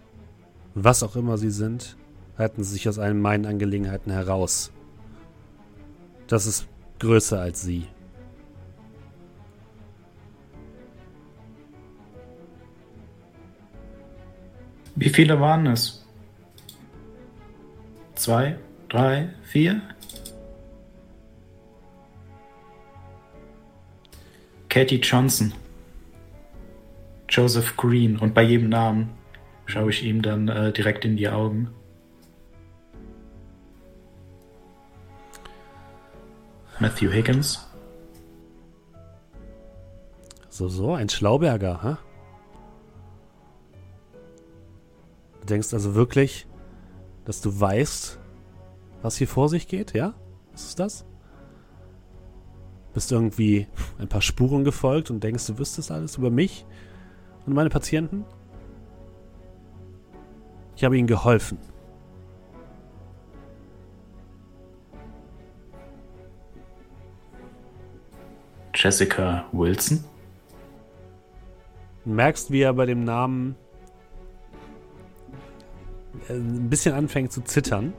was 0.76 1.02
auch 1.02 1.16
immer 1.16 1.36
sie 1.36 1.50
sind, 1.50 1.96
halten 2.38 2.62
sie 2.62 2.74
sich 2.74 2.88
aus 2.88 3.00
allen 3.00 3.20
meinen 3.20 3.44
Angelegenheiten 3.44 4.12
heraus. 4.12 4.70
Das 6.28 6.46
ist 6.46 6.68
größer 7.00 7.40
als 7.40 7.60
sie. 7.60 7.88
Wie 14.96 15.08
viele 15.08 15.40
waren 15.40 15.66
es? 15.66 16.04
Zwei, 18.14 18.56
drei, 18.88 19.28
vier? 19.42 19.80
Katie 24.68 25.00
Johnson. 25.00 25.52
Joseph 27.28 27.76
Green. 27.76 28.18
Und 28.18 28.34
bei 28.34 28.42
jedem 28.42 28.68
Namen 28.68 29.10
schaue 29.66 29.90
ich 29.90 30.04
ihm 30.04 30.22
dann 30.22 30.48
äh, 30.48 30.72
direkt 30.72 31.04
in 31.04 31.16
die 31.16 31.28
Augen. 31.28 31.70
Matthew 36.78 37.10
Higgins. 37.10 37.66
So, 40.48 40.68
so, 40.68 40.94
ein 40.94 41.08
Schlauberger, 41.08 41.82
ha? 41.82 41.98
Du 45.44 45.48
denkst 45.48 45.74
also 45.74 45.94
wirklich, 45.94 46.46
dass 47.26 47.42
du 47.42 47.60
weißt, 47.60 48.18
was 49.02 49.18
hier 49.18 49.28
vor 49.28 49.50
sich 49.50 49.68
geht, 49.68 49.92
ja? 49.92 50.14
Was 50.52 50.64
ist 50.64 50.80
das? 50.80 51.04
Bist 52.94 53.10
du 53.10 53.16
irgendwie 53.16 53.66
ein 53.98 54.08
paar 54.08 54.22
Spuren 54.22 54.64
gefolgt 54.64 55.10
und 55.10 55.22
denkst, 55.22 55.46
du 55.46 55.58
wüsstest 55.58 55.90
alles 55.90 56.16
über 56.16 56.30
mich 56.30 56.64
und 57.44 57.52
meine 57.52 57.68
Patienten? 57.68 58.24
Ich 60.76 60.82
habe 60.82 60.96
ihnen 60.96 61.06
geholfen. 61.06 61.58
Jessica 68.74 69.44
Wilson. 69.52 70.02
Du 72.06 72.10
merkst, 72.12 72.50
wie 72.50 72.62
er 72.62 72.72
bei 72.72 72.86
dem 72.86 73.04
Namen 73.04 73.56
ein 76.28 76.70
bisschen 76.70 76.94
anfängt 76.94 77.32
zu 77.32 77.42
zittern. 77.42 77.92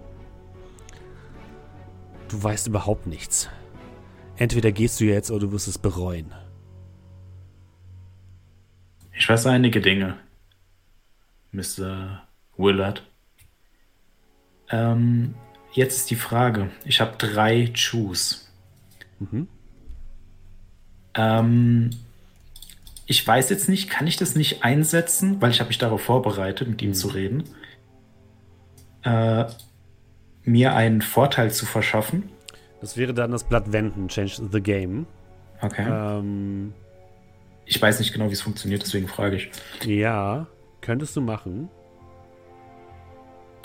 Du 2.29 2.41
weißt 2.41 2.67
überhaupt 2.67 3.07
nichts. 3.07 3.49
Entweder 4.37 4.71
gehst 4.71 4.99
du 4.99 5.05
jetzt 5.05 5.31
oder 5.31 5.47
du 5.47 5.51
wirst 5.51 5.67
es 5.67 5.77
bereuen. 5.77 6.33
Ich 9.17 9.29
weiß 9.29 9.45
einige 9.45 9.79
Dinge, 9.79 10.17
Mr. 11.51 12.23
Willard. 12.57 13.03
Ähm, 14.69 15.35
jetzt 15.71 15.97
ist 15.97 16.09
die 16.09 16.15
Frage. 16.15 16.69
Ich 16.83 16.99
habe 16.99 17.15
drei 17.17 17.71
Choose. 17.73 18.39
Mhm. 19.19 19.47
Ähm, 21.13 21.91
ich 23.05 23.25
weiß 23.25 23.49
jetzt 23.51 23.69
nicht, 23.69 23.89
kann 23.89 24.07
ich 24.07 24.17
das 24.17 24.35
nicht 24.35 24.63
einsetzen, 24.63 25.41
weil 25.41 25.51
ich 25.51 25.59
habe 25.59 25.69
mich 25.69 25.77
darauf 25.77 26.01
vorbereitet, 26.01 26.67
mit 26.67 26.81
ihm 26.81 26.89
mhm. 26.89 26.95
zu 26.95 27.07
reden. 27.07 27.43
Äh, 29.05 29.45
mir 30.43 30.75
einen 30.75 31.01
Vorteil 31.01 31.51
zu 31.51 31.65
verschaffen. 31.65 32.29
Das 32.81 32.97
wäre 32.97 33.13
dann 33.13 33.31
das 33.31 33.43
Blatt 33.43 33.71
wenden, 33.71 34.07
Change 34.07 34.49
the 34.51 34.61
Game. 34.61 35.07
Okay. 35.61 35.85
Ähm, 35.89 36.73
ich 37.65 37.81
weiß 37.81 37.99
nicht 37.99 38.13
genau, 38.13 38.29
wie 38.29 38.33
es 38.33 38.41
funktioniert, 38.41 38.81
deswegen 38.81 39.07
frage 39.07 39.37
ich. 39.37 39.49
Ja, 39.85 40.47
könntest 40.81 41.15
du 41.15 41.21
machen. 41.21 41.69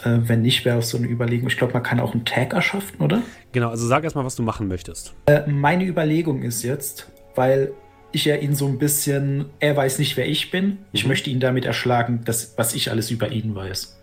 Äh, 0.02 0.18
wenn 0.22 0.42
nicht, 0.42 0.64
wäre 0.64 0.78
es 0.78 0.90
so 0.90 0.96
eine 0.96 1.06
Überlegung. 1.06 1.48
Ich 1.48 1.58
glaube, 1.58 1.74
man 1.74 1.82
kann 1.82 2.00
auch 2.00 2.14
einen 2.14 2.24
Tag 2.24 2.54
erschaffen, 2.54 3.00
oder? 3.00 3.22
Genau, 3.52 3.68
also 3.68 3.86
sag 3.86 4.04
erstmal, 4.04 4.24
was 4.24 4.36
du 4.36 4.42
machen 4.42 4.68
möchtest. 4.68 5.14
Äh, 5.26 5.46
meine 5.46 5.84
Überlegung 5.84 6.42
ist 6.42 6.62
jetzt, 6.62 7.10
weil 7.34 7.72
ich 8.12 8.24
ja 8.24 8.36
ihn 8.36 8.54
so 8.54 8.66
ein 8.66 8.78
bisschen, 8.78 9.46
er 9.60 9.76
weiß 9.76 9.98
nicht, 9.98 10.16
wer 10.16 10.26
ich 10.26 10.50
bin. 10.50 10.78
Ich 10.92 11.04
mhm. 11.04 11.08
möchte 11.08 11.30
ihn 11.30 11.40
damit 11.40 11.64
erschlagen, 11.64 12.22
dass, 12.24 12.56
was 12.56 12.74
ich 12.74 12.90
alles 12.90 13.10
über 13.10 13.30
ihn 13.30 13.54
weiß. 13.54 13.99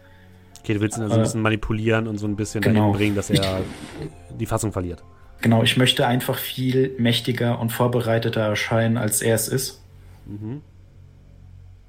Okay, 0.67 0.73
du 0.73 0.81
willst 0.81 0.97
ihn 0.97 1.03
also 1.03 1.15
ein 1.15 1.21
bisschen 1.21 1.41
manipulieren 1.41 2.07
und 2.07 2.17
so 2.17 2.27
ein 2.27 2.35
bisschen 2.35 2.59
genau. 2.59 2.81
dahin 2.81 2.93
bringen, 2.97 3.15
dass 3.15 3.29
er 3.29 3.61
ich, 3.61 4.07
die 4.37 4.45
Fassung 4.45 4.73
verliert. 4.73 5.01
Genau, 5.39 5.63
ich 5.63 5.77
möchte 5.77 6.05
einfach 6.05 6.37
viel 6.37 6.93
mächtiger 6.99 7.57
und 7.59 7.71
vorbereiteter 7.71 8.41
erscheinen, 8.41 8.97
als 8.97 9.21
er 9.21 9.35
es 9.35 9.47
ist. 9.47 9.81
Mhm. 10.25 10.61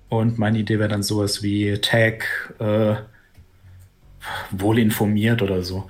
Und 0.08 0.38
meine 0.38 0.60
Idee 0.60 0.78
wäre 0.78 0.88
dann 0.88 1.02
sowas 1.02 1.42
wie 1.42 1.76
Tag, 1.78 2.54
äh, 2.60 2.94
wohl 4.52 4.78
informiert 4.78 5.42
oder 5.42 5.62
so. 5.62 5.88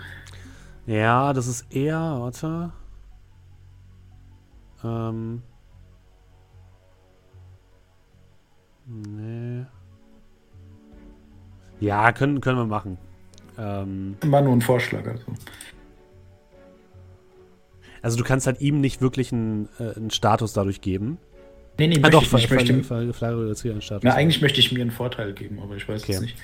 Ja, 0.86 1.34
das 1.34 1.46
ist 1.46 1.66
eher, 1.70 1.98
warte. 1.98 2.72
Ähm. 4.82 5.42
Nee. 8.86 9.66
Ja, 11.80 12.12
können, 12.12 12.40
können 12.40 12.58
wir 12.58 12.66
machen. 12.66 12.98
Ähm, 13.58 14.16
War 14.22 14.42
nur 14.42 14.52
ein 14.52 14.60
Vorschlag. 14.60 15.06
Also. 15.06 15.24
also 18.02 18.16
du 18.16 18.24
kannst 18.24 18.46
halt 18.46 18.60
ihm 18.60 18.80
nicht 18.80 19.00
wirklich 19.00 19.32
einen, 19.32 19.68
äh, 19.78 19.94
einen 19.96 20.10
Status 20.10 20.52
dadurch 20.52 20.80
geben. 20.80 21.18
Nee, 21.78 21.88
nee, 21.88 22.00
ah, 22.02 22.10
doch, 22.10 22.22
ich, 22.22 22.32
ich 22.32 22.50
möchte, 22.50 22.82
Ver, 22.82 23.12
Ver, 23.12 23.54
Ver, 23.54 23.80
Status. 23.80 24.02
Na, 24.02 24.14
eigentlich 24.14 24.42
möchte 24.42 24.58
ich 24.58 24.72
mir 24.72 24.80
einen 24.80 24.90
Vorteil 24.90 25.32
geben, 25.32 25.60
aber 25.60 25.76
ich 25.76 25.88
weiß 25.88 26.02
okay. 26.02 26.12
es 26.12 26.20
nicht. 26.20 26.36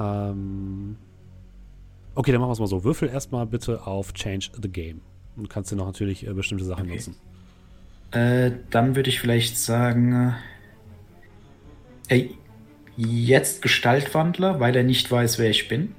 Ähm, 0.00 0.96
okay, 2.14 2.32
dann 2.32 2.40
machen 2.40 2.50
wir 2.50 2.54
es 2.54 2.60
mal 2.60 2.66
so. 2.66 2.82
Würfel 2.82 3.08
erstmal 3.08 3.46
bitte 3.46 3.86
auf 3.86 4.12
Change 4.14 4.48
the 4.60 4.68
Game. 4.68 5.02
Und 5.36 5.48
kannst 5.48 5.70
du 5.70 5.76
noch 5.76 5.86
natürlich 5.86 6.26
äh, 6.26 6.32
bestimmte 6.32 6.64
Sachen 6.64 6.84
okay. 6.84 6.94
nutzen. 6.94 7.16
Äh, 8.10 8.52
dann 8.70 8.96
würde 8.96 9.08
ich 9.08 9.20
vielleicht 9.20 9.56
sagen, 9.56 10.34
äh, 12.08 12.28
jetzt 13.00 13.62
Gestaltwandler, 13.62 14.60
weil 14.60 14.76
er 14.76 14.82
nicht 14.82 15.10
weiß, 15.10 15.38
wer 15.38 15.50
ich 15.50 15.68
bin? 15.68 15.94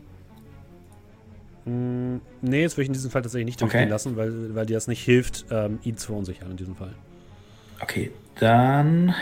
Mm, 1.65 2.17
nee, 2.41 2.63
das 2.63 2.73
würde 2.73 2.83
ich 2.83 2.87
in 2.89 2.93
diesem 2.93 3.11
Fall 3.11 3.21
tatsächlich 3.21 3.45
nicht 3.45 3.61
durchgehen 3.61 3.83
okay. 3.83 3.89
lassen, 3.89 4.17
weil, 4.17 4.55
weil 4.55 4.65
dir 4.65 4.75
das 4.75 4.87
nicht 4.87 5.03
hilft, 5.03 5.45
ähm, 5.51 5.79
ihn 5.83 5.97
zu 5.97 6.07
verunsichern 6.07 6.51
in 6.51 6.57
diesem 6.57 6.75
Fall. 6.75 6.93
Okay, 7.81 8.11
dann 8.39 9.13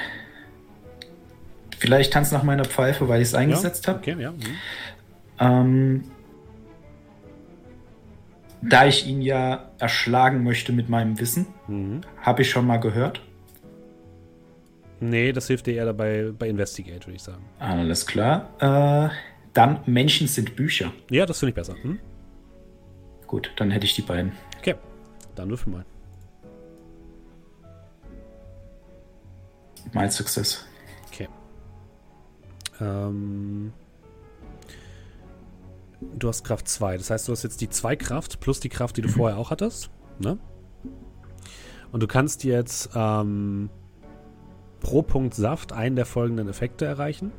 vielleicht 1.78 2.14
tanz 2.14 2.32
nach 2.32 2.44
meiner 2.44 2.66
Pfeife, 2.66 3.08
weil 3.08 3.22
ich 3.22 3.30
es 3.30 3.36
eingesetzt 3.36 3.86
ja, 3.86 3.94
habe. 3.94 4.00
Okay, 4.00 4.22
ja. 4.22 4.32
Mhm. 4.32 4.46
Ähm, 5.40 6.04
da 8.62 8.86
ich 8.86 9.08
ihn 9.08 9.22
ja 9.22 9.70
erschlagen 9.80 10.44
möchte 10.44 10.74
mit 10.74 10.90
meinem 10.90 11.20
Wissen, 11.20 11.48
mhm. 11.68 12.02
habe 12.22 12.42
ich 12.42 12.50
schon 12.50 12.68
mal 12.68 12.78
gehört. 12.78 13.22
Nee, 15.00 15.32
das 15.32 15.48
hilft 15.48 15.68
dir 15.68 15.76
eher 15.76 15.86
dabei 15.86 16.32
bei 16.38 16.50
Investigate, 16.50 17.06
würde 17.06 17.16
ich 17.16 17.24
sagen. 17.24 17.44
Alles 17.60 18.06
klar. 18.06 18.50
Äh, 18.60 19.10
dann 19.54 19.80
Menschen 19.86 20.28
sind 20.28 20.56
Bücher. 20.56 20.92
Ja, 21.10 21.26
das 21.26 21.40
finde 21.40 21.52
ich 21.52 21.56
besser. 21.56 21.76
Hm? 21.82 22.00
Gut, 23.28 23.52
dann 23.56 23.72
hätte 23.72 23.86
ich 23.86 23.96
die 23.96 24.02
beiden. 24.02 24.34
Okay, 24.58 24.76
dann 25.36 25.50
würfel 25.50 25.72
mal. 25.72 25.86
Mein 29.94 30.12
Success. 30.12 30.66
Okay. 31.08 31.28
Ähm, 32.80 33.74
du 36.18 36.28
hast 36.28 36.44
Kraft 36.44 36.68
2. 36.68 36.98
Das 36.98 37.10
heißt, 37.10 37.28
du 37.28 37.32
hast 37.32 37.44
jetzt 37.44 37.62
die 37.62 37.70
2 37.70 37.96
Kraft 37.96 38.40
plus 38.40 38.60
die 38.60 38.70
Kraft, 38.70 38.98
die 38.98 39.02
du 39.02 39.08
mhm. 39.08 39.14
vorher 39.14 39.38
auch 39.38 39.52
hattest. 39.52 39.90
Ne? 40.20 40.38
Und 41.92 42.02
du 42.02 42.08
kannst 42.08 42.44
jetzt 42.44 42.90
ähm, 42.94 43.70
pro 44.80 45.02
Punkt 45.02 45.34
Saft 45.34 45.74
einen 45.74 45.96
der 45.96 46.06
folgenden 46.06 46.48
Effekte 46.48 46.86
erreichen. 46.86 47.32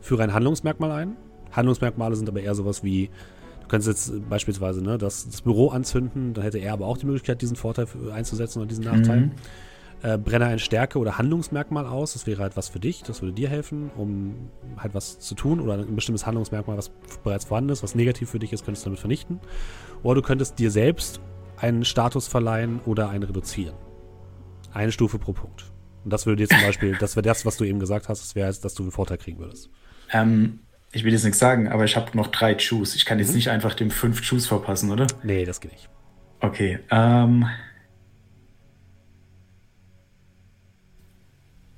Führe 0.00 0.22
ein 0.22 0.34
Handlungsmerkmal 0.34 0.90
ein. 0.92 1.16
Handlungsmerkmale 1.52 2.16
sind 2.16 2.28
aber 2.28 2.40
eher 2.40 2.54
sowas 2.54 2.84
wie, 2.84 3.10
du 3.62 3.68
kannst 3.68 3.88
jetzt 3.88 4.28
beispielsweise 4.28 4.82
ne, 4.82 4.98
das, 4.98 5.28
das 5.28 5.42
Büro 5.42 5.68
anzünden, 5.68 6.34
dann 6.34 6.44
hätte 6.44 6.58
er 6.58 6.72
aber 6.72 6.86
auch 6.86 6.98
die 6.98 7.06
Möglichkeit, 7.06 7.42
diesen 7.42 7.56
Vorteil 7.56 7.86
einzusetzen 8.12 8.58
oder 8.60 8.68
diesen 8.68 8.84
Nachteil. 8.84 9.20
Mhm. 9.20 9.32
Äh, 10.00 10.16
brenne 10.16 10.46
ein 10.46 10.60
Stärke- 10.60 11.00
oder 11.00 11.18
Handlungsmerkmal 11.18 11.84
aus, 11.84 12.12
das 12.12 12.24
wäre 12.26 12.40
halt 12.40 12.56
was 12.56 12.68
für 12.68 12.78
dich, 12.78 13.02
das 13.02 13.20
würde 13.20 13.32
dir 13.32 13.48
helfen, 13.48 13.90
um 13.96 14.48
halt 14.76 14.94
was 14.94 15.18
zu 15.18 15.34
tun 15.34 15.58
oder 15.58 15.74
ein 15.74 15.96
bestimmtes 15.96 16.24
Handlungsmerkmal, 16.24 16.76
was 16.76 16.92
bereits 17.24 17.46
vorhanden 17.46 17.70
ist, 17.70 17.82
was 17.82 17.96
negativ 17.96 18.30
für 18.30 18.38
dich 18.38 18.52
ist, 18.52 18.64
könntest 18.64 18.86
du 18.86 18.90
damit 18.90 19.00
vernichten. 19.00 19.40
Oder 20.04 20.16
du 20.16 20.22
könntest 20.22 20.60
dir 20.60 20.70
selbst 20.70 21.20
einen 21.56 21.84
Status 21.84 22.28
verleihen 22.28 22.80
oder 22.86 23.08
einen 23.08 23.24
reduzieren. 23.24 23.74
Eine 24.72 24.92
Stufe 24.92 25.18
pro 25.18 25.32
Punkt. 25.32 25.72
Und 26.04 26.12
das 26.12 26.26
würde 26.26 26.46
dir 26.46 26.48
zum 26.48 26.64
Beispiel, 26.64 26.96
das 26.98 27.16
wäre 27.16 27.22
das, 27.22 27.44
was 27.44 27.56
du 27.56 27.64
eben 27.64 27.80
gesagt 27.80 28.08
hast, 28.08 28.22
das 28.22 28.34
wäre, 28.34 28.52
dass 28.52 28.74
du 28.74 28.82
einen 28.82 28.92
Vorteil 28.92 29.18
kriegen 29.18 29.38
würdest. 29.38 29.70
Ähm, 30.12 30.60
ich 30.92 31.04
will 31.04 31.12
jetzt 31.12 31.24
nichts 31.24 31.38
sagen, 31.38 31.68
aber 31.68 31.84
ich 31.84 31.96
habe 31.96 32.16
noch 32.16 32.28
drei 32.28 32.54
Choose. 32.54 32.96
Ich 32.96 33.04
kann 33.04 33.18
jetzt 33.18 33.30
mhm. 33.30 33.36
nicht 33.36 33.50
einfach 33.50 33.74
dem 33.74 33.90
fünf 33.90 34.28
Choose 34.28 34.48
verpassen, 34.48 34.90
oder? 34.90 35.06
Nee, 35.22 35.44
das 35.44 35.60
geht 35.60 35.72
nicht. 35.72 35.88
Okay. 36.40 36.78
Ähm, 36.90 37.46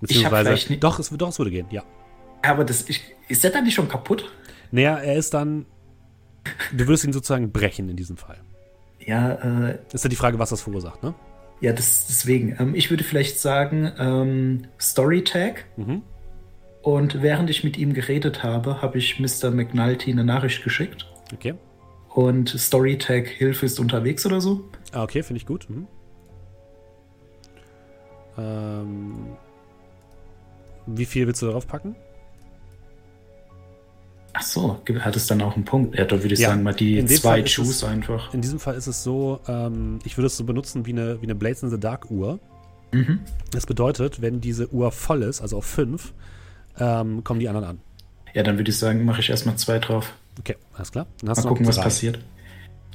Beziehungsweise, 0.00 0.76
doch, 0.78 0.98
es, 0.98 1.10
doch, 1.10 1.28
es 1.28 1.38
würde 1.38 1.50
gehen, 1.50 1.66
ja. 1.70 1.82
Aber 2.42 2.64
das, 2.64 2.88
ich, 2.88 3.02
ist 3.28 3.44
der 3.44 3.50
dann 3.50 3.64
nicht 3.64 3.74
schon 3.74 3.88
kaputt? 3.88 4.30
Naja, 4.70 4.96
er 4.96 5.16
ist 5.16 5.34
dann. 5.34 5.66
Du 6.72 6.86
würdest 6.86 7.04
ihn 7.04 7.12
sozusagen 7.12 7.52
brechen 7.52 7.90
in 7.90 7.96
diesem 7.96 8.16
Fall. 8.16 8.38
Ja, 8.98 9.32
äh. 9.68 9.78
Ist 9.92 10.04
ja 10.04 10.08
die 10.08 10.16
Frage, 10.16 10.38
was 10.38 10.50
das 10.50 10.62
verursacht, 10.62 11.02
ne? 11.02 11.14
Ja, 11.60 11.72
das, 11.72 12.06
deswegen. 12.06 12.56
Ähm, 12.58 12.74
ich 12.74 12.90
würde 12.90 13.04
vielleicht 13.04 13.38
sagen, 13.38 13.92
ähm, 13.98 14.62
Storytag. 14.80 15.64
Mhm. 15.76 16.02
Und 16.82 17.22
während 17.22 17.50
ich 17.50 17.62
mit 17.62 17.76
ihm 17.76 17.92
geredet 17.92 18.42
habe, 18.42 18.80
habe 18.80 18.96
ich 18.96 19.20
Mr. 19.20 19.50
McNulty 19.50 20.10
eine 20.10 20.24
Nachricht 20.24 20.64
geschickt. 20.64 21.06
Okay. 21.34 21.54
Und 22.08 22.48
Storytag 22.48 23.28
Hilfe 23.28 23.66
ist 23.66 23.78
unterwegs 23.78 24.24
oder 24.24 24.40
so. 24.40 24.64
Ah, 24.92 25.02
okay, 25.02 25.22
finde 25.22 25.38
ich 25.38 25.46
gut. 25.46 25.68
Mhm. 25.68 25.86
Ähm, 28.38 29.26
Wie 30.86 31.04
viel 31.04 31.26
willst 31.26 31.42
du 31.42 31.46
darauf 31.46 31.66
packen? 31.66 31.94
Ach 34.40 34.46
so, 34.46 34.80
hat 35.00 35.16
es 35.16 35.26
dann 35.26 35.42
auch 35.42 35.54
einen 35.54 35.66
Punkt? 35.66 35.98
Ja, 35.98 36.06
da 36.06 36.22
würde 36.22 36.32
ich 36.32 36.40
Ja, 36.40 36.48
sagen, 36.48 36.62
mal 36.62 36.72
die 36.72 37.04
zwei 37.04 37.18
Fall 37.30 37.40
ist 37.44 37.52
Juice 37.56 37.68
es- 37.76 37.84
einfach. 37.84 38.32
In 38.32 38.40
diesem 38.40 38.58
Fall 38.58 38.74
ist 38.74 38.86
es 38.86 39.02
so, 39.04 39.40
ähm, 39.46 39.98
ich 40.04 40.16
würde 40.16 40.28
es 40.28 40.36
so 40.38 40.44
benutzen 40.44 40.86
wie 40.86 40.92
eine, 40.92 41.20
wie 41.20 41.26
eine 41.26 41.34
Blades 41.34 41.62
in 41.62 41.68
the 41.68 41.78
Dark 41.78 42.10
Uhr. 42.10 42.38
Mhm. 42.92 43.20
Das 43.50 43.66
bedeutet, 43.66 44.22
wenn 44.22 44.40
diese 44.40 44.72
Uhr 44.72 44.92
voll 44.92 45.22
ist, 45.22 45.42
also 45.42 45.58
auf 45.58 45.66
5, 45.66 46.14
ähm, 46.78 47.22
kommen 47.22 47.38
die 47.40 47.48
anderen 47.48 47.66
an. 47.68 47.78
Ja, 48.32 48.42
dann 48.42 48.56
würde 48.58 48.70
ich 48.70 48.78
sagen, 48.78 49.04
mache 49.04 49.20
ich 49.20 49.28
erstmal 49.28 49.56
zwei 49.56 49.78
drauf. 49.78 50.12
Okay, 50.38 50.56
alles 50.74 50.90
klar. 50.90 51.06
Dann 51.20 51.28
hast 51.30 51.42
Mal 51.44 51.48
gucken, 51.50 51.66
was 51.66 51.76
drei. 51.76 51.82
passiert. 51.82 52.18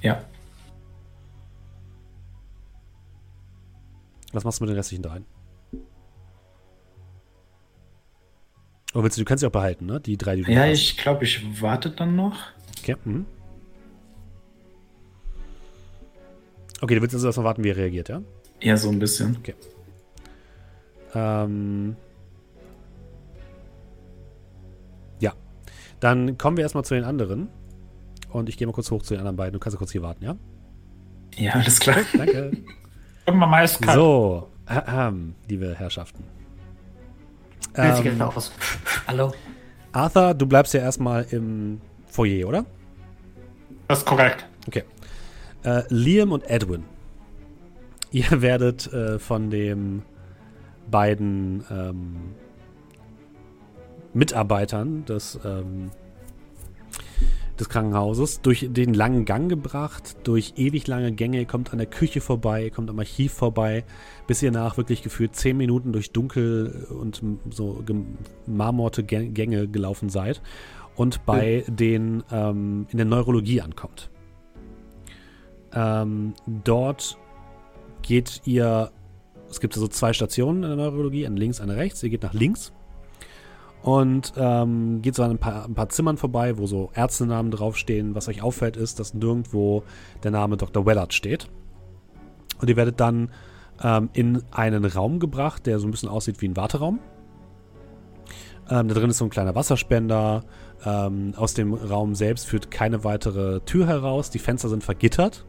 Ja. 0.02 0.24
Was 4.34 4.44
machst 4.44 4.60
du 4.60 4.64
mit 4.64 4.72
den 4.72 4.78
restlichen 4.78 5.04
dreien? 5.04 5.26
Oder 8.96 9.04
willst 9.04 9.18
du, 9.18 9.22
du 9.22 9.26
kannst 9.26 9.42
sie 9.42 9.48
auch 9.48 9.52
behalten, 9.52 9.86
ne? 9.86 10.00
Die 10.00 10.16
drei, 10.18 10.38
die 10.38 10.44
du 10.44 10.52
Ja, 10.54 10.62
hast. 10.62 10.72
ich 10.80 10.98
glaube, 10.98 11.26
ich 11.26 11.62
warte 11.62 11.90
dann 11.92 12.16
noch. 12.16 12.38
Okay, 12.80 12.96
mhm. 13.04 13.26
Okay, 16.82 16.96
du 16.96 17.02
willst 17.02 17.14
also 17.14 17.28
erstmal 17.28 17.46
warten, 17.46 17.64
wie 17.66 17.70
er 17.72 17.76
reagiert, 17.78 18.08
ja? 18.08 18.22
Ja, 18.62 18.78
so 18.78 18.90
ein 18.90 19.00
bisschen. 19.00 19.38
Ähm. 21.14 21.98
Ja. 25.20 25.34
Dann 26.00 26.38
kommen 26.38 26.56
wir 26.56 26.64
erstmal 26.64 26.86
zu 26.86 26.94
den 26.94 27.04
anderen. 27.04 27.50
Und 28.32 28.48
ich 28.48 28.58
gehe 28.58 28.66
mal 28.66 28.74
kurz 28.74 28.92
hoch 28.92 29.04
zu 29.04 29.14
den 29.14 29.20
anderen 29.20 29.36
beiden. 29.36 29.54
Du 29.54 29.60
kannst 29.60 29.74
ja 29.76 29.78
kurz 29.78 29.92
hier 29.92 30.04
warten, 30.04 30.24
ja? 30.24 30.38
Ja, 31.36 31.52
alles 31.54 31.82
klar. 31.82 31.98
Danke. 32.18 32.52
Irgendwann 33.28 33.50
mal 33.50 33.64
ist 33.66 33.82
kalt. 33.82 33.98
so, 33.98 34.50
ahem, 34.66 35.36
liebe 35.50 35.76
Herrschaften. 35.76 36.24
Ähm, 37.78 38.22
aus. 38.22 38.52
Hallo? 39.08 39.34
Arthur, 39.92 40.34
du 40.34 40.46
bleibst 40.46 40.74
ja 40.74 40.82
erstmal 40.82 41.26
im 41.32 41.82
Foyer, 42.08 42.48
oder? 42.48 42.66
Das 43.88 44.00
ist 44.00 44.06
korrekt. 44.06 44.46
Okay. 44.68 44.84
Äh, 45.64 45.84
Liam 45.90 46.32
und 46.32 46.50
Edwin. 46.50 46.86
Ihr 48.12 48.30
werdet 48.42 48.92
äh, 48.94 49.20
von 49.20 49.50
den 49.50 50.04
beiden 50.90 51.64
ähm, 51.70 52.36
Mitarbeitern 54.14 55.06
des, 55.06 55.40
ähm, 55.44 55.92
des 57.60 57.70
Krankenhauses 57.70 58.42
durch 58.42 58.68
den 58.70 58.94
langen 58.94 59.26
Gang 59.26 59.50
gebracht, 59.50 60.18
durch 60.24 60.54
ewig 60.58 60.88
lange 60.88 61.12
Gänge, 61.12 61.40
ihr 61.40 61.46
kommt 61.46 61.72
an 61.72 61.78
der 61.78 61.88
Küche 61.88 62.22
vorbei, 62.22 62.66
ihr 62.66 62.72
kommt 62.72 62.90
am 62.90 63.00
Archiv 63.00 63.34
vorbei, 63.34 63.84
bis 64.28 64.42
ihr 64.44 64.52
nach 64.52 64.78
wirklich 64.78 65.04
gefühlt 65.04 65.36
zehn 65.36 65.58
Minuten 65.58 65.94
durch 65.94 66.12
dunkel 66.12 66.88
und 66.90 67.22
so 67.50 67.84
gemarmorte 68.46 69.04
Gä- 69.04 69.32
Gänge 69.32 69.68
gelaufen 69.68 70.10
seid 70.10 70.42
und 70.96 71.26
bei 71.26 71.64
den 71.68 72.24
ähm, 72.32 72.88
in 72.92 72.98
der 72.98 73.06
Neurologie 73.06 73.62
ankommt. 73.62 74.10
Ähm, 75.74 76.34
dort 76.64 77.18
geht 78.02 78.42
ihr, 78.46 78.92
es 79.50 79.60
gibt 79.60 79.74
so 79.74 79.88
zwei 79.88 80.14
Stationen 80.14 80.64
in 80.64 80.70
der 80.70 80.78
Neurologie, 80.78 81.26
eine 81.26 81.38
links, 81.38 81.60
eine 81.60 81.76
rechts. 81.76 82.02
Ihr 82.04 82.10
geht 82.10 82.24
nach 82.24 82.34
links 82.34 82.72
und 83.86 84.34
ähm, 84.36 85.04
geht 85.04 85.14
so 85.14 85.22
an 85.22 85.30
ein 85.30 85.38
paar, 85.38 85.66
ein 85.66 85.76
paar 85.76 85.90
Zimmern 85.90 86.18
vorbei, 86.18 86.58
wo 86.58 86.66
so 86.66 86.90
Ärztenamen 86.96 87.52
draufstehen. 87.52 88.16
Was 88.16 88.28
euch 88.28 88.42
auffällt, 88.42 88.78
ist, 88.78 89.00
dass 89.00 89.14
nirgendwo 89.14 89.84
der 90.24 90.32
Name 90.32 90.58
Dr. 90.58 90.88
Wellard 90.88 91.14
steht. 91.14 91.50
Und 92.60 92.68
ihr 92.68 92.78
werdet 92.78 93.00
dann 93.00 93.30
ähm, 93.84 94.10
in 94.14 94.42
einen 94.50 94.86
Raum 94.86 95.20
gebracht, 95.20 95.68
der 95.68 95.78
so 95.78 95.88
ein 95.88 95.92
bisschen 95.92 96.10
aussieht 96.10 96.42
wie 96.42 96.48
ein 96.48 96.58
Warteraum. 96.58 96.98
Ähm, 98.72 98.88
da 98.88 98.96
drin 98.96 99.12
ist 99.12 99.20
so 99.20 99.26
ein 99.26 99.30
kleiner 99.30 99.54
Wasserspender. 99.54 100.46
Ähm, 100.84 101.34
aus 101.38 101.54
dem 101.54 101.76
Raum 101.76 102.16
selbst 102.16 102.48
führt 102.48 102.72
keine 102.72 103.04
weitere 103.04 103.60
Tür 103.66 103.86
heraus. 103.86 104.32
Die 104.32 104.40
Fenster 104.40 104.68
sind 104.68 104.84
vergittert. 104.84 105.46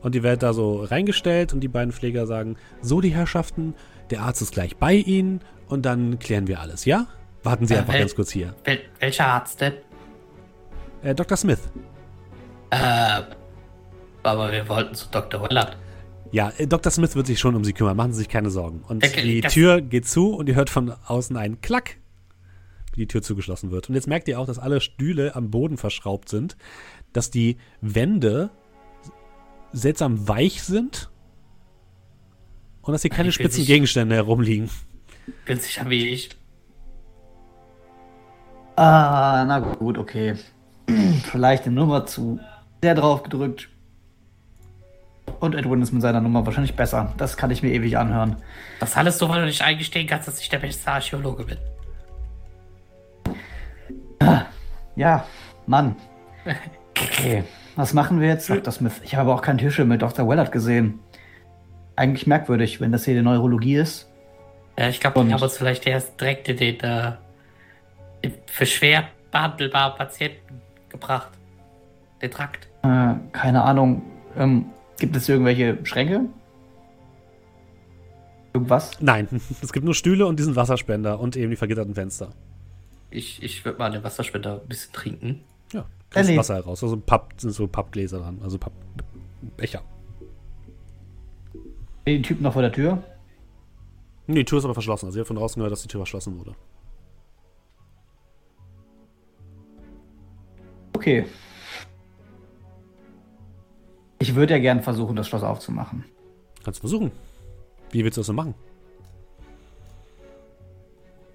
Und 0.00 0.16
ihr 0.16 0.24
werdet 0.24 0.42
da 0.42 0.52
so 0.52 0.82
reingestellt 0.82 1.52
und 1.52 1.60
die 1.60 1.68
beiden 1.68 1.92
Pfleger 1.92 2.26
sagen, 2.26 2.56
so 2.80 3.00
die 3.00 3.14
Herrschaften, 3.14 3.74
der 4.10 4.22
Arzt 4.22 4.42
ist 4.42 4.50
gleich 4.50 4.78
bei 4.78 4.94
Ihnen 4.94 5.42
und 5.68 5.86
dann 5.86 6.18
klären 6.18 6.48
wir 6.48 6.58
alles, 6.58 6.86
ja? 6.86 7.06
Warten 7.42 7.66
Sie 7.66 7.74
Äh, 7.74 7.78
einfach 7.78 7.94
wel- 7.94 7.98
ganz 8.00 8.14
kurz 8.14 8.30
hier. 8.30 8.54
Wel 8.64 8.80
welcher 9.00 9.26
Arzt 9.26 9.60
denn? 9.60 9.74
Äh, 11.02 11.14
Dr. 11.14 11.36
Smith. 11.36 11.60
Äh, 12.70 13.22
aber 14.22 14.52
wir 14.52 14.68
wollten 14.68 14.94
zu 14.94 15.08
Dr. 15.10 15.42
Wellard. 15.42 15.76
Ja, 16.30 16.50
äh, 16.56 16.66
Dr. 16.66 16.90
Smith 16.92 17.14
wird 17.16 17.26
sich 17.26 17.38
schon 17.38 17.54
um 17.54 17.64
Sie 17.64 17.72
kümmern, 17.72 17.96
machen 17.96 18.12
Sie 18.12 18.18
sich 18.20 18.28
keine 18.28 18.50
Sorgen. 18.50 18.82
Und 18.88 19.04
Okay, 19.04 19.22
die 19.22 19.40
das- 19.40 19.52
Tür 19.52 19.80
geht 19.80 20.06
zu 20.08 20.34
und 20.34 20.48
ihr 20.48 20.54
hört 20.54 20.70
von 20.70 20.90
außen 21.06 21.36
einen 21.36 21.60
Klack, 21.60 21.98
wie 22.94 23.00
die 23.02 23.06
Tür 23.08 23.22
zugeschlossen 23.22 23.70
wird. 23.70 23.88
Und 23.88 23.94
jetzt 23.96 24.06
merkt 24.06 24.28
ihr 24.28 24.38
auch, 24.38 24.46
dass 24.46 24.58
alle 24.58 24.80
Stühle 24.80 25.34
am 25.34 25.50
Boden 25.50 25.76
verschraubt 25.76 26.28
sind, 26.28 26.56
dass 27.12 27.30
die 27.30 27.58
Wände 27.80 28.50
seltsam 29.72 30.28
weich 30.28 30.62
sind 30.62 31.10
und 32.82 32.92
dass 32.92 33.02
hier 33.02 33.10
keine 33.10 33.32
spitzen 33.32 33.60
nicht- 33.60 33.66
Gegenstände 33.68 34.14
herumliegen. 34.14 34.70
Bin 35.44 35.58
sicher 35.58 35.88
wie 35.90 36.08
ich. 36.08 36.30
Ah, 38.76 39.44
na 39.46 39.58
gut, 39.58 39.98
okay. 39.98 40.34
Vielleicht 41.30 41.66
eine 41.66 41.74
Nummer 41.74 42.06
zu 42.06 42.40
sehr 42.82 42.94
drauf 42.94 43.22
gedrückt. 43.22 43.68
Und 45.40 45.54
Edwin 45.54 45.82
ist 45.82 45.92
mit 45.92 46.02
seiner 46.02 46.20
Nummer 46.20 46.44
wahrscheinlich 46.46 46.74
besser. 46.74 47.12
Das 47.16 47.36
kann 47.36 47.50
ich 47.50 47.62
mir 47.62 47.72
ewig 47.72 47.96
anhören. 47.96 48.36
Das 48.80 48.96
alles 48.96 49.18
so, 49.18 49.28
weil 49.28 49.40
du 49.40 49.46
nicht 49.46 49.62
eingestehen 49.62 50.06
kannst, 50.06 50.28
dass 50.28 50.40
ich 50.40 50.48
der 50.48 50.58
beste 50.58 50.90
Archäologe 50.90 51.44
bin. 51.44 51.58
Ja, 54.96 55.26
Mann. 55.66 55.96
Okay, 56.94 57.42
was 57.74 57.94
machen 57.94 58.20
wir 58.20 58.28
jetzt, 58.28 58.48
Dr. 58.48 58.70
Smith? 58.72 59.00
Ich 59.02 59.14
habe 59.14 59.22
aber 59.22 59.34
auch 59.34 59.42
keinen 59.42 59.58
Tischel 59.58 59.86
mit 59.86 60.02
Dr. 60.02 60.28
Wellard 60.28 60.52
gesehen. 60.52 61.00
Eigentlich 61.96 62.26
merkwürdig, 62.26 62.80
wenn 62.80 62.92
das 62.92 63.06
hier 63.06 63.14
die 63.14 63.22
Neurologie 63.22 63.76
ist. 63.76 64.08
Ja, 64.78 64.88
ich 64.88 65.00
glaube, 65.00 65.26
wir 65.26 65.34
haben 65.34 65.42
uns 65.42 65.56
vielleicht 65.56 65.86
erst 65.86 66.20
direkt 66.20 66.48
in 66.48 66.58
den, 66.58 66.80
äh, 66.80 67.12
für 68.46 68.66
schwer 68.66 69.08
behandelbare 69.30 69.96
Patienten 69.96 70.60
gebracht. 70.88 71.30
Den 72.20 72.30
Trakt. 72.30 72.68
Äh, 72.82 73.14
keine 73.32 73.62
Ahnung. 73.62 74.02
Ähm, 74.36 74.66
gibt 74.98 75.16
es 75.16 75.28
irgendwelche 75.28 75.78
Schränke? 75.84 76.26
Irgendwas? 78.52 78.92
Nein, 79.00 79.28
es 79.62 79.72
gibt 79.72 79.84
nur 79.84 79.94
Stühle 79.94 80.26
und 80.26 80.38
diesen 80.38 80.56
Wasserspender 80.56 81.18
und 81.18 81.36
eben 81.36 81.50
die 81.50 81.56
vergitterten 81.56 81.94
Fenster. 81.94 82.30
Ich, 83.10 83.42
ich 83.42 83.64
würde 83.64 83.78
mal 83.78 83.86
an 83.86 83.92
den 83.92 84.04
Wasserspender 84.04 84.60
ein 84.60 84.68
bisschen 84.68 84.92
trinken. 84.92 85.44
Ja, 85.72 85.86
kriegst 86.10 86.28
Ellie. 86.28 86.38
Wasser 86.38 86.54
heraus. 86.54 86.82
Also 86.82 86.96
Papp, 86.98 87.34
sind 87.38 87.52
so 87.52 87.66
Pappgläser 87.66 88.20
dran, 88.20 88.40
also 88.42 88.58
Pappbecher. 88.58 89.82
Die 92.06 92.20
Typen 92.22 92.42
noch 92.42 92.52
vor 92.52 92.62
der 92.62 92.72
Tür? 92.72 93.02
Nee, 94.26 94.40
die 94.40 94.44
Tür 94.44 94.58
ist 94.58 94.64
aber 94.64 94.74
verschlossen. 94.74 95.06
Also 95.06 95.18
ihr 95.18 95.20
habt 95.20 95.28
von 95.28 95.36
draußen 95.36 95.58
gehört, 95.58 95.72
dass 95.72 95.82
die 95.82 95.88
Tür 95.88 96.00
verschlossen 96.00 96.38
wurde. 96.38 96.54
Okay. 100.92 101.26
Ich 104.18 104.34
würde 104.34 104.54
ja 104.54 104.60
gern 104.60 104.82
versuchen, 104.82 105.16
das 105.16 105.28
Schloss 105.28 105.42
aufzumachen. 105.42 106.04
Kannst 106.64 106.78
du 106.78 106.82
versuchen. 106.82 107.10
Wie 107.90 108.04
willst 108.04 108.16
du 108.16 108.20
das 108.20 108.26
denn 108.26 108.36
machen? 108.36 108.54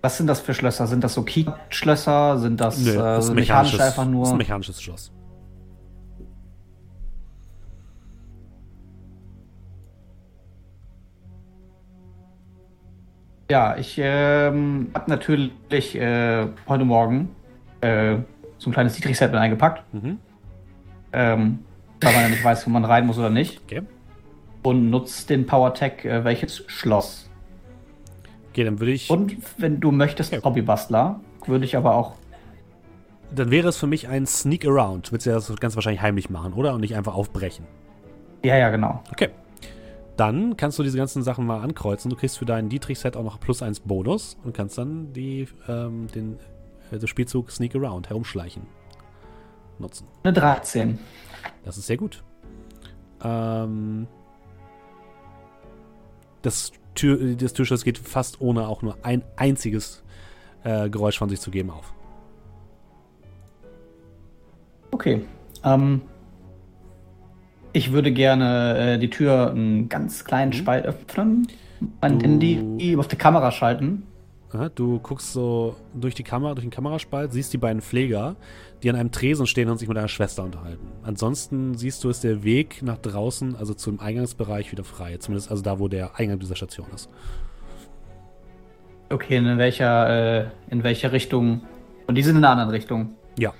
Was 0.01 0.17
sind 0.17 0.27
das 0.27 0.39
für 0.39 0.53
Schlösser? 0.53 0.87
Sind 0.87 1.03
das 1.03 1.13
so 1.13 1.23
Key-Schlösser? 1.23 2.37
Sind 2.37 2.61
das, 2.61 2.79
Nö, 2.79 2.91
äh, 2.91 2.95
das 2.95 3.29
mechanisch 3.29 3.73
mechanisches, 3.73 3.79
einfach 3.81 3.95
das 4.03 4.05
ist 4.05 4.11
nur? 4.11 4.27
ein 4.29 4.37
mechanisches 4.37 4.81
Schloss. 4.81 5.11
Ja, 13.49 13.77
ich 13.77 13.97
ähm, 13.97 14.91
habe 14.93 15.09
natürlich 15.09 15.95
äh, 15.95 16.47
heute 16.67 16.83
Morgen 16.83 17.29
äh, 17.81 18.17
so 18.57 18.69
ein 18.69 18.73
kleines 18.73 18.93
Dietrich-Set 18.93 19.31
mit 19.31 19.39
eingepackt. 19.39 19.83
Mhm. 19.93 20.19
Ähm, 21.13 21.59
weil 22.01 22.13
man 22.13 22.21
ja 22.23 22.29
nicht 22.29 22.43
weiß, 22.43 22.65
wo 22.65 22.69
man 22.69 22.85
rein 22.85 23.05
muss 23.05 23.17
oder 23.17 23.29
nicht. 23.29 23.61
Okay. 23.65 23.81
Und 24.63 24.89
nutzt 24.89 25.29
den 25.29 25.45
PowerTech 25.45 26.05
äh, 26.05 26.23
welches 26.23 26.63
Schloss. 26.67 27.29
Okay, 28.51 28.63
dann 28.63 28.79
würde 28.79 28.91
ich. 28.91 29.09
Und 29.09 29.37
wenn 29.57 29.79
du 29.79 29.91
möchtest, 29.91 30.33
Ja. 30.33 30.43
Hobbybastler, 30.43 31.19
würde 31.45 31.65
ich 31.65 31.77
aber 31.77 31.95
auch. 31.95 32.13
Dann 33.33 33.51
wäre 33.51 33.67
es 33.67 33.77
für 33.77 33.87
mich 33.87 34.07
ein 34.07 34.25
Sneak 34.25 34.65
Around. 34.65 35.11
Willst 35.11 35.25
du 35.25 35.31
das 35.31 35.53
ganz 35.59 35.75
wahrscheinlich 35.75 36.01
heimlich 36.01 36.29
machen, 36.29 36.53
oder? 36.53 36.73
Und 36.73 36.81
nicht 36.81 36.95
einfach 36.95 37.13
aufbrechen. 37.15 37.65
Ja, 38.43 38.55
ja, 38.57 38.69
genau. 38.69 39.03
Okay. 39.11 39.29
Dann 40.15 40.57
kannst 40.57 40.79
du 40.79 40.83
diese 40.83 40.97
ganzen 40.97 41.21
Sachen 41.21 41.45
mal 41.45 41.61
ankreuzen. 41.61 42.09
Du 42.09 42.15
kriegst 42.15 42.39
für 42.39 42.45
deinen 42.45 42.69
Dietrich-Set 42.69 43.15
auch 43.15 43.23
noch 43.23 43.39
plus 43.39 43.61
eins 43.61 43.79
Bonus 43.79 44.37
und 44.43 44.55
kannst 44.55 44.77
dann 44.77 45.13
die, 45.13 45.47
ähm, 45.67 46.07
den, 46.07 46.39
den 46.91 47.07
Spielzug 47.07 47.51
Sneak 47.51 47.75
Around, 47.75 48.09
herumschleichen, 48.09 48.63
nutzen. 49.79 50.07
Eine 50.23 50.33
13. 50.33 50.99
Das 51.65 51.77
ist 51.77 51.87
sehr 51.87 51.97
gut. 51.97 52.23
Ähm, 53.23 54.07
das, 56.41 56.71
Tür, 56.95 57.35
das 57.35 57.53
Türschloss 57.53 57.83
geht 57.83 57.97
fast 57.97 58.39
ohne 58.41 58.67
auch 58.67 58.81
nur 58.81 58.97
ein 59.03 59.23
einziges 59.35 60.03
äh, 60.63 60.89
Geräusch 60.89 61.17
von 61.17 61.29
sich 61.29 61.39
zu 61.41 61.51
geben 61.51 61.69
auf. 61.71 61.93
Okay. 64.91 65.23
Ähm, 65.63 66.01
ich 67.73 67.91
würde 67.91 68.11
gerne 68.11 68.77
äh, 68.95 68.97
die 68.99 69.09
Tür 69.09 69.51
einen 69.51 69.89
ganz 69.89 70.25
kleinen 70.25 70.49
Mhm. 70.49 70.55
Spalt 70.55 70.85
öffnen, 70.85 71.47
mein 72.01 72.17
Du- 72.19 72.25
Handy 72.25 72.95
auf 72.97 73.07
die 73.07 73.15
Kamera 73.17 73.51
schalten. 73.51 74.03
Du 74.75 74.99
guckst 74.99 75.33
so 75.33 75.75
durch 75.93 76.15
die 76.15 76.23
Kamera, 76.23 76.53
durch 76.53 76.63
den 76.63 76.71
Kameraspalt, 76.71 77.33
siehst 77.33 77.51
die 77.51 77.57
beiden 77.57 77.81
Pfleger, 77.81 78.37
die 78.81 78.89
an 78.89 78.95
einem 78.95 79.11
Tresen 79.11 79.45
stehen 79.45 79.69
und 79.69 79.77
sich 79.77 79.89
mit 79.89 79.97
einer 79.97 80.07
Schwester 80.07 80.43
unterhalten. 80.43 80.87
Ansonsten 81.03 81.75
siehst 81.75 82.01
du, 82.03 82.09
ist 82.09 82.23
der 82.23 82.43
Weg 82.43 82.81
nach 82.81 82.97
draußen, 82.97 83.57
also 83.57 83.73
zum 83.73 83.99
Eingangsbereich, 83.99 84.71
wieder 84.71 84.85
frei. 84.85 85.17
Zumindest 85.17 85.51
also 85.51 85.63
da, 85.63 85.79
wo 85.79 85.89
der 85.89 86.17
Eingang 86.17 86.39
dieser 86.39 86.55
Station 86.55 86.87
ist. 86.95 87.09
Okay, 89.09 89.37
in 89.37 89.57
welcher, 89.57 90.45
äh, 90.45 90.47
in 90.69 90.83
welcher 90.83 91.11
Richtung? 91.11 91.61
Und 92.07 92.15
die 92.15 92.23
sind 92.23 92.37
in 92.37 92.43
einer 92.43 92.51
anderen 92.51 92.69
Richtung. 92.69 93.15
Ja. 93.37 93.53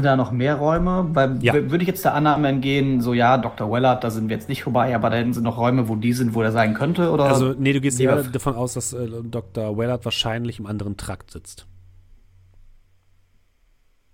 Sind 0.00 0.06
da 0.06 0.16
noch 0.16 0.32
mehr 0.32 0.54
Räume? 0.54 1.08
Weil 1.12 1.42
Ja. 1.44 1.52
würde 1.52 1.82
ich 1.82 1.86
jetzt 1.86 2.02
der 2.06 2.14
Annahme 2.14 2.48
entgehen, 2.48 3.02
so 3.02 3.12
ja, 3.12 3.36
Dr. 3.36 3.70
Wellard, 3.70 4.02
da 4.02 4.10
sind 4.10 4.30
wir 4.30 4.36
jetzt 4.36 4.48
nicht 4.48 4.62
vorbei, 4.62 4.94
aber 4.94 5.10
da 5.10 5.16
hinten 5.18 5.34
sind 5.34 5.42
noch 5.42 5.58
Räume, 5.58 5.88
wo 5.88 5.94
die 5.96 6.14
sind, 6.14 6.34
wo 6.34 6.40
der 6.40 6.52
sein 6.52 6.72
könnte, 6.72 7.10
oder? 7.10 7.24
Also, 7.24 7.52
nee, 7.58 7.74
du 7.74 7.82
gehst 7.82 8.00
eher 8.00 8.16
f- 8.16 8.32
davon 8.32 8.54
aus, 8.54 8.72
dass 8.72 8.94
äh, 8.94 9.06
Dr. 9.22 9.76
Wellard 9.76 10.06
wahrscheinlich 10.06 10.58
im 10.58 10.64
anderen 10.64 10.96
Trakt 10.96 11.30
sitzt. 11.32 11.66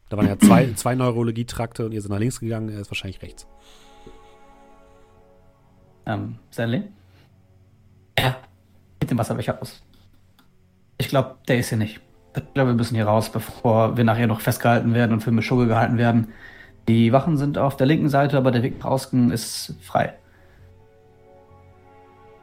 Da 0.09 0.17
waren 0.17 0.27
ja 0.27 0.37
zwei, 0.41 0.73
zwei 0.75 0.97
Neurologietrakte 0.97 1.87
und 1.87 1.93
ihr 1.93 2.03
seid 2.03 2.11
nach 2.11 2.19
links 2.19 2.41
gegangen, 2.41 2.69
er 2.69 2.81
ist 2.81 2.91
wahrscheinlich 2.91 3.23
rechts. 3.23 3.47
ähm, 6.05 6.41
Stanley? 6.53 6.83
Ja. 8.19 8.37
Mit 9.01 9.09
dem 9.11 9.19
Wasserbecher 9.19 9.63
aus. 9.63 9.83
Ich 10.99 11.09
glaube, 11.09 11.37
der 11.47 11.59
ist 11.59 11.69
hier 11.69 11.79
nicht. 11.79 12.01
Ich 12.37 12.55
glaube, 12.55 12.71
wir 12.71 12.75
müssen 12.75 12.95
hier 12.95 13.07
raus, 13.07 13.31
bevor 13.31 13.97
wir 13.97 14.05
nachher 14.05 14.27
noch 14.27 14.41
festgehalten 14.41 14.95
werden 14.95 15.13
und 15.13 15.21
für 15.21 15.31
eine 15.31 15.43
Schugge 15.43 15.67
gehalten 15.67 15.97
werden. 15.99 16.33
Die 16.89 17.13
Wachen 17.13 17.37
sind 17.37 17.59
auf 17.59 17.77
der 17.77 17.87
linken 17.87 18.09
Seite, 18.09 18.37
aber 18.37 18.51
der 18.51 18.63
Weg 18.63 18.79
nach 18.79 18.87
außen 18.87 19.31
ist 19.31 19.75
frei. 19.83 20.15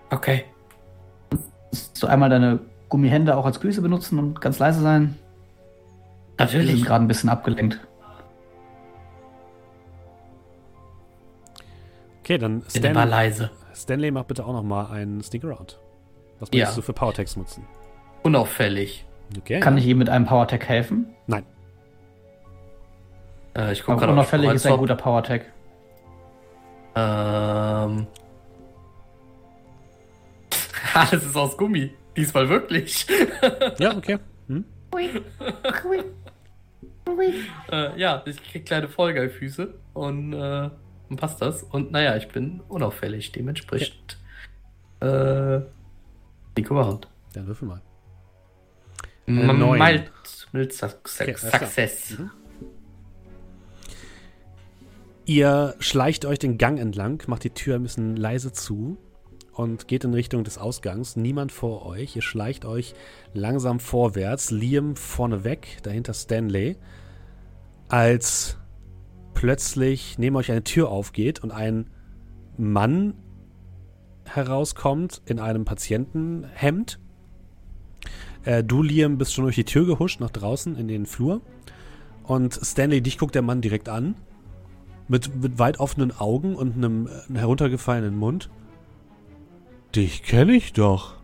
Okay. 0.09 0.45
Willst 1.71 2.01
du 2.03 2.07
einmal 2.07 2.29
deine 2.29 2.59
Gummihände 2.89 3.35
auch 3.37 3.45
als 3.45 3.59
Grüße 3.59 3.81
benutzen 3.81 4.19
und 4.19 4.41
ganz 4.41 4.59
leise 4.59 4.81
sein? 4.81 5.17
Wir 6.37 6.47
sind 6.47 6.59
Natürlich. 6.61 6.85
gerade 6.85 7.05
ein 7.05 7.07
bisschen 7.07 7.29
abgelenkt. 7.29 7.79
Okay, 12.21 12.37
dann 12.37 12.61
Bin 12.61 12.83
immer 12.83 12.91
Stan 13.01 13.09
leise. 13.09 13.51
Stanley, 13.75 14.11
mach 14.11 14.23
bitte 14.23 14.45
auch 14.45 14.53
noch 14.53 14.63
mal 14.63 14.87
einen 14.91 15.21
Sneak 15.21 15.43
Around. 15.43 15.79
Was 16.39 16.49
Ja. 16.51 16.59
möchtest 16.59 16.77
du 16.77 16.81
für 16.81 16.93
Powertext 16.93 17.37
nutzen? 17.37 17.65
Unauffällig. 18.23 19.05
Okay. 19.37 19.59
Kann 19.59 19.77
ich 19.77 19.85
ihm 19.85 19.97
mit 19.97 20.09
einem 20.09 20.25
Power-Tag 20.25 20.67
helfen? 20.67 21.13
Nein. 21.27 21.45
Äh, 23.55 23.73
ich 23.73 23.81
gucke 23.81 23.93
Aber 23.93 24.01
gerade 24.01 24.11
auf 24.13 24.17
unauffällig 24.17 24.51
ist 24.51 24.65
ein 24.65 24.77
guter 24.77 24.95
Power-Tag. 24.95 25.45
Ähm. 26.95 28.07
Alles 30.93 31.25
ist 31.25 31.35
aus 31.35 31.57
Gummi. 31.57 31.91
Diesmal 32.15 32.49
wirklich. 32.49 33.07
Ja, 33.79 33.95
okay. 33.95 34.19
Hm? 34.47 34.65
äh, 37.71 37.99
ja, 37.99 38.21
ich 38.25 38.41
krieg 38.43 38.65
kleine 38.65 38.87
Vollgeilfüße 38.87 39.73
und 39.93 40.33
äh, 40.33 40.37
dann 40.37 41.17
passt 41.17 41.41
das. 41.41 41.63
Und 41.63 41.91
naja, 41.91 42.15
ich 42.15 42.27
bin 42.27 42.61
unauffällig, 42.67 43.31
dementsprechend. 43.31 44.17
Äh. 45.01 45.61
Nico 46.55 46.79
Round. 46.79 47.07
Dann 47.33 47.47
würfel 47.47 47.67
mal. 47.67 47.81
M- 49.25 49.59
neun. 49.59 49.79
Mild, 49.79 50.11
mild. 50.51 50.73
Success. 50.73 52.17
Mhm. 52.17 52.31
Ihr 55.25 55.75
schleicht 55.79 56.25
euch 56.25 56.39
den 56.39 56.57
Gang 56.57 56.79
entlang, 56.79 57.23
macht 57.27 57.43
die 57.45 57.51
Tür 57.51 57.75
ein 57.75 57.83
bisschen 57.83 58.17
leise 58.17 58.51
zu 58.51 58.97
und 59.53 59.87
geht 59.87 60.03
in 60.03 60.13
Richtung 60.13 60.43
des 60.43 60.57
Ausgangs. 60.57 61.15
Niemand 61.15 61.51
vor 61.51 61.85
euch. 61.85 62.15
Ihr 62.15 62.21
schleicht 62.21 62.65
euch 62.65 62.93
langsam 63.33 63.79
vorwärts. 63.79 64.51
Liam 64.51 64.95
vorneweg, 64.97 65.77
dahinter 65.83 66.13
Stanley. 66.13 66.75
Als 67.87 68.57
plötzlich 69.33 70.17
neben 70.17 70.35
euch 70.35 70.51
eine 70.51 70.63
Tür 70.63 70.89
aufgeht 70.89 71.41
und 71.41 71.51
ein 71.51 71.89
Mann 72.57 73.13
herauskommt 74.25 75.21
in 75.25 75.39
einem 75.39 75.63
Patientenhemd. 75.63 76.99
Äh, 78.45 78.63
du, 78.63 78.81
Liam, 78.83 79.17
bist 79.17 79.33
schon 79.33 79.45
durch 79.45 79.55
die 79.55 79.63
Tür 79.63 79.85
gehuscht 79.85 80.19
nach 80.19 80.29
draußen 80.31 80.75
in 80.75 80.87
den 80.87 81.05
Flur. 81.05 81.41
Und 82.23 82.53
Stanley, 82.53 83.01
dich 83.01 83.17
guckt 83.17 83.35
der 83.35 83.41
Mann 83.41 83.61
direkt 83.61 83.89
an. 83.89 84.15
Mit, 85.07 85.35
mit 85.41 85.59
weit 85.59 85.79
offenen 85.79 86.17
Augen 86.17 86.55
und 86.55 86.75
einem 86.75 87.07
äh, 87.07 87.37
heruntergefallenen 87.37 88.15
Mund. 88.15 88.49
Dich 89.95 90.23
kenne 90.23 90.53
ich 90.53 90.73
doch. 90.73 91.15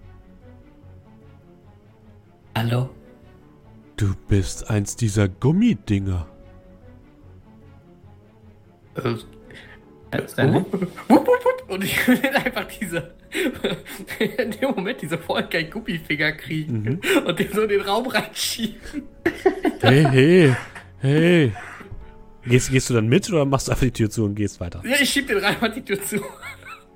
Hallo? 2.56 2.90
Du 3.96 4.14
bist 4.28 4.70
eins 4.70 4.96
dieser 4.96 5.28
Gummidinger. 5.28 6.28
Äh, 8.96 9.16
Äh, 10.12 10.28
Stanley? 10.28 10.62
wupp, 10.62 10.74
wupp, 11.10 11.28
wupp. 11.28 11.70
Und 11.70 11.84
ich 11.84 12.08
will 12.08 12.20
einfach 12.36 12.66
diese, 12.80 13.14
in 14.38 14.51
dem 14.51 14.72
Moment 14.76 15.01
diese 15.01 15.18
Folge 15.18 15.64
Gummifinger 15.65 16.31
kriegen 16.34 16.81
Mhm. 16.84 16.99
und 17.27 17.39
den 17.39 17.51
so 17.53 17.61
in 17.61 17.69
den 17.69 17.81
Raum 17.81 18.07
reinschieben. 18.07 19.03
Hey, 19.81 20.03
hey, 20.10 20.56
hey. 20.99 21.53
Gehst, 22.45 22.72
gehst 22.72 22.89
du 22.89 22.93
dann 22.95 23.07
mit 23.07 23.30
oder 23.31 23.45
machst 23.45 23.68
du 23.68 23.72
einfach 23.72 23.84
die 23.85 23.91
Tür 23.91 24.10
zu 24.10 24.26
und 24.26 24.35
gehst 24.35 24.60
weiter? 24.60 24.81
Ja, 24.85 24.95
ich 24.99 25.10
schieb 25.10 25.27
den 25.27 25.38
rein, 25.38 25.56
mach 25.61 25.73
die 25.73 25.81
Tür 25.84 26.01
zu. 26.01 26.18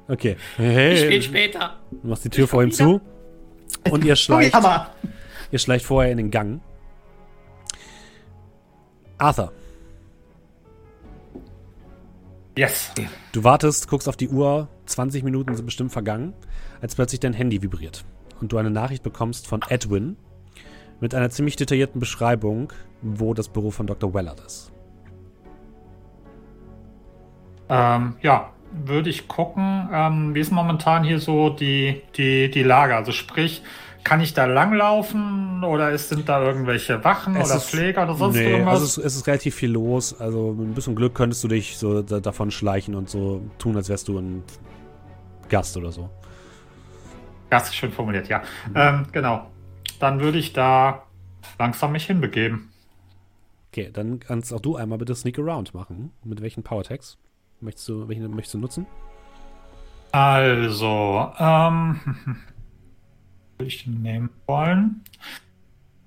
Okay. 0.07 0.35
Hey, 0.57 0.93
Ich 0.93 1.01
spiel 1.01 1.21
später. 1.21 1.79
Du 1.91 2.07
machst 2.07 2.25
die 2.25 2.29
Tür 2.29 2.47
vor 2.47 2.63
ihm 2.63 2.71
zu. 2.71 2.99
Und 3.89 4.03
ihr 4.05 4.15
schleicht, 4.15 4.55
ihr 5.51 5.59
schleicht 5.59 5.85
vorher 5.85 6.11
in 6.11 6.17
den 6.17 6.31
Gang. 6.31 6.61
Arthur, 9.17 9.51
Yes. 12.55 12.91
du 13.31 13.43
wartest, 13.43 13.87
guckst 13.87 14.07
auf 14.07 14.15
die 14.15 14.29
Uhr. 14.29 14.67
20 14.85 15.23
Minuten 15.23 15.55
sind 15.55 15.65
bestimmt 15.65 15.91
vergangen, 15.91 16.33
als 16.81 16.95
plötzlich 16.95 17.19
dein 17.19 17.33
Handy 17.33 17.61
vibriert. 17.61 18.05
Und 18.41 18.51
du 18.51 18.57
eine 18.57 18.69
Nachricht 18.69 19.01
bekommst 19.01 19.47
von 19.47 19.61
Edwin 19.69 20.17
mit 20.99 21.15
einer 21.15 21.29
ziemlich 21.29 21.55
detaillierten 21.55 21.99
Beschreibung, 21.99 22.71
wo 23.01 23.33
das 23.33 23.49
Büro 23.49 23.71
von 23.71 23.87
Dr. 23.87 24.13
Wellard 24.13 24.39
ist. 24.41 24.71
Ähm, 27.69 28.15
ja, 28.21 28.51
würde 28.85 29.09
ich 29.09 29.27
gucken, 29.27 29.89
ähm, 29.91 30.35
wie 30.35 30.39
ist 30.39 30.51
momentan 30.51 31.03
hier 31.03 31.19
so 31.19 31.49
die, 31.49 32.01
die, 32.17 32.51
die 32.51 32.63
Lage? 32.63 32.95
Also 32.95 33.11
sprich, 33.11 33.63
kann 34.03 34.19
ich 34.21 34.33
da 34.33 34.45
langlaufen 34.45 35.63
oder 35.63 35.97
sind 35.97 36.27
da 36.27 36.41
irgendwelche 36.43 37.03
Wachen 37.03 37.35
Es 37.35 37.47
oder 37.49 37.57
ist- 37.57 37.69
Pfleger 37.69 38.03
oder 38.03 38.15
sonst 38.15 38.35
nee, 38.35 38.51
irgendwas? 38.51 38.73
also 38.81 38.85
es, 38.85 38.97
es 38.97 39.15
ist 39.15 39.27
relativ 39.27 39.55
viel 39.55 39.71
los. 39.71 40.19
Also 40.19 40.53
mit 40.53 40.67
ein 40.69 40.73
bisschen 40.73 40.95
Glück 40.95 41.15
könntest 41.15 41.43
du 41.43 41.47
dich 41.47 41.77
so 41.77 42.01
da, 42.01 42.19
davon 42.19 42.51
schleichen 42.51 42.95
und 42.95 43.09
so 43.09 43.41
tun, 43.59 43.75
als 43.77 43.89
wärst 43.89 44.07
du 44.07 44.17
ein 44.19 44.43
Gast 45.49 45.77
oder 45.77 45.91
so. 45.91 46.09
Das 47.49 47.65
ist 47.69 47.75
schön 47.75 47.91
formuliert, 47.91 48.27
ja. 48.27 48.41
Ähm, 48.75 49.05
genau. 49.11 49.49
Dann 49.99 50.19
würde 50.19 50.37
ich 50.39 50.53
da 50.53 51.03
langsam 51.59 51.91
mich 51.91 52.05
hinbegeben. 52.05 52.69
Okay, 53.71 53.89
dann 53.93 54.19
kannst 54.19 54.51
auch 54.53 54.59
du 54.59 54.75
einmal 54.75 54.97
bitte 54.97 55.15
Sneak 55.15 55.39
Around 55.39 55.73
machen. 55.73 56.11
Mit 56.23 56.41
welchen 56.41 56.63
Power 56.63 56.83
Tags? 56.83 57.17
Möchtest 57.61 57.87
du, 57.89 58.07
welchen 58.07 58.29
möchtest 58.35 58.55
du 58.55 58.57
nutzen? 58.59 58.85
Also, 60.11 61.31
ähm, 61.39 61.99
würde 63.63 63.69
ich 63.69 63.83
den 63.85 64.01
nehmen 64.01 64.29
wollen? 64.45 65.01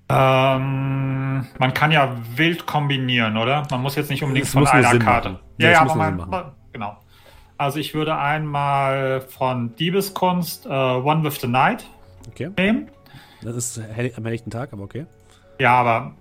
Ähm, 0.09 1.47
man 1.57 1.73
kann 1.73 1.91
ja 1.91 2.15
wild 2.35 2.65
kombinieren, 2.67 3.35
oder? 3.35 3.63
Man 3.71 3.81
muss 3.81 3.95
jetzt 3.95 4.09
nicht 4.09 4.23
unbedingt 4.23 4.47
von 4.47 4.65
einer 4.65 4.89
Sinn 4.89 4.99
Karte. 4.99 5.29
machen. 5.31 5.41
Ja, 5.57 5.71
Ja, 5.71 5.81
aber 5.81 5.95
man, 5.95 6.51
genau. 6.71 6.97
Also 7.57 7.79
ich 7.79 7.93
würde 7.95 8.15
einmal 8.15 9.21
von 9.21 9.75
Diebeskunst 9.75 10.67
äh, 10.67 10.69
One 10.69 11.23
with 11.23 11.41
the 11.41 11.47
Night 11.47 11.85
Okay. 12.29 12.51
nehmen. 12.57 12.89
Das 13.41 13.55
ist 13.55 13.79
am 13.79 14.23
helllichten 14.25 14.51
Tag, 14.51 14.71
aber 14.71 14.83
okay. 14.83 15.07
Ja, 15.59 15.73
aber 15.75 16.13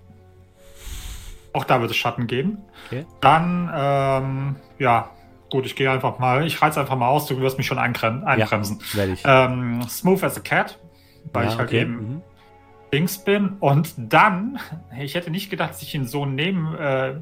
auch 1.53 1.65
da 1.65 1.81
wird 1.81 1.91
es 1.91 1.97
Schatten 1.97 2.27
geben. 2.27 2.59
Okay. 2.87 3.05
Dann, 3.21 3.71
ähm, 3.75 4.57
ja, 4.79 5.11
gut, 5.51 5.67
ich 5.67 5.77
gehe 5.77 5.91
einfach 5.91 6.19
mal, 6.19 6.47
ich 6.47 6.61
reiz 6.63 6.79
einfach 6.79 6.97
mal 6.97 7.09
aus, 7.09 7.27
du 7.27 7.39
wirst 7.41 7.59
mich 7.59 7.67
schon 7.67 7.79
einbremsen. 7.79 8.23
Ja, 8.39 8.51
werde 8.99 9.13
ich. 9.13 9.23
Ähm, 9.25 9.83
smooth 9.89 10.23
as 10.25 10.37
a 10.39 10.41
Cat, 10.41 10.79
weil 11.33 11.45
Ja, 11.47 11.53
ich 11.53 11.59
halt 11.59 11.69
okay. 11.69 11.81
eben 11.83 11.93
Mhm. 11.97 12.23
Dings 12.93 13.19
bin. 13.19 13.57
Und 13.61 13.95
dann, 13.97 14.59
ich 15.01 15.15
hätte 15.15 15.31
nicht 15.31 15.51
gedacht, 15.51 15.71
dass 15.71 15.83
ich 15.83 15.95
ihn 15.95 16.07
so 16.07 16.25
nehmen 16.27 16.75
äh, 16.77 17.15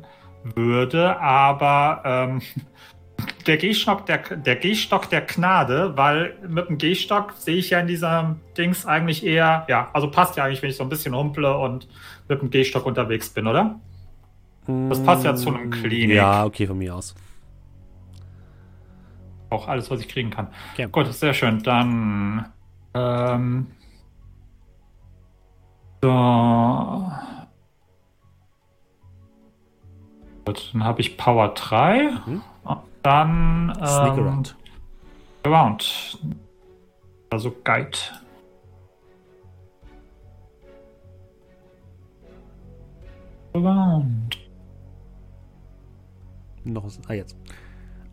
würde, 0.54 1.18
aber 1.20 2.02
ähm, 2.04 2.42
der 3.46 3.56
Gehstock 3.56 4.06
der, 4.06 4.18
der 4.18 4.56
Gehstock 4.56 5.08
der 5.08 5.22
Gnade, 5.22 5.96
weil 5.96 6.34
mit 6.46 6.68
dem 6.68 6.78
Gehstock 6.78 7.32
sehe 7.38 7.56
ich 7.56 7.70
ja 7.70 7.80
in 7.80 7.86
dieser 7.86 8.36
Dings 8.58 8.84
eigentlich 8.86 9.24
eher, 9.24 9.64
ja, 9.68 9.88
also 9.92 10.10
passt 10.10 10.36
ja 10.36 10.44
eigentlich, 10.44 10.62
wenn 10.62 10.70
ich 10.70 10.76
so 10.76 10.82
ein 10.82 10.88
bisschen 10.88 11.14
humple 11.16 11.56
und 11.56 11.88
mit 12.28 12.42
dem 12.42 12.50
Gehstock 12.50 12.84
unterwegs 12.86 13.30
bin, 13.30 13.46
oder? 13.46 13.80
Das 14.66 15.02
passt 15.02 15.24
ja 15.24 15.34
zu 15.34 15.50
einem 15.54 15.70
Klinik. 15.70 16.16
Ja, 16.16 16.44
okay, 16.44 16.66
von 16.66 16.78
mir 16.78 16.94
aus. 16.94 17.14
Auch 19.50 19.68
alles, 19.68 19.90
was 19.90 20.00
ich 20.00 20.08
kriegen 20.08 20.30
kann. 20.30 20.48
Okay. 20.72 20.88
Gut, 20.90 21.12
sehr 21.12 21.34
schön. 21.34 21.62
Dann. 21.62 22.46
Ähm, 22.94 23.66
so. 26.04 27.10
Gut, 30.44 30.70
dann 30.74 30.84
habe 30.84 31.00
ich 31.00 31.16
Power 31.16 31.54
3. 31.54 32.10
Mhm. 32.26 32.42
Dann. 33.02 33.72
Ähm, 33.78 33.86
Sneak 33.86 34.18
Around. 34.18 34.56
Around. 35.44 36.18
Also 37.30 37.50
Guide. 37.64 37.98
Around. 43.54 44.38
Noch. 46.64 46.84
Ah, 47.08 47.12
jetzt. 47.14 47.36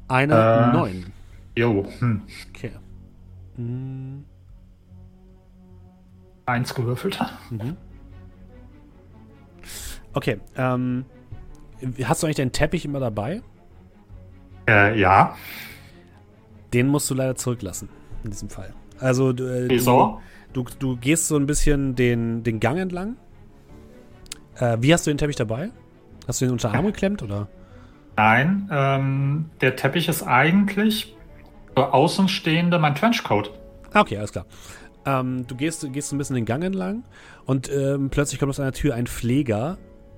Eine 0.08 0.72
äh, 0.74 0.78
9. 0.78 1.14
Jo. 1.58 1.86
Hm. 2.00 2.24
Okay. 2.50 2.72
Hm. 3.56 4.26
Eins 6.52 6.76
gewürfelt. 6.76 7.18
Mhm. 7.49 7.78
Okay. 10.14 10.40
Ähm, 10.57 11.06
hast 12.03 12.22
du 12.22 12.28
eigentlich 12.28 12.38
deinen 12.38 12.52
Teppich 12.52 12.84
immer 12.84 12.99
dabei? 12.99 13.41
Äh, 14.68 14.99
ja. 14.99 15.36
Den 16.73 16.88
musst 16.88 17.10
du 17.10 17.15
leider 17.15 17.36
zurücklassen, 17.36 17.88
in 18.23 18.32
diesem 18.32 18.49
Fall. 18.49 18.73
Also, 18.99 19.30
äh, 19.32 19.69
Wieso? 19.69 20.19
Du, 20.52 20.64
du, 20.64 20.72
du, 20.80 20.98
gehst 20.98 21.28
so 21.30 21.38
ein 21.38 21.45
bisschen 21.45 21.95
den, 21.95 22.44
den 22.44 22.60
Gang 22.60 22.78
entlang. 22.78 23.15
Äh, 24.57 24.78
wie 24.82 24.94
hast 24.94 25.07
du 25.07 25.11
den 25.11 25.18
Teppich 25.18 25.38
dabei? 25.38 25.72
Hast 26.28 26.41
du 26.41 26.45
den 26.45 26.52
unter 26.52 26.73
Arm 26.73 26.86
geklemmt, 26.86 27.23
oder? 27.23 27.48
Nein, 28.18 28.69
ähm, 28.72 29.49
der 29.61 29.78
Teppich 29.78 30.10
ist 30.10 30.23
eigentlich 30.23 31.15
für 31.76 31.94
Außenstehende 31.94 32.78
mein 32.78 32.94
Trenchcoat. 32.94 33.52
Ah, 33.94 34.02
okay, 34.02 34.18
alles 34.18 34.32
klar. 34.34 34.45
Ähm, 35.06 35.48
du 35.48 35.56
gehst, 35.56 35.86
gehst 35.94 36.11
ein 36.11 36.18
bisschen 36.18 36.36
den 36.36 36.45
Gang 36.45 36.64
entlang 36.64 37.03
und 37.45 37.72
ähm, 37.72 38.10
plötzlich 38.10 38.40
kommt 38.40 38.52
aus 38.52 38.60
einer 38.60 38.72
Tür 38.72 38.95
ein 38.95 39.07
Pfleger, 39.07 39.78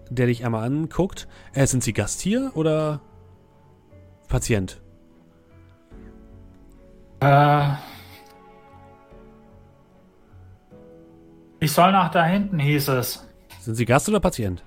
der 0.09 0.27
dich 0.27 0.45
einmal 0.45 0.65
anguckt. 0.65 1.27
Äh, 1.53 1.65
sind 1.67 1.83
Sie 1.83 1.93
Gast 1.93 2.21
hier 2.21 2.51
oder 2.55 3.01
Patient? 4.27 4.81
Äh. 7.21 7.69
Ich 11.59 11.71
soll 11.71 11.93
nach 11.93 12.11
da 12.11 12.25
hinten, 12.25 12.59
hieß 12.59 12.89
es. 12.89 13.25
Sind 13.61 13.75
Sie 13.75 13.85
Gast 13.85 14.09
oder 14.09 14.19
Patient? 14.19 14.63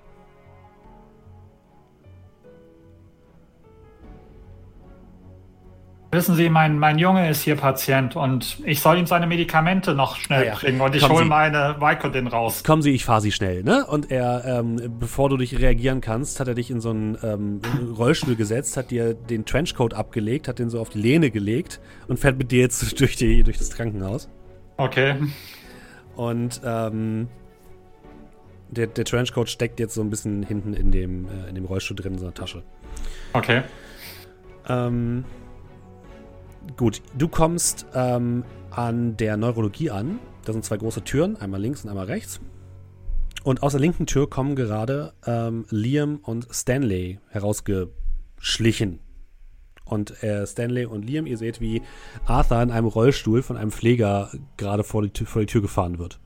Wissen 6.12 6.36
Sie, 6.36 6.48
mein, 6.48 6.78
mein 6.78 6.98
Junge 6.98 7.28
ist 7.28 7.42
hier 7.42 7.56
Patient 7.56 8.14
und 8.14 8.58
ich 8.64 8.80
soll 8.80 8.96
ihm 8.96 9.06
seine 9.06 9.26
Medikamente 9.26 9.92
noch 9.92 10.16
schnell 10.16 10.42
ah 10.42 10.46
ja. 10.46 10.54
bringen 10.54 10.80
und 10.80 10.94
ich 10.94 11.08
hole 11.08 11.24
meine 11.24 11.76
Vicodin 11.80 12.28
raus. 12.28 12.62
Kommen 12.62 12.80
Sie, 12.80 12.92
ich 12.92 13.04
fahre 13.04 13.20
Sie 13.20 13.32
schnell, 13.32 13.64
ne? 13.64 13.84
Und 13.84 14.12
er, 14.12 14.44
ähm, 14.44 14.80
bevor 15.00 15.28
du 15.28 15.36
dich 15.36 15.58
reagieren 15.58 16.00
kannst, 16.00 16.38
hat 16.38 16.46
er 16.46 16.54
dich 16.54 16.70
in 16.70 16.80
so 16.80 16.90
einen 16.90 17.18
ähm, 17.24 17.60
Rollstuhl 17.98 18.36
gesetzt, 18.36 18.76
hat 18.76 18.92
dir 18.92 19.14
den 19.14 19.44
Trenchcoat 19.46 19.94
abgelegt, 19.94 20.46
hat 20.46 20.60
den 20.60 20.70
so 20.70 20.80
auf 20.80 20.90
die 20.90 21.00
Lehne 21.00 21.32
gelegt 21.32 21.80
und 22.06 22.20
fährt 22.20 22.38
mit 22.38 22.52
dir 22.52 22.60
jetzt 22.60 23.00
durch, 23.00 23.16
die, 23.16 23.42
durch 23.42 23.58
das 23.58 23.70
Krankenhaus. 23.70 24.28
Okay. 24.76 25.16
Und 26.14 26.60
ähm, 26.64 27.28
der, 28.68 28.86
der 28.86 29.04
Trenchcoat 29.04 29.48
steckt 29.48 29.80
jetzt 29.80 29.94
so 29.94 30.02
ein 30.02 30.10
bisschen 30.10 30.44
hinten 30.44 30.72
in 30.72 30.92
dem, 30.92 31.26
äh, 31.26 31.48
in 31.48 31.56
dem 31.56 31.64
Rollstuhl 31.64 31.96
drin 31.96 32.12
in 32.12 32.18
so 32.18 32.26
einer 32.26 32.34
Tasche. 32.34 32.62
Okay. 33.32 33.62
Ähm, 34.68 35.24
Gut, 36.76 37.02
du 37.16 37.28
kommst 37.28 37.86
ähm, 37.94 38.44
an 38.70 39.16
der 39.16 39.36
Neurologie 39.36 39.90
an. 39.90 40.18
Da 40.44 40.52
sind 40.52 40.64
zwei 40.64 40.76
große 40.76 41.04
Türen, 41.04 41.36
einmal 41.36 41.60
links 41.60 41.84
und 41.84 41.90
einmal 41.90 42.06
rechts. 42.06 42.40
Und 43.44 43.62
aus 43.62 43.72
der 43.72 43.80
linken 43.80 44.06
Tür 44.06 44.28
kommen 44.28 44.56
gerade 44.56 45.12
ähm, 45.24 45.66
Liam 45.70 46.16
und 46.16 46.48
Stanley 46.50 47.20
herausgeschlichen. 47.30 49.00
Und 49.84 50.22
äh, 50.22 50.44
Stanley 50.46 50.84
und 50.86 51.04
Liam, 51.04 51.26
ihr 51.26 51.38
seht, 51.38 51.60
wie 51.60 51.80
Arthur 52.26 52.60
in 52.60 52.72
einem 52.72 52.88
Rollstuhl 52.88 53.42
von 53.42 53.56
einem 53.56 53.70
Pfleger 53.70 54.30
gerade 54.56 54.82
vor 54.82 55.06
die, 55.06 55.24
vor 55.24 55.40
die 55.42 55.46
Tür 55.46 55.62
gefahren 55.62 55.98
wird. 55.98 56.18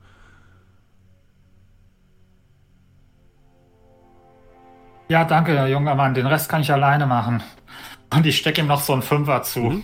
Ja, 5.09 5.25
danke, 5.25 5.67
junger 5.67 5.93
Mann. 5.93 6.13
Den 6.13 6.25
Rest 6.25 6.49
kann 6.49 6.61
ich 6.61 6.71
alleine 6.71 7.05
machen. 7.05 7.43
Und 8.13 8.25
ich 8.25 8.37
stecke 8.37 8.61
ihm 8.61 8.67
noch 8.67 8.81
so 8.81 8.93
einen 8.93 9.01
Fünfer 9.01 9.43
zu. 9.43 9.59
Mhm. 9.59 9.83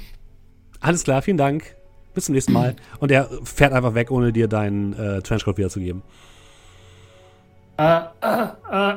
Alles 0.80 1.04
klar, 1.04 1.22
vielen 1.22 1.38
Dank. 1.38 1.76
Bis 2.14 2.26
zum 2.26 2.36
nächsten 2.36 2.54
Mal. 2.54 2.76
Und 3.00 3.12
er 3.12 3.30
fährt 3.44 3.74
einfach 3.74 3.94
weg, 3.94 4.12
ohne 4.12 4.34
dir 4.34 4.48
deinen 4.48 4.94
äh, 4.94 5.22
Trenchcoat 5.22 5.58
wiederzugeben. 5.58 6.02
Äh, 7.78 8.00
äh, 8.22 8.48
äh. 8.72 8.94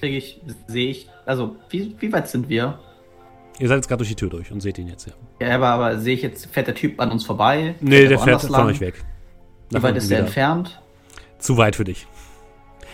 Sehe 0.00 0.16
ich, 0.16 0.40
sehe 0.66 0.90
ich. 0.90 1.08
Also, 1.26 1.56
wie, 1.70 1.94
wie 2.00 2.12
weit 2.12 2.28
sind 2.28 2.48
wir? 2.48 2.78
Ihr 3.58 3.68
seid 3.68 3.76
jetzt 3.76 3.88
gerade 3.88 3.98
durch 3.98 4.08
die 4.08 4.16
Tür 4.16 4.30
durch 4.30 4.50
und 4.50 4.60
seht 4.60 4.78
ihn 4.78 4.88
jetzt, 4.88 5.06
ja. 5.06 5.12
Ja, 5.46 5.54
aber, 5.54 5.68
aber 5.68 5.98
sehe 5.98 6.14
ich 6.14 6.22
jetzt, 6.22 6.46
fährt 6.46 6.66
der 6.66 6.74
Typ 6.74 7.00
an 7.00 7.12
uns 7.12 7.24
vorbei? 7.24 7.74
Nee, 7.80 7.98
fährt 7.98 8.10
der 8.10 8.18
fährt 8.18 8.42
von 8.42 8.66
euch 8.66 8.80
weg. 8.80 9.04
Wie 9.70 9.82
weit 9.82 9.96
ist 9.96 10.10
der 10.10 10.20
entfernt? 10.20 10.80
Zu 11.38 11.56
weit 11.56 11.76
für 11.76 11.84
dich. 11.84 12.06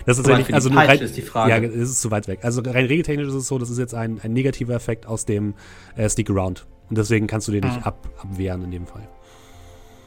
Das 0.07 0.19
ist 0.19 0.27
tatsächlich, 0.27 0.55
also 0.55 0.71
nur 0.71 0.81
rein, 0.81 0.99
ist 1.01 1.17
die 1.17 1.23
Frage. 1.23 1.51
Ja, 1.51 1.59
es 1.59 1.91
ist 1.91 2.01
zu 2.01 2.11
weit 2.11 2.29
weg. 2.29 2.41
Also 2.43 2.63
rein 2.63 2.87
regeltechnisch 2.87 3.29
ist 3.29 3.35
es 3.35 3.49
so, 3.49 3.59
das 3.59 3.69
ist 3.71 3.79
jetzt 3.79 3.95
ein, 3.95 4.21
ein 4.23 4.33
negativer 4.33 4.75
Effekt 4.75 5.07
aus 5.07 5.25
dem 5.25 5.55
äh, 5.97 6.09
Stick 6.09 6.31
Around. 6.31 6.67
Und 6.89 6.97
deswegen 6.99 7.27
kannst 7.27 7.49
du 7.49 7.53
den 7.53 7.65
nicht 7.65 7.81
ah. 7.83 7.89
ab, 7.89 8.09
abwehren 8.19 8.65
in 8.65 8.71
dem 8.71 8.87
Fall. 8.87 9.07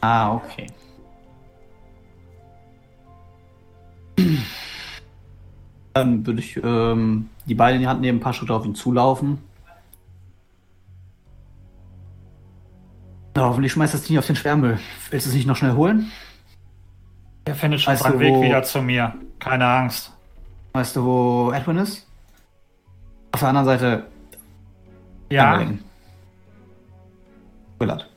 Ah, 0.00 0.34
okay. 0.34 0.66
Dann 5.94 6.26
würde 6.26 6.40
ich 6.40 6.56
ähm, 6.62 7.28
die 7.46 7.54
Beine 7.54 7.76
in 7.76 7.82
die 7.82 7.88
Hand 7.88 8.00
nehmen, 8.00 8.18
ein 8.18 8.22
paar 8.22 8.32
Schritte 8.32 8.54
auf 8.54 8.64
ihn 8.64 8.74
zulaufen. 8.74 9.38
Na, 13.34 13.44
hoffentlich 13.44 13.72
schmeißt 13.72 13.94
das 13.94 14.02
Ding 14.04 14.18
auf 14.18 14.26
den 14.26 14.36
Schwärmüll. 14.36 14.78
Willst 15.10 15.26
du 15.26 15.30
es 15.30 15.36
nicht 15.36 15.46
noch 15.46 15.56
schnell 15.56 15.74
holen? 15.74 16.10
Er 17.44 17.54
findet 17.54 17.80
schon 17.80 17.92
weißt 17.92 18.02
seinen 18.02 18.20
Weg 18.20 18.40
wieder 18.42 18.62
zu 18.62 18.82
mir. 18.82 19.14
Keine 19.38 19.66
Angst. 19.66 20.12
Weißt 20.72 20.96
du, 20.96 21.04
wo 21.04 21.52
Edwin 21.52 21.78
ist? 21.78 22.06
Auf 23.32 23.40
der 23.40 23.48
anderen 23.48 23.66
Seite. 23.66 24.06
Ja. 25.30 25.66
Willard. 27.82 28.08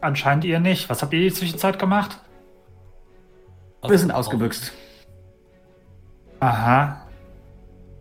Anscheinend 0.00 0.44
ihr 0.44 0.60
nicht. 0.60 0.90
Was 0.90 1.00
habt 1.00 1.12
ihr 1.12 1.20
die 1.20 1.32
Zwischenzeit 1.32 1.78
gemacht? 1.78 2.18
Wir 3.86 3.98
sind 3.98 4.10
ausgebüxt. 4.10 4.72
Aha. 6.40 7.06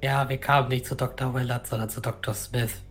Ja, 0.02 0.28
wir 0.28 0.38
kamen 0.38 0.70
nicht 0.70 0.86
zu 0.86 0.96
Dr. 0.96 1.34
Willard, 1.34 1.68
sondern 1.68 1.90
zu 1.90 2.02
Dr. 2.02 2.34
Smith. 2.34 2.82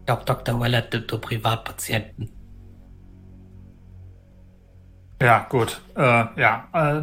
Ich 0.00 0.06
glaube, 0.06 0.24
Dr. 0.24 0.58
Willard 0.58 0.92
nimmt 0.92 1.10
nur 1.10 1.20
Privatpatienten. 1.20 2.30
Ja, 5.20 5.46
gut. 5.48 5.80
Äh, 5.94 6.00
ja, 6.40 6.68
äh, 6.72 7.02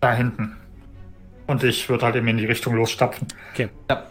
da 0.00 0.12
hinten. 0.12 0.56
Und 1.46 1.64
ich 1.64 1.88
würde 1.88 2.04
halt 2.04 2.16
eben 2.16 2.28
in 2.28 2.36
die 2.36 2.46
Richtung 2.46 2.74
losstapfen. 2.74 3.26
Okay. 3.52 3.70
Ja. 3.88 4.02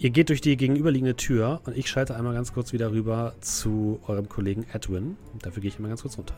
Ihr 0.00 0.10
geht 0.10 0.28
durch 0.28 0.40
die 0.40 0.56
gegenüberliegende 0.56 1.16
Tür 1.16 1.60
und 1.66 1.76
ich 1.76 1.90
schalte 1.90 2.14
einmal 2.14 2.32
ganz 2.32 2.52
kurz 2.52 2.72
wieder 2.72 2.92
rüber 2.92 3.34
zu 3.40 3.98
eurem 4.06 4.28
Kollegen 4.28 4.64
Edwin. 4.72 5.16
Dafür 5.42 5.60
gehe 5.60 5.70
ich 5.70 5.76
einmal 5.76 5.88
ganz 5.88 6.02
kurz 6.02 6.16
runter. 6.16 6.34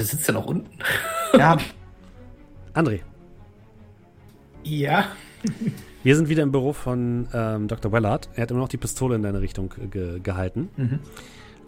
Der 0.00 0.06
sitzt 0.06 0.26
ja 0.26 0.34
noch 0.34 0.46
unten. 0.46 0.68
Ja. 1.32 1.56
André. 2.74 3.00
Ja. 4.64 5.04
Wir 6.02 6.16
sind 6.16 6.28
wieder 6.28 6.42
im 6.42 6.50
Büro 6.50 6.72
von 6.72 7.28
ähm, 7.32 7.68
Dr. 7.68 7.92
Wellard. 7.92 8.28
Er 8.34 8.42
hat 8.42 8.50
immer 8.50 8.60
noch 8.60 8.68
die 8.68 8.76
Pistole 8.76 9.14
in 9.14 9.22
deine 9.22 9.40
Richtung 9.40 9.72
ge 9.90 10.18
gehalten. 10.18 10.70
Mhm. 10.76 10.98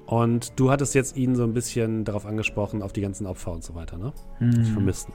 Und 0.06 0.58
du 0.58 0.70
hattest 0.72 0.94
jetzt 0.94 1.16
ihn 1.16 1.36
so 1.36 1.44
ein 1.44 1.54
bisschen 1.54 2.04
darauf 2.04 2.26
angesprochen, 2.26 2.82
auf 2.82 2.92
die 2.92 3.00
ganzen 3.00 3.26
Opfer 3.26 3.52
und 3.52 3.62
so 3.62 3.76
weiter, 3.76 3.96
ne? 3.96 4.12
Mhm. 4.40 4.64
Die 4.64 4.70
Vermissten. 4.72 5.14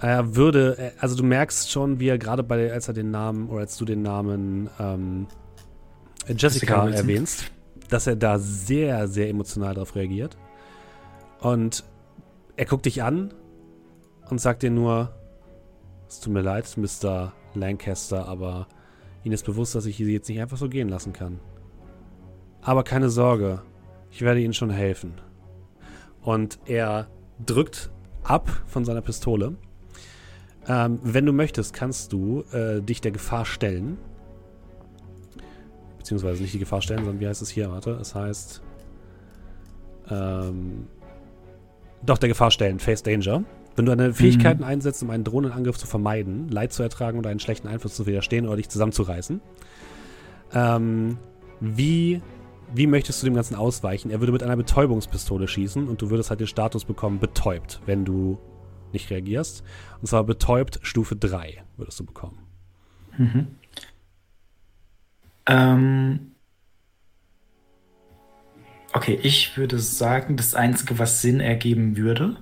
Er 0.00 0.36
würde, 0.36 0.92
also 1.00 1.16
du 1.16 1.24
merkst 1.24 1.70
schon, 1.70 1.98
wie 1.98 2.08
er 2.08 2.18
gerade 2.18 2.42
bei, 2.42 2.72
als 2.72 2.88
er 2.88 2.94
den 2.94 3.10
Namen 3.10 3.48
oder 3.48 3.60
als 3.60 3.76
du 3.76 3.84
den 3.84 4.02
Namen 4.02 4.70
ähm, 4.78 5.26
Jessica, 6.28 6.86
Jessica 6.86 6.88
erwähnst, 6.88 7.50
dass 7.88 8.06
er 8.06 8.16
da 8.16 8.38
sehr, 8.38 9.08
sehr 9.08 9.28
emotional 9.28 9.74
darauf 9.74 9.96
reagiert. 9.96 10.36
Und 11.40 11.84
er 12.56 12.66
guckt 12.66 12.86
dich 12.86 13.02
an 13.02 13.32
und 14.30 14.40
sagt 14.40 14.62
dir 14.62 14.70
nur, 14.70 15.14
es 16.08 16.20
tut 16.20 16.32
mir 16.32 16.42
leid, 16.42 16.76
Mr. 16.76 17.32
Lancaster, 17.54 18.26
aber 18.28 18.66
Ihnen 19.24 19.34
ist 19.34 19.44
bewusst, 19.44 19.74
dass 19.74 19.86
ich 19.86 19.96
sie 19.96 20.12
jetzt 20.12 20.28
nicht 20.28 20.40
einfach 20.40 20.56
so 20.56 20.68
gehen 20.68 20.88
lassen 20.88 21.12
kann. 21.12 21.40
Aber 22.62 22.84
keine 22.84 23.10
Sorge, 23.10 23.62
ich 24.10 24.22
werde 24.22 24.40
Ihnen 24.40 24.54
schon 24.54 24.70
helfen. 24.70 25.14
Und 26.22 26.58
er 26.66 27.08
drückt 27.44 27.90
ab 28.22 28.48
von 28.66 28.84
seiner 28.84 29.00
Pistole. 29.00 29.56
Ähm, 30.68 31.00
wenn 31.02 31.24
du 31.24 31.32
möchtest, 31.32 31.72
kannst 31.72 32.12
du 32.12 32.44
äh, 32.52 32.82
dich 32.82 33.00
der 33.00 33.10
Gefahr 33.10 33.46
stellen. 33.46 33.96
Beziehungsweise 35.96 36.42
nicht 36.42 36.54
die 36.54 36.58
Gefahr 36.58 36.82
stellen, 36.82 37.00
sondern 37.00 37.20
wie 37.20 37.26
heißt 37.26 37.40
es 37.40 37.48
hier? 37.48 37.70
Warte, 37.70 37.92
es 38.00 38.14
heißt. 38.14 38.62
Ähm, 40.10 40.86
doch, 42.04 42.18
der 42.18 42.28
Gefahr 42.28 42.50
stellen, 42.50 42.78
Face 42.78 43.02
Danger. 43.02 43.44
Wenn 43.76 43.86
du 43.86 43.96
deine 43.96 44.12
Fähigkeiten 44.12 44.62
mhm. 44.62 44.68
einsetzt, 44.68 45.02
um 45.02 45.10
einen 45.10 45.24
Drohnenangriff 45.24 45.78
zu 45.78 45.86
vermeiden, 45.86 46.48
Leid 46.48 46.72
zu 46.72 46.82
ertragen 46.82 47.18
oder 47.18 47.30
einen 47.30 47.40
schlechten 47.40 47.68
Einfluss 47.68 47.94
zu 47.94 48.06
widerstehen 48.06 48.46
oder 48.46 48.56
dich 48.56 48.68
zusammenzureißen. 48.68 49.40
Ähm, 50.52 51.18
wie, 51.60 52.20
wie 52.74 52.86
möchtest 52.86 53.22
du 53.22 53.26
dem 53.26 53.34
Ganzen 53.34 53.54
ausweichen? 53.54 54.10
Er 54.10 54.20
würde 54.20 54.32
mit 54.32 54.42
einer 54.42 54.56
Betäubungspistole 54.56 55.48
schießen 55.48 55.88
und 55.88 56.02
du 56.02 56.10
würdest 56.10 56.30
halt 56.30 56.40
den 56.40 56.46
Status 56.46 56.84
bekommen, 56.84 57.20
betäubt, 57.20 57.80
wenn 57.86 58.04
du 58.04 58.38
nicht 58.92 59.10
reagierst. 59.10 59.64
Und 60.00 60.06
zwar 60.06 60.24
betäubt 60.24 60.80
Stufe 60.82 61.16
3 61.16 61.62
würdest 61.76 61.98
du 62.00 62.04
bekommen. 62.04 62.38
Mhm. 63.16 63.46
Ähm, 65.46 66.32
okay, 68.92 69.18
ich 69.22 69.56
würde 69.56 69.78
sagen, 69.78 70.36
das 70.36 70.54
Einzige, 70.54 70.98
was 70.98 71.22
Sinn 71.22 71.40
ergeben 71.40 71.96
würde, 71.96 72.36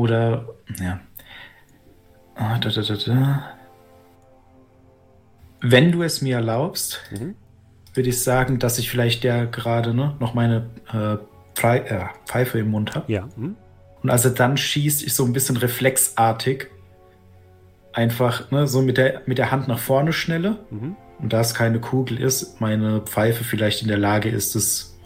oder, 0.00 0.48
ja. 0.78 0.98
Ah, 2.34 2.58
da, 2.58 2.70
da, 2.70 2.80
da, 2.82 3.58
Wenn 5.60 5.92
du 5.92 6.02
es 6.02 6.22
mir 6.22 6.36
erlaubst, 6.36 7.02
mhm. 7.10 7.34
würde 7.92 8.08
ich 8.08 8.22
sagen, 8.22 8.58
dass 8.58 8.78
ich 8.78 8.88
vielleicht 8.88 9.24
ja 9.24 9.44
gerade 9.44 9.92
ne, 9.92 10.16
noch 10.18 10.32
meine 10.32 10.70
äh, 10.90 11.18
Pfeife 11.54 12.58
im 12.58 12.70
Mund 12.70 12.94
habe. 12.94 13.12
Ja. 13.12 13.28
Mhm. 13.36 13.56
Und 14.02 14.10
als 14.10 14.24
er 14.24 14.30
dann 14.30 14.56
schießt, 14.56 15.02
ich 15.02 15.14
so 15.14 15.24
ein 15.24 15.32
bisschen 15.32 15.56
reflexartig 15.56 16.68
einfach 17.92 18.50
ne, 18.50 18.66
so 18.66 18.82
mit 18.82 18.96
der, 18.96 19.22
mit 19.26 19.38
der 19.38 19.50
Hand 19.50 19.68
nach 19.68 19.78
vorne 19.78 20.12
schnelle. 20.12 20.58
Mhm. 20.70 20.96
Und 21.18 21.32
da 21.32 21.40
es 21.40 21.54
keine 21.54 21.80
Kugel 21.80 22.18
ist, 22.18 22.60
meine 22.60 23.02
Pfeife 23.02 23.44
vielleicht 23.44 23.82
in 23.82 23.88
der 23.88 23.98
Lage 23.98 24.30
ist, 24.30 24.54
es, 24.54 24.98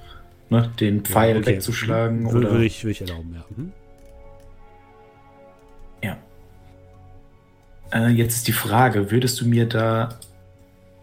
ne, 0.48 0.70
den 0.78 1.04
Pfeil 1.04 1.34
ja, 1.34 1.40
okay. 1.40 1.46
wegzuschlagen. 1.52 2.30
Würde, 2.30 2.50
würde, 2.50 2.64
ich, 2.64 2.84
würde 2.84 2.92
ich 2.92 3.00
erlauben, 3.00 3.34
ja. 3.34 3.44
Mhm. 3.56 3.72
Ja. 6.02 6.16
Äh, 7.92 8.10
jetzt 8.10 8.36
ist 8.36 8.48
die 8.48 8.52
Frage, 8.52 9.10
würdest 9.10 9.40
du 9.40 9.48
mir 9.48 9.66
da 9.66 10.20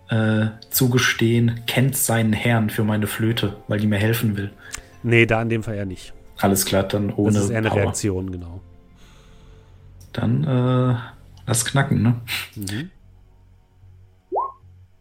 äh, 0.10 0.48
zugestehen, 0.70 1.62
kennt 1.68 1.98
seinen 1.98 2.34
Herrn 2.34 2.70
für 2.70 2.84
meine 2.84 3.08
Flöte, 3.08 3.58
weil 3.68 3.80
die 3.80 3.88
mir 3.88 3.98
helfen 3.98 4.38
will? 4.38 4.52
Nee, 5.04 5.26
da 5.26 5.42
in 5.42 5.50
dem 5.50 5.64
Fall 5.64 5.76
ja 5.76 5.86
nicht. 5.86 6.14
Alles 6.42 6.66
klar, 6.66 6.84
dann 6.84 7.12
ohne. 7.14 7.34
Das 7.34 7.46
ist 7.46 7.50
eher 7.50 7.60
eine 7.60 7.70
Power. 7.70 7.82
Reaktion, 7.82 8.32
genau. 8.32 8.62
Dann 10.14 10.44
äh, 10.44 10.96
lass 11.46 11.66
knacken, 11.66 12.02
ne? 12.02 12.22
Mhm. 12.56 12.90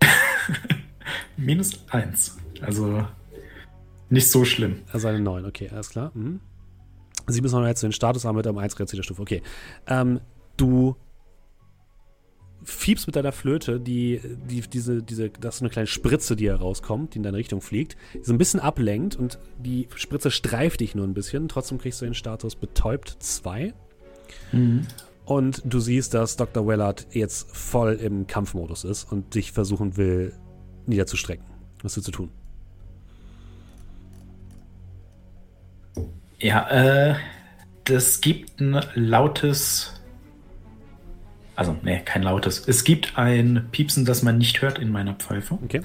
Minus 1.37 1.85
eins. 1.91 2.39
Also 2.61 3.07
nicht 4.11 4.31
so 4.31 4.45
schlimm. 4.45 4.83
Also 4.93 5.09
eine 5.09 5.21
9, 5.21 5.47
okay, 5.47 5.71
alles 5.71 5.91
klar. 5.91 6.11
Mhm. 6.15 6.41
Sie 7.27 7.41
müssen 7.41 7.61
noch 7.61 7.67
jetzt 7.67 7.83
den 7.83 7.93
Status 7.93 8.25
haben 8.25 8.37
mit 8.37 8.47
einem 8.47 8.59
1 8.59 8.75
der 8.75 9.03
Stufe. 9.03 9.23
Okay. 9.23 9.43
Ähm, 9.87 10.21
du 10.57 10.97
fiebst 12.71 13.07
mit 13.07 13.17
deiner 13.17 13.33
Flöte, 13.33 13.81
die, 13.81 14.21
die, 14.49 14.61
diese, 14.63 15.03
diese, 15.03 15.31
das 15.31 15.57
ist 15.57 15.63
eine 15.63 15.71
kleine 15.71 15.87
Spritze, 15.87 16.37
die 16.37 16.49
herauskommt, 16.49 17.15
die 17.15 17.19
in 17.19 17.23
deine 17.23 17.37
Richtung 17.37 17.61
fliegt, 17.61 17.97
die 18.15 18.23
so 18.23 18.33
ein 18.33 18.39
bisschen 18.39 18.61
ablenkt 18.61 19.17
und 19.17 19.39
die 19.59 19.89
Spritze 19.95 20.31
streift 20.31 20.81
dich 20.81 20.95
nur 20.95 21.07
ein 21.07 21.15
bisschen. 21.15 21.49
Trotzdem 21.49 21.79
kriegst 21.79 22.01
du 22.01 22.05
den 22.05 22.15
Status 22.15 22.57
betäubt 22.57 23.17
2. 23.19 23.73
Mhm. 24.53 24.87
Und 25.25 25.63
du 25.65 25.79
siehst, 25.79 26.15
dass 26.15 26.37
Dr. 26.37 26.67
Wellard 26.67 27.07
jetzt 27.13 27.55
voll 27.57 27.95
im 27.95 28.27
Kampfmodus 28.27 28.85
ist 28.85 29.05
und 29.05 29.35
dich 29.35 29.53
versuchen 29.53 29.97
will, 29.97 30.33
niederzustrecken. 30.87 31.45
Was 31.83 31.97
willst 31.97 32.09
du 32.09 32.13
tun? 32.13 32.31
Ja, 36.41 36.69
äh, 36.71 37.15
das 37.85 38.21
gibt 38.21 38.61
ein 38.61 38.81
lautes 38.95 40.00
also, 41.57 41.77
nee, 41.83 42.01
kein 42.05 42.23
lautes. 42.23 42.67
Es 42.67 42.85
gibt 42.85 43.19
ein 43.19 43.67
Piepsen, 43.71 44.05
das 44.05 44.23
man 44.23 44.39
nicht 44.39 44.63
hört 44.63 44.79
in 44.79 44.91
meiner 44.91 45.15
Pfeife. 45.15 45.59
Okay. 45.63 45.83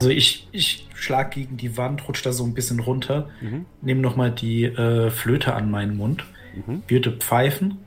Also 0.00 0.10
ich, 0.10 0.48
ich 0.52 0.86
schlag 0.94 1.32
gegen 1.32 1.56
die 1.56 1.76
Wand, 1.76 2.06
rutsche 2.06 2.24
da 2.24 2.32
so 2.32 2.44
ein 2.44 2.54
bisschen 2.54 2.78
runter, 2.78 3.28
mhm. 3.40 3.66
nehme 3.82 4.00
nochmal 4.00 4.30
die 4.30 4.64
äh, 4.64 5.10
Flöte 5.10 5.54
an 5.54 5.70
meinen 5.70 5.96
Mund, 5.96 6.24
mhm. 6.54 6.82
würde 6.86 7.10
pfeifen 7.12 7.78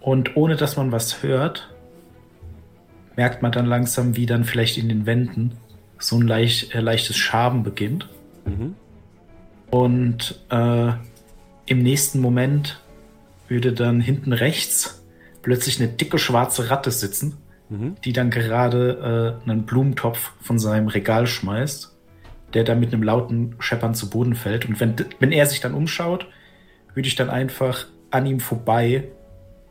und 0.00 0.36
ohne 0.36 0.56
dass 0.56 0.76
man 0.76 0.90
was 0.90 1.22
hört, 1.22 1.68
merkt 3.16 3.42
man 3.42 3.52
dann 3.52 3.66
langsam, 3.66 4.16
wie 4.16 4.24
dann 4.24 4.44
vielleicht 4.44 4.78
in 4.78 4.88
den 4.88 5.04
Wänden 5.04 5.52
so 5.98 6.16
ein 6.16 6.26
leicht, 6.26 6.74
äh, 6.74 6.80
leichtes 6.80 7.16
Schaben 7.16 7.62
beginnt. 7.62 8.08
Mhm. 8.46 8.74
Und 9.70 10.40
äh, 10.50 10.92
im 11.66 11.82
nächsten 11.82 12.20
Moment 12.20 12.80
würde 13.48 13.72
dann 13.74 14.00
hinten 14.00 14.32
rechts 14.32 15.04
plötzlich 15.42 15.80
eine 15.80 15.88
dicke 15.88 16.18
schwarze 16.18 16.70
Ratte 16.70 16.90
sitzen, 16.90 17.36
mhm. 17.68 17.96
die 18.04 18.12
dann 18.12 18.30
gerade 18.30 19.38
äh, 19.46 19.50
einen 19.50 19.64
Blumentopf 19.64 20.32
von 20.40 20.58
seinem 20.58 20.88
Regal 20.88 21.26
schmeißt, 21.26 21.94
der 22.54 22.64
dann 22.64 22.80
mit 22.80 22.92
einem 22.92 23.02
lauten 23.02 23.56
Scheppern 23.58 23.94
zu 23.94 24.10
Boden 24.10 24.34
fällt. 24.34 24.66
Und 24.66 24.80
wenn, 24.80 24.94
wenn 25.18 25.32
er 25.32 25.46
sich 25.46 25.60
dann 25.60 25.74
umschaut, 25.74 26.26
würde 26.94 27.08
ich 27.08 27.14
dann 27.14 27.30
einfach 27.30 27.86
an 28.10 28.26
ihm 28.26 28.40
vorbei 28.40 29.08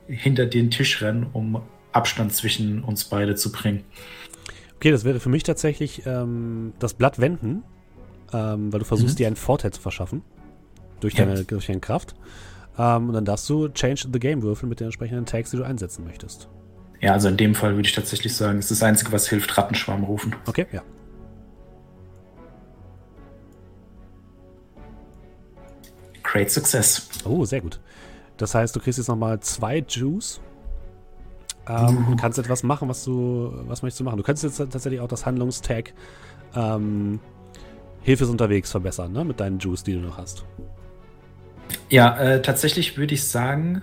hinter 0.08 0.46
den 0.46 0.72
Tisch 0.72 1.02
rennen, 1.02 1.28
um 1.34 1.62
Abstand 1.92 2.34
zwischen 2.34 2.84
uns 2.84 3.06
beide 3.06 3.36
zu 3.36 3.52
bringen. 3.52 3.84
Okay, 4.76 4.92
das 4.92 5.04
wäre 5.04 5.20
für 5.20 5.30
mich 5.30 5.44
tatsächlich 5.44 6.04
ähm, 6.06 6.74
das 6.80 6.94
Blatt 6.94 7.20
wenden, 7.20 7.64
ähm, 8.32 8.72
weil 8.72 8.80
du 8.80 8.86
versuchst, 8.86 9.16
mhm. 9.16 9.18
dir 9.18 9.28
einen 9.28 9.36
Vorteil 9.36 9.72
zu 9.72 9.82
verschaffen 9.82 10.22
durch 11.00 11.16
deine, 11.16 11.36
ja. 11.36 11.44
durch 11.44 11.68
deine 11.68 11.80
Kraft. 11.80 12.16
Ähm, 12.78 13.10
und 13.10 13.14
dann 13.14 13.26
darfst 13.26 13.50
du 13.50 13.68
Change 13.70 14.08
the 14.12 14.20
Game 14.20 14.42
würfeln 14.42 14.70
mit 14.70 14.80
den 14.80 14.86
entsprechenden 14.86 15.26
Tags, 15.26 15.52
die 15.52 15.58
du 15.58 15.64
einsetzen 15.64 16.06
möchtest. 16.06 16.50
Ja, 17.00 17.14
also 17.14 17.28
in 17.28 17.38
dem 17.38 17.56
Fall 17.56 17.76
würde 17.76 17.88
ich 17.88 17.94
tatsächlich 17.94 18.36
sagen, 18.36 18.60
es 18.60 18.72
ist 18.72 18.82
das 18.82 18.88
Einzige, 18.88 19.12
was 19.12 19.28
hilft, 19.28 19.58
Rattenschwarm 19.58 20.04
rufen. 20.04 20.36
Okay, 20.46 20.66
ja. 20.72 20.82
Great 26.24 26.52
Success. 26.52 27.10
Oh, 27.24 27.46
sehr 27.46 27.62
gut. 27.62 27.80
Das 28.38 28.54
heißt, 28.54 28.76
du 28.76 28.80
kriegst 28.80 28.98
jetzt 28.98 29.08
nochmal 29.08 29.40
zwei 29.40 29.84
Juice. 29.88 30.42
Ähm, 31.70 32.08
uh. 32.12 32.16
kannst 32.16 32.40
etwas 32.40 32.64
machen, 32.64 32.88
was 32.88 33.04
du, 33.04 33.52
was 33.68 33.82
möchtest 33.82 34.00
du 34.00 34.04
machen? 34.04 34.18
Du 34.18 34.24
könntest 34.24 34.44
jetzt 34.44 34.58
tatsächlich 34.58 35.02
auch 35.02 35.08
das 35.08 35.26
Handlungstag 35.26 35.94
ähm, 36.56 37.20
Hilfe 38.02 38.24
ist 38.24 38.30
unterwegs 38.30 38.72
verbessern, 38.72 39.12
ne? 39.12 39.26
Mit 39.26 39.40
deinen 39.40 39.60
Juice, 39.60 39.84
die 39.84 39.94
du 39.94 40.00
noch 40.00 40.18
hast. 40.18 40.46
Ja, 41.90 42.18
äh, 42.18 42.42
tatsächlich 42.42 42.98
würde 42.98 43.14
ich 43.14 43.24
sagen, 43.24 43.82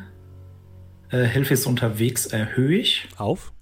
äh, 1.11 1.25
Hilfe 1.25 1.55
ist 1.55 1.67
unterwegs 1.67 2.27
erhöhe 2.27 2.79
ich. 2.79 3.09
Auf? 3.17 3.53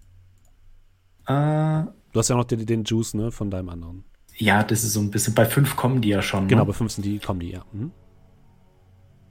Äh, 1.27 1.33
du 1.33 2.19
hast 2.19 2.29
ja 2.29 2.37
noch 2.37 2.45
den, 2.45 2.67
den, 2.67 2.85
Juice, 2.85 3.15
ne, 3.15 3.31
von 3.31 3.51
deinem 3.51 3.69
anderen. 3.69 4.05
Ja, 4.37 4.63
das 4.63 4.83
ist 4.83 4.95
so 4.95 5.01
ein 5.01 5.11
bisschen. 5.11 5.35
Bei 5.35 5.45
5 5.45 5.77
kommen 5.77 6.01
die 6.01 6.09
ja 6.09 6.23
schon. 6.23 6.49
Genau, 6.49 6.63
ne? 6.63 6.67
bei 6.67 6.73
5 6.73 6.91
sind 6.91 7.05
die, 7.05 7.19
kommen 7.19 7.41
die, 7.41 7.51
ja. 7.51 7.65
Mhm. 7.73 7.93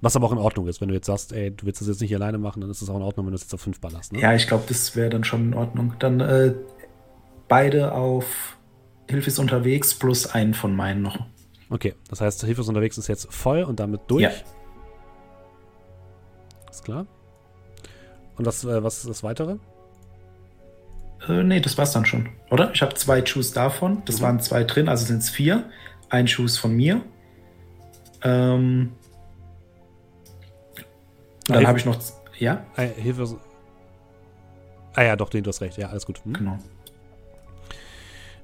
Was 0.02 0.16
aber 0.16 0.28
auch 0.28 0.32
in 0.32 0.40
Ordnung 0.40 0.68
ist, 0.68 0.82
wenn 0.82 0.88
du 0.88 0.96
jetzt 0.96 1.06
sagst, 1.06 1.32
ey, 1.32 1.52
du 1.52 1.66
willst 1.66 1.82
das 1.82 1.88
jetzt 1.88 2.02
nicht 2.02 2.14
alleine 2.16 2.40
machen, 2.40 2.62
dann 2.62 2.72
ist 2.72 2.82
es 2.82 2.90
auch 2.90 2.96
in 2.96 3.04
Ordnung, 3.04 3.28
wenn 3.28 3.32
du 3.32 3.36
es 3.36 3.44
jetzt 3.44 3.54
auf 3.54 3.62
5 3.62 3.80
ballerst. 3.80 4.14
Ne? 4.14 4.20
Ja, 4.20 4.34
ich 4.34 4.48
glaube, 4.48 4.64
das 4.68 4.96
wäre 4.96 5.10
dann 5.10 5.24
schon 5.24 5.50
in 5.50 5.54
Ordnung. 5.54 5.94
Dann 6.00 6.20
äh, 6.22 6.54
beide 7.48 7.94
auf 7.94 8.58
Hilfe 9.08 9.28
ist 9.28 9.38
unterwegs 9.38 9.94
plus 9.94 10.26
einen 10.26 10.54
von 10.54 10.76
meinen 10.76 11.02
noch. 11.02 11.20
Okay, 11.70 11.94
das 12.10 12.22
heißt, 12.22 12.44
Hilfe 12.46 12.62
ist 12.62 12.68
unterwegs 12.68 12.98
ist 12.98 13.08
jetzt 13.08 13.32
voll 13.32 13.64
und 13.64 13.80
damit 13.80 14.02
durch. 14.08 14.24
Ja. 14.24 14.32
Ist 16.72 16.85
klar. 16.85 17.06
Und 18.38 18.48
das, 18.48 18.64
äh, 18.64 18.81
was 18.81 18.99
ist 18.99 19.10
das 19.10 19.23
weitere? 19.23 19.57
Äh, 21.27 21.43
nee, 21.43 21.60
das 21.60 21.77
war's 21.77 21.91
dann 21.91 22.06
schon, 22.06 22.30
oder? 22.49 22.72
Ich 22.73 22.81
habe 22.81 22.93
zwei 22.95 23.23
Schuss 23.26 23.52
davon. 23.52 24.02
Das 24.06 24.19
mhm. 24.19 24.23
waren 24.23 24.39
zwei 24.39 24.64
drin, 24.64 24.89
also 24.89 25.06
sind 25.06 25.19
es 25.19 25.30
vier. 25.30 25.69
Ein 26.10 26.27
Schuss 26.27 26.57
von 26.57 26.73
mir. 26.76 27.02
Ähm, 28.23 28.93
dann 31.48 31.68
habe 31.68 31.77
ich 31.77 31.85
noch. 31.85 31.98
Ja? 32.39 32.65
Ah, 32.76 32.81
Hilfe. 32.81 33.38
Ah 34.95 35.03
ja, 35.03 35.15
doch, 35.15 35.30
du 35.30 35.43
hast 35.45 35.61
recht. 35.61 35.77
Ja, 35.77 35.89
alles 35.89 36.06
gut. 36.06 36.23
Hm? 36.23 36.34
Genau. 36.34 36.57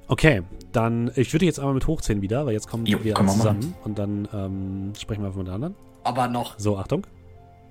Okay, 0.09 0.43
dann, 0.71 1.11
ich 1.15 1.33
würde 1.33 1.45
jetzt 1.45 1.59
einmal 1.59 1.73
mit 1.73 1.87
hochziehen 1.87 2.21
wieder, 2.21 2.45
weil 2.45 2.53
jetzt 2.53 2.69
kommen 2.69 2.85
jo, 2.85 3.03
wir 3.03 3.15
zusammen 3.15 3.75
und 3.83 3.99
dann 3.99 4.27
ähm, 4.33 4.93
sprechen 4.97 5.21
wir 5.21 5.27
einfach 5.27 5.39
mit 5.39 5.47
den 5.47 5.53
anderen. 5.53 5.75
Aber 6.03 6.27
noch. 6.29 6.57
So, 6.57 6.77
Achtung 6.77 7.05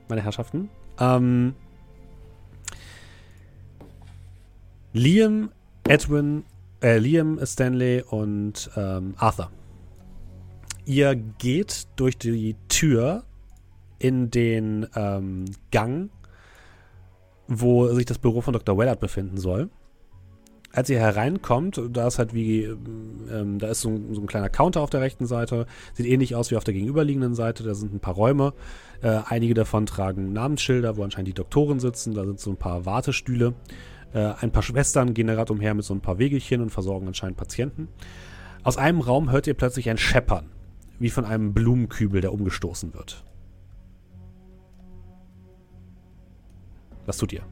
meine 0.08 0.22
Herrschaften. 0.22 0.68
Ähm, 0.98 1.54
Liam, 4.92 5.50
Edwin 5.84 6.44
Äh, 6.82 6.98
Liam, 6.98 7.38
Stanley 7.44 8.02
und 8.02 8.70
ähm, 8.76 9.14
Arthur. 9.16 9.50
Ihr 10.84 11.14
geht 11.16 11.88
durch 11.96 12.18
die 12.18 12.54
Tür 12.68 13.24
in 13.98 14.30
den 14.30 14.86
ähm, 14.94 15.46
Gang, 15.70 16.10
wo 17.48 17.88
sich 17.88 18.04
das 18.04 18.18
Büro 18.18 18.40
von 18.40 18.52
Dr. 18.52 18.76
Wellard 18.76 19.00
befinden 19.00 19.38
soll. 19.38 19.70
Als 20.77 20.90
ihr 20.90 20.98
hereinkommt, 20.98 21.81
da 21.90 22.07
ist 22.07 22.19
halt 22.19 22.35
wie, 22.35 22.65
ähm, 22.65 23.59
da 23.59 23.69
ist 23.69 23.81
so 23.81 23.89
ein, 23.89 24.12
so 24.12 24.20
ein, 24.20 24.27
kleiner 24.27 24.51
Counter 24.51 24.82
auf 24.82 24.90
der 24.90 25.01
rechten 25.01 25.24
Seite, 25.24 25.66
sieht 25.94 26.05
ähnlich 26.05 26.35
aus 26.35 26.51
wie 26.51 26.57
auf 26.59 26.65
der 26.65 26.74
gegenüberliegenden 26.74 27.35
Seite, 27.35 27.62
da 27.62 27.74
sind 27.74 27.94
ein 27.94 28.01
paar 28.01 28.12
Räume, 28.12 28.53
äh, 29.01 29.20
einige 29.24 29.55
davon 29.55 29.86
tragen 29.86 30.35
Namensschilder, 30.35 30.98
wo 30.98 31.03
anscheinend 31.03 31.28
die 31.28 31.32
Doktoren 31.32 31.81
sitzen, 31.81 32.12
da 32.12 32.27
sind 32.27 32.40
so 32.40 32.51
ein 32.51 32.59
paar 32.59 32.85
Wartestühle, 32.85 33.55
äh, 34.12 34.35
ein 34.39 34.53
paar 34.53 34.62
Schwestern 34.62 35.15
gehen 35.15 35.28
gerade 35.28 35.51
umher 35.51 35.73
mit 35.73 35.86
so 35.86 35.94
ein 35.94 36.03
paar 36.03 36.19
Wegelchen 36.19 36.61
und 36.61 36.69
versorgen 36.69 37.07
anscheinend 37.07 37.39
Patienten. 37.39 37.89
Aus 38.62 38.77
einem 38.77 39.01
Raum 39.01 39.31
hört 39.31 39.47
ihr 39.47 39.55
plötzlich 39.55 39.89
ein 39.89 39.97
Scheppern, 39.97 40.51
wie 40.98 41.09
von 41.09 41.24
einem 41.24 41.55
Blumenkübel, 41.55 42.20
der 42.20 42.35
umgestoßen 42.35 42.93
wird. 42.93 43.24
Was 47.07 47.16
tut 47.16 47.32
ihr? 47.32 47.44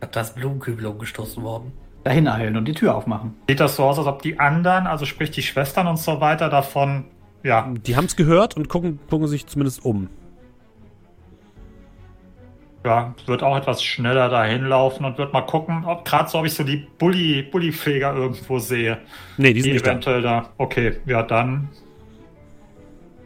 Da 0.00 0.20
ist 0.20 0.34
Blumenkübel 0.34 0.84
umgestoßen 0.84 1.42
worden. 1.42 1.72
Dahin 2.04 2.28
eilen 2.28 2.56
und 2.56 2.66
die 2.66 2.72
Tür 2.72 2.94
aufmachen. 2.94 3.36
Sieht 3.48 3.60
das 3.60 3.76
so 3.76 3.84
aus, 3.84 3.98
als 3.98 4.06
ob 4.06 4.22
die 4.22 4.38
anderen, 4.38 4.86
also 4.86 5.04
sprich 5.04 5.30
die 5.30 5.42
Schwestern 5.42 5.86
und 5.86 5.98
so 5.98 6.20
weiter, 6.20 6.48
davon, 6.48 7.04
ja. 7.42 7.72
Die 7.86 7.96
haben 7.96 8.06
es 8.06 8.16
gehört 8.16 8.56
und 8.56 8.68
gucken, 8.68 8.98
gucken 9.08 9.28
sich 9.28 9.46
zumindest 9.46 9.84
um. 9.84 10.08
Ja, 12.84 13.14
wird 13.26 13.42
auch 13.42 13.56
etwas 13.58 13.82
schneller 13.82 14.30
dahin 14.30 14.64
laufen 14.64 15.04
und 15.04 15.18
wird 15.18 15.34
mal 15.34 15.42
gucken, 15.42 15.84
ob 15.84 16.06
gerade 16.06 16.30
so, 16.30 16.38
ob 16.38 16.46
ich 16.46 16.54
so 16.54 16.64
die 16.64 16.88
Bulli, 16.98 17.42
Bullifeger 17.42 18.14
irgendwo 18.14 18.58
sehe. 18.58 18.98
Nee, 19.36 19.52
die 19.52 19.60
sind 19.60 19.68
die 19.68 19.74
nicht 19.74 19.86
eventuell 19.86 20.22
da. 20.22 20.40
da. 20.40 20.50
Okay, 20.56 20.96
ja, 21.04 21.22
dann 21.22 21.68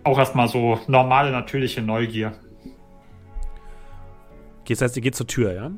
auch 0.03 0.19
erstmal 0.19 0.49
so 0.49 0.81
normale, 0.89 1.31
natürliche 1.31 1.83
Neugier. 1.83 2.33
Das 4.69 4.81
heißt, 4.81 4.97
ihr 4.97 5.03
geht 5.03 5.15
zur 5.15 5.27
Tür, 5.27 5.53
ja? 5.53 5.71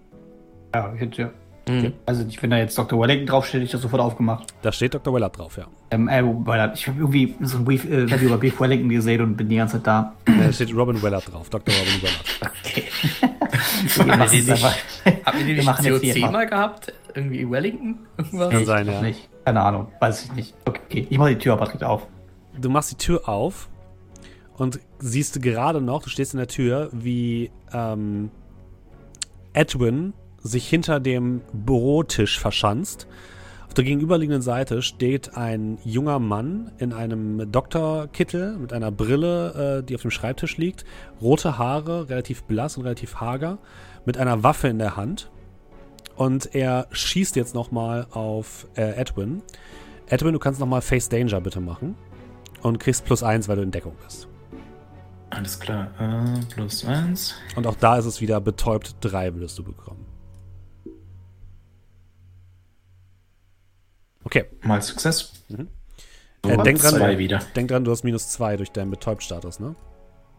Ja, 0.74 0.94
ja. 0.94 1.30
Okay. 1.68 1.92
Also 2.06 2.24
wenn 2.40 2.50
da 2.50 2.58
jetzt 2.58 2.78
Dr. 2.78 3.00
Wellington 3.00 3.26
draufsteht, 3.26 3.54
hätte 3.54 3.64
ich 3.64 3.72
das 3.72 3.82
sofort 3.82 4.00
aufgemacht. 4.00 4.46
Da 4.62 4.70
steht 4.70 4.94
Dr. 4.94 5.12
Wellard 5.12 5.36
drauf, 5.36 5.56
ja. 5.56 5.66
Ähm, 5.90 6.08
äh, 6.08 6.22
Wellard. 6.22 6.78
Ich 6.78 6.86
habe 6.86 7.00
irgendwie 7.00 7.34
so 7.40 7.58
ein 7.58 7.64
Brief, 7.64 7.84
äh, 7.84 8.06
Video 8.08 8.28
über 8.28 8.38
Beef 8.38 8.60
Wellington 8.60 8.88
gesehen 8.88 9.20
und 9.20 9.36
bin 9.36 9.48
die 9.48 9.56
ganze 9.56 9.78
Zeit 9.78 9.86
da. 9.86 10.12
Da 10.26 10.52
steht 10.52 10.72
Robin 10.72 11.02
Wellard 11.02 11.32
drauf, 11.32 11.50
Dr. 11.50 11.74
Robin 11.74 12.02
Wellard. 12.02 12.54
Okay. 12.60 12.84
Haben 13.98 15.38
wir 15.38 15.44
die 15.44 15.54
nicht 15.54 16.22
COC 16.22 16.30
mal 16.30 16.46
gehabt? 16.46 16.92
Irgendwie 17.14 17.50
Wellington? 17.50 17.98
Irgendwas? 18.16 18.50
Kann 18.50 18.64
sein, 18.64 18.86
ja. 18.86 19.02
Nicht. 19.02 19.28
Keine 19.44 19.60
Ahnung, 19.62 19.88
weiß 20.00 20.24
ich 20.24 20.32
nicht. 20.34 20.54
Okay, 20.66 21.06
ich 21.10 21.18
mache 21.18 21.30
die 21.30 21.38
Tür 21.38 21.54
aber 21.54 21.64
direkt 21.64 21.82
auf. 21.82 22.06
Du 22.60 22.70
machst 22.70 22.92
die 22.92 22.96
Tür 22.96 23.28
auf 23.28 23.68
und 24.56 24.78
siehst 24.98 25.42
gerade 25.42 25.80
noch, 25.80 26.02
du 26.02 26.10
stehst 26.10 26.32
in 26.32 26.38
der 26.38 26.48
Tür, 26.48 26.90
wie 26.92 27.50
ähm, 27.72 28.30
Edwin 29.52 30.12
sich 30.46 30.68
hinter 30.68 31.00
dem 31.00 31.42
Bürotisch 31.52 32.38
verschanzt. 32.38 33.06
Auf 33.66 33.74
der 33.74 33.84
gegenüberliegenden 33.84 34.42
Seite 34.42 34.80
steht 34.80 35.36
ein 35.36 35.78
junger 35.84 36.18
Mann 36.18 36.72
in 36.78 36.92
einem 36.92 37.50
Doktorkittel 37.52 38.56
mit 38.56 38.72
einer 38.72 38.90
Brille, 38.90 39.80
äh, 39.80 39.82
die 39.84 39.94
auf 39.94 40.02
dem 40.02 40.10
Schreibtisch 40.10 40.56
liegt, 40.56 40.84
rote 41.20 41.58
Haare, 41.58 42.08
relativ 42.08 42.44
blass 42.44 42.76
und 42.76 42.84
relativ 42.84 43.16
hager, 43.16 43.58
mit 44.04 44.16
einer 44.16 44.42
Waffe 44.42 44.68
in 44.68 44.78
der 44.78 44.96
Hand. 44.96 45.30
Und 46.16 46.54
er 46.54 46.86
schießt 46.90 47.36
jetzt 47.36 47.54
nochmal 47.54 48.06
auf 48.10 48.66
äh, 48.76 48.92
Edwin. 48.96 49.42
Edwin, 50.08 50.32
du 50.32 50.38
kannst 50.38 50.60
nochmal 50.60 50.80
Face 50.80 51.08
Danger 51.08 51.40
bitte 51.40 51.60
machen. 51.60 51.96
Und 52.62 52.78
kriegst 52.78 53.04
plus 53.04 53.22
eins, 53.22 53.48
weil 53.48 53.56
du 53.56 53.62
in 53.62 53.70
Deckung 53.70 53.94
bist. 54.02 54.28
Alles 55.30 55.60
klar, 55.60 55.90
äh, 55.98 56.40
plus 56.54 56.84
eins. 56.84 57.34
Und 57.56 57.66
auch 57.66 57.76
da 57.76 57.98
ist 57.98 58.06
es 58.06 58.20
wieder 58.20 58.40
betäubt 58.40 58.96
drei 59.00 59.34
würdest 59.34 59.58
du 59.58 59.64
bekommen. 59.64 60.05
Okay. 64.26 64.44
Mal 64.62 64.82
Success. 64.82 65.32
Mhm. 65.48 65.68
Äh, 66.42 66.62
denk, 66.64 66.80
dran, 66.80 67.18
wieder. 67.18 67.38
denk 67.54 67.68
dran, 67.68 67.84
du 67.84 67.92
hast 67.92 68.02
minus 68.02 68.28
zwei 68.28 68.56
durch 68.56 68.72
deinen 68.72 68.90
Betäubt-Status, 68.90 69.60
ne? 69.60 69.76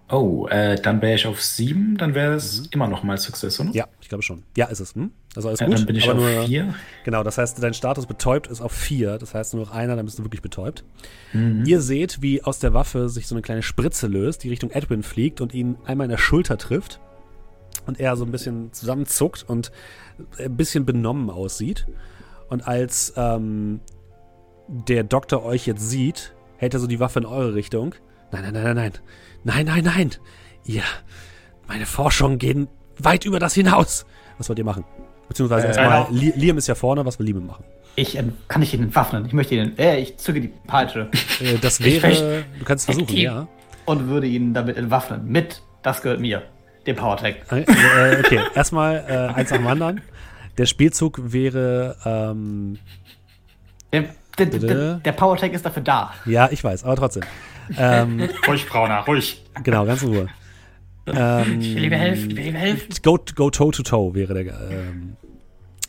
Oh, 0.09 0.47
äh, 0.49 0.76
dann 0.76 1.01
wäre 1.01 1.15
ich 1.15 1.26
auf 1.26 1.41
sieben, 1.41 1.97
dann 1.97 2.14
wäre 2.14 2.35
es 2.35 2.61
mhm. 2.61 2.68
immer 2.72 2.88
noch 2.89 3.03
mal 3.03 3.18
Success, 3.18 3.59
oder? 3.61 3.72
Ja, 3.72 3.88
ich 4.01 4.09
glaube 4.09 4.23
schon. 4.23 4.43
Ja, 4.57 4.65
ist 4.65 4.81
es. 4.81 4.93
Hm? 4.93 5.11
Also 5.35 5.47
alles 5.47 5.61
ja, 5.61 5.68
gut. 5.68 5.77
Dann 5.77 5.85
bin 5.85 5.95
ich 5.95 6.09
auf 6.09 6.18
nur, 6.18 6.43
vier. 6.43 6.73
Genau, 7.05 7.23
das 7.23 7.38
heißt, 7.38 7.64
dein 7.64 7.73
Status 7.73 8.05
betäubt 8.05 8.47
ist 8.47 8.59
auf 8.59 8.73
vier. 8.73 9.18
Das 9.18 9.34
heißt, 9.34 9.53
nur 9.53 9.64
noch 9.64 9.72
einer, 9.72 9.95
dann 9.95 10.05
bist 10.05 10.19
du 10.19 10.23
wirklich 10.23 10.41
betäubt. 10.41 10.84
Mhm. 11.31 11.64
Ihr 11.65 11.80
seht, 11.80 12.22
wie 12.22 12.43
aus 12.43 12.59
der 12.59 12.73
Waffe 12.73 13.07
sich 13.07 13.27
so 13.27 13.35
eine 13.35 13.41
kleine 13.41 13.64
Spritze 13.64 14.07
löst, 14.07 14.43
die 14.43 14.49
Richtung 14.49 14.69
Edwin 14.72 15.01
fliegt 15.01 15.39
und 15.39 15.53
ihn 15.53 15.77
einmal 15.85 16.05
in 16.05 16.11
der 16.11 16.18
Schulter 16.18 16.57
trifft. 16.57 16.99
Und 17.85 18.01
er 18.01 18.18
so 18.18 18.26
ein 18.26 18.31
bisschen 18.31 18.73
zusammenzuckt 18.73 19.45
und 19.47 19.72
ein 20.39 20.57
bisschen 20.57 20.85
benommen 20.85 21.30
aussieht. 21.30 21.88
Und 22.49 22.67
als 22.67 23.13
ähm, 23.17 23.79
der 24.67 25.03
Doktor 25.03 25.43
euch 25.43 25.65
jetzt 25.67 25.89
sieht, 25.89 26.33
hält 26.57 26.73
er 26.73 26.79
so 26.79 26.87
die 26.87 26.99
Waffe 26.99 27.19
in 27.19 27.25
eure 27.25 27.53
Richtung. 27.53 27.95
Nein, 28.31 28.43
nein, 28.43 28.53
nein, 28.53 28.63
nein, 28.63 28.75
nein. 28.75 28.91
Nein, 29.43 29.65
nein, 29.65 29.83
nein. 29.83 30.11
Ihr, 30.65 30.83
meine 31.67 31.85
Forschungen 31.85 32.39
gehen 32.39 32.67
weit 32.99 33.25
über 33.25 33.39
das 33.39 33.53
hinaus. 33.53 34.05
Was 34.37 34.49
wollt 34.49 34.59
ihr 34.59 34.65
machen? 34.65 34.83
Beziehungsweise 35.27 35.67
äh, 35.67 35.69
erstmal, 35.69 36.07
Li 36.11 36.33
Liam 36.35 36.57
ist 36.57 36.67
ja 36.67 36.75
vorne, 36.75 37.05
was 37.05 37.19
will 37.19 37.25
Liam 37.25 37.45
machen? 37.45 37.63
Ich, 37.95 38.17
ähm, 38.17 38.33
kann 38.47 38.61
ich 38.61 38.73
ihn 38.73 38.83
entwaffnen? 38.83 39.25
Ich 39.25 39.33
möchte 39.33 39.55
ihn, 39.55 39.77
äh, 39.77 39.99
ich 39.99 40.17
zücke 40.17 40.41
die 40.41 40.53
Peitsche. 40.67 41.09
Äh, 41.39 41.57
das 41.59 41.83
wäre, 41.83 42.45
du 42.57 42.65
kannst 42.65 42.85
versuchen, 42.85 43.05
Aktiv. 43.05 43.23
ja. 43.23 43.47
Und 43.85 44.07
würde 44.07 44.25
ihn 44.25 44.53
damit 44.53 44.75
entwaffnen. 44.77 45.27
Mit, 45.27 45.61
das 45.83 46.01
gehört 46.01 46.19
mir, 46.19 46.41
dem 46.87 46.95
Powertech. 46.95 47.35
Äh, 47.51 47.61
äh, 47.61 48.19
okay, 48.19 48.39
erstmal 48.55 49.05
äh, 49.07 49.33
eins 49.33 49.51
nach 49.51 49.57
dem 49.57 49.67
anderen. 49.67 50.01
Der 50.57 50.65
Spielzug 50.65 51.19
wäre. 51.31 51.95
Ähm, 52.05 52.79
der, 53.91 54.05
der, 54.38 54.45
der, 54.45 54.93
der 54.95 55.11
Powertech 55.13 55.53
ist 55.53 55.65
dafür 55.65 55.84
da. 55.84 56.13
Ja, 56.25 56.49
ich 56.51 56.63
weiß, 56.63 56.84
aber 56.84 56.95
trotzdem. 56.95 57.23
Ähm, 57.77 58.29
ruhig, 58.47 58.67
Brauner, 58.67 58.99
ruhig. 58.99 59.43
Genau, 59.63 59.85
ganz 59.85 60.03
in 60.03 60.09
Ruhe. 60.09 60.27
Ähm, 61.07 61.61
ich 61.61 61.75
will 61.75 61.84
ihm 61.85 61.91
helfen, 61.93 62.31
ich 62.31 62.38
will 62.38 62.45
ihm 62.47 62.55
helfen. 62.55 62.93
Go, 63.01 63.17
go 63.35 63.49
toe 63.49 63.71
to 63.71 63.84
toe 63.84 64.13
wäre 64.13 64.34
der, 64.34 64.53
ähm, 64.69 65.15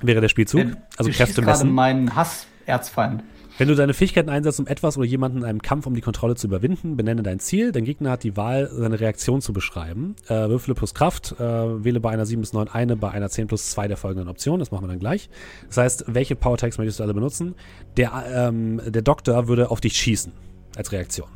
wäre 0.01 0.21
der 0.21 0.29
Spielzug. 0.29 0.77
Also 0.97 1.11
Kräfte 1.11 1.43
messen. 1.43 1.73
meinen 1.73 2.15
Hass-Erzfeind. 2.15 3.23
Wenn 3.59 3.67
du 3.67 3.75
deine 3.75 3.93
Fähigkeiten 3.93 4.31
einsetzt, 4.31 4.61
um 4.61 4.69
etwas 4.69 4.97
oder 4.97 5.05
jemanden 5.05 5.39
in 5.39 5.45
einem 5.45 5.61
Kampf 5.61 5.85
um 5.87 5.95
die 5.95 6.01
Kontrolle 6.01 6.37
zu 6.37 6.47
überwinden, 6.47 6.97
benenne 6.97 7.25
dein 7.25 7.41
Ziel. 7.41 7.73
Dein 7.73 7.85
Gegner 7.85 8.13
hat 8.13 8.23
die 8.23 8.37
Wahl, 8.37 8.71
seine 8.73 9.01
Reaktion 9.01 9.41
zu 9.41 9.53
beschreiben. 9.53 10.15
Äh, 10.29 10.49
würfele 10.49 10.77
plus 10.77 10.95
Kraft, 10.95 11.35
äh, 11.41 11.43
wähle 11.43 11.99
bei 11.99 12.11
einer 12.11 12.25
7 12.25 12.41
bis 12.41 12.53
9 12.53 12.69
eine, 12.69 12.95
bei 12.97 13.11
einer 13.11 13.29
10 13.29 13.49
plus 13.49 13.71
2 13.71 13.89
der 13.89 13.97
folgenden 13.97 14.29
Optionen. 14.29 14.61
Das 14.61 14.71
machen 14.71 14.85
wir 14.85 14.89
dann 14.89 15.01
gleich. 15.01 15.29
Das 15.67 15.79
heißt, 15.79 16.05
welche 16.07 16.37
Power-Tags 16.37 16.79
möchtest 16.79 17.01
du 17.01 17.03
alle 17.03 17.15
benutzen? 17.15 17.57
Der, 17.97 18.13
ähm, 18.33 18.81
der 18.87 19.03
Doktor 19.03 19.49
würde 19.49 19.73
auf 19.73 19.81
dich 19.81 19.95
schießen 19.95 20.33
als 20.77 20.93
Reaktion. 20.93 21.27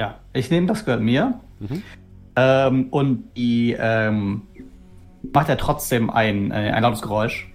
Ja, 0.00 0.20
ich 0.32 0.52
nehme 0.52 0.68
das 0.68 0.84
gehört 0.84 1.02
mir. 1.02 1.40
Mhm. 1.58 1.82
Ähm, 2.36 2.86
und 2.90 3.36
die 3.36 3.76
ähm, 3.76 4.42
macht 5.32 5.48
er 5.48 5.58
trotzdem 5.58 6.08
ein, 6.08 6.52
äh, 6.52 6.70
ein 6.70 6.84
lautes 6.84 7.02
Geräusch. 7.02 7.48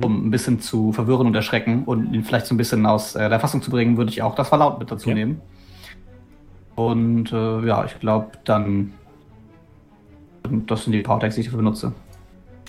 Um 0.00 0.26
ein 0.26 0.30
bisschen 0.30 0.60
zu 0.60 0.92
verwirren 0.92 1.26
und 1.26 1.34
erschrecken 1.34 1.84
und 1.84 2.12
ihn 2.14 2.24
vielleicht 2.24 2.46
so 2.46 2.54
ein 2.54 2.58
bisschen 2.58 2.86
aus 2.86 3.14
äh, 3.14 3.28
der 3.28 3.40
Fassung 3.40 3.62
zu 3.62 3.70
bringen, 3.70 3.96
würde 3.96 4.10
ich 4.10 4.22
auch 4.22 4.34
das 4.34 4.48
Verlaut 4.48 4.78
mit 4.78 4.90
dazu 4.90 5.10
ja. 5.10 5.14
nehmen. 5.14 5.40
Und 6.74 7.32
äh, 7.32 7.66
ja, 7.66 7.84
ich 7.84 7.98
glaube, 8.00 8.32
dann. 8.44 8.92
Das 10.66 10.84
sind 10.84 10.92
die 10.92 11.00
Powertags, 11.00 11.36
die 11.36 11.40
ich 11.40 11.46
dafür 11.46 11.58
benutze. 11.58 11.92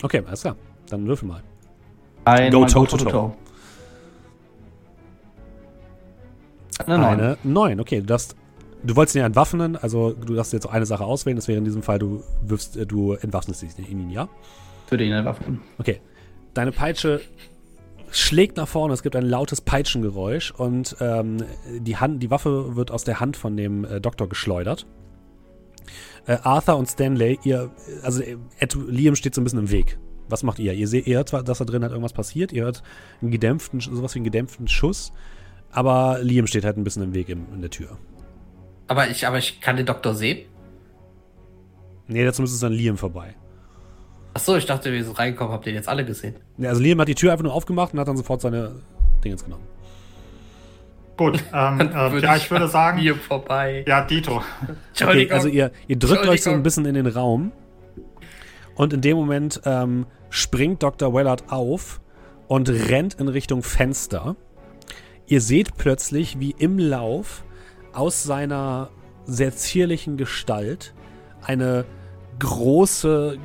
Okay, 0.01 0.23
alles 0.25 0.41
klar. 0.41 0.55
Dann 0.89 1.05
würfel 1.07 1.27
mal. 1.27 1.41
Ein 2.25 2.51
Go 2.51 2.65
toe 2.65 2.87
to 2.87 2.97
toe. 2.97 3.33
Eine 6.85 6.97
9. 6.97 7.19
Eine 7.19 7.37
9, 7.43 7.79
okay. 7.79 7.99
Du, 8.01 8.05
darfst, 8.05 8.35
du 8.83 8.95
wolltest 8.95 9.15
ihn 9.15 9.19
ja 9.19 9.25
entwaffnen, 9.25 9.75
also 9.75 10.13
du 10.13 10.35
darfst 10.35 10.53
jetzt 10.53 10.69
eine 10.69 10.85
Sache 10.85 11.03
auswählen. 11.03 11.35
Das 11.35 11.47
wäre 11.47 11.57
in 11.57 11.65
diesem 11.65 11.81
Fall, 11.81 11.99
du 11.99 12.23
wirfst, 12.41 12.77
äh, 12.77 12.85
du 12.85 13.13
entwaffnest 13.13 13.63
ihn, 13.63 14.09
ja? 14.09 14.27
Würde 14.89 15.03
ihn 15.03 15.13
entwaffnen. 15.13 15.61
Okay. 15.77 15.99
Deine 16.55 16.71
Peitsche 16.71 17.21
schlägt 18.11 18.55
nach 18.55 18.67
vorne, 18.67 18.93
es 18.93 19.03
gibt 19.03 19.15
ein 19.15 19.25
lautes 19.25 19.59
Peitschengeräusch 19.59 20.51
und 20.51 20.95
ähm, 21.01 21.43
die, 21.79 21.97
Hand, 21.97 22.23
die 22.23 22.31
Waffe 22.31 22.75
wird 22.77 22.91
aus 22.91 23.03
der 23.03 23.19
Hand 23.19 23.35
von 23.35 23.57
dem 23.57 23.83
äh, 23.83 23.99
Doktor 23.99 24.29
geschleudert. 24.29 24.87
Äh, 26.25 26.37
Arthur 26.43 26.77
und 26.77 26.87
Stanley, 26.87 27.37
ihr, 27.43 27.71
also 28.03 28.23
Ed, 28.57 28.77
Liam 28.87 29.15
steht 29.15 29.35
so 29.35 29.41
ein 29.41 29.43
bisschen 29.43 29.59
im 29.59 29.69
Weg. 29.69 29.99
Was 30.29 30.43
macht 30.43 30.57
ihr? 30.59 30.73
Ihr 30.73 30.87
seht, 30.87 31.07
ihr 31.07 31.17
hört 31.17 31.29
zwar, 31.29 31.43
dass 31.43 31.57
da 31.57 31.65
drin 31.65 31.83
halt 31.83 31.91
irgendwas 31.91 32.13
passiert, 32.13 32.53
ihr 32.53 32.63
hört 32.63 32.83
einen 33.21 33.31
gedämpften, 33.31 33.81
sowas 33.81 34.15
wie 34.15 34.19
einen 34.19 34.23
gedämpften 34.25 34.69
Schuss, 34.69 35.11
aber 35.71 36.19
Liam 36.21 36.47
steht 36.47 36.63
halt 36.63 36.77
ein 36.77 36.85
bisschen 36.85 37.03
im 37.03 37.13
Weg 37.13 37.27
in, 37.27 37.45
in 37.53 37.59
der 37.59 37.69
Tür. 37.69 37.97
Aber 38.87 39.09
ich, 39.09 39.27
aber 39.27 39.39
ich 39.39 39.59
kann 39.59 39.75
den 39.75 39.85
Doktor 39.85 40.15
sehen? 40.15 40.45
Nee, 42.07 42.23
dazu 42.23 42.41
müsste 42.41 42.55
es 42.55 42.63
an 42.63 42.71
Liam 42.71 42.97
vorbei. 42.97 43.35
Achso, 44.35 44.57
ich 44.57 44.65
dachte, 44.65 44.91
wir 44.91 45.01
sind 45.01 45.17
reingekommen, 45.17 45.53
habt 45.53 45.65
ihr 45.65 45.71
jetzt 45.71 45.87
alle 45.87 46.03
gesehen? 46.03 46.35
Ja, 46.57 46.67
also 46.67 46.81
Liam 46.81 46.99
hat 46.99 47.07
die 47.07 47.15
Tür 47.15 47.31
einfach 47.31 47.45
nur 47.45 47.53
aufgemacht 47.53 47.93
und 47.93 48.01
hat 48.01 48.09
dann 48.09 48.17
sofort 48.17 48.41
seine 48.41 48.75
Dingens 49.23 49.45
genommen. 49.45 49.63
Gut, 51.15 51.41
ähm, 51.53 51.79
äh, 51.79 52.19
ja, 52.19 52.35
ich 52.35 52.51
würde 52.51 52.67
sagen. 52.67 52.97
Hier 52.97 53.15
vorbei. 53.15 53.85
Ja, 53.87 54.01
Dito. 54.01 54.43
Okay, 55.01 55.31
also 55.31 55.47
ihr, 55.47 55.71
ihr 55.87 55.97
drückt 55.97 56.27
euch 56.27 56.43
so 56.43 56.49
ein 56.49 56.63
bisschen 56.63 56.85
in 56.85 56.95
den 56.95 57.07
Raum. 57.07 57.53
Und 58.75 58.91
in 58.91 58.99
dem 58.99 59.15
Moment 59.15 59.61
ähm, 59.63 60.05
springt 60.29 60.83
Dr. 60.83 61.13
Wellard 61.13 61.49
auf 61.49 62.01
und 62.49 62.67
rennt 62.67 63.13
in 63.13 63.29
Richtung 63.29 63.63
Fenster. 63.63 64.35
Ihr 65.27 65.39
seht 65.39 65.77
plötzlich, 65.77 66.41
wie 66.41 66.51
im 66.51 66.77
Lauf 66.77 67.45
aus 67.93 68.23
seiner 68.23 68.89
sehr 69.23 69.55
zierlichen 69.55 70.17
Gestalt 70.17 70.93
eine 71.41 71.85
große, 72.39 73.37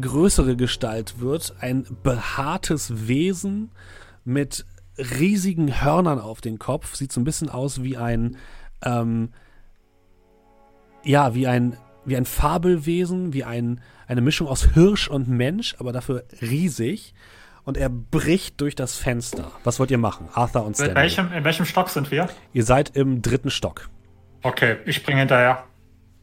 größere 0.00 0.56
Gestalt 0.56 1.20
wird. 1.20 1.54
Ein 1.60 1.86
behaartes 2.02 3.08
Wesen 3.08 3.70
mit 4.24 4.64
riesigen 4.96 5.82
Hörnern 5.82 6.20
auf 6.20 6.40
den 6.40 6.58
Kopf. 6.58 6.94
Sieht 6.94 7.12
so 7.12 7.20
ein 7.20 7.24
bisschen 7.24 7.48
aus 7.48 7.82
wie 7.82 7.96
ein, 7.96 8.36
ähm, 8.84 9.30
ja, 11.04 11.34
wie 11.34 11.46
ein, 11.46 11.76
wie 12.04 12.16
ein 12.16 12.24
Fabelwesen, 12.24 13.32
wie 13.32 13.44
ein, 13.44 13.80
eine 14.06 14.20
Mischung 14.20 14.48
aus 14.48 14.64
Hirsch 14.74 15.08
und 15.08 15.28
Mensch, 15.28 15.76
aber 15.78 15.92
dafür 15.92 16.24
riesig. 16.40 17.14
Und 17.64 17.76
er 17.76 17.90
bricht 17.90 18.60
durch 18.62 18.74
das 18.74 18.96
Fenster. 18.96 19.52
Was 19.62 19.78
wollt 19.78 19.90
ihr 19.90 19.98
machen? 19.98 20.28
Arthur 20.32 20.64
und 20.64 20.74
Stanley. 20.74 20.92
In 20.92 20.96
welchem, 20.96 21.32
in 21.32 21.44
welchem 21.44 21.66
Stock 21.66 21.90
sind 21.90 22.10
wir? 22.10 22.28
Ihr 22.54 22.64
seid 22.64 22.96
im 22.96 23.20
dritten 23.20 23.50
Stock. 23.50 23.90
Okay, 24.42 24.78
ich 24.86 24.96
springe 24.96 25.18
hinterher. 25.18 25.64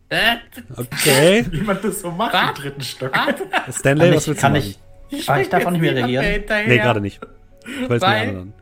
Okay. 0.09 1.45
Wie 1.51 1.61
man 1.61 1.79
das 1.81 2.01
so 2.01 2.11
macht 2.11 2.33
Was? 2.33 2.49
im 2.49 2.55
dritten 2.55 2.81
Stock. 2.81 3.11
Stanley, 3.71 4.13
was 4.15 4.23
ich, 4.23 4.27
willst 4.27 4.27
du 4.27 4.35
kann 4.35 4.53
machen? 4.53 4.75
ich, 5.09 5.29
ah, 5.29 5.39
ich 5.39 5.49
darf 5.49 5.65
auch 5.65 5.71
nicht 5.71 5.81
mehr 5.81 5.95
reagieren. 5.95 6.43
Nee, 6.67 6.77
gerade 6.77 7.01
nicht. 7.01 7.19
Weil- 7.87 8.03
anderen. 8.03 8.53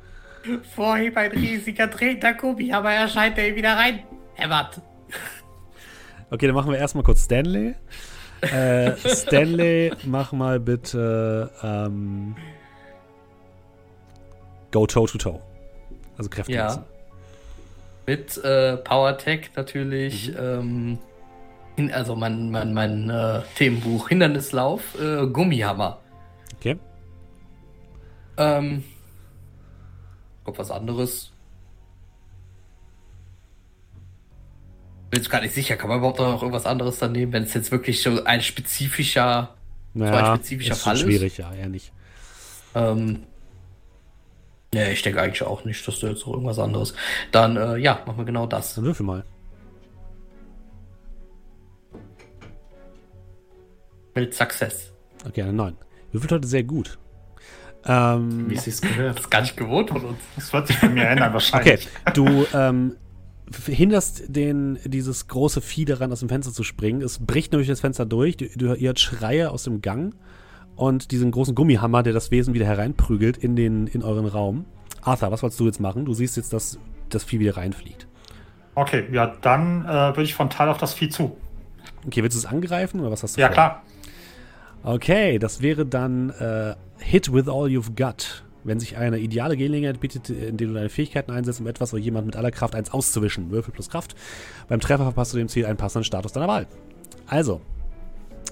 Vorhin 0.76 1.16
ein 1.16 1.32
riesiger 1.32 1.88
drehender 1.88 2.34
Gummi, 2.34 2.74
aber 2.74 2.92
er 2.92 3.08
scheint 3.08 3.38
er 3.38 3.56
wieder 3.56 3.78
rein. 3.78 4.04
Hämmert. 4.36 4.82
Okay, 6.30 6.48
dann 6.48 6.56
machen 6.56 6.72
wir 6.72 6.78
erstmal 6.80 7.04
kurz 7.04 7.24
Stanley. 7.24 7.76
Äh, 8.42 8.92
Stanley, 9.08 9.94
mach 10.04 10.34
mal 10.34 10.60
bitte 10.60 11.50
ähm, 11.62 12.36
Go 14.72 14.86
Toe 14.86 15.08
to 15.08 15.18
Toe. 15.18 15.40
Also 16.18 16.30
Kräfte 16.30 16.52
Ja. 16.52 16.84
Mit 18.06 18.38
äh, 18.44 18.76
Power 18.78 19.18
Tech 19.18 19.52
natürlich. 19.56 20.34
Ähm, 20.38 20.98
hin, 20.98 21.00
also 21.92 22.16
mein, 22.16 22.52
mein, 22.52 22.74
mein 22.74 23.10
äh, 23.10 23.42
Themenbuch 23.56 24.10
Hindernislauf, 24.10 24.82
äh, 25.00 25.26
Gummihammer. 25.28 26.00
Okay. 26.58 26.78
Ähm, 28.38 28.84
kommt 30.44 30.58
was 30.60 30.72
anderes. 30.72 31.32
Bin 35.10 35.20
jetzt 35.20 35.30
gar 35.30 35.42
nicht 35.42 35.54
sicher, 35.54 35.76
kann 35.78 35.90
man 35.90 36.00
überhaupt 36.00 36.20
noch 36.20 36.42
irgendwas 36.42 36.66
anderes 36.66 36.98
dann 37.00 37.12
nehmen, 37.12 37.34
wenn 37.34 37.44
es 37.44 37.54
jetzt 37.54 37.72
wirklich 37.72 38.02
so 38.02 38.24
ein 38.24 38.42
spezifischer, 38.42 39.54
Naja, 39.94 40.32
ein 40.32 40.38
spezifischer 40.38 40.74
ist 40.74 40.82
Fall 40.82 40.98
schon 40.98 41.10
ist? 41.10 41.16
schwierig, 41.16 41.38
ja, 41.38 41.54
eher 41.54 41.70
nicht. 41.70 41.92
ähm, 42.74 43.24
ja, 44.74 44.88
ich 44.88 45.04
denke 45.04 45.22
eigentlich 45.22 45.44
auch 45.44 45.66
nicht, 45.66 45.88
dass 45.88 46.00
du 46.00 46.08
jetzt 46.08 46.26
noch 46.26 46.34
irgendwas 46.34 46.58
anderes. 46.58 46.96
Dann, 47.32 47.58
äh, 47.58 47.78
ja, 47.78 48.02
machen 48.08 48.18
wir 48.18 48.26
genau 48.26 48.48
das. 48.48 48.74
Dann 48.74 48.86
würfel 48.86 49.06
mal. 49.06 49.24
Mit 54.16 54.34
Success. 54.34 54.92
Okay, 55.28 55.42
eine 55.44 55.54
9. 55.54 55.76
Würfelt 56.12 56.32
heute 56.32 56.48
sehr 56.48 56.64
gut. 56.64 56.98
Ähm, 57.86 58.50
Wie 58.50 58.56
es 58.56 58.64
sich 58.64 58.80
gehört. 58.82 59.18
Das 59.18 59.26
ist 59.26 59.30
gar 59.32 59.42
nicht 59.42 59.58
gewohnt 59.58 59.90
von 59.90 60.04
uns. 60.06 60.20
Das 60.36 60.54
wird 60.54 60.68
sich 60.68 60.80
bei 60.80 60.90
mir 60.90 61.06
ändern 61.08 61.34
okay, 61.36 61.54
wahrscheinlich. 61.54 61.88
du 62.14 62.46
ähm, 62.54 62.96
hinderst 63.66 64.24
den, 64.28 64.80
dieses 64.86 65.28
große 65.28 65.60
Vieh 65.62 65.86
daran, 65.86 66.12
aus 66.12 66.22
dem 66.22 66.30
Fenster 66.30 66.54
zu 66.54 66.64
springen. 66.64 67.02
Es 67.02 67.20
bricht 67.20 67.52
nämlich 67.52 67.68
das 67.68 67.82
Fenster 67.82 68.06
durch. 68.06 68.38
Du, 68.38 68.46
du, 68.56 68.74
ihr 68.76 68.88
hört 68.88 69.00
Schreie 69.00 69.52
aus 69.52 69.64
dem 69.64 69.82
Gang 69.82 70.16
und 70.76 71.12
diesen 71.12 71.32
großen 71.32 71.56
Gummihammer, 71.56 72.04
der 72.04 72.14
das 72.14 72.32
Wesen 72.32 72.54
wieder 72.54 72.66
hereinprügelt 72.66 73.38
in, 73.38 73.56
den, 73.56 73.88
in 73.88 74.02
euren 74.04 74.28
Raum. 74.28 74.66
Arthur, 75.02 75.32
was 75.32 75.44
wolltest 75.44 75.60
du 75.60 75.66
jetzt 75.66 75.80
machen? 75.82 76.06
Du 76.06 76.14
siehst 76.14 76.38
jetzt, 76.38 76.54
dass 76.54 76.80
das 77.10 77.24
Vieh 77.26 77.40
wieder 77.40 77.58
reinfliegt. 77.58 78.08
Okay, 78.76 79.06
ja, 79.12 79.28
dann 79.42 79.84
äh, 79.84 79.88
würde 79.88 80.24
ich 80.24 80.34
frontal 80.34 80.70
auf 80.70 80.78
das 80.78 80.94
Vieh 80.94 81.10
zu. 81.10 81.36
Okay, 82.08 82.24
willst 82.24 82.36
du 82.36 82.40
es 82.40 82.46
angreifen 82.46 83.02
oder 83.02 83.12
was 83.12 83.24
hast 83.24 83.36
du 83.36 83.42
Ja, 83.42 83.48
vor? 83.48 83.54
klar. 83.54 83.84
Okay, 84.84 85.40
das 85.40 85.62
wäre 85.62 85.86
dann 85.86 86.30
äh, 86.32 86.76
Hit 87.00 87.34
with 87.34 87.48
all 87.48 87.68
you've 87.68 87.96
got. 87.96 88.44
Wenn 88.66 88.80
sich 88.80 88.98
eine 88.98 89.18
ideale 89.18 89.58
Gelegenheit 89.58 90.00
bietet, 90.00 90.30
in 90.30 90.56
der 90.58 90.68
du 90.68 90.74
deine 90.74 90.90
Fähigkeiten 90.90 91.32
einsetzt, 91.32 91.60
um 91.60 91.68
etwas 91.68 91.94
oder 91.94 92.02
jemand 92.02 92.26
mit 92.26 92.36
aller 92.36 92.52
Kraft 92.52 92.76
eins 92.76 92.94
auszuwischen. 92.94 93.52
Würfel 93.52 93.74
plus 93.74 93.90
Kraft. 93.90 94.16
Beim 94.70 94.80
Treffer 94.80 95.04
verpasst 95.04 95.34
du 95.34 95.38
dem 95.38 95.50
Ziel 95.50 95.66
einen 95.66 95.78
passenden 95.78 96.06
Status 96.06 96.32
deiner 96.32 96.48
Wahl. 96.48 96.68
Also, 97.28 97.62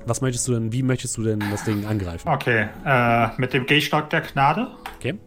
was 0.05 0.21
möchtest 0.21 0.47
du 0.47 0.53
denn, 0.53 0.73
wie 0.73 0.83
möchtest 0.83 1.17
du 1.17 1.23
denn 1.23 1.39
das 1.51 1.63
Ding 1.63 1.85
angreifen? 1.85 2.27
Okay, 2.27 2.67
äh, 2.85 3.27
mit 3.37 3.53
dem 3.53 3.65
Gehstock 3.65 4.09
der 4.09 4.21
Gnade. 4.21 4.67
Okay. 4.97 5.17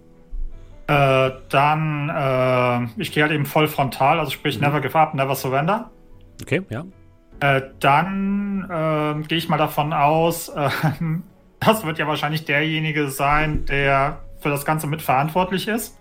Äh, 0.87 1.31
dann, 1.49 2.11
äh, 2.11 3.01
ich 3.01 3.11
gehe 3.13 3.23
halt 3.23 3.33
eben 3.33 3.47
voll 3.47 3.69
frontal, 3.69 4.19
also 4.19 4.33
sprich 4.33 4.61
never 4.61 4.81
give 4.83 4.99
up, 4.99 5.15
never 5.15 5.35
surrender. 5.35 5.91
Okay, 6.43 6.63
ja. 6.69 6.85
Äh, 7.41 7.63
dann 7.81 8.65
äh, 8.71 9.27
gehe 9.27 9.39
ich 9.39 9.49
mal 9.49 9.57
davon 9.59 9.93
aus, 9.93 10.49
äh, 10.57 10.69
das 11.61 11.85
wird 11.85 11.99
ja 11.99 12.07
wahrscheinlich 12.07 12.45
derjenige 12.45 13.09
sein, 13.09 13.65
der 13.67 14.21
für 14.41 14.51
das 14.51 14.65
Ganze 14.65 14.87
mitverantwortlich 14.87 15.69
ist. 15.69 15.99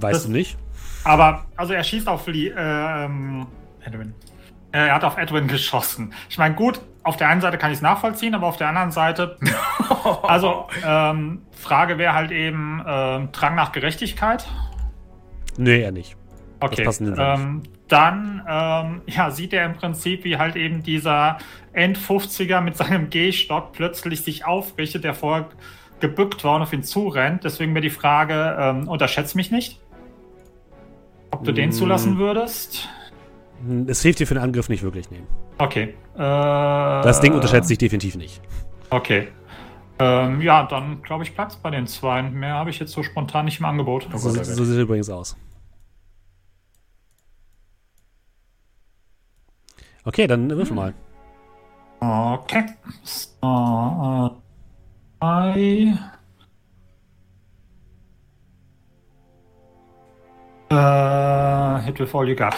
Weißt 0.00 0.14
Das- 0.14 0.26
du 0.26 0.32
nicht? 0.32 0.56
Aber, 1.04 1.44
also 1.56 1.74
er 1.74 1.84
schießt 1.84 2.08
auf 2.08 2.26
Lee, 2.26 2.50
ähm, 2.56 3.46
Edwin. 3.84 4.14
äh, 4.72 4.86
er 4.88 4.94
hat 4.94 5.04
auf 5.04 5.18
Edwin 5.18 5.46
geschossen. 5.48 6.14
Ich 6.30 6.38
meine, 6.38 6.54
gut, 6.54 6.80
auf 7.02 7.16
der 7.18 7.28
einen 7.28 7.42
Seite 7.42 7.58
kann 7.58 7.70
ich 7.70 7.76
es 7.76 7.82
nachvollziehen, 7.82 8.34
aber 8.34 8.46
auf 8.46 8.56
der 8.56 8.68
anderen 8.68 8.90
Seite, 8.90 9.36
also, 10.22 10.66
ähm, 10.84 11.42
Frage 11.52 11.98
wäre 11.98 12.14
halt 12.14 12.30
eben, 12.30 12.82
ähm, 12.86 13.28
Drang 13.32 13.54
nach 13.54 13.72
Gerechtigkeit. 13.72 14.46
Nee, 15.58 15.82
eher 15.82 15.92
nicht. 15.92 16.16
Okay, 16.60 16.88
ähm, 17.18 17.62
dann 17.88 18.42
ähm, 18.48 19.02
ja, 19.06 19.30
sieht 19.30 19.52
er 19.52 19.66
im 19.66 19.74
Prinzip, 19.74 20.24
wie 20.24 20.38
halt 20.38 20.56
eben 20.56 20.82
dieser 20.82 21.38
End-50er 21.74 22.60
mit 22.60 22.76
seinem 22.76 23.10
Gehstock 23.10 23.72
plötzlich 23.72 24.22
sich 24.22 24.46
aufrichtet, 24.46 25.04
der 25.04 25.14
vorher 25.14 25.48
gebückt 26.00 26.44
war 26.44 26.56
und 26.56 26.62
auf 26.62 26.72
ihn 26.72 26.82
zurennt. 26.82 27.44
Deswegen 27.44 27.74
wäre 27.74 27.82
die 27.82 27.90
Frage, 27.90 28.56
ähm, 28.58 28.88
unterschätzt 28.88 29.36
mich 29.36 29.50
nicht? 29.50 29.80
Ob 31.30 31.44
du 31.44 31.52
den 31.52 31.70
Mm. 31.70 31.72
zulassen 31.72 32.18
würdest? 32.18 32.88
Es 33.86 34.02
hilft 34.02 34.18
dir 34.20 34.26
für 34.26 34.34
den 34.34 34.42
Angriff 34.42 34.68
nicht 34.68 34.82
wirklich, 34.82 35.10
nee. 35.10 35.22
Okay. 35.58 35.94
Äh, 36.14 36.18
Das 36.18 37.20
Ding 37.20 37.32
unterschätzt 37.32 37.70
dich 37.70 37.78
definitiv 37.78 38.16
nicht. 38.16 38.40
Okay. 38.90 39.28
Ähm, 39.98 40.40
ja, 40.40 40.64
dann 40.64 41.02
glaube 41.02 41.22
ich, 41.24 41.34
bleibt 41.34 41.62
bei 41.62 41.70
den 41.70 41.86
zwei. 41.86 42.22
Mehr 42.22 42.54
habe 42.54 42.70
ich 42.70 42.78
jetzt 42.80 42.92
so 42.92 43.02
spontan 43.02 43.44
nicht 43.44 43.60
im 43.60 43.64
Angebot. 43.66 44.08
So, 44.14 44.28
sieht- 44.30 44.44
so 44.44 44.64
sieht 44.64 44.76
er 44.76 44.82
übrigens 44.82 45.08
aus. 45.08 45.36
Okay, 50.04 50.26
dann 50.26 50.50
würfel 50.50 50.76
mal. 50.76 50.94
Okay. 52.00 52.64
So, 53.02 54.40
drei. 55.18 55.94
Äh, 60.70 61.82
hit 61.82 62.00
with 62.00 62.14
all 62.14 62.28
you 62.28 62.36
got. 62.36 62.54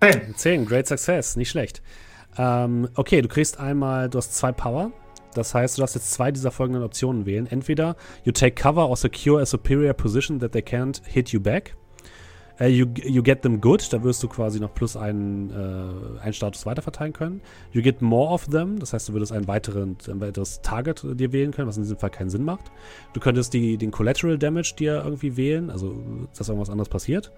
Zehn. 0.00 0.34
10, 0.36 0.66
great 0.66 0.86
success, 0.86 1.36
nicht 1.36 1.50
schlecht. 1.50 1.82
Ähm, 2.36 2.88
okay, 2.94 3.22
du 3.22 3.28
kriegst 3.28 3.58
einmal, 3.58 4.10
du 4.10 4.18
hast 4.18 4.34
zwei 4.34 4.52
Power. 4.52 4.92
Das 5.34 5.54
heißt, 5.54 5.76
du 5.76 5.82
darfst 5.82 5.96
jetzt 5.96 6.12
zwei 6.12 6.30
dieser 6.30 6.50
folgenden 6.50 6.84
Optionen 6.84 7.26
wählen. 7.26 7.46
Entweder 7.46 7.96
you 8.22 8.32
take 8.32 8.52
cover 8.52 8.88
or 8.88 8.96
secure 8.96 9.40
a 9.40 9.46
superior 9.46 9.92
position 9.92 10.38
that 10.40 10.52
they 10.52 10.62
can't 10.62 11.00
hit 11.06 11.30
you 11.30 11.40
back. 11.40 11.74
Äh, 12.60 12.68
you, 12.68 12.86
you 13.04 13.22
get 13.22 13.42
them 13.42 13.60
good, 13.60 13.92
da 13.92 14.02
wirst 14.04 14.22
du 14.22 14.28
quasi 14.28 14.60
noch 14.60 14.72
plus 14.72 14.96
einen, 14.96 15.50
äh, 15.50 16.20
einen 16.20 16.32
Status 16.32 16.66
weiterverteilen 16.66 17.12
können. 17.12 17.40
You 17.72 17.82
get 17.82 18.00
more 18.00 18.32
of 18.32 18.46
them, 18.46 18.78
das 18.78 18.92
heißt, 18.92 19.08
du 19.08 19.12
würdest 19.12 19.32
einen 19.32 19.48
weiteren, 19.48 19.96
ein 20.08 20.20
weiteres 20.20 20.62
Target 20.62 21.04
dir 21.18 21.32
wählen 21.32 21.50
können, 21.50 21.66
was 21.66 21.76
in 21.76 21.82
diesem 21.82 21.98
Fall 21.98 22.10
keinen 22.10 22.30
Sinn 22.30 22.44
macht. 22.44 22.70
Du 23.12 23.20
könntest 23.20 23.54
die, 23.54 23.76
den 23.76 23.90
Collateral 23.90 24.38
Damage 24.38 24.74
dir 24.78 25.02
irgendwie 25.04 25.36
wählen, 25.36 25.70
also 25.70 25.96
dass 26.36 26.48
irgendwas 26.48 26.70
anderes 26.70 26.88
passiert. 26.88 27.32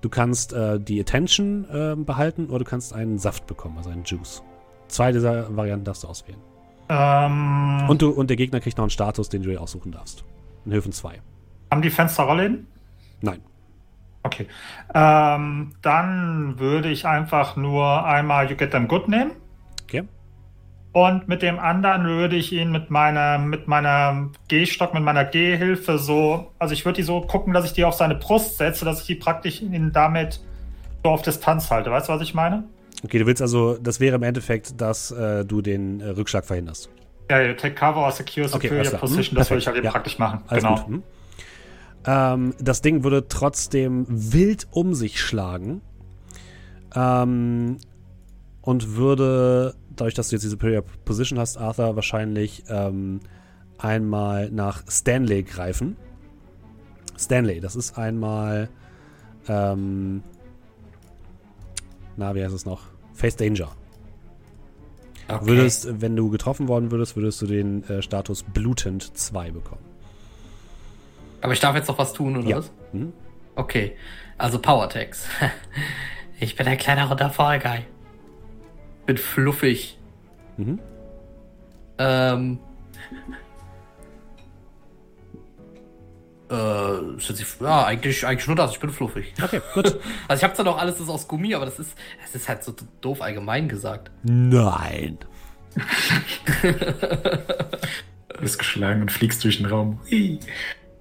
Du 0.00 0.08
kannst 0.08 0.52
äh, 0.52 0.80
die 0.80 1.00
Attention 1.00 1.66
äh, 1.70 1.94
behalten 1.96 2.46
oder 2.46 2.60
du 2.60 2.64
kannst 2.64 2.94
einen 2.94 3.18
Saft 3.18 3.46
bekommen, 3.46 3.76
also 3.76 3.90
einen 3.90 4.04
Juice. 4.04 4.42
Zwei 4.88 5.12
dieser 5.12 5.54
Varianten 5.56 5.84
darfst 5.84 6.04
du 6.04 6.08
auswählen. 6.08 6.40
Ähm, 6.88 7.88
Und, 7.88 8.02
du, 8.02 8.10
und 8.10 8.28
der 8.28 8.36
Gegner 8.36 8.60
kriegt 8.60 8.76
noch 8.76 8.84
einen 8.84 8.90
Status, 8.90 9.28
den 9.28 9.42
du 9.42 9.50
dir 9.50 9.60
aussuchen 9.60 9.92
darfst. 9.92 10.24
In 10.64 10.72
Höfen 10.72 10.92
2. 10.92 11.20
haben 11.70 11.82
die 11.82 11.90
Fenster 11.90 12.24
Rollen? 12.24 12.66
Nein. 13.20 13.40
Okay. 14.24 14.46
Ähm, 14.94 15.72
dann 15.82 16.58
würde 16.58 16.88
ich 16.88 17.06
einfach 17.06 17.56
nur 17.56 18.04
einmal 18.04 18.50
You 18.50 18.56
Get 18.56 18.70
Them 18.72 18.88
Good 18.88 19.08
nehmen. 19.08 19.32
Okay. 19.84 20.04
Und 20.92 21.28
mit 21.28 21.42
dem 21.42 21.58
anderen 21.58 22.04
würde 22.04 22.36
ich 22.36 22.52
ihn 22.52 22.72
mit 22.72 22.90
meiner, 22.90 23.38
mit 23.38 23.68
meiner 23.68 24.30
Gehstock, 24.48 24.94
mit 24.94 25.02
meiner 25.02 25.24
Gehhilfe 25.24 25.98
so, 25.98 26.52
also 26.58 26.72
ich 26.72 26.84
würde 26.84 26.96
die 26.96 27.02
so 27.02 27.20
gucken, 27.20 27.52
dass 27.52 27.64
ich 27.66 27.72
die 27.72 27.84
auf 27.84 27.94
seine 27.94 28.14
Brust 28.14 28.56
setze, 28.58 28.84
dass 28.84 29.00
ich 29.02 29.06
die 29.06 29.14
praktisch 29.16 29.60
ihn 29.60 29.92
damit 29.92 30.40
so 31.02 31.10
auf 31.10 31.22
Distanz 31.22 31.70
halte. 31.70 31.90
Weißt 31.90 32.08
du, 32.08 32.12
was 32.14 32.22
ich 32.22 32.32
meine? 32.32 32.64
Okay, 33.04 33.18
du 33.18 33.26
willst 33.26 33.42
also, 33.42 33.76
das 33.76 34.00
wäre 34.00 34.16
im 34.16 34.22
Endeffekt, 34.22 34.80
dass 34.80 35.10
äh, 35.10 35.44
du 35.44 35.60
den 35.60 36.00
äh, 36.00 36.08
Rückschlag 36.10 36.46
verhinderst. 36.46 36.88
Ja, 37.30 37.40
ja, 37.40 37.52
take 37.54 37.74
cover 37.74 38.00
or 38.00 38.10
secure 38.12 38.46
Okay, 38.46 38.68
superior 38.68 38.84
klar. 38.86 39.00
position, 39.00 39.32
Hm, 39.32 39.36
das 39.36 39.50
würde 39.50 39.58
ich 39.58 39.66
halt 39.66 39.76
eben 39.76 39.84
Ja. 39.86 39.90
praktisch 39.90 40.18
machen. 40.18 40.40
Alles 40.46 40.62
genau. 40.62 40.76
gut. 40.76 40.86
Hm? 40.86 41.02
Ähm, 42.06 42.54
das 42.58 42.82
Ding 42.82 43.04
würde 43.04 43.28
trotzdem 43.28 44.06
wild 44.08 44.66
um 44.70 44.94
sich 44.94 45.20
schlagen. 45.20 45.80
Ähm, 46.94 47.78
und 48.62 48.96
würde, 48.96 49.74
dadurch, 49.94 50.14
dass 50.14 50.28
du 50.28 50.36
jetzt 50.36 50.42
die 50.42 50.48
Superior 50.48 50.82
Position 51.04 51.38
hast, 51.38 51.58
Arthur 51.58 51.96
wahrscheinlich 51.96 52.64
ähm, 52.68 53.20
einmal 53.78 54.50
nach 54.50 54.84
Stanley 54.88 55.42
greifen. 55.42 55.96
Stanley, 57.18 57.60
das 57.60 57.76
ist 57.76 57.98
einmal. 57.98 58.68
Ähm, 59.48 60.22
na, 62.16 62.34
wie 62.34 62.42
heißt 62.42 62.54
es 62.54 62.64
noch? 62.64 62.82
Face 63.12 63.36
Danger. 63.36 63.70
Okay. 65.28 65.46
Würdest, 65.46 66.00
wenn 66.00 66.16
du 66.16 66.30
getroffen 66.30 66.68
worden 66.68 66.90
würdest, 66.90 67.16
würdest 67.16 67.40
du 67.42 67.46
den 67.46 67.84
äh, 67.84 68.02
Status 68.02 68.42
blutend 68.42 69.16
2 69.16 69.50
bekommen. 69.50 69.93
Aber 71.44 71.52
ich 71.52 71.60
darf 71.60 71.76
jetzt 71.76 71.88
noch 71.88 71.98
was 71.98 72.14
tun, 72.14 72.38
oder 72.38 72.48
Ja. 72.48 72.56
was? 72.56 72.72
Mhm. 72.94 73.12
Okay. 73.54 73.96
Also 74.38 74.58
Power 74.58 74.88
Tags. 74.88 75.28
Ich 76.40 76.56
bin 76.56 76.66
ein 76.66 76.76
kleiner 76.78 77.04
runder 77.06 77.30
Fall 77.30 77.60
Guy. 77.60 77.84
Bin 79.06 79.16
fluffig. 79.16 79.96
Mhm. 80.56 80.80
Ähm. 81.98 82.58
Äh, 86.50 87.12
jetzt 87.18 87.38
die- 87.38 87.64
ja, 87.64 87.84
eigentlich, 87.84 88.26
eigentlich 88.26 88.46
nur 88.48 88.56
das, 88.56 88.72
ich 88.72 88.80
bin 88.80 88.90
fluffig. 88.90 89.32
Okay, 89.42 89.60
gut. 89.74 89.96
Also 90.26 90.40
ich 90.40 90.44
habe 90.44 90.54
zwar 90.54 90.64
noch 90.64 90.76
alles 90.78 90.98
ist 90.98 91.08
aus 91.08 91.28
Gummi, 91.28 91.54
aber 91.54 91.66
das 91.66 91.78
ist, 91.78 91.96
das 92.22 92.34
ist 92.34 92.48
halt 92.48 92.64
so 92.64 92.74
doof 93.00 93.22
allgemein 93.22 93.68
gesagt. 93.68 94.10
Nein. 94.24 95.18
Du 98.34 98.40
bist 98.40 98.58
geschlagen 98.58 99.00
und 99.02 99.12
fliegst 99.12 99.44
durch 99.44 99.58
den 99.58 99.66
Raum. 99.66 100.00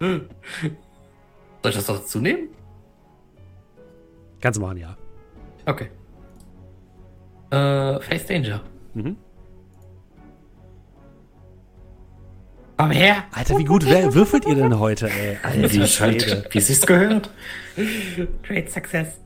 Soll 1.64 1.70
ich 1.72 1.76
das 1.76 1.86
dazu 1.86 2.20
nehmen? 2.20 2.50
Kannst 4.42 4.58
du 4.58 4.62
machen, 4.62 4.78
ja. 4.78 4.98
Okay. 5.66 5.90
Äh, 7.52 8.02
Face 8.02 8.26
Danger. 8.26 8.62
Mhm. 8.94 9.16
Komm 12.78 12.92
her! 12.92 13.24
Alter, 13.32 13.58
wie 13.60 13.64
gut 13.64 13.86
wer- 13.86 14.14
würfelt 14.14 14.46
ihr 14.46 14.56
denn 14.56 14.78
heute, 14.80 15.08
ey? 15.10 15.38
Wie 15.72 15.80
Alter 15.80 15.88
Schwede. 15.88 16.44
wie 16.52 16.58
es 16.58 16.82
gehört. 16.86 17.30
Great 18.44 18.72
Success. 18.72 19.20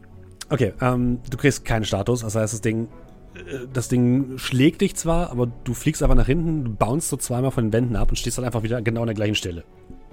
Okay, 0.50 0.74
ähm, 0.82 1.20
du 1.30 1.38
kriegst 1.38 1.66
keinen 1.66 1.86
Status. 1.86 2.22
Das 2.22 2.36
heißt, 2.36 2.54
das 2.54 2.62
Ding, 2.62 2.88
äh, 3.36 3.66
das 3.74 3.88
Ding 3.88 4.38
schlägt 4.38 4.82
dich 4.82 4.96
zwar, 4.96 5.32
aber 5.32 5.48
du 5.64 5.74
fliegst 5.74 6.04
einfach 6.04 6.16
nach 6.16 6.26
hinten, 6.28 6.66
du 6.66 6.72
bounst 6.76 7.10
so 7.10 7.18
zweimal 7.18 7.52
von 7.52 7.66
den 7.68 7.74
Wänden 7.74 7.96
ab 7.96 8.10
und 8.10 8.18
stehst 8.18 8.38
dann 8.38 8.46
einfach 8.46 8.64
wieder 8.64 8.82
genau 8.82 9.02
an 9.02 9.08
der 9.08 9.16
gleichen 9.16 9.36
Stelle. 9.36 9.64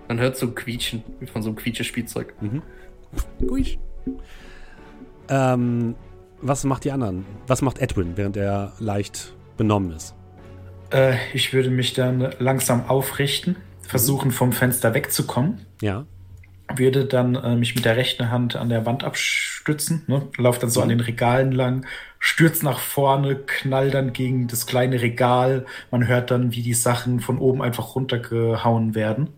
Man 0.09 0.21
hört 0.21 0.37
so 0.37 0.47
ein 0.47 0.55
Quietschen, 0.55 1.03
wie 1.21 1.27
von 1.27 1.43
so 1.43 1.49
einem 1.49 1.57
Quietschespielzeug. 1.57 2.35
Gut. 3.39 3.79
Ähm, 5.29 5.95
was 6.41 6.65
macht 6.65 6.85
die 6.85 6.93
anderen? 6.93 7.25
Was 7.47 7.63
macht 7.63 7.79
Edwin, 7.79 8.17
während 8.17 8.37
er 8.37 8.73
leicht 8.79 9.33
benommen 9.57 9.93
ist? 9.93 10.15
Äh, 10.91 11.17
ich 11.33 11.53
würde 11.53 11.71
mich 11.71 11.95
dann 11.95 12.33
langsam 12.39 12.89
aufrichten, 12.89 13.57
versuchen 13.81 14.31
vom 14.31 14.53
Fenster 14.53 14.95
wegzukommen. 14.95 15.65
Ja. 15.81 16.05
Würde 16.75 17.05
dann 17.05 17.35
äh, 17.35 17.57
mich 17.57 17.75
mit 17.75 17.85
der 17.85 17.97
rechten 17.97 18.31
Hand 18.31 18.57
an 18.57 18.69
der 18.69 18.87
Wand 18.87 19.05
abstützen, 19.05 20.03
ne? 20.07 20.29
lauf 20.39 20.59
dann 20.59 20.71
so 20.71 20.81
an 20.81 20.89
den 20.89 21.01
Regalen 21.01 21.53
lang, 21.53 21.87
stürz 22.19 22.63
nach 22.63 22.79
vorne, 22.79 23.37
knall 23.37 23.91
dann 23.91 24.13
gegen 24.13 24.47
das 24.49 24.67
kleine 24.67 25.03
Regal. 25.03 25.67
Man 25.91 26.07
hört 26.07 26.31
dann, 26.31 26.53
wie 26.53 26.63
die 26.63 26.75
Sachen 26.75 27.21
von 27.21 27.39
oben 27.39 27.61
einfach 27.61 27.95
runtergehauen 27.95 28.95
werden. 28.95 29.29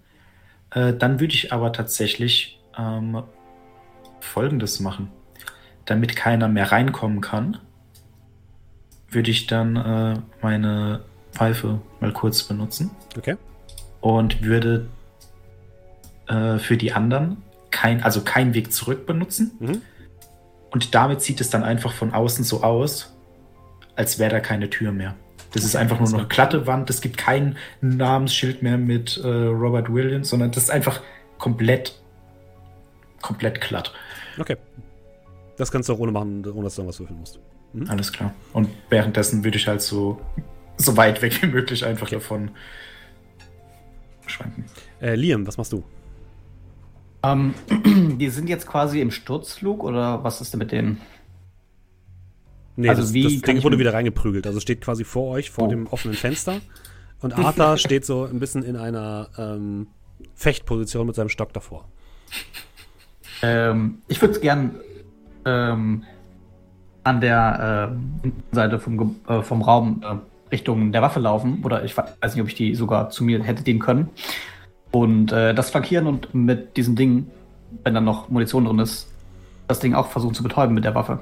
Äh, 0.71 0.95
dann 0.95 1.21
würde 1.21 1.35
ich 1.35 1.53
aber 1.53 1.73
tatsächlich 1.73 2.61
ähm, 2.77 3.23
Folgendes 4.21 4.81
machen. 4.81 5.11
Damit 5.85 6.17
keiner 6.17 6.49
mehr 6.49 6.73
reinkommen 6.73 7.21
kann, 7.21 7.59
würde 9.09 9.31
ich 9.31 9.47
dann 9.47 9.77
äh, 9.77 10.15
meine 10.43 11.05
Pfeife 11.33 11.81
mal 12.01 12.13
kurz 12.13 12.43
benutzen 12.43 12.91
Okay. 13.17 13.37
und 14.01 14.43
würde 14.43 14.89
äh, 16.27 16.59
für 16.59 16.77
die 16.77 16.93
anderen 16.93 17.39
kein, 17.71 18.03
also 18.03 18.23
keinen 18.23 18.55
Weg 18.55 18.73
zurück 18.73 19.07
benutzen. 19.07 19.53
Mhm. 19.61 19.83
Und 20.71 20.95
damit 20.95 21.23
sieht 21.23 21.41
es 21.41 21.51
dann 21.51 21.63
einfach 21.63 21.93
von 21.93 22.13
außen 22.13 22.45
so 22.45 22.63
aus, 22.63 23.17
als 23.95 24.19
wäre 24.19 24.31
da 24.31 24.41
keine 24.41 24.69
Tür 24.71 24.93
mehr. 24.93 25.15
Das 25.53 25.65
ist 25.65 25.77
einfach 25.77 25.99
nur 26.01 26.11
noch 26.11 26.29
glatte 26.29 26.67
Wand. 26.67 26.91
Es 26.91 27.01
gibt 27.01 27.17
kein 27.17 27.57
Namensschild 27.81 28.63
mehr 28.63 28.79
mit 28.79 29.17
äh, 29.23 29.27
Robert 29.29 29.93
Williams, 29.93 30.29
sondern 30.29 30.51
das 30.51 30.65
ist 30.65 30.71
einfach 30.71 31.01
komplett, 31.39 31.99
komplett 33.23 33.61
glatt. 33.61 33.93
Okay. 34.39 34.57
Das 35.57 35.73
kannst 35.73 35.89
du 35.89 35.95
auch 35.95 35.99
ohne 35.99 36.13
machen, 36.13 36.45
ohne 36.47 36.65
dass 36.65 36.75
du 36.75 36.83
irgendwas 36.83 37.01
würfeln 37.01 37.19
musst. 37.21 37.39
Alles 37.89 38.13
klar. 38.13 38.35
Und 38.53 38.69
währenddessen 38.91 39.45
würde 39.45 39.57
ich 39.57 39.67
halt 39.67 39.83
so, 39.83 40.21
so 40.77 40.97
weit 40.97 41.23
weg 41.23 41.43
wie 41.43 41.47
möglich 41.47 41.85
einfach 41.85 42.09
davon 42.09 42.51
schwanken. 44.27 44.65
Äh, 45.01 45.15
Liam, 45.15 45.47
was 45.47 45.57
machst 45.57 45.73
du? 45.73 45.85
Ähm, 47.23 47.55
die 48.19 48.29
sind 48.29 48.49
jetzt 48.49 48.67
quasi 48.67 49.01
im 49.01 49.11
Sturzflug 49.11 49.83
oder 49.83 50.25
was 50.25 50.41
ist 50.41 50.53
denn 50.53 50.59
mit 50.59 50.73
denen? 50.73 51.01
Nee, 52.77 52.89
Also 52.91 53.03
das, 53.03 53.13
wie 53.15 53.23
das 53.23 53.43
Ding 53.43 53.63
wurde 53.65 53.79
wieder 53.79 53.95
reingeprügelt. 53.95 54.47
Also 54.47 54.61
steht 54.61 54.81
quasi 54.83 55.05
vor 55.05 55.31
euch, 55.31 55.51
vor 55.51 55.65
Oh. 55.67 55.71
dem 55.71 55.87
offenen 55.87 56.15
Fenster. 56.17 56.61
Und 57.21 57.37
Arthur 57.39 57.77
steht 57.79 58.05
so 58.05 58.25
ein 58.25 58.39
bisschen 58.39 58.63
in 58.63 58.77
einer 58.77 59.29
ähm, 59.39 59.87
Fechtposition 60.35 61.07
mit 61.07 61.17
seinem 61.17 61.31
Stock 61.31 61.53
davor. 61.53 61.89
Ähm, 63.43 63.99
ich 64.09 64.21
würde 64.21 64.35
es 64.35 64.41
gern 64.41 64.77
ähm, 65.45 66.05
an 67.05 67.21
der 67.21 67.91
ähm, 67.93 68.33
Seite 68.53 68.79
vom, 68.79 69.17
äh, 69.29 69.43
vom 69.43 69.63
Raum 69.63 70.03
äh, 70.03 70.17
Richtung 70.53 70.93
der 70.93 71.03
Waffe 71.03 71.21
laufen. 71.21 71.63
Oder 71.65 71.85
ich 71.85 71.97
weiß 71.97 72.35
nicht, 72.35 72.43
ob 72.43 72.49
ich 72.49 72.55
die 72.55 72.75
sogar 72.75 73.11
zu 73.11 73.25
mir 73.25 73.43
hätte 73.43 73.63
nehmen 73.63 73.81
können. 73.81 74.09
Und 74.93 75.33
äh, 75.33 75.55
das 75.55 75.71
flankieren 75.71 76.07
und 76.07 76.35
mit 76.35 76.77
diesem 76.77 76.97
Ding, 76.97 77.27
wenn 77.85 77.95
dann 77.95 78.05
noch 78.05 78.29
Munition 78.29 78.65
drin 78.65 78.79
ist, 78.79 79.09
das 79.69 79.81
Ding 79.81 79.95
auch 79.95 80.09
versuchen 80.09 80.35
zu 80.35 80.43
betäuben 80.43 80.75
mit 80.75 80.85
der 80.85 80.95
Waffe. 80.95 81.19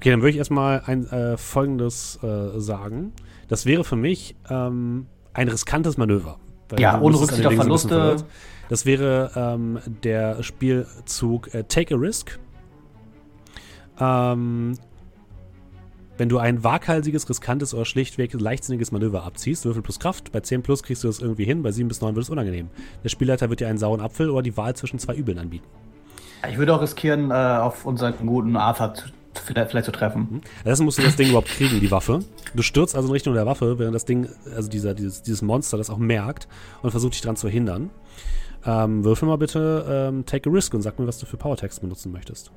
Okay, 0.00 0.12
dann 0.12 0.22
würde 0.22 0.30
ich 0.30 0.38
erstmal 0.38 0.80
ein 0.86 1.06
äh, 1.08 1.36
folgendes 1.36 2.18
äh, 2.22 2.58
sagen. 2.58 3.12
Das 3.48 3.66
wäre 3.66 3.84
für 3.84 3.96
mich 3.96 4.34
ähm, 4.48 5.08
ein 5.34 5.48
riskantes 5.48 5.98
Manöver. 5.98 6.38
Ja, 6.78 6.98
ohne 7.02 7.20
Rücksicht 7.20 7.46
auf 7.46 7.52
Verluste. 7.52 8.16
Das 8.70 8.86
wäre 8.86 9.30
ähm, 9.36 9.78
der 10.02 10.42
Spielzug 10.42 11.52
äh, 11.52 11.64
Take 11.64 11.96
a 11.96 11.98
Risk. 11.98 12.38
Ähm, 14.00 14.78
wenn 16.16 16.30
du 16.30 16.38
ein 16.38 16.64
waghalsiges, 16.64 17.28
riskantes 17.28 17.74
oder 17.74 17.84
schlichtweg 17.84 18.32
leichtsinniges 18.32 18.92
Manöver 18.92 19.24
abziehst, 19.24 19.66
Würfel 19.66 19.82
plus 19.82 19.98
Kraft, 19.98 20.32
bei 20.32 20.40
10 20.40 20.62
plus 20.62 20.82
kriegst 20.82 21.04
du 21.04 21.08
das 21.08 21.18
irgendwie 21.18 21.44
hin, 21.44 21.62
bei 21.62 21.72
7 21.72 21.88
bis 21.88 22.00
9 22.00 22.14
wird 22.14 22.24
es 22.24 22.30
unangenehm. 22.30 22.70
Der 23.04 23.10
Spielleiter 23.10 23.50
wird 23.50 23.60
dir 23.60 23.68
einen 23.68 23.76
sauren 23.76 24.00
Apfel 24.00 24.30
oder 24.30 24.40
die 24.40 24.56
Wahl 24.56 24.74
zwischen 24.74 24.98
zwei 24.98 25.14
Übeln 25.14 25.38
anbieten. 25.38 25.66
Ich 26.48 26.56
würde 26.56 26.74
auch 26.74 26.80
riskieren, 26.80 27.30
äh, 27.30 27.34
auf 27.34 27.84
unseren 27.84 28.14
guten 28.26 28.56
Arthur 28.56 28.94
zu, 28.94 29.04
vielleicht, 29.34 29.86
zu 29.86 29.92
treffen. 29.92 30.42
Deswegen 30.64 30.84
musst 30.86 30.98
du 30.98 31.02
das 31.02 31.16
Ding 31.16 31.28
überhaupt 31.28 31.48
kriegen, 31.48 31.80
die 31.80 31.90
Waffe. 31.90 32.20
Du 32.54 32.62
stürzt 32.62 32.96
also 32.96 33.08
in 33.08 33.12
Richtung 33.12 33.34
der 33.34 33.46
Waffe, 33.46 33.78
während 33.78 33.94
das 33.94 34.04
Ding, 34.04 34.28
also 34.54 34.68
dieser, 34.68 34.94
dieses, 34.94 35.22
dieses 35.22 35.42
Monster 35.42 35.78
das 35.78 35.90
auch 35.90 35.98
merkt 35.98 36.48
und 36.82 36.90
versucht 36.90 37.14
dich 37.14 37.20
dran 37.20 37.36
zu 37.36 37.48
hindern. 37.48 37.90
Ähm, 38.66 39.04
würfel 39.04 39.26
mal 39.26 39.38
bitte 39.38 39.86
ähm, 39.88 40.26
Take 40.26 40.50
a 40.50 40.52
Risk 40.52 40.74
und 40.74 40.82
sag 40.82 40.98
mir, 40.98 41.06
was 41.06 41.18
du 41.18 41.26
für 41.26 41.36
Powertext 41.36 41.80
benutzen 41.80 42.12
möchtest. 42.12 42.50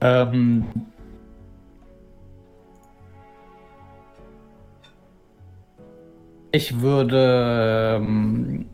Ähm, 0.00 0.64
ich 6.52 6.80
würde. 6.80 7.96
Ähm, 8.00 8.66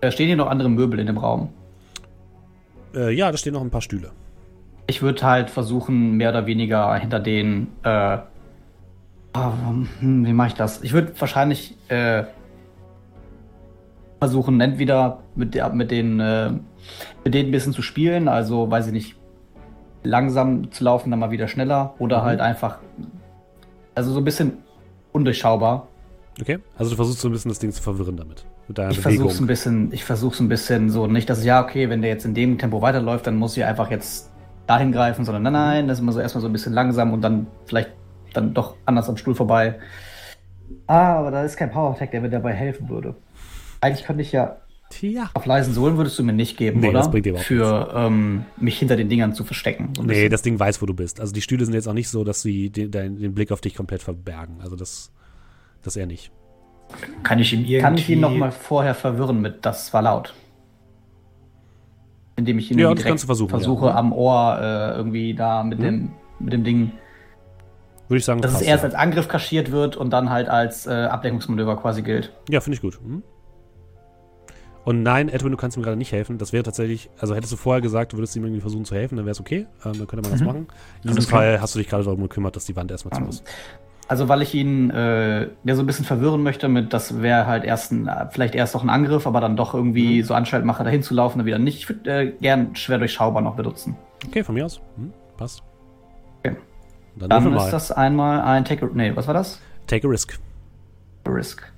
da 0.00 0.10
stehen 0.10 0.26
hier 0.26 0.36
noch 0.36 0.48
andere 0.48 0.68
Möbel 0.68 0.98
in 0.98 1.06
dem 1.06 1.18
Raum. 1.18 1.48
Äh, 2.94 3.12
ja, 3.14 3.30
da 3.30 3.36
stehen 3.36 3.52
noch 3.54 3.62
ein 3.62 3.70
paar 3.70 3.82
Stühle. 3.82 4.10
Ich 4.86 5.02
würde 5.02 5.22
halt 5.22 5.50
versuchen, 5.50 6.12
mehr 6.12 6.30
oder 6.30 6.46
weniger 6.46 6.94
hinter 6.96 7.18
den. 7.20 7.68
Äh, 7.82 8.18
hm, 9.34 10.24
wie 10.26 10.32
mache 10.32 10.48
ich 10.48 10.54
das? 10.54 10.82
Ich 10.82 10.92
würde 10.92 11.12
wahrscheinlich 11.20 11.76
äh, 11.88 12.24
versuchen, 14.18 14.60
entweder 14.60 15.18
mit, 15.34 15.54
der, 15.54 15.70
mit, 15.70 15.90
den, 15.90 16.20
äh, 16.20 16.52
mit 17.24 17.34
denen 17.34 17.48
ein 17.48 17.52
bisschen 17.52 17.72
zu 17.72 17.82
spielen, 17.82 18.28
also 18.28 18.70
weiß 18.70 18.86
ich 18.86 18.92
nicht, 18.92 19.16
langsam 20.04 20.70
zu 20.70 20.84
laufen, 20.84 21.10
dann 21.10 21.20
mal 21.20 21.30
wieder 21.30 21.48
schneller 21.48 21.94
oder 21.98 22.20
Mhm. 22.20 22.24
halt 22.24 22.40
einfach, 22.40 22.78
also 23.94 24.12
so 24.12 24.18
ein 24.20 24.24
bisschen 24.24 24.58
undurchschaubar. 25.12 25.88
Okay, 26.40 26.58
also 26.78 26.90
du 26.90 26.96
versuchst 26.96 27.20
so 27.20 27.28
ein 27.28 27.32
bisschen 27.32 27.50
das 27.50 27.58
Ding 27.58 27.72
zu 27.72 27.82
verwirren 27.82 28.16
damit. 28.16 28.46
Mit 28.68 28.78
deiner 28.78 28.90
Ich 28.90 28.98
Bewegung. 29.02 29.26
versuch's 29.26 29.40
ein 29.40 29.46
bisschen, 29.46 29.92
ich 29.92 30.04
versuch's 30.04 30.40
ein 30.40 30.48
bisschen 30.48 30.90
so, 30.90 31.06
nicht, 31.06 31.28
dass 31.30 31.44
ja, 31.44 31.62
okay, 31.62 31.88
wenn 31.88 32.02
der 32.02 32.10
jetzt 32.10 32.24
in 32.24 32.34
dem 32.34 32.58
Tempo 32.58 32.82
weiterläuft, 32.82 33.26
dann 33.26 33.36
muss 33.36 33.56
ich 33.56 33.64
einfach 33.64 33.90
jetzt 33.90 34.30
dahin 34.66 34.90
greifen, 34.92 35.24
sondern 35.24 35.44
nein, 35.44 35.52
nein, 35.52 35.88
das 35.88 35.98
ist 35.98 36.02
immer 36.02 36.12
so 36.12 36.20
erstmal 36.20 36.42
so 36.42 36.48
ein 36.48 36.52
bisschen 36.52 36.72
langsam 36.72 37.12
und 37.12 37.20
dann 37.22 37.46
vielleicht 37.66 37.90
dann 38.32 38.52
doch 38.54 38.74
anders 38.84 39.08
am 39.08 39.16
Stuhl 39.16 39.34
vorbei. 39.34 39.78
Ah, 40.88 41.14
aber 41.18 41.30
da 41.30 41.44
ist 41.44 41.56
kein 41.56 41.70
Power 41.70 41.92
Attack, 41.92 42.10
der 42.10 42.20
mir 42.20 42.28
dabei 42.30 42.52
helfen 42.52 42.88
würde. 42.88 43.14
Eigentlich 43.80 44.04
könnte 44.04 44.22
ich 44.22 44.32
ja 44.32 44.56
Tja. 44.90 45.30
auf 45.34 45.46
leisen 45.46 45.72
Sohlen 45.74 45.96
würdest 45.96 46.18
du 46.18 46.24
mir 46.24 46.32
nicht 46.32 46.56
geben, 46.56 46.80
Nee, 46.80 46.88
oder? 46.88 46.98
das 46.98 47.10
bringt 47.10 47.26
dir 47.26 47.30
überhaupt 47.30 47.46
Für 47.46 47.92
ähm, 47.94 48.44
mich 48.56 48.78
hinter 48.78 48.96
den 48.96 49.08
Dingern 49.08 49.32
zu 49.32 49.44
verstecken. 49.44 49.90
So 49.96 50.02
Nee, 50.02 50.08
bisschen. 50.08 50.30
das 50.30 50.42
Ding 50.42 50.58
weiß, 50.58 50.82
wo 50.82 50.86
du 50.86 50.94
bist. 50.94 51.20
Also 51.20 51.32
die 51.32 51.40
Stühle 51.42 51.64
sind 51.64 51.74
jetzt 51.74 51.88
auch 51.88 51.92
nicht 51.92 52.08
so, 52.08 52.24
dass 52.24 52.42
sie 52.42 52.70
den, 52.70 52.90
den, 52.90 53.18
den 53.18 53.34
Blick 53.34 53.52
auf 53.52 53.60
dich 53.60 53.74
komplett 53.74 54.02
verbergen. 54.02 54.56
Also 54.60 54.74
das, 54.76 55.12
das 55.82 55.96
eher 55.96 56.06
nicht. 56.06 56.32
Kann 57.22 57.38
ich 57.38 57.52
ihm 57.52 57.60
irgendwie. 57.60 57.78
Kann 57.78 57.96
ich 57.96 58.08
ihn 58.08 58.20
noch 58.20 58.34
mal 58.34 58.52
vorher 58.52 58.94
verwirren 58.94 59.40
mit 59.40 59.64
das 59.66 59.92
war 59.92 60.02
laut? 60.02 60.34
Indem 62.36 62.58
ich 62.58 62.70
ihn 62.70 62.78
Ja, 62.78 62.92
direkt 62.94 63.20
versuche 63.20 63.86
ja. 63.86 63.94
am 63.94 64.12
Ohr 64.12 64.58
äh, 64.60 64.96
irgendwie 64.96 65.34
da 65.34 65.62
mit, 65.62 65.78
Mhm. 65.78 65.82
dem, 65.82 66.10
mit 66.38 66.52
dem 66.52 66.64
Ding, 66.64 66.92
Würde 68.08 68.18
ich 68.18 68.24
sagen, 68.24 68.40
dass 68.40 68.52
es 68.52 68.58
passt, 68.58 68.68
erst 68.68 68.82
ja. 68.84 68.88
als 68.90 68.94
Angriff 68.94 69.26
kaschiert 69.28 69.72
wird 69.72 69.96
und 69.96 70.10
dann 70.10 70.30
halt 70.30 70.48
als 70.48 70.86
äh, 70.86 70.90
Ablenkungsmanöver 70.90 71.76
quasi 71.76 72.02
gilt. 72.02 72.32
Ja, 72.50 72.60
finde 72.60 72.76
ich 72.76 72.82
gut. 72.82 73.00
Mhm. 73.02 73.22
Und 74.84 75.02
nein, 75.02 75.28
Edwin, 75.28 75.50
du 75.50 75.56
kannst 75.56 75.76
ihm 75.76 75.82
gerade 75.82 75.96
nicht 75.96 76.12
helfen. 76.12 76.38
Das 76.38 76.52
wäre 76.52 76.62
tatsächlich, 76.62 77.10
also 77.18 77.34
hättest 77.34 77.52
du 77.52 77.56
vorher 77.56 77.80
gesagt, 77.80 78.12
du 78.12 78.18
würdest 78.18 78.36
ihm 78.36 78.44
irgendwie 78.44 78.60
versuchen 78.60 78.84
zu 78.84 78.94
helfen, 78.94 79.16
dann 79.16 79.24
wäre 79.24 79.32
es 79.32 79.40
okay. 79.40 79.66
Ähm, 79.84 79.94
dann 79.98 80.06
könnte 80.06 80.22
man 80.22 80.30
das 80.30 80.40
Mhm. 80.40 80.46
machen. 80.46 80.66
In 81.02 81.16
diesem. 81.16 81.22
Fall 81.28 81.60
hast 81.60 81.74
du 81.74 81.80
dich 81.80 81.88
gerade 81.88 82.04
darum 82.04 82.20
gekümmert, 82.22 82.54
dass 82.54 82.66
die 82.66 82.76
Wand 82.76 82.92
erstmal 82.92 83.12
zu 83.14 83.22
Mhm. 83.22 83.28
ist. 83.30 83.44
Also 84.08 84.28
weil 84.28 84.40
ich 84.42 84.54
ihn 84.54 84.90
äh, 84.90 85.48
ja 85.64 85.74
so 85.74 85.82
ein 85.82 85.86
bisschen 85.86 86.04
verwirren 86.04 86.42
möchte 86.44 86.68
mit, 86.68 86.92
das 86.92 87.22
wäre 87.22 87.46
halt 87.46 87.64
erst 87.64 87.90
ein, 87.92 88.08
vielleicht 88.30 88.54
erst 88.54 88.74
noch 88.74 88.84
ein 88.84 88.90
Angriff, 88.90 89.26
aber 89.26 89.40
dann 89.40 89.56
doch 89.56 89.74
irgendwie 89.74 90.18
Mhm. 90.20 90.24
so 90.24 90.34
Anstalt 90.34 90.64
mache, 90.64 90.84
dahin 90.84 91.02
zu 91.02 91.12
laufen, 91.14 91.38
dann 91.38 91.46
wieder 91.46 91.58
nicht. 91.58 91.78
Ich 91.78 91.88
würde 91.88 92.10
äh, 92.10 92.32
gern 92.40 92.76
schwer 92.76 92.98
durchschaubar 92.98 93.42
noch 93.42 93.56
benutzen. 93.56 93.96
Okay, 94.28 94.44
von 94.44 94.54
mir 94.54 94.64
aus. 94.66 94.80
Mhm, 94.96 95.12
passt. 95.36 95.62
Okay. 96.44 96.56
Dann 97.16 97.30
Dann 97.30 97.56
ist 97.56 97.70
das 97.70 97.90
einmal 97.90 98.42
ein 98.42 98.64
Take 98.64 98.86
a, 98.86 98.88
nee, 98.92 99.10
was 99.14 99.26
war 99.26 99.34
das? 99.34 99.60
Take 99.88 100.06
a 100.06 100.10
risk. 100.10 100.38
Risk. 101.26 101.72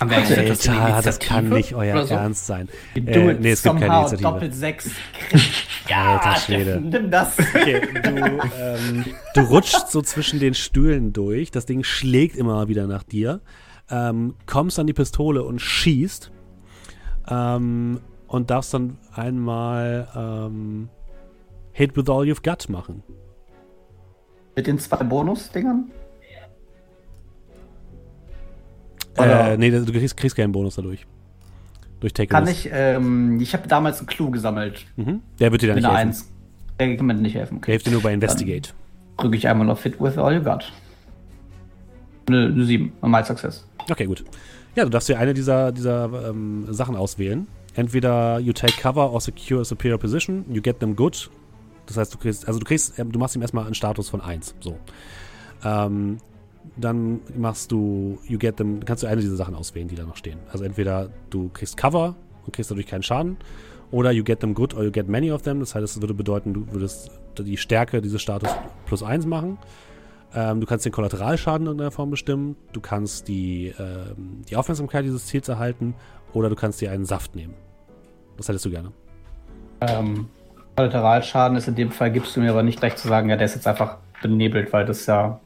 Haben 0.00 0.10
wir 0.10 0.16
eigentlich 0.16 0.38
etwas 0.38 0.66
Alter, 0.66 1.02
das 1.02 1.18
kann 1.18 1.50
nicht 1.50 1.74
euer 1.74 2.06
so? 2.06 2.14
Ernst 2.14 2.46
sein. 2.46 2.68
Äh, 2.94 3.34
nee, 3.34 3.50
es 3.50 3.62
gibt 3.62 3.80
keine 3.80 3.98
Initiative. 3.98 4.22
doppelt 4.22 4.54
sechs. 4.54 4.90
Alter 5.94 6.36
Schwede. 6.36 6.80
Nimm 6.80 7.10
das. 7.10 7.38
Okay, 7.38 7.82
du, 8.02 8.40
ähm, 8.58 9.04
du 9.34 9.40
rutschst 9.42 9.90
so 9.90 10.00
zwischen 10.00 10.40
den 10.40 10.54
Stühlen 10.54 11.12
durch. 11.12 11.50
Das 11.50 11.66
Ding 11.66 11.84
schlägt 11.84 12.36
immer 12.36 12.68
wieder 12.68 12.86
nach 12.86 13.02
dir. 13.02 13.42
Ähm, 13.90 14.36
kommst 14.46 14.78
an 14.78 14.86
die 14.86 14.94
Pistole 14.94 15.42
und 15.42 15.60
schießt. 15.60 16.30
Ähm, 17.28 18.00
und 18.26 18.50
darfst 18.50 18.72
dann 18.72 18.96
einmal 19.12 20.08
ähm, 20.16 20.88
Hit 21.72 21.96
with 21.96 22.08
all 22.08 22.24
you've 22.24 22.42
got 22.42 22.68
machen. 22.68 23.02
Mit 24.56 24.66
den 24.66 24.78
zwei 24.78 25.02
Bonus-Dingern? 25.04 25.90
Äh, 29.16 29.56
nee, 29.56 29.70
du 29.70 29.84
kriegst, 29.86 30.16
kriegst 30.16 30.36
keinen 30.36 30.52
Bonus 30.52 30.76
dadurch. 30.76 31.06
Durch 32.00 32.14
Take 32.14 32.28
Kann 32.28 32.48
ich, 32.48 32.68
ähm, 32.72 33.38
ich 33.40 33.52
habe 33.52 33.68
damals 33.68 33.98
einen 33.98 34.06
Clou 34.06 34.30
gesammelt. 34.30 34.86
Mhm. 34.96 35.20
Der 35.38 35.52
wird 35.52 35.62
dir 35.62 35.68
dann 35.68 35.76
nicht 35.76 35.86
helfen. 35.86 36.08
1. 36.08 36.30
Der 36.78 36.96
kann 36.96 37.06
mir 37.06 37.14
nicht 37.14 37.34
helfen. 37.34 37.54
Der 37.56 37.58
Okay. 37.58 37.72
hilft 37.72 37.86
dir 37.86 37.90
nur 37.90 38.02
bei 38.02 38.14
Investigate. 38.14 38.70
Drücke 39.18 39.36
ich 39.36 39.46
einmal 39.46 39.68
auf 39.68 39.80
Fit 39.80 40.00
with 40.00 40.16
all 40.16 40.34
you 40.34 40.42
got. 40.42 40.72
Eine, 42.28 42.46
eine 42.46 42.64
7. 42.64 42.92
Normal 43.02 43.24
Success. 43.26 43.66
Okay, 43.90 44.06
gut. 44.06 44.24
Ja, 44.76 44.84
du 44.84 44.90
darfst 44.90 45.08
dir 45.08 45.18
eine 45.18 45.34
dieser, 45.34 45.72
dieser 45.72 46.30
ähm, 46.30 46.66
Sachen 46.70 46.96
auswählen. 46.96 47.46
Entweder 47.74 48.38
you 48.38 48.52
take 48.52 48.80
cover 48.80 49.12
or 49.12 49.20
secure 49.20 49.60
a 49.60 49.64
superior 49.64 49.98
position, 49.98 50.44
you 50.48 50.62
get 50.62 50.80
them 50.80 50.96
good. 50.96 51.30
Das 51.86 51.96
heißt, 51.96 52.14
du 52.14 52.18
kriegst, 52.18 52.46
also 52.46 52.58
du 52.60 52.64
kriegst, 52.64 52.98
ähm, 52.98 53.12
du 53.12 53.18
machst 53.18 53.36
ihm 53.36 53.42
erstmal 53.42 53.66
einen 53.66 53.74
Status 53.74 54.08
von 54.08 54.20
1. 54.20 54.54
So. 54.60 54.78
Ähm, 55.64 56.18
dann 56.76 57.20
machst 57.36 57.72
du, 57.72 58.18
you 58.26 58.38
get 58.38 58.56
them, 58.56 58.84
kannst 58.84 59.02
du 59.02 59.06
eine 59.06 59.20
dieser 59.20 59.36
Sachen 59.36 59.54
auswählen, 59.54 59.88
die 59.88 59.96
da 59.96 60.04
noch 60.04 60.16
stehen. 60.16 60.38
Also 60.52 60.64
entweder 60.64 61.10
du 61.30 61.48
kriegst 61.48 61.76
Cover 61.76 62.16
und 62.46 62.52
kriegst 62.52 62.70
dadurch 62.70 62.86
keinen 62.86 63.02
Schaden, 63.02 63.36
oder 63.90 64.12
you 64.12 64.22
get 64.22 64.40
them 64.40 64.54
good 64.54 64.74
or 64.74 64.84
you 64.84 64.90
get 64.90 65.08
many 65.08 65.32
of 65.32 65.42
them. 65.42 65.60
Das 65.60 65.74
heißt, 65.74 65.82
das 65.82 66.00
würde 66.00 66.14
bedeuten, 66.14 66.54
du 66.54 66.72
würdest 66.72 67.10
die 67.38 67.56
Stärke 67.56 68.00
dieses 68.00 68.22
Status 68.22 68.50
plus 68.86 69.02
1 69.02 69.26
machen. 69.26 69.58
Ähm, 70.32 70.60
du 70.60 70.66
kannst 70.66 70.84
den 70.84 70.92
Kollateralschaden 70.92 71.62
in 71.62 71.66
irgendeiner 71.66 71.90
Form 71.90 72.10
bestimmen. 72.10 72.56
Du 72.72 72.80
kannst 72.80 73.26
die, 73.26 73.74
ähm, 73.78 74.42
die 74.48 74.56
Aufmerksamkeit 74.56 75.04
dieses 75.04 75.26
Ziels 75.26 75.48
erhalten. 75.48 75.94
Oder 76.32 76.48
du 76.48 76.54
kannst 76.54 76.80
dir 76.80 76.92
einen 76.92 77.04
Saft 77.04 77.34
nehmen. 77.34 77.54
Was 78.36 78.48
hättest 78.48 78.64
du 78.64 78.70
gerne? 78.70 78.92
Ähm, 79.80 80.28
Kollateralschaden 80.76 81.56
ist 81.56 81.66
in 81.66 81.74
dem 81.74 81.90
Fall, 81.90 82.12
gibst 82.12 82.36
du 82.36 82.40
mir 82.40 82.50
aber 82.50 82.62
nicht 82.62 82.78
gleich 82.78 82.94
zu 82.94 83.08
sagen, 83.08 83.28
ja, 83.28 83.36
der 83.36 83.46
ist 83.46 83.56
jetzt 83.56 83.66
einfach 83.66 83.98
benebelt, 84.22 84.72
weil 84.72 84.86
das 84.86 85.04
ja 85.06 85.40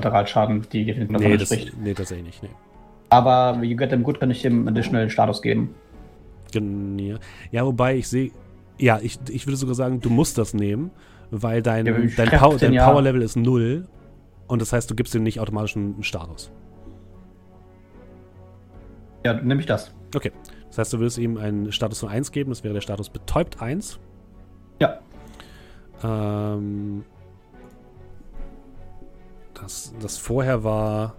Kollateralschaden, 0.00 0.66
die 0.72 0.84
definitiv 0.84 1.16
davon 1.16 1.30
Nee, 1.30 1.36
das, 1.36 1.50
entspricht. 1.50 1.76
nee, 1.80 1.94
tatsächlich 1.94 2.26
nicht. 2.26 2.42
Nee. 2.42 2.48
Aber 3.10 3.62
you 3.62 3.76
get 3.76 3.90
them 3.90 4.02
good, 4.02 4.18
kann 4.20 4.30
ich 4.30 4.42
dem 4.42 4.66
additional 4.68 5.08
Status 5.10 5.40
geben. 5.42 5.74
Gen- 6.52 7.18
Ja, 7.50 7.64
wobei 7.66 7.96
ich 7.96 8.08
sehe. 8.08 8.30
Ja, 8.78 8.98
ich, 9.02 9.18
ich 9.30 9.46
würde 9.46 9.56
sogar 9.56 9.74
sagen, 9.74 10.00
du 10.00 10.10
musst 10.10 10.38
das 10.38 10.52
nehmen, 10.54 10.90
weil 11.30 11.62
dein, 11.62 11.86
Ja, 11.86 11.94
dein, 12.16 12.28
Power, 12.38 12.56
dein 12.58 12.72
ja- 12.72 12.88
Power-Level 12.90 13.22
ist 13.22 13.36
0. 13.36 13.86
Und 14.48 14.62
das 14.62 14.72
heißt, 14.72 14.90
du 14.90 14.94
gibst 14.94 15.14
ihm 15.14 15.22
nicht 15.22 15.40
automatisch 15.40 15.76
einen 15.76 16.02
Status. 16.02 16.50
Ja, 19.24 19.34
nehme 19.34 19.60
ich 19.60 19.66
das. 19.66 19.92
Okay. 20.14 20.30
Das 20.68 20.78
heißt, 20.78 20.92
du 20.92 20.98
würdest 20.98 21.18
ihm 21.18 21.36
einen 21.36 21.72
Status 21.72 22.00
von 22.00 22.08
1 22.08 22.30
geben. 22.32 22.50
Das 22.50 22.62
wäre 22.64 22.74
der 22.74 22.80
Status 22.80 23.08
betäubt 23.08 23.60
1. 23.60 23.98
Ja. 24.80 24.98
Ähm, 26.04 27.04
das, 29.60 29.94
das 30.00 30.18
vorher 30.18 30.64
war. 30.64 31.14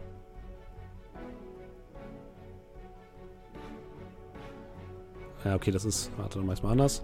Ja, 5.44 5.56
okay, 5.56 5.72
das 5.72 5.86
ist. 5.86 6.12
Warte, 6.18 6.40
dann 6.40 6.48
mach 6.48 6.62
mal 6.62 6.72
anders. 6.72 7.04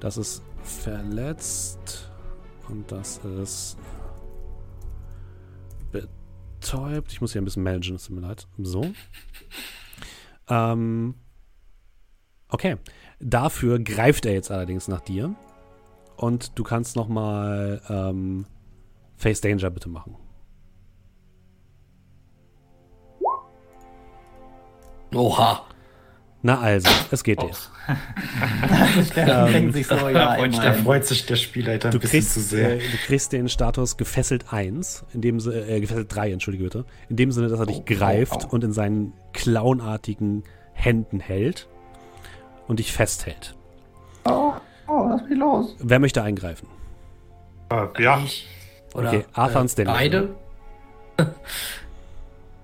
Das 0.00 0.16
ist 0.16 0.42
verletzt. 0.62 2.10
Und 2.68 2.90
das 2.90 3.18
ist. 3.18 3.76
Betäubt. 5.92 7.12
Ich 7.12 7.20
muss 7.20 7.32
hier 7.32 7.42
ein 7.42 7.44
bisschen 7.44 7.62
managen, 7.62 7.96
es 7.96 8.04
tut 8.04 8.16
mir 8.16 8.22
leid. 8.22 8.46
So. 8.58 8.92
Ähm. 10.48 11.14
Okay. 12.48 12.76
Dafür 13.20 13.78
greift 13.78 14.26
er 14.26 14.32
jetzt 14.32 14.50
allerdings 14.50 14.88
nach 14.88 15.00
dir. 15.00 15.34
Und 16.16 16.58
du 16.58 16.64
kannst 16.64 16.96
noch 16.96 17.08
mal 17.08 17.80
ähm, 17.88 18.46
Face 19.16 19.40
Danger 19.40 19.70
bitte 19.70 19.88
machen. 19.88 20.16
Oha. 25.14 25.62
Na 26.42 26.58
also, 26.58 26.88
es 27.10 27.22
geht 27.22 27.42
dir. 27.42 27.50
So, 27.52 29.18
ja, 29.20 29.46
freut 29.46 29.74
sich 30.54 30.62
Da 30.62 30.72
freut 30.72 31.04
sich 31.06 31.26
der 31.26 31.36
Spielleiter 31.36 31.88
ein 31.88 31.92
Du 31.92 31.98
bisschen 31.98 32.20
kriegst, 32.20 32.32
zu 32.34 32.40
sehr. 32.40 32.76
äh, 32.76 32.78
du 32.78 32.96
kriegst 33.06 33.32
den 33.32 33.48
Status 33.48 33.96
gefesselt 33.98 34.52
1, 34.52 35.04
in 35.12 35.20
dem 35.20 35.38
äh, 35.38 35.80
gefesselt 35.80 36.14
3, 36.14 36.32
entschuldige 36.32 36.64
bitte. 36.64 36.84
In 37.10 37.16
dem 37.16 37.30
Sinne, 37.32 37.48
dass 37.48 37.60
er 37.60 37.66
dich 37.66 37.78
Oh, 37.80 37.84
greift 37.84 38.44
au, 38.44 38.48
au. 38.48 38.50
und 38.52 38.64
in 38.64 38.72
seinen 38.72 39.12
clownartigen 39.34 40.44
Händen 40.72 41.20
hält 41.20 41.68
und 42.68 42.78
dich 42.78 42.92
festhält. 42.92 43.54
Oh, 44.24 44.52
oh, 44.88 45.06
lass 45.10 45.22
mich 45.28 45.38
los. 45.38 45.76
Wer 45.78 45.98
möchte 45.98 46.22
eingreifen? 46.22 46.68
Äh, 47.70 48.02
ja, 48.02 48.18
Ich. 48.24 48.48
Oder 48.94 49.08
Okay, 49.08 49.24
Arthur 49.34 49.60
und 49.60 49.68
Stanley. 49.68 49.92
Beide. 49.92 50.28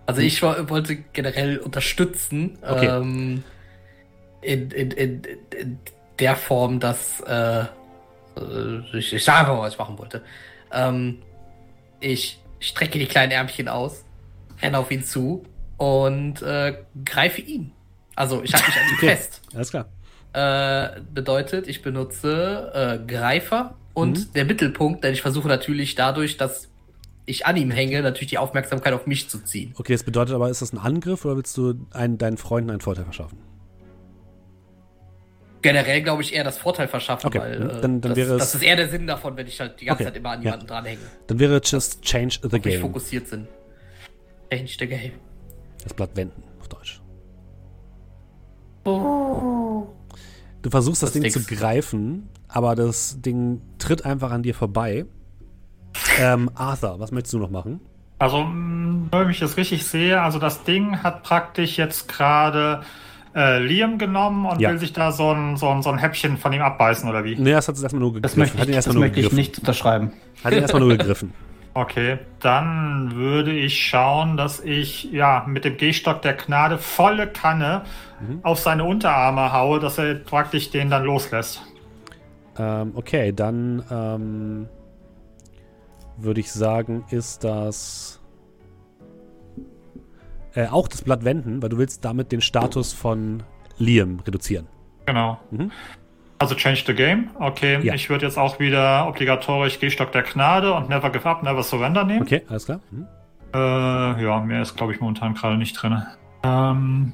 Also 0.06 0.20
ich 0.20 0.40
war, 0.42 0.68
wollte 0.70 0.96
generell 0.96 1.58
unterstützen. 1.58 2.58
Okay. 2.62 2.86
Ähm, 2.86 3.42
in, 4.42 4.70
in, 4.70 4.90
in, 4.92 5.22
in 5.58 5.78
der 6.18 6.36
Form, 6.36 6.78
dass 6.80 7.20
äh, 7.22 7.60
äh, 7.62 7.66
ich, 8.92 9.12
ich 9.12 9.24
sage 9.24 9.52
mal, 9.52 9.60
was 9.60 9.72
ich 9.74 9.78
machen 9.78 9.98
wollte. 9.98 10.22
Ähm, 10.72 11.22
ich 12.00 12.38
strecke 12.60 12.98
die 12.98 13.06
kleinen 13.06 13.32
Ärmchen 13.32 13.68
aus, 13.68 14.04
renne 14.62 14.78
auf 14.78 14.90
ihn 14.90 15.02
zu 15.02 15.44
und 15.76 16.42
äh, 16.42 16.76
greife 17.04 17.40
ihn. 17.40 17.72
Also 18.14 18.42
ich 18.42 18.54
halte 18.54 18.66
mich 18.66 18.76
an 18.76 18.88
ihm 18.90 18.94
Okay. 18.96 19.08
fest. 19.08 19.42
Alles 19.54 19.70
klar. 19.70 19.86
Äh, 20.32 21.00
bedeutet, 21.12 21.66
ich 21.68 21.82
benutze 21.82 23.00
äh, 23.02 23.06
Greifer 23.12 23.74
und 23.94 24.34
der 24.36 24.44
Mittelpunkt, 24.44 25.02
denn 25.02 25.14
ich 25.14 25.22
versuche 25.22 25.48
natürlich 25.48 25.94
dadurch, 25.94 26.36
dass 26.36 26.68
ich 27.26 27.44
an 27.44 27.56
ihm 27.56 27.70
hänge, 27.72 28.00
natürlich 28.02 28.28
die 28.30 28.38
Aufmerksamkeit 28.38 28.92
auf 28.92 29.06
mich 29.06 29.28
zu 29.28 29.38
ziehen. 29.44 29.74
Okay, 29.76 29.92
das 29.92 30.04
bedeutet 30.04 30.34
aber, 30.34 30.48
ist 30.48 30.62
das 30.62 30.72
ein 30.72 30.78
Angriff 30.78 31.24
oder 31.24 31.36
willst 31.36 31.56
du 31.56 31.74
einen, 31.92 32.18
deinen 32.18 32.36
Freunden 32.36 32.70
einen 32.70 32.80
Vorteil 32.80 33.04
verschaffen? 33.04 33.38
generell, 35.62 36.00
glaube 36.02 36.22
ich, 36.22 36.32
eher 36.32 36.44
das 36.44 36.58
Vorteil 36.58 36.86
verschaffen, 36.86 37.26
Okay, 37.26 37.40
weil 37.40 37.54
äh, 37.54 37.58
Dann- 37.80 37.80
dann 37.80 38.00
das, 38.02 38.16
wäre 38.16 38.34
es- 38.34 38.38
das 38.38 38.54
ist 38.54 38.62
eher 38.62 38.76
der 38.76 38.88
Sinn 38.88 39.04
davon, 39.08 39.36
wenn 39.36 39.48
ich 39.48 39.58
halt 39.58 39.80
die 39.80 39.86
ganze 39.86 40.04
Okay, 40.04 40.12
Zeit 40.12 40.16
immer 40.20 40.30
an 40.30 40.38
ja. 40.40 40.44
jemanden 40.50 40.66
dranhänge. 40.68 41.00
Dann 41.26 41.38
wäre 41.40 41.60
just 41.64 42.02
change 42.02 42.38
the 42.42 42.48
Nicht 42.48 42.62
game. 42.62 42.80
fokussiert 42.82 43.26
sind. 43.26 43.48
Change 44.52 44.76
the 44.78 44.86
game. 44.86 45.12
Das 45.82 45.92
Blatt 45.92 46.10
wenden 46.14 46.40
auf 46.60 46.68
Deutsch. 46.68 47.00
Oh. 48.84 49.88
Du 50.62 50.70
versuchst 50.70 51.02
das, 51.02 51.12
Das 51.12 51.20
Ding 51.20 51.30
zu 51.32 51.40
Ding- 51.40 51.58
greifen, 51.58 52.28
aber 52.46 52.76
das 52.76 53.20
Ding 53.20 53.60
tritt 53.78 54.04
einfach 54.04 54.30
an 54.30 54.44
dir 54.44 54.54
vorbei. 54.54 55.06
Ähm, 56.18 56.50
Arthur, 56.54 56.98
was 56.98 57.10
möchtest 57.12 57.34
du 57.34 57.38
noch 57.38 57.50
machen? 57.50 57.80
Also, 58.18 58.46
wenn 58.46 59.30
ich 59.30 59.40
das 59.40 59.56
richtig 59.56 59.84
sehe, 59.84 60.20
also 60.22 60.38
das 60.38 60.64
Ding 60.64 61.02
hat 61.02 61.22
praktisch 61.22 61.76
jetzt 61.76 62.08
gerade 62.08 62.80
äh, 63.34 63.58
Liam 63.58 63.98
genommen 63.98 64.46
und 64.46 64.60
Ja. 64.60 64.70
will 64.70 64.78
sich 64.78 64.94
da 64.94 65.12
so 65.12 65.30
ein, 65.32 65.56
so, 65.58 65.68
ein, 65.68 65.82
so 65.82 65.90
ein 65.90 65.98
Häppchen 65.98 66.38
von 66.38 66.52
ihm 66.54 66.62
abbeißen, 66.62 67.08
oder 67.08 67.24
wie? 67.24 67.36
Nee, 67.36 67.52
das 67.52 67.68
hat 67.68 67.74
es 67.74 67.82
erstmal 67.82 68.00
nur 68.00 68.14
gegriffen. 68.14 68.22
Das 68.22 68.36
möchte 68.54 68.70
ich, 68.70 68.76
das 68.76 68.94
möchte 68.94 69.20
ich 69.20 69.32
nicht 69.32 69.58
unterschreiben. 69.58 70.12
Hat 70.42 70.52
ihn 70.54 70.60
erstmal 70.60 70.80
nur 70.80 70.90
gegriffen. 70.96 71.34
Okay, 71.74 72.18
dann 72.40 73.14
würde 73.16 73.52
ich 73.52 73.78
schauen, 73.86 74.38
dass 74.38 74.60
ich 74.60 75.12
ja 75.12 75.44
mit 75.46 75.66
dem 75.66 75.76
Gehstock 75.76 76.22
der 76.22 76.32
Gnade 76.32 76.78
volle 76.78 77.26
Kanne 77.26 77.82
Mhm. 78.18 78.40
auf 78.42 78.58
seine 78.60 78.84
Unterarme 78.84 79.52
haue, 79.52 79.78
dass 79.78 79.98
er 79.98 80.14
praktisch 80.14 80.70
den 80.70 80.88
dann 80.88 81.04
loslässt. 81.04 81.60
Ähm, 82.58 82.92
okay, 82.94 83.30
dann 83.30 83.82
ähm, 83.90 84.68
würde 86.18 86.40
ich 86.40 86.50
sagen, 86.52 87.04
ist 87.10 87.44
das 87.44 88.20
äh, 90.54 90.66
auch 90.68 90.88
das 90.88 91.02
Blatt 91.02 91.24
wenden, 91.24 91.62
weil 91.62 91.68
du 91.68 91.78
willst 91.78 92.04
damit 92.04 92.32
den 92.32 92.40
Status 92.40 92.92
von 92.92 93.42
Liam 93.78 94.20
reduzieren. 94.26 94.66
Genau. 95.06 95.38
Mhm. 95.50 95.70
Also 96.38 96.54
change 96.54 96.82
the 96.86 96.94
game. 96.94 97.30
Okay, 97.38 97.80
Ja. 97.82 97.94
ich 97.94 98.10
würde 98.10 98.26
jetzt 98.26 98.38
auch 98.38 98.58
wieder 98.58 99.06
obligatorisch 99.08 99.78
Gehstock 99.80 100.12
der 100.12 100.22
Gnade 100.22 100.72
und 100.74 100.88
never 100.88 101.10
give 101.10 101.26
up, 101.28 101.42
never 101.42 101.62
surrender 101.62 102.04
nehmen. 102.04 102.22
Okay, 102.22 102.42
alles 102.48 102.66
klar. 102.66 102.80
Mhm. 102.90 103.06
Äh, 103.54 103.58
ja, 104.22 104.40
mehr 104.40 104.62
ist, 104.62 104.76
glaube 104.76 104.92
ich, 104.92 105.00
momentan 105.00 105.34
gerade 105.34 105.56
nicht 105.56 105.74
drin. 105.80 106.02
Ähm, 106.42 107.12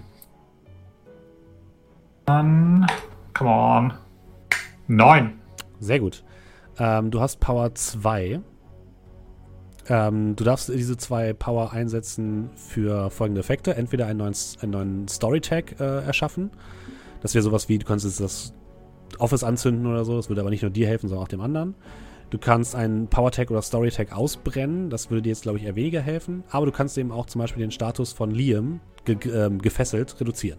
dann, 2.24 2.86
come 3.34 3.50
on. 3.50 3.92
Neun. 4.88 5.38
Sehr 5.78 6.00
gut. 6.00 6.24
Ähm, 6.78 7.10
du 7.10 7.20
hast 7.20 7.38
Power 7.40 7.74
2. 7.74 8.40
Ähm, 9.88 10.36
du 10.36 10.44
darfst 10.44 10.68
diese 10.68 10.96
zwei 10.96 11.32
Power 11.32 11.72
einsetzen 11.72 12.50
für 12.54 13.10
folgende 13.10 13.40
Effekte. 13.40 13.74
Entweder 13.74 14.06
einen 14.06 14.18
neuen, 14.18 14.34
einen 14.60 14.72
neuen 14.72 15.08
Story-Tag 15.08 15.80
äh, 15.80 16.04
erschaffen. 16.04 16.50
Das 17.20 17.34
wäre 17.34 17.42
sowas 17.42 17.68
wie, 17.68 17.78
du 17.78 17.86
kannst 17.86 18.04
jetzt 18.04 18.20
das 18.20 18.54
Office 19.18 19.44
anzünden 19.44 19.86
oder 19.86 20.04
so. 20.04 20.16
Das 20.16 20.28
würde 20.28 20.40
aber 20.40 20.50
nicht 20.50 20.62
nur 20.62 20.70
dir 20.70 20.86
helfen, 20.86 21.08
sondern 21.08 21.24
auch 21.24 21.28
dem 21.28 21.40
anderen. 21.40 21.74
Du 22.30 22.38
kannst 22.38 22.74
einen 22.74 23.08
Power-Tag 23.08 23.50
oder 23.50 23.60
Story-Tag 23.60 24.16
ausbrennen. 24.16 24.88
Das 24.88 25.10
würde 25.10 25.22
dir 25.22 25.30
jetzt, 25.30 25.42
glaube 25.42 25.58
ich, 25.58 25.64
eher 25.64 25.76
weniger 25.76 26.00
helfen. 26.00 26.44
Aber 26.50 26.64
du 26.64 26.72
kannst 26.72 26.96
eben 26.96 27.12
auch 27.12 27.26
zum 27.26 27.40
Beispiel 27.40 27.60
den 27.60 27.70
Status 27.70 28.12
von 28.12 28.30
Liam 28.30 28.80
ge 29.04 29.18
ähm, 29.30 29.60
gefesselt 29.60 30.18
reduzieren. 30.20 30.58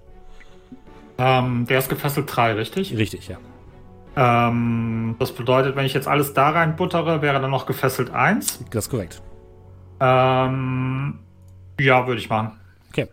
Ähm, 1.17 1.65
der 1.67 1.79
ist 1.79 1.89
gefesselt 1.89 2.27
drei, 2.29 2.53
richtig? 2.53 2.95
Richtig, 2.97 3.27
ja. 3.27 3.37
Ähm, 4.15 5.15
das 5.19 5.31
bedeutet, 5.33 5.75
wenn 5.75 5.85
ich 5.85 5.93
jetzt 5.93 6.07
alles 6.07 6.33
da 6.33 6.49
rein 6.51 6.75
buttere, 6.75 7.21
wäre 7.21 7.39
dann 7.41 7.51
noch 7.51 7.65
gefesselt 7.65 8.11
eins. 8.11 8.63
Das 8.71 8.85
ist 8.85 8.91
korrekt. 8.91 9.21
Ähm, 9.99 11.19
ja, 11.79 12.05
würde 12.07 12.19
ich 12.21 12.29
machen. 12.29 12.59
Okay. 12.89 13.07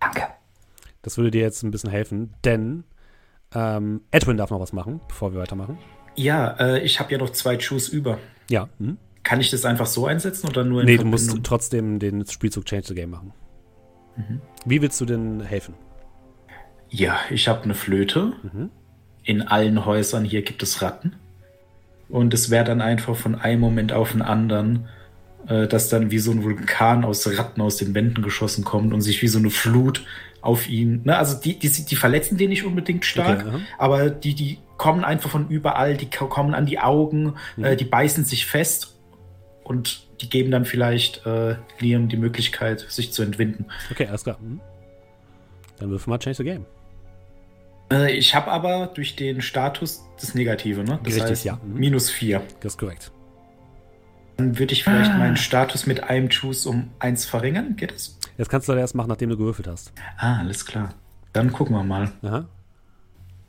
Danke. 0.00 0.22
Das 1.02 1.16
würde 1.16 1.30
dir 1.30 1.42
jetzt 1.42 1.62
ein 1.62 1.70
bisschen 1.70 1.90
helfen, 1.90 2.34
denn 2.44 2.84
ähm, 3.54 4.02
Edwin 4.10 4.36
darf 4.36 4.50
noch 4.50 4.60
was 4.60 4.72
machen, 4.72 5.00
bevor 5.08 5.32
wir 5.32 5.40
weitermachen. 5.40 5.78
Ja, 6.16 6.56
äh, 6.58 6.80
ich 6.80 6.98
habe 7.00 7.12
ja 7.12 7.18
noch 7.18 7.30
zwei 7.30 7.56
Choose 7.56 7.94
über. 7.94 8.18
Ja. 8.50 8.68
Hm? 8.78 8.98
Kann 9.22 9.40
ich 9.40 9.50
das 9.50 9.64
einfach 9.64 9.86
so 9.86 10.06
einsetzen 10.06 10.48
oder 10.48 10.64
nur 10.64 10.80
in 10.80 10.86
Nee, 10.86 10.96
du 10.96 11.02
Verbindung? 11.02 11.34
musst 11.34 11.44
trotzdem 11.44 11.98
den 11.98 12.26
Spielzug 12.26 12.64
Change 12.64 12.88
the 12.88 12.94
Game 12.94 13.10
machen. 13.10 13.32
Wie 14.64 14.82
willst 14.82 15.00
du 15.00 15.04
denn 15.04 15.40
helfen? 15.40 15.74
Ja, 16.88 17.18
ich 17.30 17.46
habe 17.46 17.62
eine 17.62 17.74
Flöte. 17.74 18.32
Mhm. 18.42 18.70
In 19.28 19.42
allen 19.42 19.84
Häusern 19.84 20.24
hier 20.24 20.40
gibt 20.40 20.62
es 20.62 20.80
Ratten. 20.80 21.12
Und 22.08 22.32
es 22.32 22.48
wäre 22.48 22.64
dann 22.64 22.80
einfach 22.80 23.14
von 23.14 23.34
einem 23.34 23.60
Moment 23.60 23.92
auf 23.92 24.12
den 24.12 24.22
anderen, 24.22 24.88
äh, 25.46 25.66
dass 25.68 25.90
dann 25.90 26.10
wie 26.10 26.18
so 26.18 26.30
ein 26.30 26.42
Vulkan 26.42 27.04
aus 27.04 27.26
Ratten 27.38 27.60
aus 27.60 27.76
den 27.76 27.94
Wänden 27.94 28.22
geschossen 28.22 28.64
kommt 28.64 28.94
und 28.94 29.02
sich 29.02 29.20
wie 29.20 29.28
so 29.28 29.38
eine 29.38 29.50
Flut 29.50 30.06
auf 30.40 30.66
ihn. 30.68 31.02
Ne? 31.04 31.18
Also 31.18 31.38
die, 31.38 31.58
die, 31.58 31.68
die 31.68 31.96
verletzen 31.96 32.38
den 32.38 32.48
nicht 32.48 32.64
unbedingt 32.64 33.04
stark, 33.04 33.40
Okay, 33.40 33.48
aha. 33.50 33.60
aber 33.76 34.08
die, 34.08 34.34
die 34.34 34.58
kommen 34.78 35.04
einfach 35.04 35.28
von 35.28 35.48
überall, 35.50 35.98
die 35.98 36.08
ko- 36.08 36.28
kommen 36.28 36.54
an 36.54 36.64
die 36.64 36.78
Augen, 36.78 37.34
Mhm. 37.56 37.64
äh, 37.64 37.76
die 37.76 37.84
beißen 37.84 38.24
sich 38.24 38.46
fest 38.46 38.94
und 39.62 40.06
die 40.22 40.30
geben 40.30 40.50
dann 40.50 40.64
vielleicht 40.64 41.26
äh, 41.26 41.56
Liam 41.80 42.08
die 42.08 42.16
Möglichkeit, 42.16 42.80
sich 42.88 43.12
zu 43.12 43.22
entwinden. 43.22 43.66
Okay, 43.90 44.06
alles 44.06 44.22
klar. 44.24 44.38
Hm? 44.40 44.60
Dann 45.78 45.90
wirf 45.90 46.06
mal 46.06 46.18
Change 46.18 46.36
the 46.38 46.44
Game. 46.44 46.64
Äh, 47.90 48.12
ich 48.12 48.34
habe 48.34 48.50
aber 48.50 48.88
durch 48.88 49.16
den 49.16 49.40
Status 49.40 50.04
das 50.20 50.34
Negative, 50.34 50.84
ne? 50.84 50.98
Das 51.02 51.14
Richtig, 51.14 51.30
heißt, 51.30 51.44
ja. 51.44 51.58
Mhm. 51.64 51.74
minus 51.80 52.10
4. 52.10 52.42
Das 52.60 52.74
ist 52.74 52.78
korrekt. 52.78 53.12
Dann 54.36 54.58
würde 54.58 54.72
ich 54.72 54.84
vielleicht 54.84 55.10
Ah. 55.10 55.18
meinen 55.18 55.36
Status 55.36 55.86
mit 55.86 56.04
einem 56.04 56.28
Choose 56.28 56.68
um 56.68 56.90
1 57.00 57.24
verringern. 57.26 57.76
Geht 57.76 57.92
das? 57.92 58.18
Jetzt 58.36 58.48
kannst 58.50 58.68
du 58.68 58.72
das 58.72 58.80
erst 58.80 58.94
machen, 58.94 59.08
nachdem 59.08 59.30
du 59.30 59.36
gewürfelt 59.36 59.66
hast. 59.66 59.92
Ah, 60.16 60.38
alles 60.38 60.64
klar. 60.64 60.94
Dann 61.32 61.52
gucken 61.52 61.74
wir 61.74 61.82
mal. 61.82 62.12
Aha. 62.22 62.46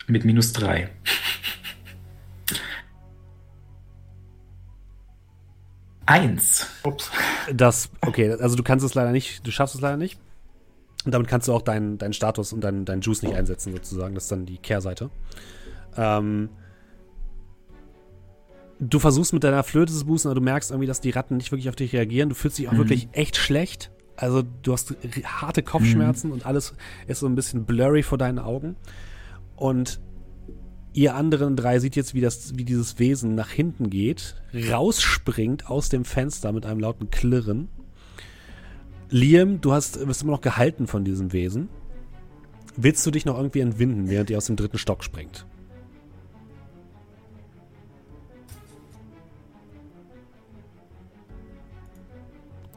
Mit 0.07 0.25
minus 0.25 0.51
3. 0.53 0.89
Eins. 6.05 6.67
Ups. 6.83 7.11
Das, 7.53 7.89
okay, 8.01 8.31
also 8.39 8.55
du 8.55 8.63
kannst 8.63 8.83
es 8.83 8.95
leider 8.95 9.11
nicht, 9.11 9.45
du 9.45 9.51
schaffst 9.51 9.75
es 9.75 9.81
leider 9.81 9.97
nicht. 9.97 10.19
Und 11.05 11.13
damit 11.13 11.27
kannst 11.27 11.47
du 11.47 11.53
auch 11.53 11.61
deinen 11.61 11.97
deinen 11.97 12.13
Status 12.13 12.51
und 12.53 12.61
deinen 12.61 12.85
deinen 12.85 13.01
Juice 13.01 13.23
nicht 13.23 13.35
einsetzen, 13.35 13.71
sozusagen. 13.73 14.15
Das 14.15 14.23
ist 14.25 14.31
dann 14.31 14.45
die 14.45 14.57
Kehrseite. 14.57 15.09
Ähm, 15.95 16.49
du 18.79 18.99
versuchst 18.99 19.33
mit 19.33 19.43
deiner 19.43 19.63
Flöte 19.63 19.93
zu 19.93 20.05
boosten, 20.05 20.27
aber 20.27 20.35
du 20.35 20.41
merkst 20.41 20.71
irgendwie, 20.71 20.87
dass 20.87 21.01
die 21.01 21.09
Ratten 21.09 21.37
nicht 21.37 21.51
wirklich 21.51 21.69
auf 21.69 21.75
dich 21.75 21.93
reagieren. 21.93 22.29
Du 22.29 22.35
fühlst 22.35 22.57
dich 22.57 22.67
auch 22.67 22.73
Mhm. 22.73 22.77
wirklich 22.77 23.09
echt 23.11 23.37
schlecht. 23.37 23.91
Also 24.15 24.43
du 24.63 24.73
hast 24.73 24.93
harte 25.23 25.63
Kopfschmerzen 25.63 26.31
und 26.33 26.45
alles 26.45 26.73
ist 27.07 27.19
so 27.19 27.25
ein 27.27 27.35
bisschen 27.35 27.65
blurry 27.65 28.03
vor 28.03 28.17
deinen 28.17 28.39
Augen. 28.39 28.75
Und 29.55 30.01
ihr 30.91 31.15
anderen 31.15 31.55
drei 31.55 31.79
seht 31.79 31.95
jetzt, 31.95 32.13
wie, 32.13 32.19
das, 32.21 32.57
wie 32.57 32.65
dieses 32.65 32.99
Wesen 32.99 33.35
nach 33.35 33.49
hinten 33.49 33.89
geht, 33.89 34.35
rausspringt 34.69 35.69
aus 35.69 35.87
dem 35.87 36.03
Fenster 36.03 36.51
mit 36.51 36.65
einem 36.65 36.81
lauten 36.81 37.09
Klirren. 37.09 37.69
Liam, 39.09 39.59
du 39.59 39.73
hast, 39.73 40.07
wirst 40.07 40.21
immer 40.21 40.33
noch 40.33 40.41
gehalten 40.41 40.87
von 40.87 41.03
diesem 41.03 41.33
Wesen. 41.33 41.69
Willst 42.75 43.05
du 43.05 43.11
dich 43.11 43.25
noch 43.25 43.37
irgendwie 43.37 43.59
entwinden, 43.59 44.09
während 44.09 44.29
ihr 44.29 44.37
aus 44.37 44.45
dem 44.45 44.55
dritten 44.55 44.77
Stock 44.77 45.03
springt? 45.03 45.45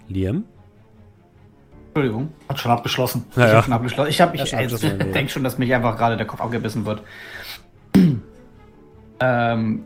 Liam? 0.08 0.44
Entschuldigung. 1.88 2.30
Hat 2.48 2.58
schon 2.58 2.72
abgeschlossen. 2.72 3.26
Ich 3.32 3.38
habe 3.38 3.62
schon 3.62 3.72
abgeschlossen. 3.74 4.10
Ich, 4.10 4.20
hab, 4.20 4.34
ich 4.34 4.50
ja. 4.50 4.66
denke 4.66 5.30
schon, 5.30 5.44
dass 5.44 5.58
mich 5.58 5.72
einfach 5.74 5.96
gerade 5.96 6.16
der 6.16 6.26
Kopf 6.26 6.40
abgebissen 6.40 6.86
wird. 6.86 7.02
ähm, 9.20 9.84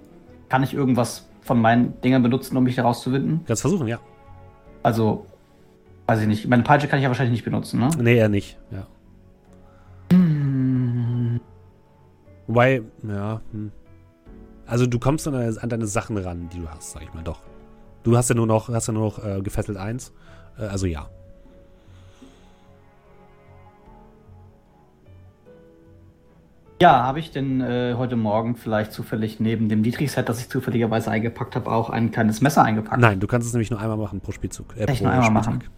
kann 0.48 0.62
ich 0.62 0.72
irgendwas 0.72 1.28
von 1.40 1.60
meinen 1.60 2.00
Dingern 2.02 2.22
benutzen, 2.22 2.56
um 2.56 2.62
mich 2.62 2.76
da 2.76 2.82
rauszuwinden? 2.82 3.40
Kannst 3.46 3.62
versuchen, 3.62 3.88
ja. 3.88 3.98
Also, 4.84 5.26
weiß 6.06 6.20
ich 6.20 6.26
nicht. 6.26 6.48
Meine 6.48 6.62
Peitsche 6.62 6.88
kann 6.88 6.98
ich 6.98 7.02
ja 7.02 7.08
wahrscheinlich 7.08 7.32
nicht 7.32 7.44
benutzen, 7.44 7.80
ne? 7.80 7.90
Nee, 8.00 8.16
eher 8.16 8.28
nicht, 8.28 8.58
ja. 8.70 8.86
Wobei, 12.46 12.82
ja, 13.02 13.40
hm. 13.52 13.72
Also 14.66 14.86
du 14.86 14.98
kommst 14.98 15.26
an 15.28 15.34
deine, 15.34 15.62
an 15.62 15.68
deine 15.68 15.86
Sachen 15.86 16.16
ran, 16.18 16.48
die 16.52 16.58
du 16.60 16.68
hast, 16.68 16.92
sag 16.92 17.02
ich 17.02 17.12
mal 17.14 17.22
doch. 17.22 17.40
Du 18.02 18.16
hast 18.16 18.28
ja 18.28 18.34
nur 18.34 18.46
noch, 18.46 18.68
hast 18.68 18.86
ja 18.88 18.92
nur 18.92 19.04
noch 19.04 19.24
äh, 19.24 19.40
gefesselt 19.40 19.78
eins. 19.78 20.12
Äh, 20.58 20.64
also 20.64 20.86
ja. 20.86 21.08
Ja, 26.80 27.04
habe 27.04 27.20
ich 27.20 27.30
denn 27.30 27.60
äh, 27.62 27.94
heute 27.96 28.16
Morgen 28.16 28.54
vielleicht 28.54 28.92
zufällig 28.92 29.40
neben 29.40 29.68
dem 29.68 29.82
Dietrich-Set, 29.82 30.28
das 30.28 30.40
ich 30.40 30.50
zufälligerweise 30.50 31.10
eingepackt 31.10 31.56
habe, 31.56 31.70
auch 31.70 31.88
ein 31.88 32.10
kleines 32.10 32.42
Messer 32.42 32.62
eingepackt? 32.62 33.00
Nein, 33.00 33.18
du 33.18 33.26
kannst 33.26 33.46
es 33.48 33.54
nämlich 33.54 33.70
nur 33.70 33.80
einmal 33.80 33.96
machen 33.96 34.20
pro 34.20 34.32
Spielzug. 34.32 34.76
Äh, 34.76 34.84
Echt 34.84 34.98
pro 34.98 35.04
nur 35.04 35.12
einmal 35.12 35.42
Spieltag. 35.42 35.62
machen? 35.62 35.70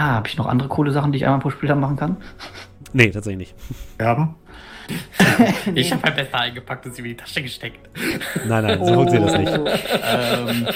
Ah, 0.00 0.12
habe 0.14 0.28
ich 0.28 0.36
noch 0.36 0.46
andere 0.46 0.68
coole 0.68 0.92
Sachen, 0.92 1.10
die 1.10 1.18
ich 1.18 1.24
einmal 1.24 1.40
pro 1.40 1.50
Spieltag 1.50 1.78
machen 1.78 1.96
kann? 1.96 2.16
Nee, 2.94 3.10
tatsächlich 3.10 3.52
nicht. 3.52 3.54
Erben. 3.98 4.34
Ich 5.74 5.92
habe 5.92 6.00
mein 6.06 6.14
Messer 6.14 6.38
eingepackt 6.40 6.86
und 6.86 6.94
sie 6.94 7.02
in 7.02 7.08
die 7.08 7.16
Tasche 7.16 7.42
gesteckt. 7.42 7.80
Nein, 8.46 8.64
nein, 8.64 8.78
so 8.82 8.94
funktioniert 8.94 9.28
das 9.30 9.38
nicht. 9.38 9.52
ähm, 10.02 10.66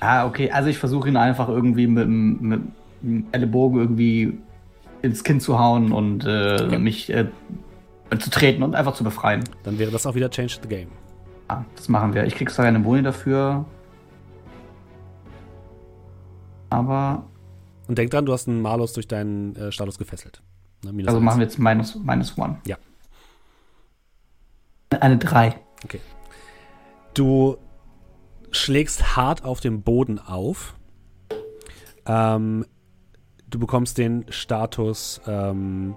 ah, 0.00 0.24
okay. 0.26 0.48
Also 0.52 0.68
ich 0.68 0.78
versuche 0.78 1.08
ihn 1.08 1.16
einfach 1.16 1.48
irgendwie 1.48 1.86
mit, 1.88 2.04
dem- 2.04 2.40
mit 2.40 2.60
dem 3.02 3.26
Ellenbogen 3.32 3.80
irgendwie 3.80 4.38
ins 5.02 5.24
Kinn 5.24 5.40
zu 5.40 5.58
hauen 5.58 5.90
und 5.90 6.24
äh, 6.26 6.78
mich 6.78 7.10
äh, 7.12 7.26
zu 8.18 8.30
treten 8.30 8.62
und 8.62 8.76
einfach 8.76 8.94
zu 8.94 9.02
befreien. 9.02 9.42
Dann 9.64 9.78
wäre 9.80 9.90
das 9.90 10.06
auch 10.06 10.14
wieder 10.14 10.30
Change 10.30 10.58
the 10.62 10.68
Game. 10.68 10.88
Ah, 11.48 11.64
das 11.74 11.88
machen 11.88 12.14
wir. 12.14 12.24
Ich 12.24 12.36
krieg 12.36 12.50
zwar 12.50 12.66
eine 12.66 12.78
Boni 12.78 13.02
dafür. 13.02 13.64
Aber. 16.70 17.24
Und 17.86 17.98
denk 17.98 18.10
dran, 18.10 18.26
du 18.26 18.32
hast 18.32 18.48
einen 18.48 18.60
Malus 18.60 18.92
durch 18.92 19.06
deinen 19.06 19.54
äh, 19.56 19.72
Status 19.72 19.98
gefesselt. 19.98 20.42
Ne, 20.84 21.04
also 21.06 21.20
machen 21.20 21.38
wir 21.38 21.46
jetzt 21.46 21.58
minus, 21.58 21.94
minus 21.96 22.36
one. 22.36 22.58
Ja. 22.66 22.76
Eine 24.90 25.18
3. 25.18 25.58
Okay. 25.84 26.00
Du 27.14 27.56
schlägst 28.50 29.16
hart 29.16 29.44
auf 29.44 29.60
dem 29.60 29.82
Boden 29.82 30.18
auf. 30.18 30.74
Ähm, 32.06 32.64
du 33.48 33.58
bekommst 33.58 33.98
den 33.98 34.26
Status 34.28 35.20
ähm, 35.26 35.96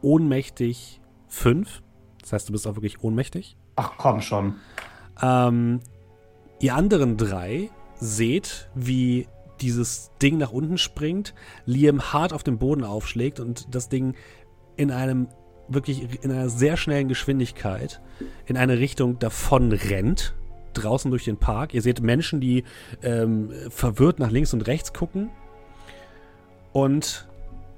ohnmächtig 0.00 1.00
5. 1.28 1.82
Das 2.20 2.32
heißt, 2.32 2.48
du 2.48 2.52
bist 2.52 2.66
auch 2.66 2.76
wirklich 2.76 3.02
ohnmächtig. 3.02 3.56
Ach 3.76 3.92
komm 3.98 4.20
schon. 4.20 4.54
Ähm, 5.20 5.80
ihr 6.60 6.74
anderen 6.74 7.16
drei 7.16 7.70
seht, 7.96 8.68
wie 8.74 9.28
dieses 9.62 10.10
Ding 10.20 10.38
nach 10.38 10.52
unten 10.52 10.78
springt, 10.78 11.34
Liam 11.64 12.12
hart 12.12 12.32
auf 12.32 12.42
dem 12.42 12.58
Boden 12.58 12.84
aufschlägt 12.84 13.40
und 13.40 13.74
das 13.74 13.88
Ding 13.88 14.14
in 14.76 14.90
einem 14.90 15.28
wirklich 15.68 16.22
in 16.22 16.30
einer 16.30 16.48
sehr 16.48 16.76
schnellen 16.76 17.08
Geschwindigkeit 17.08 18.00
in 18.46 18.56
eine 18.56 18.78
Richtung 18.78 19.18
davon 19.18 19.72
rennt, 19.72 20.34
draußen 20.74 21.10
durch 21.10 21.24
den 21.24 21.36
Park. 21.36 21.74
Ihr 21.74 21.82
seht 21.82 22.02
Menschen, 22.02 22.40
die 22.40 22.64
ähm, 23.02 23.50
verwirrt 23.70 24.18
nach 24.18 24.30
links 24.30 24.52
und 24.52 24.66
rechts 24.66 24.92
gucken. 24.92 25.30
Und 26.72 27.28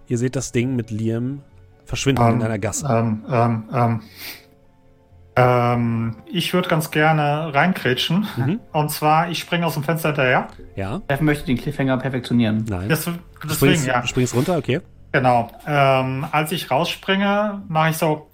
ihr 0.07 0.19
seht 0.19 0.37
das 0.37 0.53
Ding 0.53 0.77
mit 0.77 0.91
Liam 0.91 1.43
verschwinden 1.85 2.23
um, 2.23 2.29
in 2.29 2.37
ähm, 2.37 2.43
einer 2.43 2.59
Gasse. 2.59 2.87
Ähm, 2.89 3.25
ähm, 3.29 3.69
ähm, 3.73 4.01
ähm, 5.37 6.17
ich 6.27 6.53
würde 6.55 6.69
ganz 6.69 6.91
gerne 6.91 7.53
reinkrätschen. 7.53 8.27
Mhm. 8.37 8.61
Und 8.73 8.91
zwar, 8.91 9.31
ich 9.31 9.39
springe 9.41 9.67
aus 9.67 9.75
dem 9.75 9.83
Fenster 9.83 10.11
hinterher. 10.11 10.49
Ja. 10.77 11.01
Steff 11.05 11.21
möchte 11.21 11.47
den 11.47 11.59
Cliffhanger 11.59 11.99
perfektionieren. 11.99 12.65
Nein. 12.69 12.89
Das, 12.89 13.01
deswegen, 13.01 13.23
du 13.43 13.55
springst, 13.55 13.87
ja. 13.87 14.01
Du 14.01 14.07
springst 14.07 14.35
runter, 14.35 14.57
okay. 14.57 14.81
Genau. 15.13 15.51
Ähm, 15.67 16.27
als 16.31 16.53
ich 16.53 16.71
rausspringe, 16.71 17.63
mache 17.69 17.91
ich 17.91 17.97
so 17.97 18.29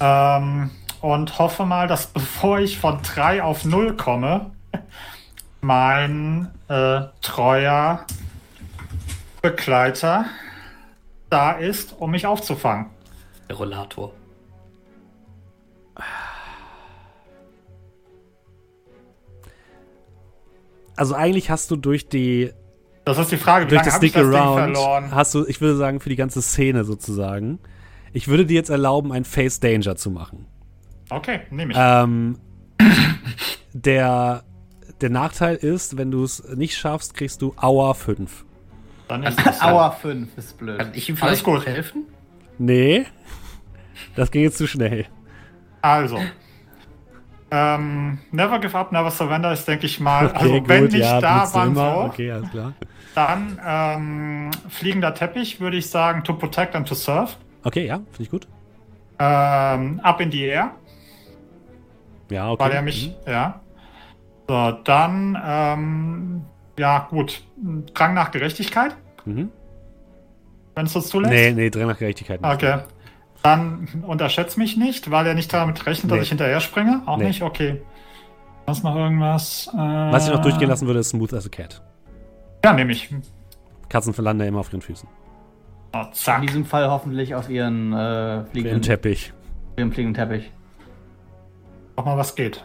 ähm, 0.00 0.70
und 1.00 1.38
hoffe 1.38 1.64
mal, 1.64 1.86
dass 1.86 2.06
bevor 2.12 2.58
ich 2.58 2.78
von 2.78 3.00
3 3.02 3.42
auf 3.42 3.64
0 3.64 3.96
komme, 3.96 4.50
mein 5.60 6.48
äh, 6.68 7.02
treuer 7.20 8.04
Begleiter 9.42 10.26
da 11.28 11.52
ist, 11.52 11.94
um 11.98 12.10
mich 12.10 12.26
aufzufangen. 12.26 12.86
Der 13.48 13.56
Rollator. 13.56 14.12
Also 20.96 21.14
eigentlich 21.14 21.50
hast 21.50 21.70
du 21.70 21.76
durch 21.76 22.08
die 22.08 22.52
das 23.04 23.18
ist 23.18 23.32
die 23.32 23.38
Frage, 23.38 23.66
wie 23.66 23.70
durch 23.70 23.82
das 23.82 23.96
Stick 23.96 24.16
Around 24.16 24.76
hast 25.10 25.34
du, 25.34 25.46
ich 25.46 25.60
würde 25.60 25.76
sagen, 25.76 26.00
für 26.00 26.10
die 26.10 26.16
ganze 26.16 26.42
Szene 26.42 26.84
sozusagen. 26.84 27.58
Ich 28.12 28.28
würde 28.28 28.44
dir 28.44 28.54
jetzt 28.54 28.70
erlauben, 28.70 29.12
ein 29.12 29.24
Face 29.24 29.60
Danger 29.60 29.96
zu 29.96 30.10
machen. 30.10 30.46
Okay, 31.08 31.40
nehme 31.50 31.72
ich. 31.72 31.78
Ähm, 31.80 32.38
der, 33.72 34.44
der 35.00 35.10
Nachteil 35.10 35.56
ist, 35.56 35.96
wenn 35.96 36.10
du 36.10 36.24
es 36.24 36.44
nicht 36.54 36.76
schaffst, 36.76 37.14
kriegst 37.14 37.40
du 37.42 37.54
Hour 37.60 37.94
5. 37.94 38.44
Dann 39.08 39.22
ist 39.24 39.44
das 39.44 39.60
Hour 39.62 39.92
5 39.92 40.36
ist 40.36 40.58
blöd. 40.58 40.78
Kann 40.78 40.92
ich 40.94 41.08
ihm 41.08 41.16
vielleicht 41.16 41.44
gut. 41.44 41.66
helfen? 41.66 42.04
Nee. 42.58 43.06
Das 44.14 44.30
ging 44.30 44.42
jetzt 44.42 44.58
zu 44.58 44.66
schnell. 44.66 45.06
Also. 45.82 46.18
Ähm, 47.52 48.18
never 48.30 48.60
give 48.60 48.76
up, 48.78 48.92
never 48.92 49.10
surrender 49.10 49.52
ist, 49.52 49.66
denke 49.66 49.86
ich 49.86 49.98
mal. 49.98 50.26
Okay, 50.26 50.36
also, 50.36 50.52
gut, 50.60 50.68
wenn 50.68 50.84
nicht 50.84 50.98
ja, 50.98 51.20
da 51.20 51.52
waren 51.52 51.74
so, 51.74 51.82
okay. 51.82 52.40
Dann 53.14 53.60
ähm, 53.66 54.50
fliegender 54.68 55.14
Teppich, 55.14 55.60
würde 55.60 55.76
ich 55.76 55.90
sagen, 55.90 56.22
to 56.22 56.34
protect 56.34 56.76
and 56.76 56.86
to 56.86 56.94
serve. 56.94 57.32
Okay, 57.64 57.86
ja, 57.86 57.96
finde 57.96 58.22
ich 58.22 58.30
gut. 58.30 58.46
Ähm, 59.18 60.00
up 60.02 60.20
in 60.20 60.30
the 60.30 60.44
air. 60.44 60.70
Ja, 62.30 62.50
okay. 62.50 62.64
Weil 62.64 62.70
er 62.72 62.82
mich, 62.82 63.08
mhm. 63.08 63.32
ja. 63.32 63.60
So, 64.48 64.72
dann, 64.84 65.38
ähm, 65.44 66.44
ja, 66.78 67.06
gut. 67.10 67.42
Drang 67.94 68.14
nach 68.14 68.30
Gerechtigkeit. 68.30 68.96
Mhm. 69.24 69.50
Wenn 70.76 70.86
es 70.86 70.94
uns 70.94 71.08
zulässt. 71.08 71.32
Nee, 71.32 71.52
nee, 71.52 71.68
Drang 71.68 71.88
nach 71.88 71.98
Gerechtigkeit 71.98 72.40
nicht. 72.40 72.54
Okay. 72.54 72.78
Dann 73.42 73.88
unterschätzt 74.06 74.58
mich 74.58 74.76
nicht, 74.76 75.10
weil 75.10 75.26
er 75.26 75.34
nicht 75.34 75.52
damit 75.52 75.86
rechnet, 75.86 76.10
nee. 76.10 76.16
dass 76.16 76.24
ich 76.24 76.28
hinterher 76.28 76.60
springe. 76.60 77.02
Auch 77.06 77.16
nee. 77.16 77.28
nicht? 77.28 77.42
Okay. 77.42 77.80
Was 78.66 78.82
noch 78.82 78.94
irgendwas? 78.94 79.68
Äh, 79.72 79.78
Was 79.78 80.26
ich 80.26 80.32
noch 80.32 80.42
durchgehen 80.42 80.68
lassen 80.68 80.86
würde, 80.86 81.00
ist 81.00 81.10
Smooth 81.10 81.32
as 81.32 81.46
a 81.46 81.48
Cat. 81.48 81.82
Ja, 82.64 82.72
nehme 82.72 82.92
ich. 82.92 83.08
Katzen 83.88 84.12
verlanden 84.12 84.46
immer 84.46 84.60
auf 84.60 84.72
ihren 84.72 84.82
Füßen. 84.82 85.08
Oh, 85.92 86.04
zack. 86.12 86.40
In 86.40 86.46
diesem 86.46 86.64
Fall 86.64 86.88
hoffentlich 86.88 87.34
auf 87.34 87.48
ihren 87.48 87.92
äh, 87.92 88.44
fliegenden 88.44 88.82
Teppich. 88.82 89.32
Ihren 89.76 89.90
fliegenden 89.90 90.14
Teppich. 90.14 90.52
Mach 91.96 92.04
mal, 92.04 92.16
was 92.16 92.34
geht. 92.34 92.64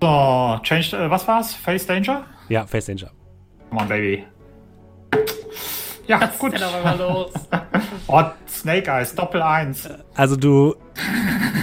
So, 0.00 0.58
changed, 0.62 0.94
äh, 0.94 1.10
was 1.10 1.26
war's? 1.28 1.54
Face 1.54 1.86
Danger? 1.86 2.24
Ja, 2.48 2.66
Face 2.66 2.86
Danger. 2.86 3.10
Come 3.70 3.82
on, 3.82 3.88
Baby. 3.88 4.24
Ja, 6.06 6.20
was 6.20 6.38
gut. 6.38 6.54
Ist 6.54 6.62
denn 6.62 6.68
aber 6.68 6.96
los? 6.96 7.32
oh, 8.06 8.22
Snake 8.48 8.90
Eyes, 8.90 9.14
Doppel 9.14 9.42
1. 9.42 9.88
Also 10.14 10.36
du, 10.36 10.74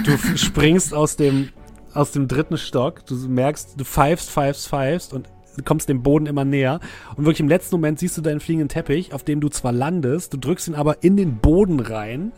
du 0.04 0.18
springst 0.38 0.94
aus 0.94 1.16
dem, 1.16 1.50
aus 1.94 2.12
dem 2.12 2.28
dritten 2.28 2.58
Stock, 2.58 3.06
du 3.06 3.16
merkst, 3.16 3.80
du 3.80 3.84
pfeifst, 3.84 4.32
pfeifst, 4.32 4.68
pfeifst 4.68 5.14
und 5.14 5.28
kommst 5.66 5.90
dem 5.90 6.02
Boden 6.02 6.26
immer 6.26 6.46
näher. 6.46 6.80
Und 7.16 7.26
wirklich 7.26 7.42
im 7.42 7.50
letzten 7.50 7.76
Moment 7.76 8.00
siehst 8.00 8.18
du 8.18 8.22
deinen 8.22 8.40
fliegenden 8.40 8.70
Teppich, 8.70 9.14
auf 9.14 9.24
dem 9.24 9.42
du 9.42 9.50
zwar 9.50 9.72
landest, 9.72 10.34
du 10.34 10.38
drückst 10.38 10.70
ihn 10.70 10.76
aber 10.76 11.04
in 11.04 11.18
den 11.18 11.38
Boden 11.38 11.80
rein 11.80 12.32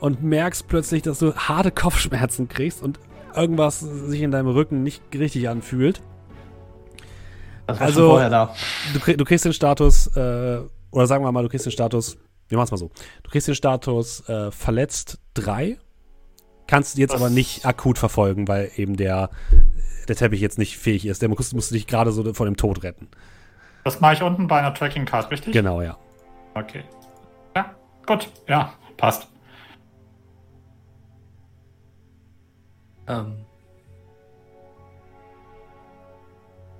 und 0.00 0.22
merkst 0.22 0.66
plötzlich, 0.68 1.02
dass 1.02 1.18
du 1.18 1.34
harte 1.34 1.70
Kopfschmerzen 1.70 2.48
kriegst 2.48 2.82
und 2.82 2.98
irgendwas 3.34 3.80
sich 3.80 4.22
in 4.22 4.30
deinem 4.30 4.48
Rücken 4.48 4.82
nicht 4.82 5.02
richtig 5.14 5.48
anfühlt. 5.48 6.02
Das 7.66 7.80
war 7.80 7.86
also, 7.86 8.10
vorher 8.10 8.30
da. 8.30 8.54
Du, 8.92 9.16
du, 9.16 9.24
kriegst 9.24 9.44
den 9.44 9.52
Status, 9.52 10.08
äh, 10.16 10.60
oder 10.94 11.06
sagen 11.06 11.24
wir 11.24 11.32
mal, 11.32 11.42
du 11.42 11.48
kriegst 11.48 11.66
den 11.66 11.72
Status, 11.72 12.16
wir 12.48 12.56
machen 12.56 12.66
es 12.66 12.70
mal 12.70 12.76
so. 12.76 12.90
Du 13.22 13.30
kriegst 13.30 13.48
den 13.48 13.54
Status 13.54 14.28
äh, 14.28 14.50
verletzt 14.50 15.18
3, 15.34 15.76
kannst 16.66 16.96
jetzt 16.98 17.12
das 17.12 17.20
aber 17.20 17.30
nicht 17.30 17.66
akut 17.66 17.98
verfolgen, 17.98 18.46
weil 18.46 18.70
eben 18.76 18.96
der, 18.96 19.30
der 20.08 20.16
Teppich 20.16 20.40
jetzt 20.40 20.58
nicht 20.58 20.78
fähig 20.78 21.06
ist. 21.06 21.20
Der 21.20 21.28
musste 21.28 21.56
musst 21.56 21.72
dich 21.72 21.86
gerade 21.86 22.12
so 22.12 22.32
vor 22.32 22.46
dem 22.46 22.56
Tod 22.56 22.84
retten. 22.84 23.08
Das 23.82 24.00
mache 24.00 24.14
ich 24.14 24.22
unten 24.22 24.46
bei 24.46 24.58
einer 24.60 24.72
Tracking 24.72 25.04
Card, 25.04 25.30
richtig? 25.30 25.52
Genau, 25.52 25.82
ja. 25.82 25.98
Okay. 26.54 26.84
Ja, 27.56 27.74
gut. 28.06 28.28
Ja, 28.48 28.72
passt. 28.96 29.28
Ähm. 33.08 33.44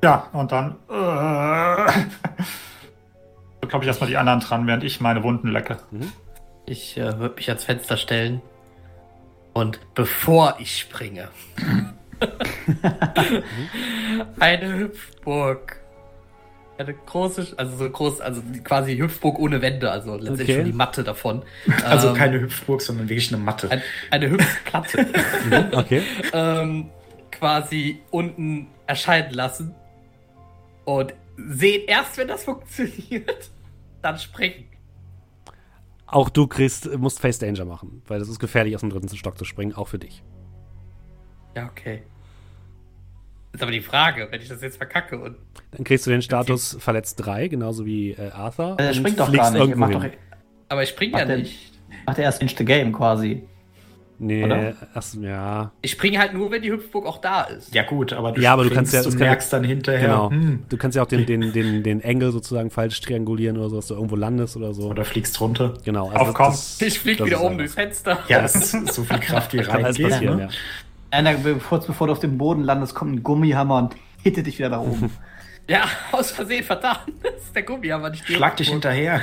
Ja, 0.02 0.28
und 0.32 0.52
dann 0.52 0.76
äh, 0.88 1.92
glaube 3.68 3.84
ich 3.84 3.88
erstmal 3.88 4.10
die 4.10 4.16
anderen 4.16 4.40
dran, 4.40 4.66
während 4.66 4.84
ich 4.84 5.00
meine 5.00 5.22
Wunden 5.22 5.48
lecke. 5.48 5.78
Mhm. 5.90 6.12
Ich 6.66 6.96
äh, 6.96 7.18
würde 7.18 7.36
mich 7.36 7.48
ans 7.48 7.64
Fenster 7.64 7.96
stellen 7.96 8.42
und 9.54 9.78
bevor 9.94 10.56
ich 10.58 10.78
springe, 10.78 11.28
eine 14.40 14.78
Hüpfburg. 14.78 15.80
Eine 16.76 16.92
große, 16.92 17.54
also 17.56 17.76
so 17.76 17.88
groß, 17.88 18.20
also 18.20 18.42
quasi 18.64 18.96
Hüpfburg 18.96 19.38
ohne 19.38 19.62
Wände, 19.62 19.92
also 19.92 20.16
letztendlich 20.16 20.48
okay. 20.48 20.56
schon 20.56 20.64
die 20.64 20.72
Matte 20.72 21.04
davon. 21.04 21.44
Also 21.84 22.08
ähm, 22.08 22.14
keine 22.14 22.40
Hüpfburg, 22.40 22.82
sondern 22.82 23.08
wirklich 23.08 23.32
eine 23.32 23.40
Matte. 23.40 23.70
Ein, 23.70 23.80
eine 24.10 24.30
Hüpfplatte. 24.30 25.06
okay. 25.72 26.02
ähm, 26.32 26.90
quasi 27.30 28.02
unten 28.10 28.66
erscheinen 28.88 29.32
lassen. 29.32 29.72
Und 30.84 31.14
sehen 31.36 31.84
erst, 31.86 32.18
wenn 32.18 32.26
das 32.26 32.42
funktioniert, 32.42 33.50
dann 34.04 34.18
springen. 34.18 34.66
Auch 36.06 36.28
du 36.28 36.46
kriegst, 36.46 36.96
musst 36.98 37.20
Face 37.20 37.38
Danger 37.38 37.64
machen, 37.64 38.02
weil 38.06 38.18
das 38.18 38.28
ist 38.28 38.38
gefährlich, 38.38 38.74
aus 38.74 38.82
dem 38.82 38.90
dritten 38.90 39.08
Stock 39.16 39.38
zu 39.38 39.44
springen, 39.44 39.74
auch 39.74 39.88
für 39.88 39.98
dich. 39.98 40.22
Ja, 41.56 41.66
okay. 41.66 42.02
ist 43.52 43.62
aber 43.62 43.72
die 43.72 43.80
Frage, 43.80 44.28
wenn 44.30 44.40
ich 44.40 44.48
das 44.48 44.60
jetzt 44.60 44.76
verkacke 44.76 45.18
und. 45.18 45.36
Dann 45.70 45.84
kriegst 45.84 46.06
du 46.06 46.10
den 46.10 46.22
Status 46.22 46.76
verletzt 46.78 47.16
3, 47.24 47.48
genauso 47.48 47.86
wie 47.86 48.10
äh, 48.10 48.30
Arthur. 48.30 48.76
Er 48.78 48.92
springt 48.92 49.18
doch 49.18 49.32
gar 49.32 49.50
nicht. 49.50 49.74
Doch, 49.76 50.04
aber 50.68 50.82
ich 50.82 50.90
springe 50.90 51.18
ja 51.18 51.24
nicht. 51.24 51.72
Macht 52.06 52.18
er 52.18 52.24
erst 52.24 52.42
Insta 52.42 52.64
Game 52.64 52.92
quasi. 52.92 53.48
Nee, 54.26 54.42
Oder? 54.44 54.72
erst, 54.94 55.14
ja. 55.16 55.70
Ich 55.82 55.90
springe 55.90 56.18
halt 56.18 56.32
nur, 56.32 56.50
wenn 56.50 56.62
die 56.62 56.70
Hüpfburg 56.72 57.04
auch 57.04 57.18
da 57.18 57.42
ist. 57.42 57.74
Ja, 57.74 57.82
gut, 57.82 58.12
aber 58.14 58.32
du, 58.32 58.40
Ja, 58.40 58.54
aber 58.54 58.64
du 58.64 58.70
kannst 58.70 58.94
ja- 58.94 59.02
das 59.02 59.12
kann- 59.16 59.26
merkst 59.26 59.52
dann 59.52 59.64
hinterher, 59.64 60.00
Genau. 60.08 60.30
hm, 60.30 60.62
Du 60.68 60.76
kannst 60.78 60.96
ja 60.96 61.02
auch 61.02 61.06
den, 61.06 61.26
den, 61.26 61.52
den, 61.52 61.82
den 61.82 62.00
Engel 62.00 62.32
sozusagen 62.32 62.70
falsch 62.70 63.00
triangulieren 63.02 63.58
oder 63.58 63.68
so, 63.68 63.76
dass 63.76 63.88
du 63.88 63.94
irgendwo 63.94 64.16
landest 64.16 64.56
oder 64.56 64.72
so. 64.72 64.88
oder 64.88 65.04
fliegst 65.04 65.38
runter. 65.40 65.74
genau. 65.84 66.10
Auf 66.10 66.32
komm. 66.32 66.54
Ich 66.80 66.98
flieg 66.98 67.18
das 67.18 67.26
wieder 67.26 67.42
oben 67.42 67.58
durchs 67.58 67.74
Fenster. 67.74 68.18
Ja, 68.28 68.40
das 68.40 68.54
ist 68.74 68.94
so 68.94 69.04
viel 69.04 69.18
Kraft, 69.18 69.52
wie 69.52 69.58
Kann 69.62 69.84
alles 69.84 69.98
reingeht. 69.98 70.10
passieren, 70.12 70.36
Ne? 70.38 70.42
ja. 70.44 70.48
Einer, 71.10 71.34
bevor, 71.34 71.80
bevor 71.80 72.06
du 72.06 72.12
auf 72.14 72.18
dem 72.20 72.38
Boden 72.38 72.62
landest, 72.62 72.94
kommt 72.94 73.12
ein 73.14 73.22
Gummihammer 73.22 73.76
und 73.78 73.94
hittet 74.22 74.46
dich 74.46 74.58
wieder 74.58 74.70
nach 74.70 74.80
oben. 74.80 75.10
Ja, 75.68 75.84
aus 76.12 76.30
Versehen 76.30 76.62
vertan. 76.64 76.96
Das 77.22 77.34
ist 77.44 77.54
der 77.56 77.62
Gummi, 77.62 77.90
aber 77.92 78.10
nicht 78.10 78.28
die 78.28 78.34
Schlag 78.34 78.56
dich 78.58 78.68
hinterher. 78.68 79.22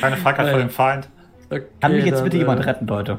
Keine 0.00 0.16
Frage 0.16 0.46
vor 0.50 0.58
dem 0.58 0.70
Feind. 0.70 1.08
Okay, 1.50 1.64
Kann 1.80 1.92
mich 1.92 2.04
jetzt 2.04 2.22
bitte 2.22 2.36
äh, 2.36 2.40
jemand 2.40 2.64
retten, 2.64 2.86
Leute? 2.86 3.18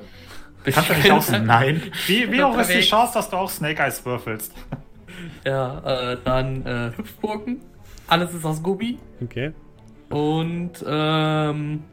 Kannst 0.64 0.90
du 0.90 0.94
nicht 0.94 1.12
aus 1.12 1.32
Nein. 1.32 1.82
Wie, 2.08 2.32
wie 2.32 2.42
hoch 2.44 2.58
ist 2.58 2.74
die. 2.74 2.82
Chance, 2.82 3.14
dass 3.16 3.30
du 3.30 3.36
auch 3.38 3.50
Snake 3.50 3.82
Eyes 3.82 4.06
würfelst? 4.06 4.54
Ja, 5.46 6.12
äh, 6.14 6.18
dann 6.24 6.66
äh, 6.66 6.92
Hüpfburgen. 6.96 7.62
Alles 8.08 8.34
ist 8.34 8.46
aus 8.46 8.64
Gummi. 8.64 8.98
Okay. 9.22 9.52
Und, 10.10 10.84
ähm. 10.88 11.84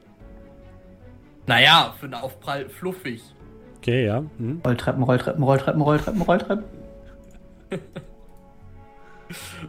Naja, 1.47 1.95
für 1.99 2.07
einen 2.07 2.15
Aufprall 2.15 2.69
fluffig. 2.69 3.23
Okay, 3.79 4.07
ja. 4.07 4.23
Mhm. 4.39 4.61
Rolltreppen, 4.65 5.03
Rolltreppen, 5.03 5.43
Rolltreppen, 5.43 5.81
Rolltreppen, 5.81 6.23
Rolltreppen. 6.23 6.65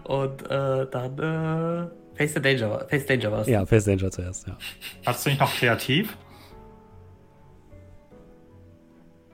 Und 0.04 0.50
äh, 0.50 0.88
dann 0.90 1.20
äh, 1.20 1.88
Face 2.16 2.34
the 2.34 2.42
Danger, 2.42 2.86
Face 2.90 3.06
Danger 3.06 3.32
war's. 3.32 3.48
Ja, 3.48 3.66
Face 3.66 3.86
Danger 3.86 4.10
zuerst, 4.12 4.48
ja. 4.48 4.58
Hast 5.06 5.26
du 5.26 5.30
nicht 5.30 5.40
noch 5.40 5.54
kreativ? 5.54 6.18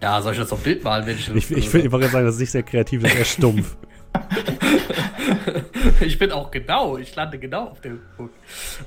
Ja, 0.05 0.21
soll 0.21 0.33
ich 0.33 0.37
das 0.37 0.53
auf 0.53 0.59
Bild 0.61 0.83
malen, 0.83 1.07
wenn 1.07 1.15
ich 1.15 1.27
Ich, 1.33 1.49
ich, 1.49 1.67
find- 1.67 1.83
ich 1.85 1.91
wollte 1.91 2.09
sagen, 2.09 2.27
das 2.27 2.35
ist 2.35 2.41
nicht 2.41 2.51
sehr 2.51 2.61
kreativ, 2.61 3.01
das 3.01 3.11
ist 3.11 3.17
eher 3.17 3.25
stumpf. 3.25 3.75
ich 5.99 6.19
bin 6.19 6.31
auch 6.31 6.51
genau, 6.51 6.97
ich 6.97 7.15
lande 7.15 7.39
genau 7.39 7.69
auf 7.69 7.81
der 7.81 7.93
Hüpfburg. 7.93 8.29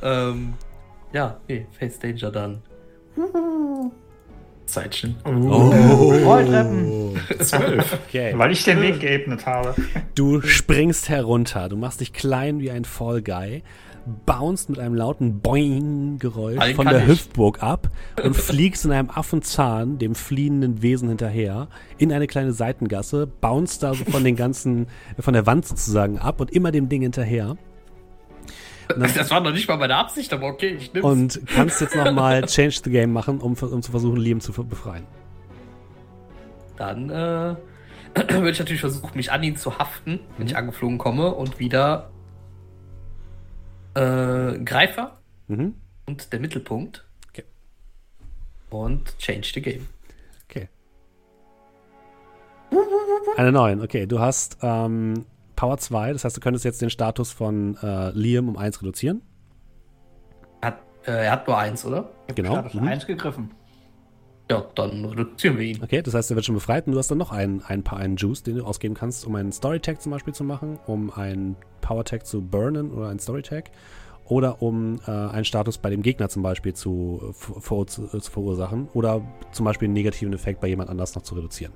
Ähm, 0.00 0.54
ja, 1.12 1.40
nee, 1.48 1.66
Face 1.76 1.98
Danger 1.98 2.30
dann. 2.30 2.62
Zeitchen. 4.66 5.16
Oh. 5.24 5.70
Rolltreppen. 6.24 7.18
Zwölf. 7.40 7.98
Okay. 8.08 8.34
Weil 8.36 8.52
ich 8.52 8.62
den 8.62 8.80
Weg 8.80 9.00
geebnet 9.00 9.44
habe. 9.44 9.74
Du 10.14 10.40
springst 10.42 11.08
herunter, 11.08 11.68
du 11.68 11.76
machst 11.76 12.00
dich 12.00 12.12
klein 12.12 12.60
wie 12.60 12.70
ein 12.70 12.84
Fall 12.84 13.22
Guy, 13.22 13.64
bounst 14.08 14.70
mit 14.70 14.78
einem 14.78 14.94
lauten 14.94 15.40
Boing-Geräusch 15.40 16.74
von 16.74 16.86
der 16.86 17.02
ich. 17.02 17.06
Hüftburg 17.06 17.62
ab 17.62 17.88
und 18.22 18.36
fliegst 18.36 18.84
in 18.84 18.92
einem 18.92 19.10
Affenzahn 19.10 19.98
dem 19.98 20.14
fliehenden 20.14 20.82
Wesen 20.82 21.08
hinterher 21.08 21.68
in 21.98 22.12
eine 22.12 22.26
kleine 22.26 22.52
Seitengasse, 22.52 23.26
bounst 23.26 23.82
da 23.82 23.94
so 23.94 24.04
von 24.04 24.24
den 24.24 24.36
ganzen, 24.36 24.86
von 25.18 25.34
der 25.34 25.46
Wand 25.46 25.66
sozusagen 25.66 26.18
ab 26.18 26.40
und 26.40 26.50
immer 26.50 26.72
dem 26.72 26.88
Ding 26.88 27.02
hinterher 27.02 27.56
Das 28.88 29.30
war 29.30 29.40
noch 29.40 29.52
nicht 29.52 29.68
mal 29.68 29.76
meine 29.76 29.96
Absicht, 29.96 30.32
aber 30.32 30.46
okay, 30.46 30.76
ich 30.78 30.92
nehm's. 30.92 31.04
und 31.04 31.40
kannst 31.46 31.80
jetzt 31.80 31.94
nochmal 31.94 32.42
Change 32.46 32.80
the 32.84 32.90
Game 32.90 33.12
machen, 33.12 33.40
um, 33.40 33.54
um 33.54 33.82
zu 33.82 33.90
versuchen, 33.90 34.16
Liam 34.16 34.40
zu 34.40 34.52
befreien. 34.52 35.04
Dann 36.76 37.10
äh, 37.10 37.56
würde 38.32 38.50
ich 38.50 38.58
natürlich 38.58 38.80
versuchen, 38.80 39.16
mich 39.16 39.30
an 39.32 39.42
ihn 39.42 39.56
zu 39.56 39.78
haften, 39.78 40.20
wenn 40.36 40.46
ich 40.46 40.56
angeflogen 40.56 40.98
komme 40.98 41.34
und 41.34 41.58
wieder 41.58 42.10
äh, 43.98 44.58
Greifer 44.64 45.18
Mhm. 45.48 45.74
und 46.06 46.32
der 46.32 46.40
Mittelpunkt. 46.40 47.06
Okay. 47.30 47.44
Und 48.70 49.16
change 49.18 49.50
the 49.54 49.62
game. 49.62 49.86
Okay. 50.48 50.68
Eine 53.36 53.52
9, 53.52 53.80
okay. 53.80 54.06
Du 54.06 54.18
hast 54.20 54.58
ähm, 54.62 55.24
Power 55.56 55.78
2, 55.78 56.12
das 56.12 56.24
heißt, 56.24 56.36
du 56.36 56.40
könntest 56.40 56.64
jetzt 56.64 56.82
den 56.82 56.90
Status 56.90 57.32
von 57.32 57.76
äh, 57.82 58.10
Liam 58.10 58.48
um 58.48 58.56
1 58.56 58.80
reduzieren. 58.82 59.22
Er 60.60 60.68
hat, 60.68 60.78
äh, 61.06 61.24
er 61.26 61.32
hat 61.32 61.46
nur 61.46 61.56
eins, 61.58 61.84
oder? 61.84 62.10
Genau. 62.34 62.52
Status 62.52 62.74
Mhm. 62.74 62.88
1 62.88 63.06
gegriffen. 63.06 63.50
Ja, 64.50 64.64
dann 64.74 65.04
reduzieren 65.04 65.58
wir 65.58 65.64
ihn. 65.66 65.82
Okay, 65.82 66.00
das 66.00 66.14
heißt, 66.14 66.30
er 66.30 66.36
wird 66.36 66.46
schon 66.46 66.54
befreit 66.54 66.86
und 66.86 66.94
du 66.94 66.98
hast 66.98 67.10
dann 67.10 67.18
noch 67.18 67.32
einen, 67.32 67.60
einen, 67.62 67.82
Pa- 67.82 67.96
einen 67.96 68.16
Juice, 68.16 68.42
den 68.42 68.56
du 68.56 68.64
ausgeben 68.64 68.94
kannst, 68.94 69.26
um 69.26 69.34
einen 69.34 69.52
Story-Tag 69.52 70.00
zum 70.00 70.10
Beispiel 70.10 70.32
zu 70.32 70.42
machen, 70.42 70.78
um 70.86 71.10
einen 71.10 71.56
Power-Tag 71.82 72.24
zu 72.24 72.40
burnen 72.40 72.90
oder 72.90 73.08
einen 73.08 73.18
Story-Tag 73.18 73.70
oder 74.24 74.62
um 74.62 75.00
äh, 75.06 75.10
einen 75.10 75.44
Status 75.44 75.76
bei 75.76 75.90
dem 75.90 76.00
Gegner 76.00 76.30
zum 76.30 76.42
Beispiel 76.42 76.72
zu, 76.72 77.20
äh, 77.28 77.32
ver 77.34 77.60
ver 77.60 77.86
zu, 77.86 78.04
äh, 78.06 78.20
zu 78.20 78.30
verursachen 78.30 78.88
oder 78.94 79.20
zum 79.52 79.64
Beispiel 79.66 79.86
einen 79.86 79.94
negativen 79.94 80.32
Effekt 80.32 80.60
bei 80.60 80.68
jemand 80.68 80.88
anders 80.88 81.14
noch 81.14 81.22
zu 81.22 81.34
reduzieren. 81.34 81.72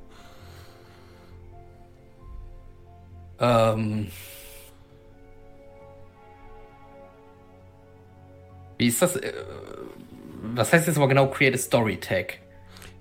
Ähm. 3.38 4.06
Wie 8.78 8.86
ist 8.86 9.02
das? 9.02 9.16
Äh, 9.16 9.32
was 10.54 10.72
heißt 10.72 10.86
jetzt 10.86 10.96
aber 10.96 11.08
genau 11.08 11.28
Create 11.28 11.54
a 11.54 11.58
Story 11.58 11.98
Tag? 11.98 12.38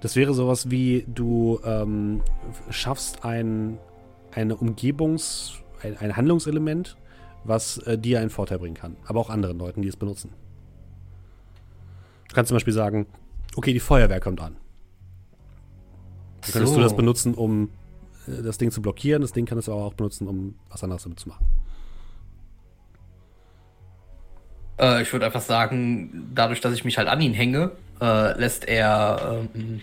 Das 0.02 0.15
wäre 0.15 0.34
sowas 0.34 0.69
wie, 0.72 1.06
du 1.07 1.60
ähm, 1.64 2.22
schaffst 2.69 3.23
ein, 3.23 3.78
eine 4.32 4.56
Umgebungs-, 4.56 5.60
ein, 5.84 5.98
ein 5.98 6.18
Handlungselement, 6.18 6.98
was 7.44 7.78
äh, 7.80 7.98
dir 7.98 8.19
einen 8.19 8.32
Vorteil 8.32 8.60
bringen 8.60 8.76
kann, 8.76 8.98
aber 9.06 9.19
auch 9.19 9.30
anderen 9.30 9.60
Leuten, 9.60 9.82
die 9.82 9.88
es 9.88 9.98
benutzen. 9.98 10.34
Du 12.30 12.36
kannst 12.36 12.49
zum 12.49 12.56
Beispiel 12.56 12.73
sagen, 12.73 13.06
okay, 13.56 13.73
die 13.73 13.80
Feuerwehr 13.80 14.19
kommt 14.19 14.41
an. 14.41 14.57
Dann 16.41 16.52
könntest 16.52 16.76
du 16.76 16.82
das 16.82 16.95
benutzen, 16.95 17.36
um 17.36 17.69
äh, 18.28 18.41
das 18.41 18.57
Ding 18.57 18.72
zu 18.72 18.82
blockieren. 18.82 19.22
Das 19.22 19.34
Ding 19.34 19.45
kann 19.45 19.57
es 19.57 19.69
aber 19.69 19.84
auch 19.84 19.94
benutzen, 19.94 20.28
um 20.28 20.56
was 20.69 20.84
anderes 20.84 21.03
damit 21.03 21.19
zu 21.19 21.30
machen. 21.30 21.45
Äh, 24.80 25.03
ich 25.03 25.14
würde 25.14 25.28
einfach 25.28 25.41
sagen, 25.41 26.32
dadurch, 26.34 26.61
dass 26.61 26.73
ich 26.73 26.86
mich 26.86 26.98
halt 26.98 27.07
an 27.07 27.22
ihn 27.22 27.34
hänge, 27.34 27.72
äh, 28.02 28.38
lässt 28.40 28.68
er 28.68 29.45
ähm, 29.56 29.82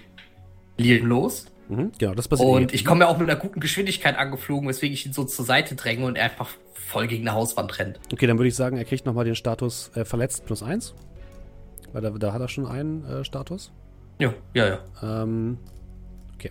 Liam 0.76 1.06
los. 1.06 1.46
Mhm, 1.68 1.92
genau, 1.98 2.14
das 2.14 2.28
passiert. 2.28 2.48
Und 2.48 2.72
eh. 2.72 2.74
ich 2.76 2.84
komme 2.84 3.04
ja 3.04 3.08
auch 3.08 3.18
mit 3.18 3.28
einer 3.28 3.38
guten 3.38 3.60
Geschwindigkeit 3.60 4.16
angeflogen, 4.16 4.68
weswegen 4.68 4.94
ich 4.94 5.06
ihn 5.06 5.12
so 5.12 5.24
zur 5.24 5.44
Seite 5.44 5.74
dränge 5.74 6.06
und 6.06 6.16
er 6.16 6.24
einfach 6.24 6.48
voll 6.72 7.06
gegen 7.06 7.28
eine 7.28 7.36
Hauswand 7.36 7.78
rennt. 7.78 8.00
Okay, 8.12 8.26
dann 8.26 8.38
würde 8.38 8.48
ich 8.48 8.54
sagen, 8.56 8.76
er 8.78 8.84
kriegt 8.84 9.04
nochmal 9.04 9.24
den 9.24 9.34
Status 9.34 9.90
äh, 9.94 10.04
verletzt 10.04 10.46
plus 10.46 10.62
eins. 10.62 10.94
Weil 11.92 12.02
da, 12.02 12.10
da 12.10 12.32
hat 12.32 12.40
er 12.40 12.48
schon 12.48 12.66
einen 12.66 13.04
äh, 13.04 13.24
Status. 13.24 13.72
Ja, 14.18 14.32
ja, 14.54 14.66
ja. 14.68 14.78
Ähm, 15.22 15.58
okay. 16.34 16.50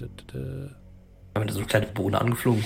D- 0.00 0.06
d- 0.06 0.32
d- 0.32 0.68
Aber 1.34 1.50
so 1.50 1.58
eine 1.58 1.66
kleine 1.66 1.86
Bohne 1.86 2.20
angeflogen. 2.20 2.64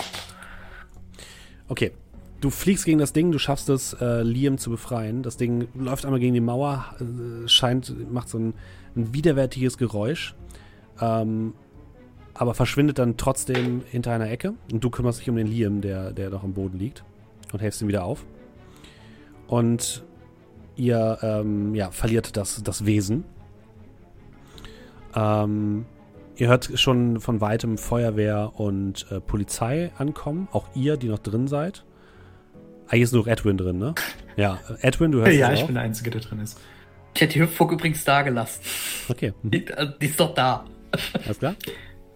Okay. 1.69 1.93
Du 2.41 2.51
fliegst 2.51 2.85
gegen 2.85 2.99
das 2.99 3.13
Ding, 3.13 3.33
du 3.33 3.39
schaffst 3.39 3.69
es, 3.71 3.95
äh, 3.95 4.23
Liam 4.23 4.59
zu 4.59 4.71
befreien. 4.71 5.23
Das 5.23 5.37
Ding 5.37 5.69
läuft 5.75 6.05
einmal 6.05 6.21
gegen 6.21 6.35
die 6.35 6.41
Mauer, 6.41 6.85
äh, 7.01 7.49
scheint, 7.49 8.13
macht 8.13 8.29
so 8.29 8.39
ein, 8.39 8.55
ein 8.95 9.15
widerwärtiges 9.15 9.79
Geräusch, 9.79 10.35
ähm, 11.01 11.55
aber 12.35 12.55
verschwindet 12.55 12.99
dann 12.99 13.17
trotzdem 13.17 13.83
hinter 13.91 14.13
einer 14.13 14.31
Ecke. 14.31 14.55
Und 14.71 14.85
du 14.85 14.91
kümmerst 14.91 15.21
dich 15.21 15.31
um 15.31 15.37
den 15.37 15.47
Liam, 15.47 15.81
der, 15.81 16.13
der 16.13 16.29
noch 16.29 16.45
am 16.45 16.53
Boden 16.53 16.79
liegt, 16.79 17.05
und 17.53 17.61
hilfst 17.61 17.81
ihm 17.81 17.89
wieder 17.89 18.05
auf. 18.05 18.27
Und 19.47 20.05
ihr 20.77 21.19
ähm, 21.23 21.75
ja, 21.75 21.91
verliert 21.91 22.37
das, 22.37 22.63
das 22.63 22.85
Wesen. 22.85 23.25
Ähm, 25.15 25.87
ihr 26.37 26.49
hört 26.49 26.79
schon 26.79 27.19
von 27.21 27.41
weitem 27.41 27.79
Feuerwehr 27.79 28.53
und 28.57 29.11
äh, 29.11 29.21
Polizei 29.21 29.91
ankommen. 29.97 30.49
Auch 30.53 30.69
ihr, 30.75 30.99
die 30.99 31.09
noch 31.09 31.19
drin 31.19 31.49
seid. 31.49 31.86
Eigentlich 32.89 33.03
ist 33.03 33.13
nur 33.13 33.23
noch 33.23 33.29
Edwin 33.33 33.57
drin, 33.57 33.79
ne? 33.79 33.95
Ja, 34.37 34.59
Edwin, 34.81 35.13
du 35.13 35.19
hörst 35.21 35.33
Ja, 35.37 35.53
ich 35.53 35.63
auch? 35.63 35.67
bin 35.67 35.75
der 35.75 35.85
Einzige, 35.85 36.11
der 36.11 36.21
drin 36.21 36.41
ist. 36.41 36.61
Ich 37.15 37.21
hätte 37.21 37.35
die 37.35 37.41
Hüpfburg 37.41 37.73
übrigens 37.73 38.05
da 38.05 38.23
gelassen. 38.23 38.61
Okay, 39.09 39.33
mhm. 39.43 39.51
Die, 39.51 39.67
äh, 39.67 39.89
die 40.01 40.07
ist 40.07 40.21
doch 40.21 40.35
da. 40.35 40.65
alles 41.25 41.39
klar. 41.39 41.55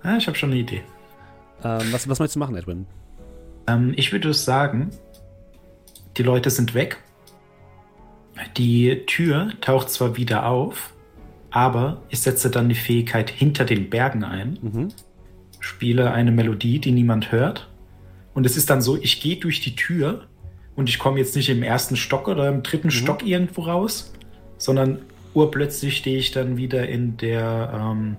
Ah, 0.03 0.17
ich 0.17 0.27
habe 0.27 0.37
schon 0.37 0.51
eine 0.51 0.61
Idee. 0.61 0.83
Ähm, 1.65 1.81
was, 1.93 2.09
was 2.09 2.19
möchtest 2.19 2.37
du 2.37 2.39
machen, 2.41 2.57
Edwin? 2.57 2.87
Ähm, 3.67 3.93
ich 3.97 4.13
würde 4.13 4.33
sagen, 4.35 4.91
die 6.17 6.23
Leute 6.23 6.51
sind 6.51 6.75
weg. 6.75 6.99
Die 8.57 9.05
Tür 9.07 9.51
taucht 9.61 9.91
zwar 9.91 10.17
wieder 10.17 10.47
auf, 10.47 10.95
aber 11.51 12.03
ich 12.09 12.21
setze 12.21 12.51
dann 12.51 12.69
die 12.69 12.75
Fähigkeit 12.75 13.29
hinter 13.31 13.65
den 13.65 13.91
Bergen 13.91 14.25
ein, 14.25 14.59
Mhm. 14.63 14.89
spiele 15.59 16.13
eine 16.13 16.31
Melodie, 16.33 16.79
die 16.79 16.93
niemand 16.93 17.33
hört. 17.33 17.69
Und 18.33 18.47
es 18.47 18.57
ist 18.57 18.71
dann 18.71 18.81
so, 18.81 18.97
ich 18.97 19.21
gehe 19.21 19.37
durch 19.37 19.61
die 19.61 19.75
Tür 19.75 20.27
und 20.81 20.89
ich 20.89 20.99
komme 20.99 21.19
jetzt 21.19 21.37
nicht 21.37 21.51
im 21.51 21.63
ersten 21.63 21.95
Stock 21.95 22.27
oder 22.27 22.49
im 22.49 22.63
dritten 22.63 22.91
Stock 22.91 23.25
irgendwo 23.25 23.63
raus, 23.63 24.13
sondern 24.57 24.99
urplötzlich 25.35 25.99
stehe 25.99 26.19
ich 26.19 26.33
dann 26.33 26.57
wieder 26.57 26.89
in 26.89 27.19
der, 27.19 27.71
ähm, 27.75 28.17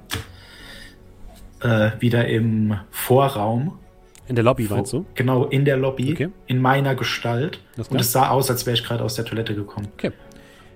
äh, 1.59 1.91
wieder 1.99 2.27
im 2.27 2.75
Vorraum 2.91 3.79
In 4.27 4.35
der 4.35 4.45
Lobby, 4.45 4.67
meinst 4.69 4.93
du? 4.93 5.05
Genau, 5.15 5.45
in 5.45 5.65
der 5.65 5.75
Lobby, 5.75 6.13
Okay. 6.13 6.29
in 6.45 6.61
meiner 6.61 6.95
Gestalt. 6.95 7.59
Und 7.89 7.99
es 7.99 8.11
sah 8.11 8.29
aus, 8.29 8.49
als 8.49 8.65
wäre 8.67 8.75
ich 8.75 8.83
gerade 8.83 9.03
aus 9.03 9.15
der 9.15 9.25
Toilette 9.25 9.55
gekommen. 9.55 9.87
Okay. 9.95 10.11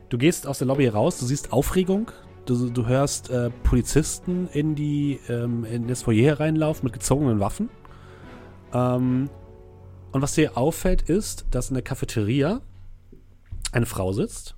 Du 0.09 0.17
gehst 0.17 0.47
aus 0.47 0.57
der 0.57 0.67
Lobby 0.67 0.87
raus, 0.87 1.19
du 1.19 1.25
siehst 1.25 1.53
Aufregung 1.53 2.11
Du, 2.45 2.69
du 2.69 2.85
hörst 2.85 3.31
äh, 3.31 3.49
Polizisten 3.63 4.47
in, 4.53 4.75
die, 4.75 5.19
ähm, 5.29 5.65
in 5.65 5.87
das 5.87 6.03
Foyer 6.03 6.39
reinlaufen 6.39 6.83
mit 6.83 6.93
gezogenen 6.93 7.39
Waffen. 7.39 7.69
Ähm, 8.71 9.29
und 10.15 10.21
was 10.21 10.33
dir 10.33 10.57
auffällt, 10.57 11.03
ist, 11.03 11.45
dass 11.51 11.69
in 11.69 11.73
der 11.73 11.83
Cafeteria 11.83 12.61
eine 13.71 13.85
Frau 13.85 14.13
sitzt. 14.13 14.55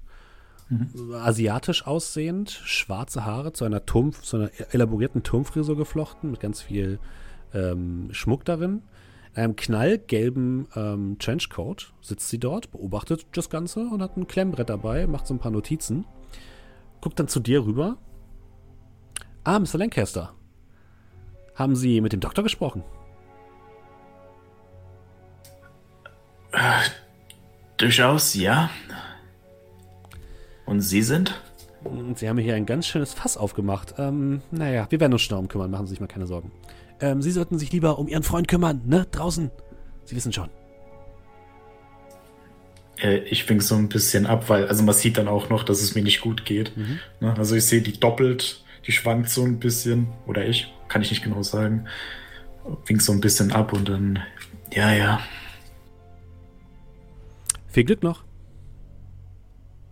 Mhm. 0.70 1.14
Asiatisch 1.14 1.88
aussehend, 1.88 2.52
schwarze 2.52 3.26
Haare 3.26 3.54
zu 3.54 3.66
einer 3.66 3.86
Turm, 3.86 4.12
zu 4.14 4.38
einer 4.38 4.52
elaborierten 4.72 5.24
Turmfrisur 5.24 5.76
geflochten, 5.76 6.30
mit 6.30 6.40
ganz 6.40 6.62
viel 6.62 7.00
ähm, 7.54 8.10
Schmuck 8.12 8.46
darin. 8.46 8.84
In 9.34 9.44
einem 9.44 9.56
knallgelben 9.56 10.68
ähm, 10.76 11.18
Trenchcoat 11.20 11.94
sitzt 12.02 12.30
sie 12.30 12.40
dort, 12.40 12.72
beobachtet 12.72 13.26
das 13.32 13.50
Ganze 13.50 13.82
und 13.88 14.02
hat 14.02 14.18
ein 14.18 14.28
Klemmbrett 14.28 14.70
dabei, 14.70 15.08
macht 15.08 15.26
so 15.26 15.34
ein 15.34 15.40
paar 15.40 15.52
Notizen 15.52 16.06
guckt 17.02 17.20
dann 17.20 17.28
zu 17.28 17.40
dir 17.40 17.66
rüber. 17.66 17.98
Ah, 19.44 19.60
Mr. 19.60 19.78
Lancaster. 19.78 20.34
Haben 21.56 21.76
Sie 21.76 22.02
mit 22.02 22.14
dem 22.14 22.20
Doktor 22.20 22.44
gesprochen? 22.44 22.84
Äh, 26.58 26.90
durchaus, 27.78 28.34
ja. 28.34 28.72
Und 30.66 30.82
Sie 30.82 31.04
sind? 31.04 31.40
Sie 32.16 32.28
haben 32.28 32.38
hier 32.40 32.56
ein 32.56 32.66
ganz 32.66 32.88
schönes 32.88 33.14
Fass 33.14 33.38
aufgemacht. 33.38 33.94
Ähm, 34.00 34.42
naja, 34.50 34.88
wir 34.90 35.00
werden 35.00 35.14
uns 35.14 35.22
schon 35.22 35.36
darum 35.36 35.48
kümmern, 35.48 35.70
machen 35.70 35.86
Sie 35.86 35.92
sich 35.92 36.00
mal 36.00 36.08
keine 36.08 36.26
Sorgen. 36.26 36.52
Ähm, 37.00 37.22
Sie 37.22 37.32
sollten 37.32 37.60
sich 37.60 37.72
lieber 37.72 38.00
um 38.00 38.08
Ihren 38.08 38.24
Freund 38.24 38.48
kümmern, 38.48 38.82
ne? 38.86 39.06
Draußen. 39.12 39.52
Sie 40.06 40.16
wissen 40.16 40.34
schon. 40.34 40.50
Äh, 43.00 43.20
ich 43.20 43.48
wink 43.48 43.62
so 43.62 43.76
ein 43.76 43.88
bisschen 43.88 44.26
ab, 44.26 44.50
weil, 44.50 44.68
also 44.68 44.84
man 44.84 44.96
sieht 44.96 45.20
dann 45.20 45.28
auch 45.28 45.50
noch, 45.50 45.64
dass 45.64 45.82
es 45.82 45.94
mir 45.94 46.02
nicht 46.02 46.22
gut 46.22 46.44
geht. 46.44 46.76
Mhm. 46.76 47.00
Ne? 47.20 47.36
Also 47.38 47.56
ich 47.56 47.66
sehe 47.66 47.82
die 47.82 48.00
doppelt, 48.00 48.64
die 48.88 48.92
schwankt 48.92 49.30
so 49.30 49.44
ein 49.44 49.60
bisschen, 49.60 50.08
oder 50.26 50.46
ich, 50.46 50.74
kann 50.88 51.04
ich 51.04 51.12
nicht 51.12 51.24
genau 51.24 51.44
sagen. 51.44 51.86
Wink 52.88 53.02
so 53.02 53.12
ein 53.12 53.22
bisschen 53.22 53.52
ab 53.52 53.74
und 53.74 53.88
dann, 53.88 54.20
ja, 54.74 54.92
ja. 54.92 55.20
Viel 57.78 57.86
Glück 57.86 58.02
noch. 58.02 58.24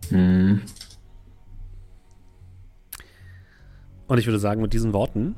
Mhm. 0.10 0.64
Und 4.08 4.18
ich 4.18 4.26
würde 4.26 4.40
sagen, 4.40 4.60
mit 4.64 4.74
diesen 4.74 4.92
Worten 4.92 5.36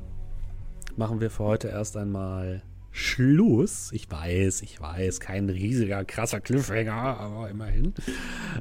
machen 0.96 1.20
wir 1.20 1.30
für 1.30 1.44
heute 1.44 1.68
erst 1.68 1.98
einmal 1.98 2.62
Schluss. 2.98 3.90
Ich 3.92 4.10
weiß, 4.10 4.62
ich 4.62 4.80
weiß, 4.80 5.20
kein 5.20 5.48
riesiger, 5.48 6.04
krasser 6.04 6.40
Cliffhanger, 6.40 6.92
aber 6.92 7.48
immerhin. 7.48 7.94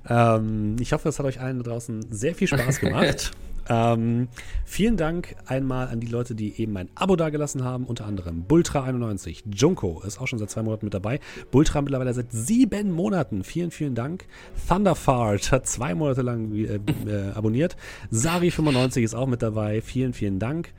Ähm, 0.07 0.75
ich 0.79 0.93
hoffe, 0.93 1.09
es 1.09 1.17
hat 1.17 1.25
euch 1.25 1.41
allen 1.41 1.57
da 1.57 1.71
draußen 1.71 2.05
sehr 2.11 2.35
viel 2.35 2.47
Spaß 2.47 2.79
gemacht. 2.81 3.31
ähm, 3.67 4.27
vielen 4.63 4.95
Dank 4.95 5.35
einmal 5.47 5.87
an 5.87 6.01
die 6.01 6.07
Leute, 6.07 6.35
die 6.35 6.61
eben 6.61 6.77
ein 6.77 6.87
Abo 6.93 7.15
dagelassen 7.15 7.63
haben, 7.63 7.85
unter 7.85 8.05
anderem 8.05 8.45
Bultra91, 8.47 9.43
Junko 9.51 10.03
ist 10.05 10.21
auch 10.21 10.27
schon 10.27 10.37
seit 10.37 10.51
zwei 10.51 10.61
Monaten 10.61 10.85
mit 10.85 10.93
dabei, 10.93 11.19
Bultra 11.49 11.81
mittlerweile 11.81 12.13
seit 12.13 12.31
sieben 12.31 12.91
Monaten. 12.91 13.43
Vielen, 13.43 13.71
vielen 13.71 13.95
Dank. 13.95 14.25
Thunderfart 14.69 15.51
hat 15.51 15.67
zwei 15.67 15.95
Monate 15.95 16.21
lang 16.21 16.53
äh, 16.53 16.79
äh, 17.07 17.31
abonniert. 17.33 17.75
Sari95 18.13 19.01
ist 19.01 19.15
auch 19.15 19.27
mit 19.27 19.41
dabei. 19.41 19.81
Vielen, 19.81 20.13
vielen 20.13 20.37
Dank. 20.37 20.73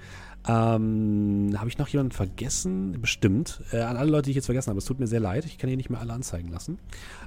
Ähm, 0.49 1.55
habe 1.59 1.69
ich 1.69 1.77
noch 1.77 1.89
jemanden 1.89 2.13
vergessen? 2.13 2.97
Bestimmt. 3.01 3.61
Äh, 3.71 3.81
an 3.81 3.99
alle 3.99 4.11
Leute, 4.11 4.25
die 4.25 4.31
ich 4.31 4.37
jetzt 4.37 4.47
vergessen 4.47 4.71
habe, 4.71 4.79
es 4.79 4.87
tut 4.87 4.99
mir 4.99 5.07
sehr 5.07 5.21
leid. 5.21 5.45
Ich 5.45 5.59
kann 5.59 5.69
hier 5.69 5.77
nicht 5.77 5.91
mehr 5.91 6.01
alle 6.01 6.15
anzeigen 6.15 6.49
lassen. 6.49 6.79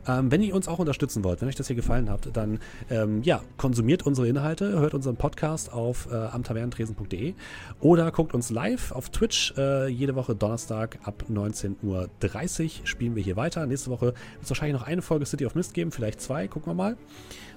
Ähm, 0.08 0.32
wenn 0.32 0.42
ihr 0.42 0.56
uns 0.56 0.68
auch 0.68 0.80
unterstützen 0.80 1.24
wollt, 1.24 1.40
wenn 1.40 1.48
euch 1.48 1.56
das 1.56 1.68
hier 1.68 1.76
gefallen 1.76 2.10
hat, 2.10 2.30
dann 2.34 2.60
ähm, 2.90 3.22
ja, 3.22 3.42
konsumiert 3.58 4.08
unsere 4.08 4.28
Inhalte, 4.28 4.72
hört 4.72 4.96
unseren 4.96 5.18
Podcast 5.18 5.72
auf 5.72 6.08
äh, 6.12 6.16
amtavernentresen.de 6.16 7.36
oder 7.80 8.12
guckt 8.12 8.34
uns 8.34 8.50
live 8.50 8.92
auf 8.92 9.10
Twitch. 9.10 9.54
Äh, 9.56 9.88
jede 9.90 10.16
Woche 10.16 10.34
Donnerstag 10.34 10.98
ab 11.04 11.26
19.30 11.32 11.84
Uhr 11.84 12.88
spielen 12.88 13.16
wir 13.16 13.22
hier 13.22 13.36
weiter. 13.36 13.68
Nächste 13.68 13.92
Woche 13.92 14.08
wird 14.08 14.16
es 14.42 14.50
wahrscheinlich 14.50 14.80
noch 14.80 14.88
eine 14.88 15.04
Folge 15.04 15.28
City 15.28 15.46
of 15.46 15.54
Mist 15.54 15.76
geben, 15.76 15.92
vielleicht 15.92 16.22
zwei, 16.22 16.48
gucken 16.48 16.72
wir 16.72 16.76
mal. 16.76 16.98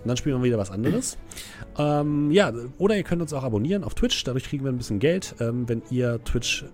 Und 0.04 0.08
dann 0.08 0.16
spielen 0.18 0.36
wir 0.36 0.44
wieder 0.44 0.58
was 0.58 0.70
anderes. 0.70 1.16
Ähm, 1.78 2.30
ja, 2.30 2.52
oder 2.78 2.96
ihr 2.96 3.02
könnt 3.02 3.22
uns 3.22 3.32
auch 3.32 3.42
abonnieren 3.42 3.84
auf 3.84 3.94
Twitch. 3.94 4.22
Dadurch 4.24 4.44
kriegen 4.44 4.64
wir 4.64 4.70
ein 4.70 4.76
bisschen 4.76 4.98
Geld, 4.98 5.34
ähm, 5.40 5.66
wenn 5.68 5.82
ihr 5.90 6.22
Twitch 6.24 6.64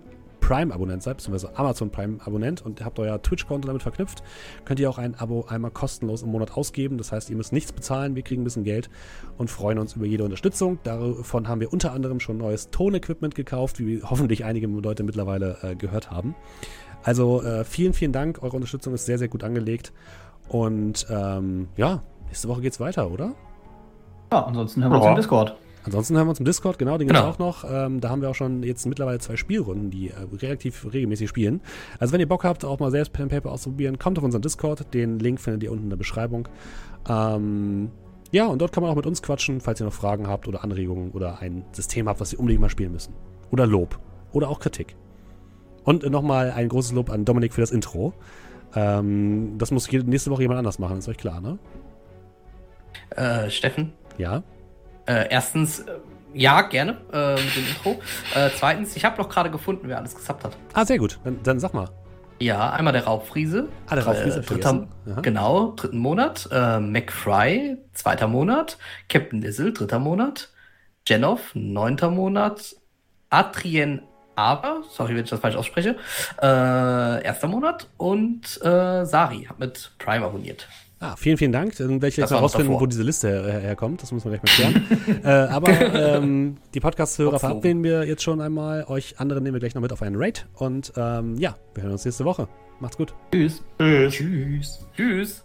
Prime-Abonnent 0.41 1.01
seid, 1.01 1.17
beziehungsweise 1.17 1.57
Amazon 1.57 1.91
Prime-Abonnent 1.91 2.61
und 2.65 2.83
habt 2.83 2.99
euer 2.99 3.21
Twitch-Konto 3.21 3.67
damit 3.67 3.83
verknüpft, 3.83 4.21
könnt 4.65 4.81
ihr 4.81 4.89
auch 4.89 4.97
ein 4.97 5.15
Abo 5.15 5.45
einmal 5.47 5.71
kostenlos 5.71 6.23
im 6.23 6.29
Monat 6.29 6.51
ausgeben. 6.51 6.97
Das 6.97 7.13
heißt, 7.13 7.29
ihr 7.29 7.37
müsst 7.37 7.53
nichts 7.53 7.71
bezahlen, 7.71 8.15
wir 8.15 8.23
kriegen 8.23 8.41
ein 8.41 8.43
bisschen 8.43 8.65
Geld 8.65 8.89
und 9.37 9.49
freuen 9.49 9.79
uns 9.79 9.95
über 9.95 10.05
jede 10.05 10.25
Unterstützung. 10.25 10.79
Davon 10.83 11.47
haben 11.47 11.61
wir 11.61 11.71
unter 11.71 11.93
anderem 11.93 12.19
schon 12.19 12.37
neues 12.37 12.69
Ton-Equipment 12.69 13.33
gekauft, 13.33 13.79
wie 13.79 14.03
hoffentlich 14.03 14.43
einige 14.43 14.67
Leute 14.67 15.03
mittlerweile 15.03 15.57
äh, 15.61 15.75
gehört 15.75 16.11
haben. 16.11 16.35
Also 17.03 17.41
äh, 17.43 17.63
vielen, 17.63 17.93
vielen 17.93 18.11
Dank. 18.11 18.43
Eure 18.43 18.57
Unterstützung 18.57 18.93
ist 18.93 19.05
sehr, 19.05 19.17
sehr 19.17 19.29
gut 19.29 19.45
angelegt. 19.45 19.93
Und 20.49 21.07
ähm, 21.09 21.69
ja, 21.77 22.03
Nächste 22.31 22.47
Woche 22.47 22.61
geht's 22.61 22.79
weiter, 22.79 23.11
oder? 23.11 23.33
Ja, 24.31 24.45
ansonsten 24.45 24.81
hören 24.81 24.93
wir 24.93 24.99
uns 24.99 25.07
im 25.07 25.15
Discord. 25.15 25.57
Ansonsten 25.83 26.15
hören 26.15 26.27
wir 26.27 26.29
uns 26.29 26.39
im 26.39 26.45
Discord, 26.45 26.79
genau, 26.79 26.97
den 26.97 27.09
genau. 27.09 27.25
gibt 27.25 27.33
es 27.33 27.35
auch 27.35 27.39
noch. 27.39 27.69
Ähm, 27.69 27.99
da 27.99 28.09
haben 28.09 28.21
wir 28.21 28.29
auch 28.29 28.35
schon 28.35 28.63
jetzt 28.63 28.85
mittlerweile 28.85 29.19
zwei 29.19 29.35
Spielrunden, 29.35 29.91
die 29.91 30.11
äh, 30.11 30.13
relativ 30.41 30.93
regelmäßig 30.93 31.27
spielen. 31.27 31.59
Also 31.99 32.13
wenn 32.13 32.21
ihr 32.21 32.29
Bock 32.29 32.45
habt, 32.45 32.63
auch 32.63 32.79
mal 32.79 32.89
selbst 32.89 33.11
Pen 33.11 33.27
Paper 33.27 33.51
auszuprobieren, 33.51 33.99
kommt 33.99 34.17
auf 34.17 34.23
unseren 34.23 34.41
Discord. 34.41 34.93
Den 34.93 35.19
Link 35.19 35.41
findet 35.41 35.63
ihr 35.63 35.73
unten 35.73 35.83
in 35.83 35.89
der 35.89 35.97
Beschreibung. 35.97 36.47
Ähm, 37.09 37.91
ja, 38.31 38.45
und 38.45 38.61
dort 38.61 38.71
kann 38.71 38.81
man 38.81 38.93
auch 38.93 38.95
mit 38.95 39.05
uns 39.05 39.21
quatschen, 39.21 39.59
falls 39.59 39.81
ihr 39.81 39.85
noch 39.85 39.93
Fragen 39.93 40.27
habt 40.29 40.47
oder 40.47 40.63
Anregungen 40.63 41.11
oder 41.11 41.39
ein 41.39 41.65
System 41.73 42.07
habt, 42.07 42.21
was 42.21 42.31
ihr 42.31 42.39
unbedingt 42.39 42.61
mal 42.61 42.69
spielen 42.69 42.93
müssen. 42.93 43.13
Oder 43.51 43.67
Lob. 43.67 43.99
Oder 44.31 44.47
auch 44.47 44.61
Kritik. 44.61 44.95
Und 45.83 46.09
nochmal 46.09 46.51
ein 46.51 46.69
großes 46.69 46.93
Lob 46.93 47.09
an 47.09 47.25
Dominik 47.25 47.51
für 47.51 47.59
das 47.61 47.71
Intro. 47.71 48.13
Ähm, 48.75 49.55
das 49.57 49.71
muss 49.71 49.91
nächste 49.91 50.31
Woche 50.31 50.43
jemand 50.43 50.59
anders 50.59 50.79
machen, 50.79 50.97
ist 50.97 51.09
euch 51.09 51.17
klar, 51.17 51.41
ne? 51.41 51.59
Äh, 53.11 53.49
Steffen? 53.49 53.93
Ja. 54.17 54.43
Äh, 55.05 55.27
erstens, 55.29 55.79
äh, 55.79 55.91
ja, 56.33 56.61
gerne 56.61 56.97
äh, 57.11 57.33
mit 57.35 57.55
dem 57.55 57.67
Intro. 57.67 58.01
Äh, 58.35 58.49
zweitens, 58.57 58.95
ich 58.95 59.03
habe 59.03 59.21
noch 59.21 59.29
gerade 59.29 59.51
gefunden, 59.51 59.87
wer 59.87 59.97
alles 59.97 60.15
gesappt 60.15 60.43
hat. 60.45 60.57
Ah, 60.73 60.85
sehr 60.85 60.97
gut. 60.97 61.19
Dann, 61.23 61.41
dann 61.43 61.59
sag 61.59 61.73
mal. 61.73 61.89
Ja, 62.39 62.71
einmal 62.71 62.93
der 62.93 63.03
Raubfriese. 63.03 63.67
Ah, 63.87 63.95
der 63.95 64.05
Raubfriese, 64.05 64.39
äh, 64.39 64.43
dritter, 64.43 64.87
Genau, 65.21 65.73
dritten 65.75 65.99
Monat. 65.99 66.49
Äh, 66.51 66.79
McFry, 66.79 67.77
zweiter 67.93 68.27
Monat. 68.27 68.77
Captain 69.09 69.41
Lizzle, 69.41 69.73
dritter 69.73 69.99
Monat. 69.99 70.49
Jenoff, 71.07 71.51
neunter 71.53 72.09
Monat. 72.09 72.75
Adrien 73.29 74.01
Aber, 74.35 74.81
sorry, 74.89 75.15
wenn 75.15 75.23
ich 75.23 75.29
das 75.29 75.39
falsch 75.39 75.55
ausspreche, 75.55 75.97
äh, 76.41 77.23
erster 77.23 77.47
Monat. 77.47 77.87
Und 77.97 78.59
äh, 78.63 79.05
Sari 79.05 79.43
hat 79.47 79.59
mit 79.59 79.91
Prime 79.99 80.25
abonniert. 80.25 80.67
Ah, 81.01 81.15
vielen, 81.15 81.35
vielen 81.37 81.51
Dank. 81.51 81.75
Dann 81.77 81.93
werde 81.93 82.07
ich 82.09 82.15
gleich 82.15 82.29
mal 82.29 82.37
rausfinden, 82.37 82.79
wo 82.79 82.85
diese 82.85 83.01
Liste 83.01 83.27
her 83.27 83.59
herkommt. 83.59 84.03
Das 84.03 84.11
muss 84.11 84.23
man 84.23 84.39
gleich 84.39 84.43
mal 84.43 84.71
klären. 84.71 85.23
äh, 85.23 85.51
aber 85.51 85.71
ähm, 85.95 86.57
die 86.75 86.79
Podcast-Hörer 86.79 87.39
verabreden 87.39 87.83
wir 87.83 88.05
jetzt 88.05 88.21
schon 88.21 88.39
einmal. 88.39 88.85
Euch 88.85 89.19
anderen 89.19 89.41
nehmen 89.41 89.55
wir 89.55 89.59
gleich 89.59 89.73
noch 89.73 89.81
mit 89.81 89.91
auf 89.91 90.03
einen 90.03 90.15
Raid. 90.15 90.45
Und 90.53 90.93
ähm, 90.95 91.37
ja, 91.37 91.57
wir 91.73 91.83
hören 91.83 91.93
uns 91.93 92.05
nächste 92.05 92.23
Woche. 92.23 92.47
Macht's 92.79 92.97
gut. 92.97 93.15
Tschüss. 93.33 93.63
Tschüss. 93.79 94.13
Tschüss. 94.13 94.87
Tschüss. 94.95 95.43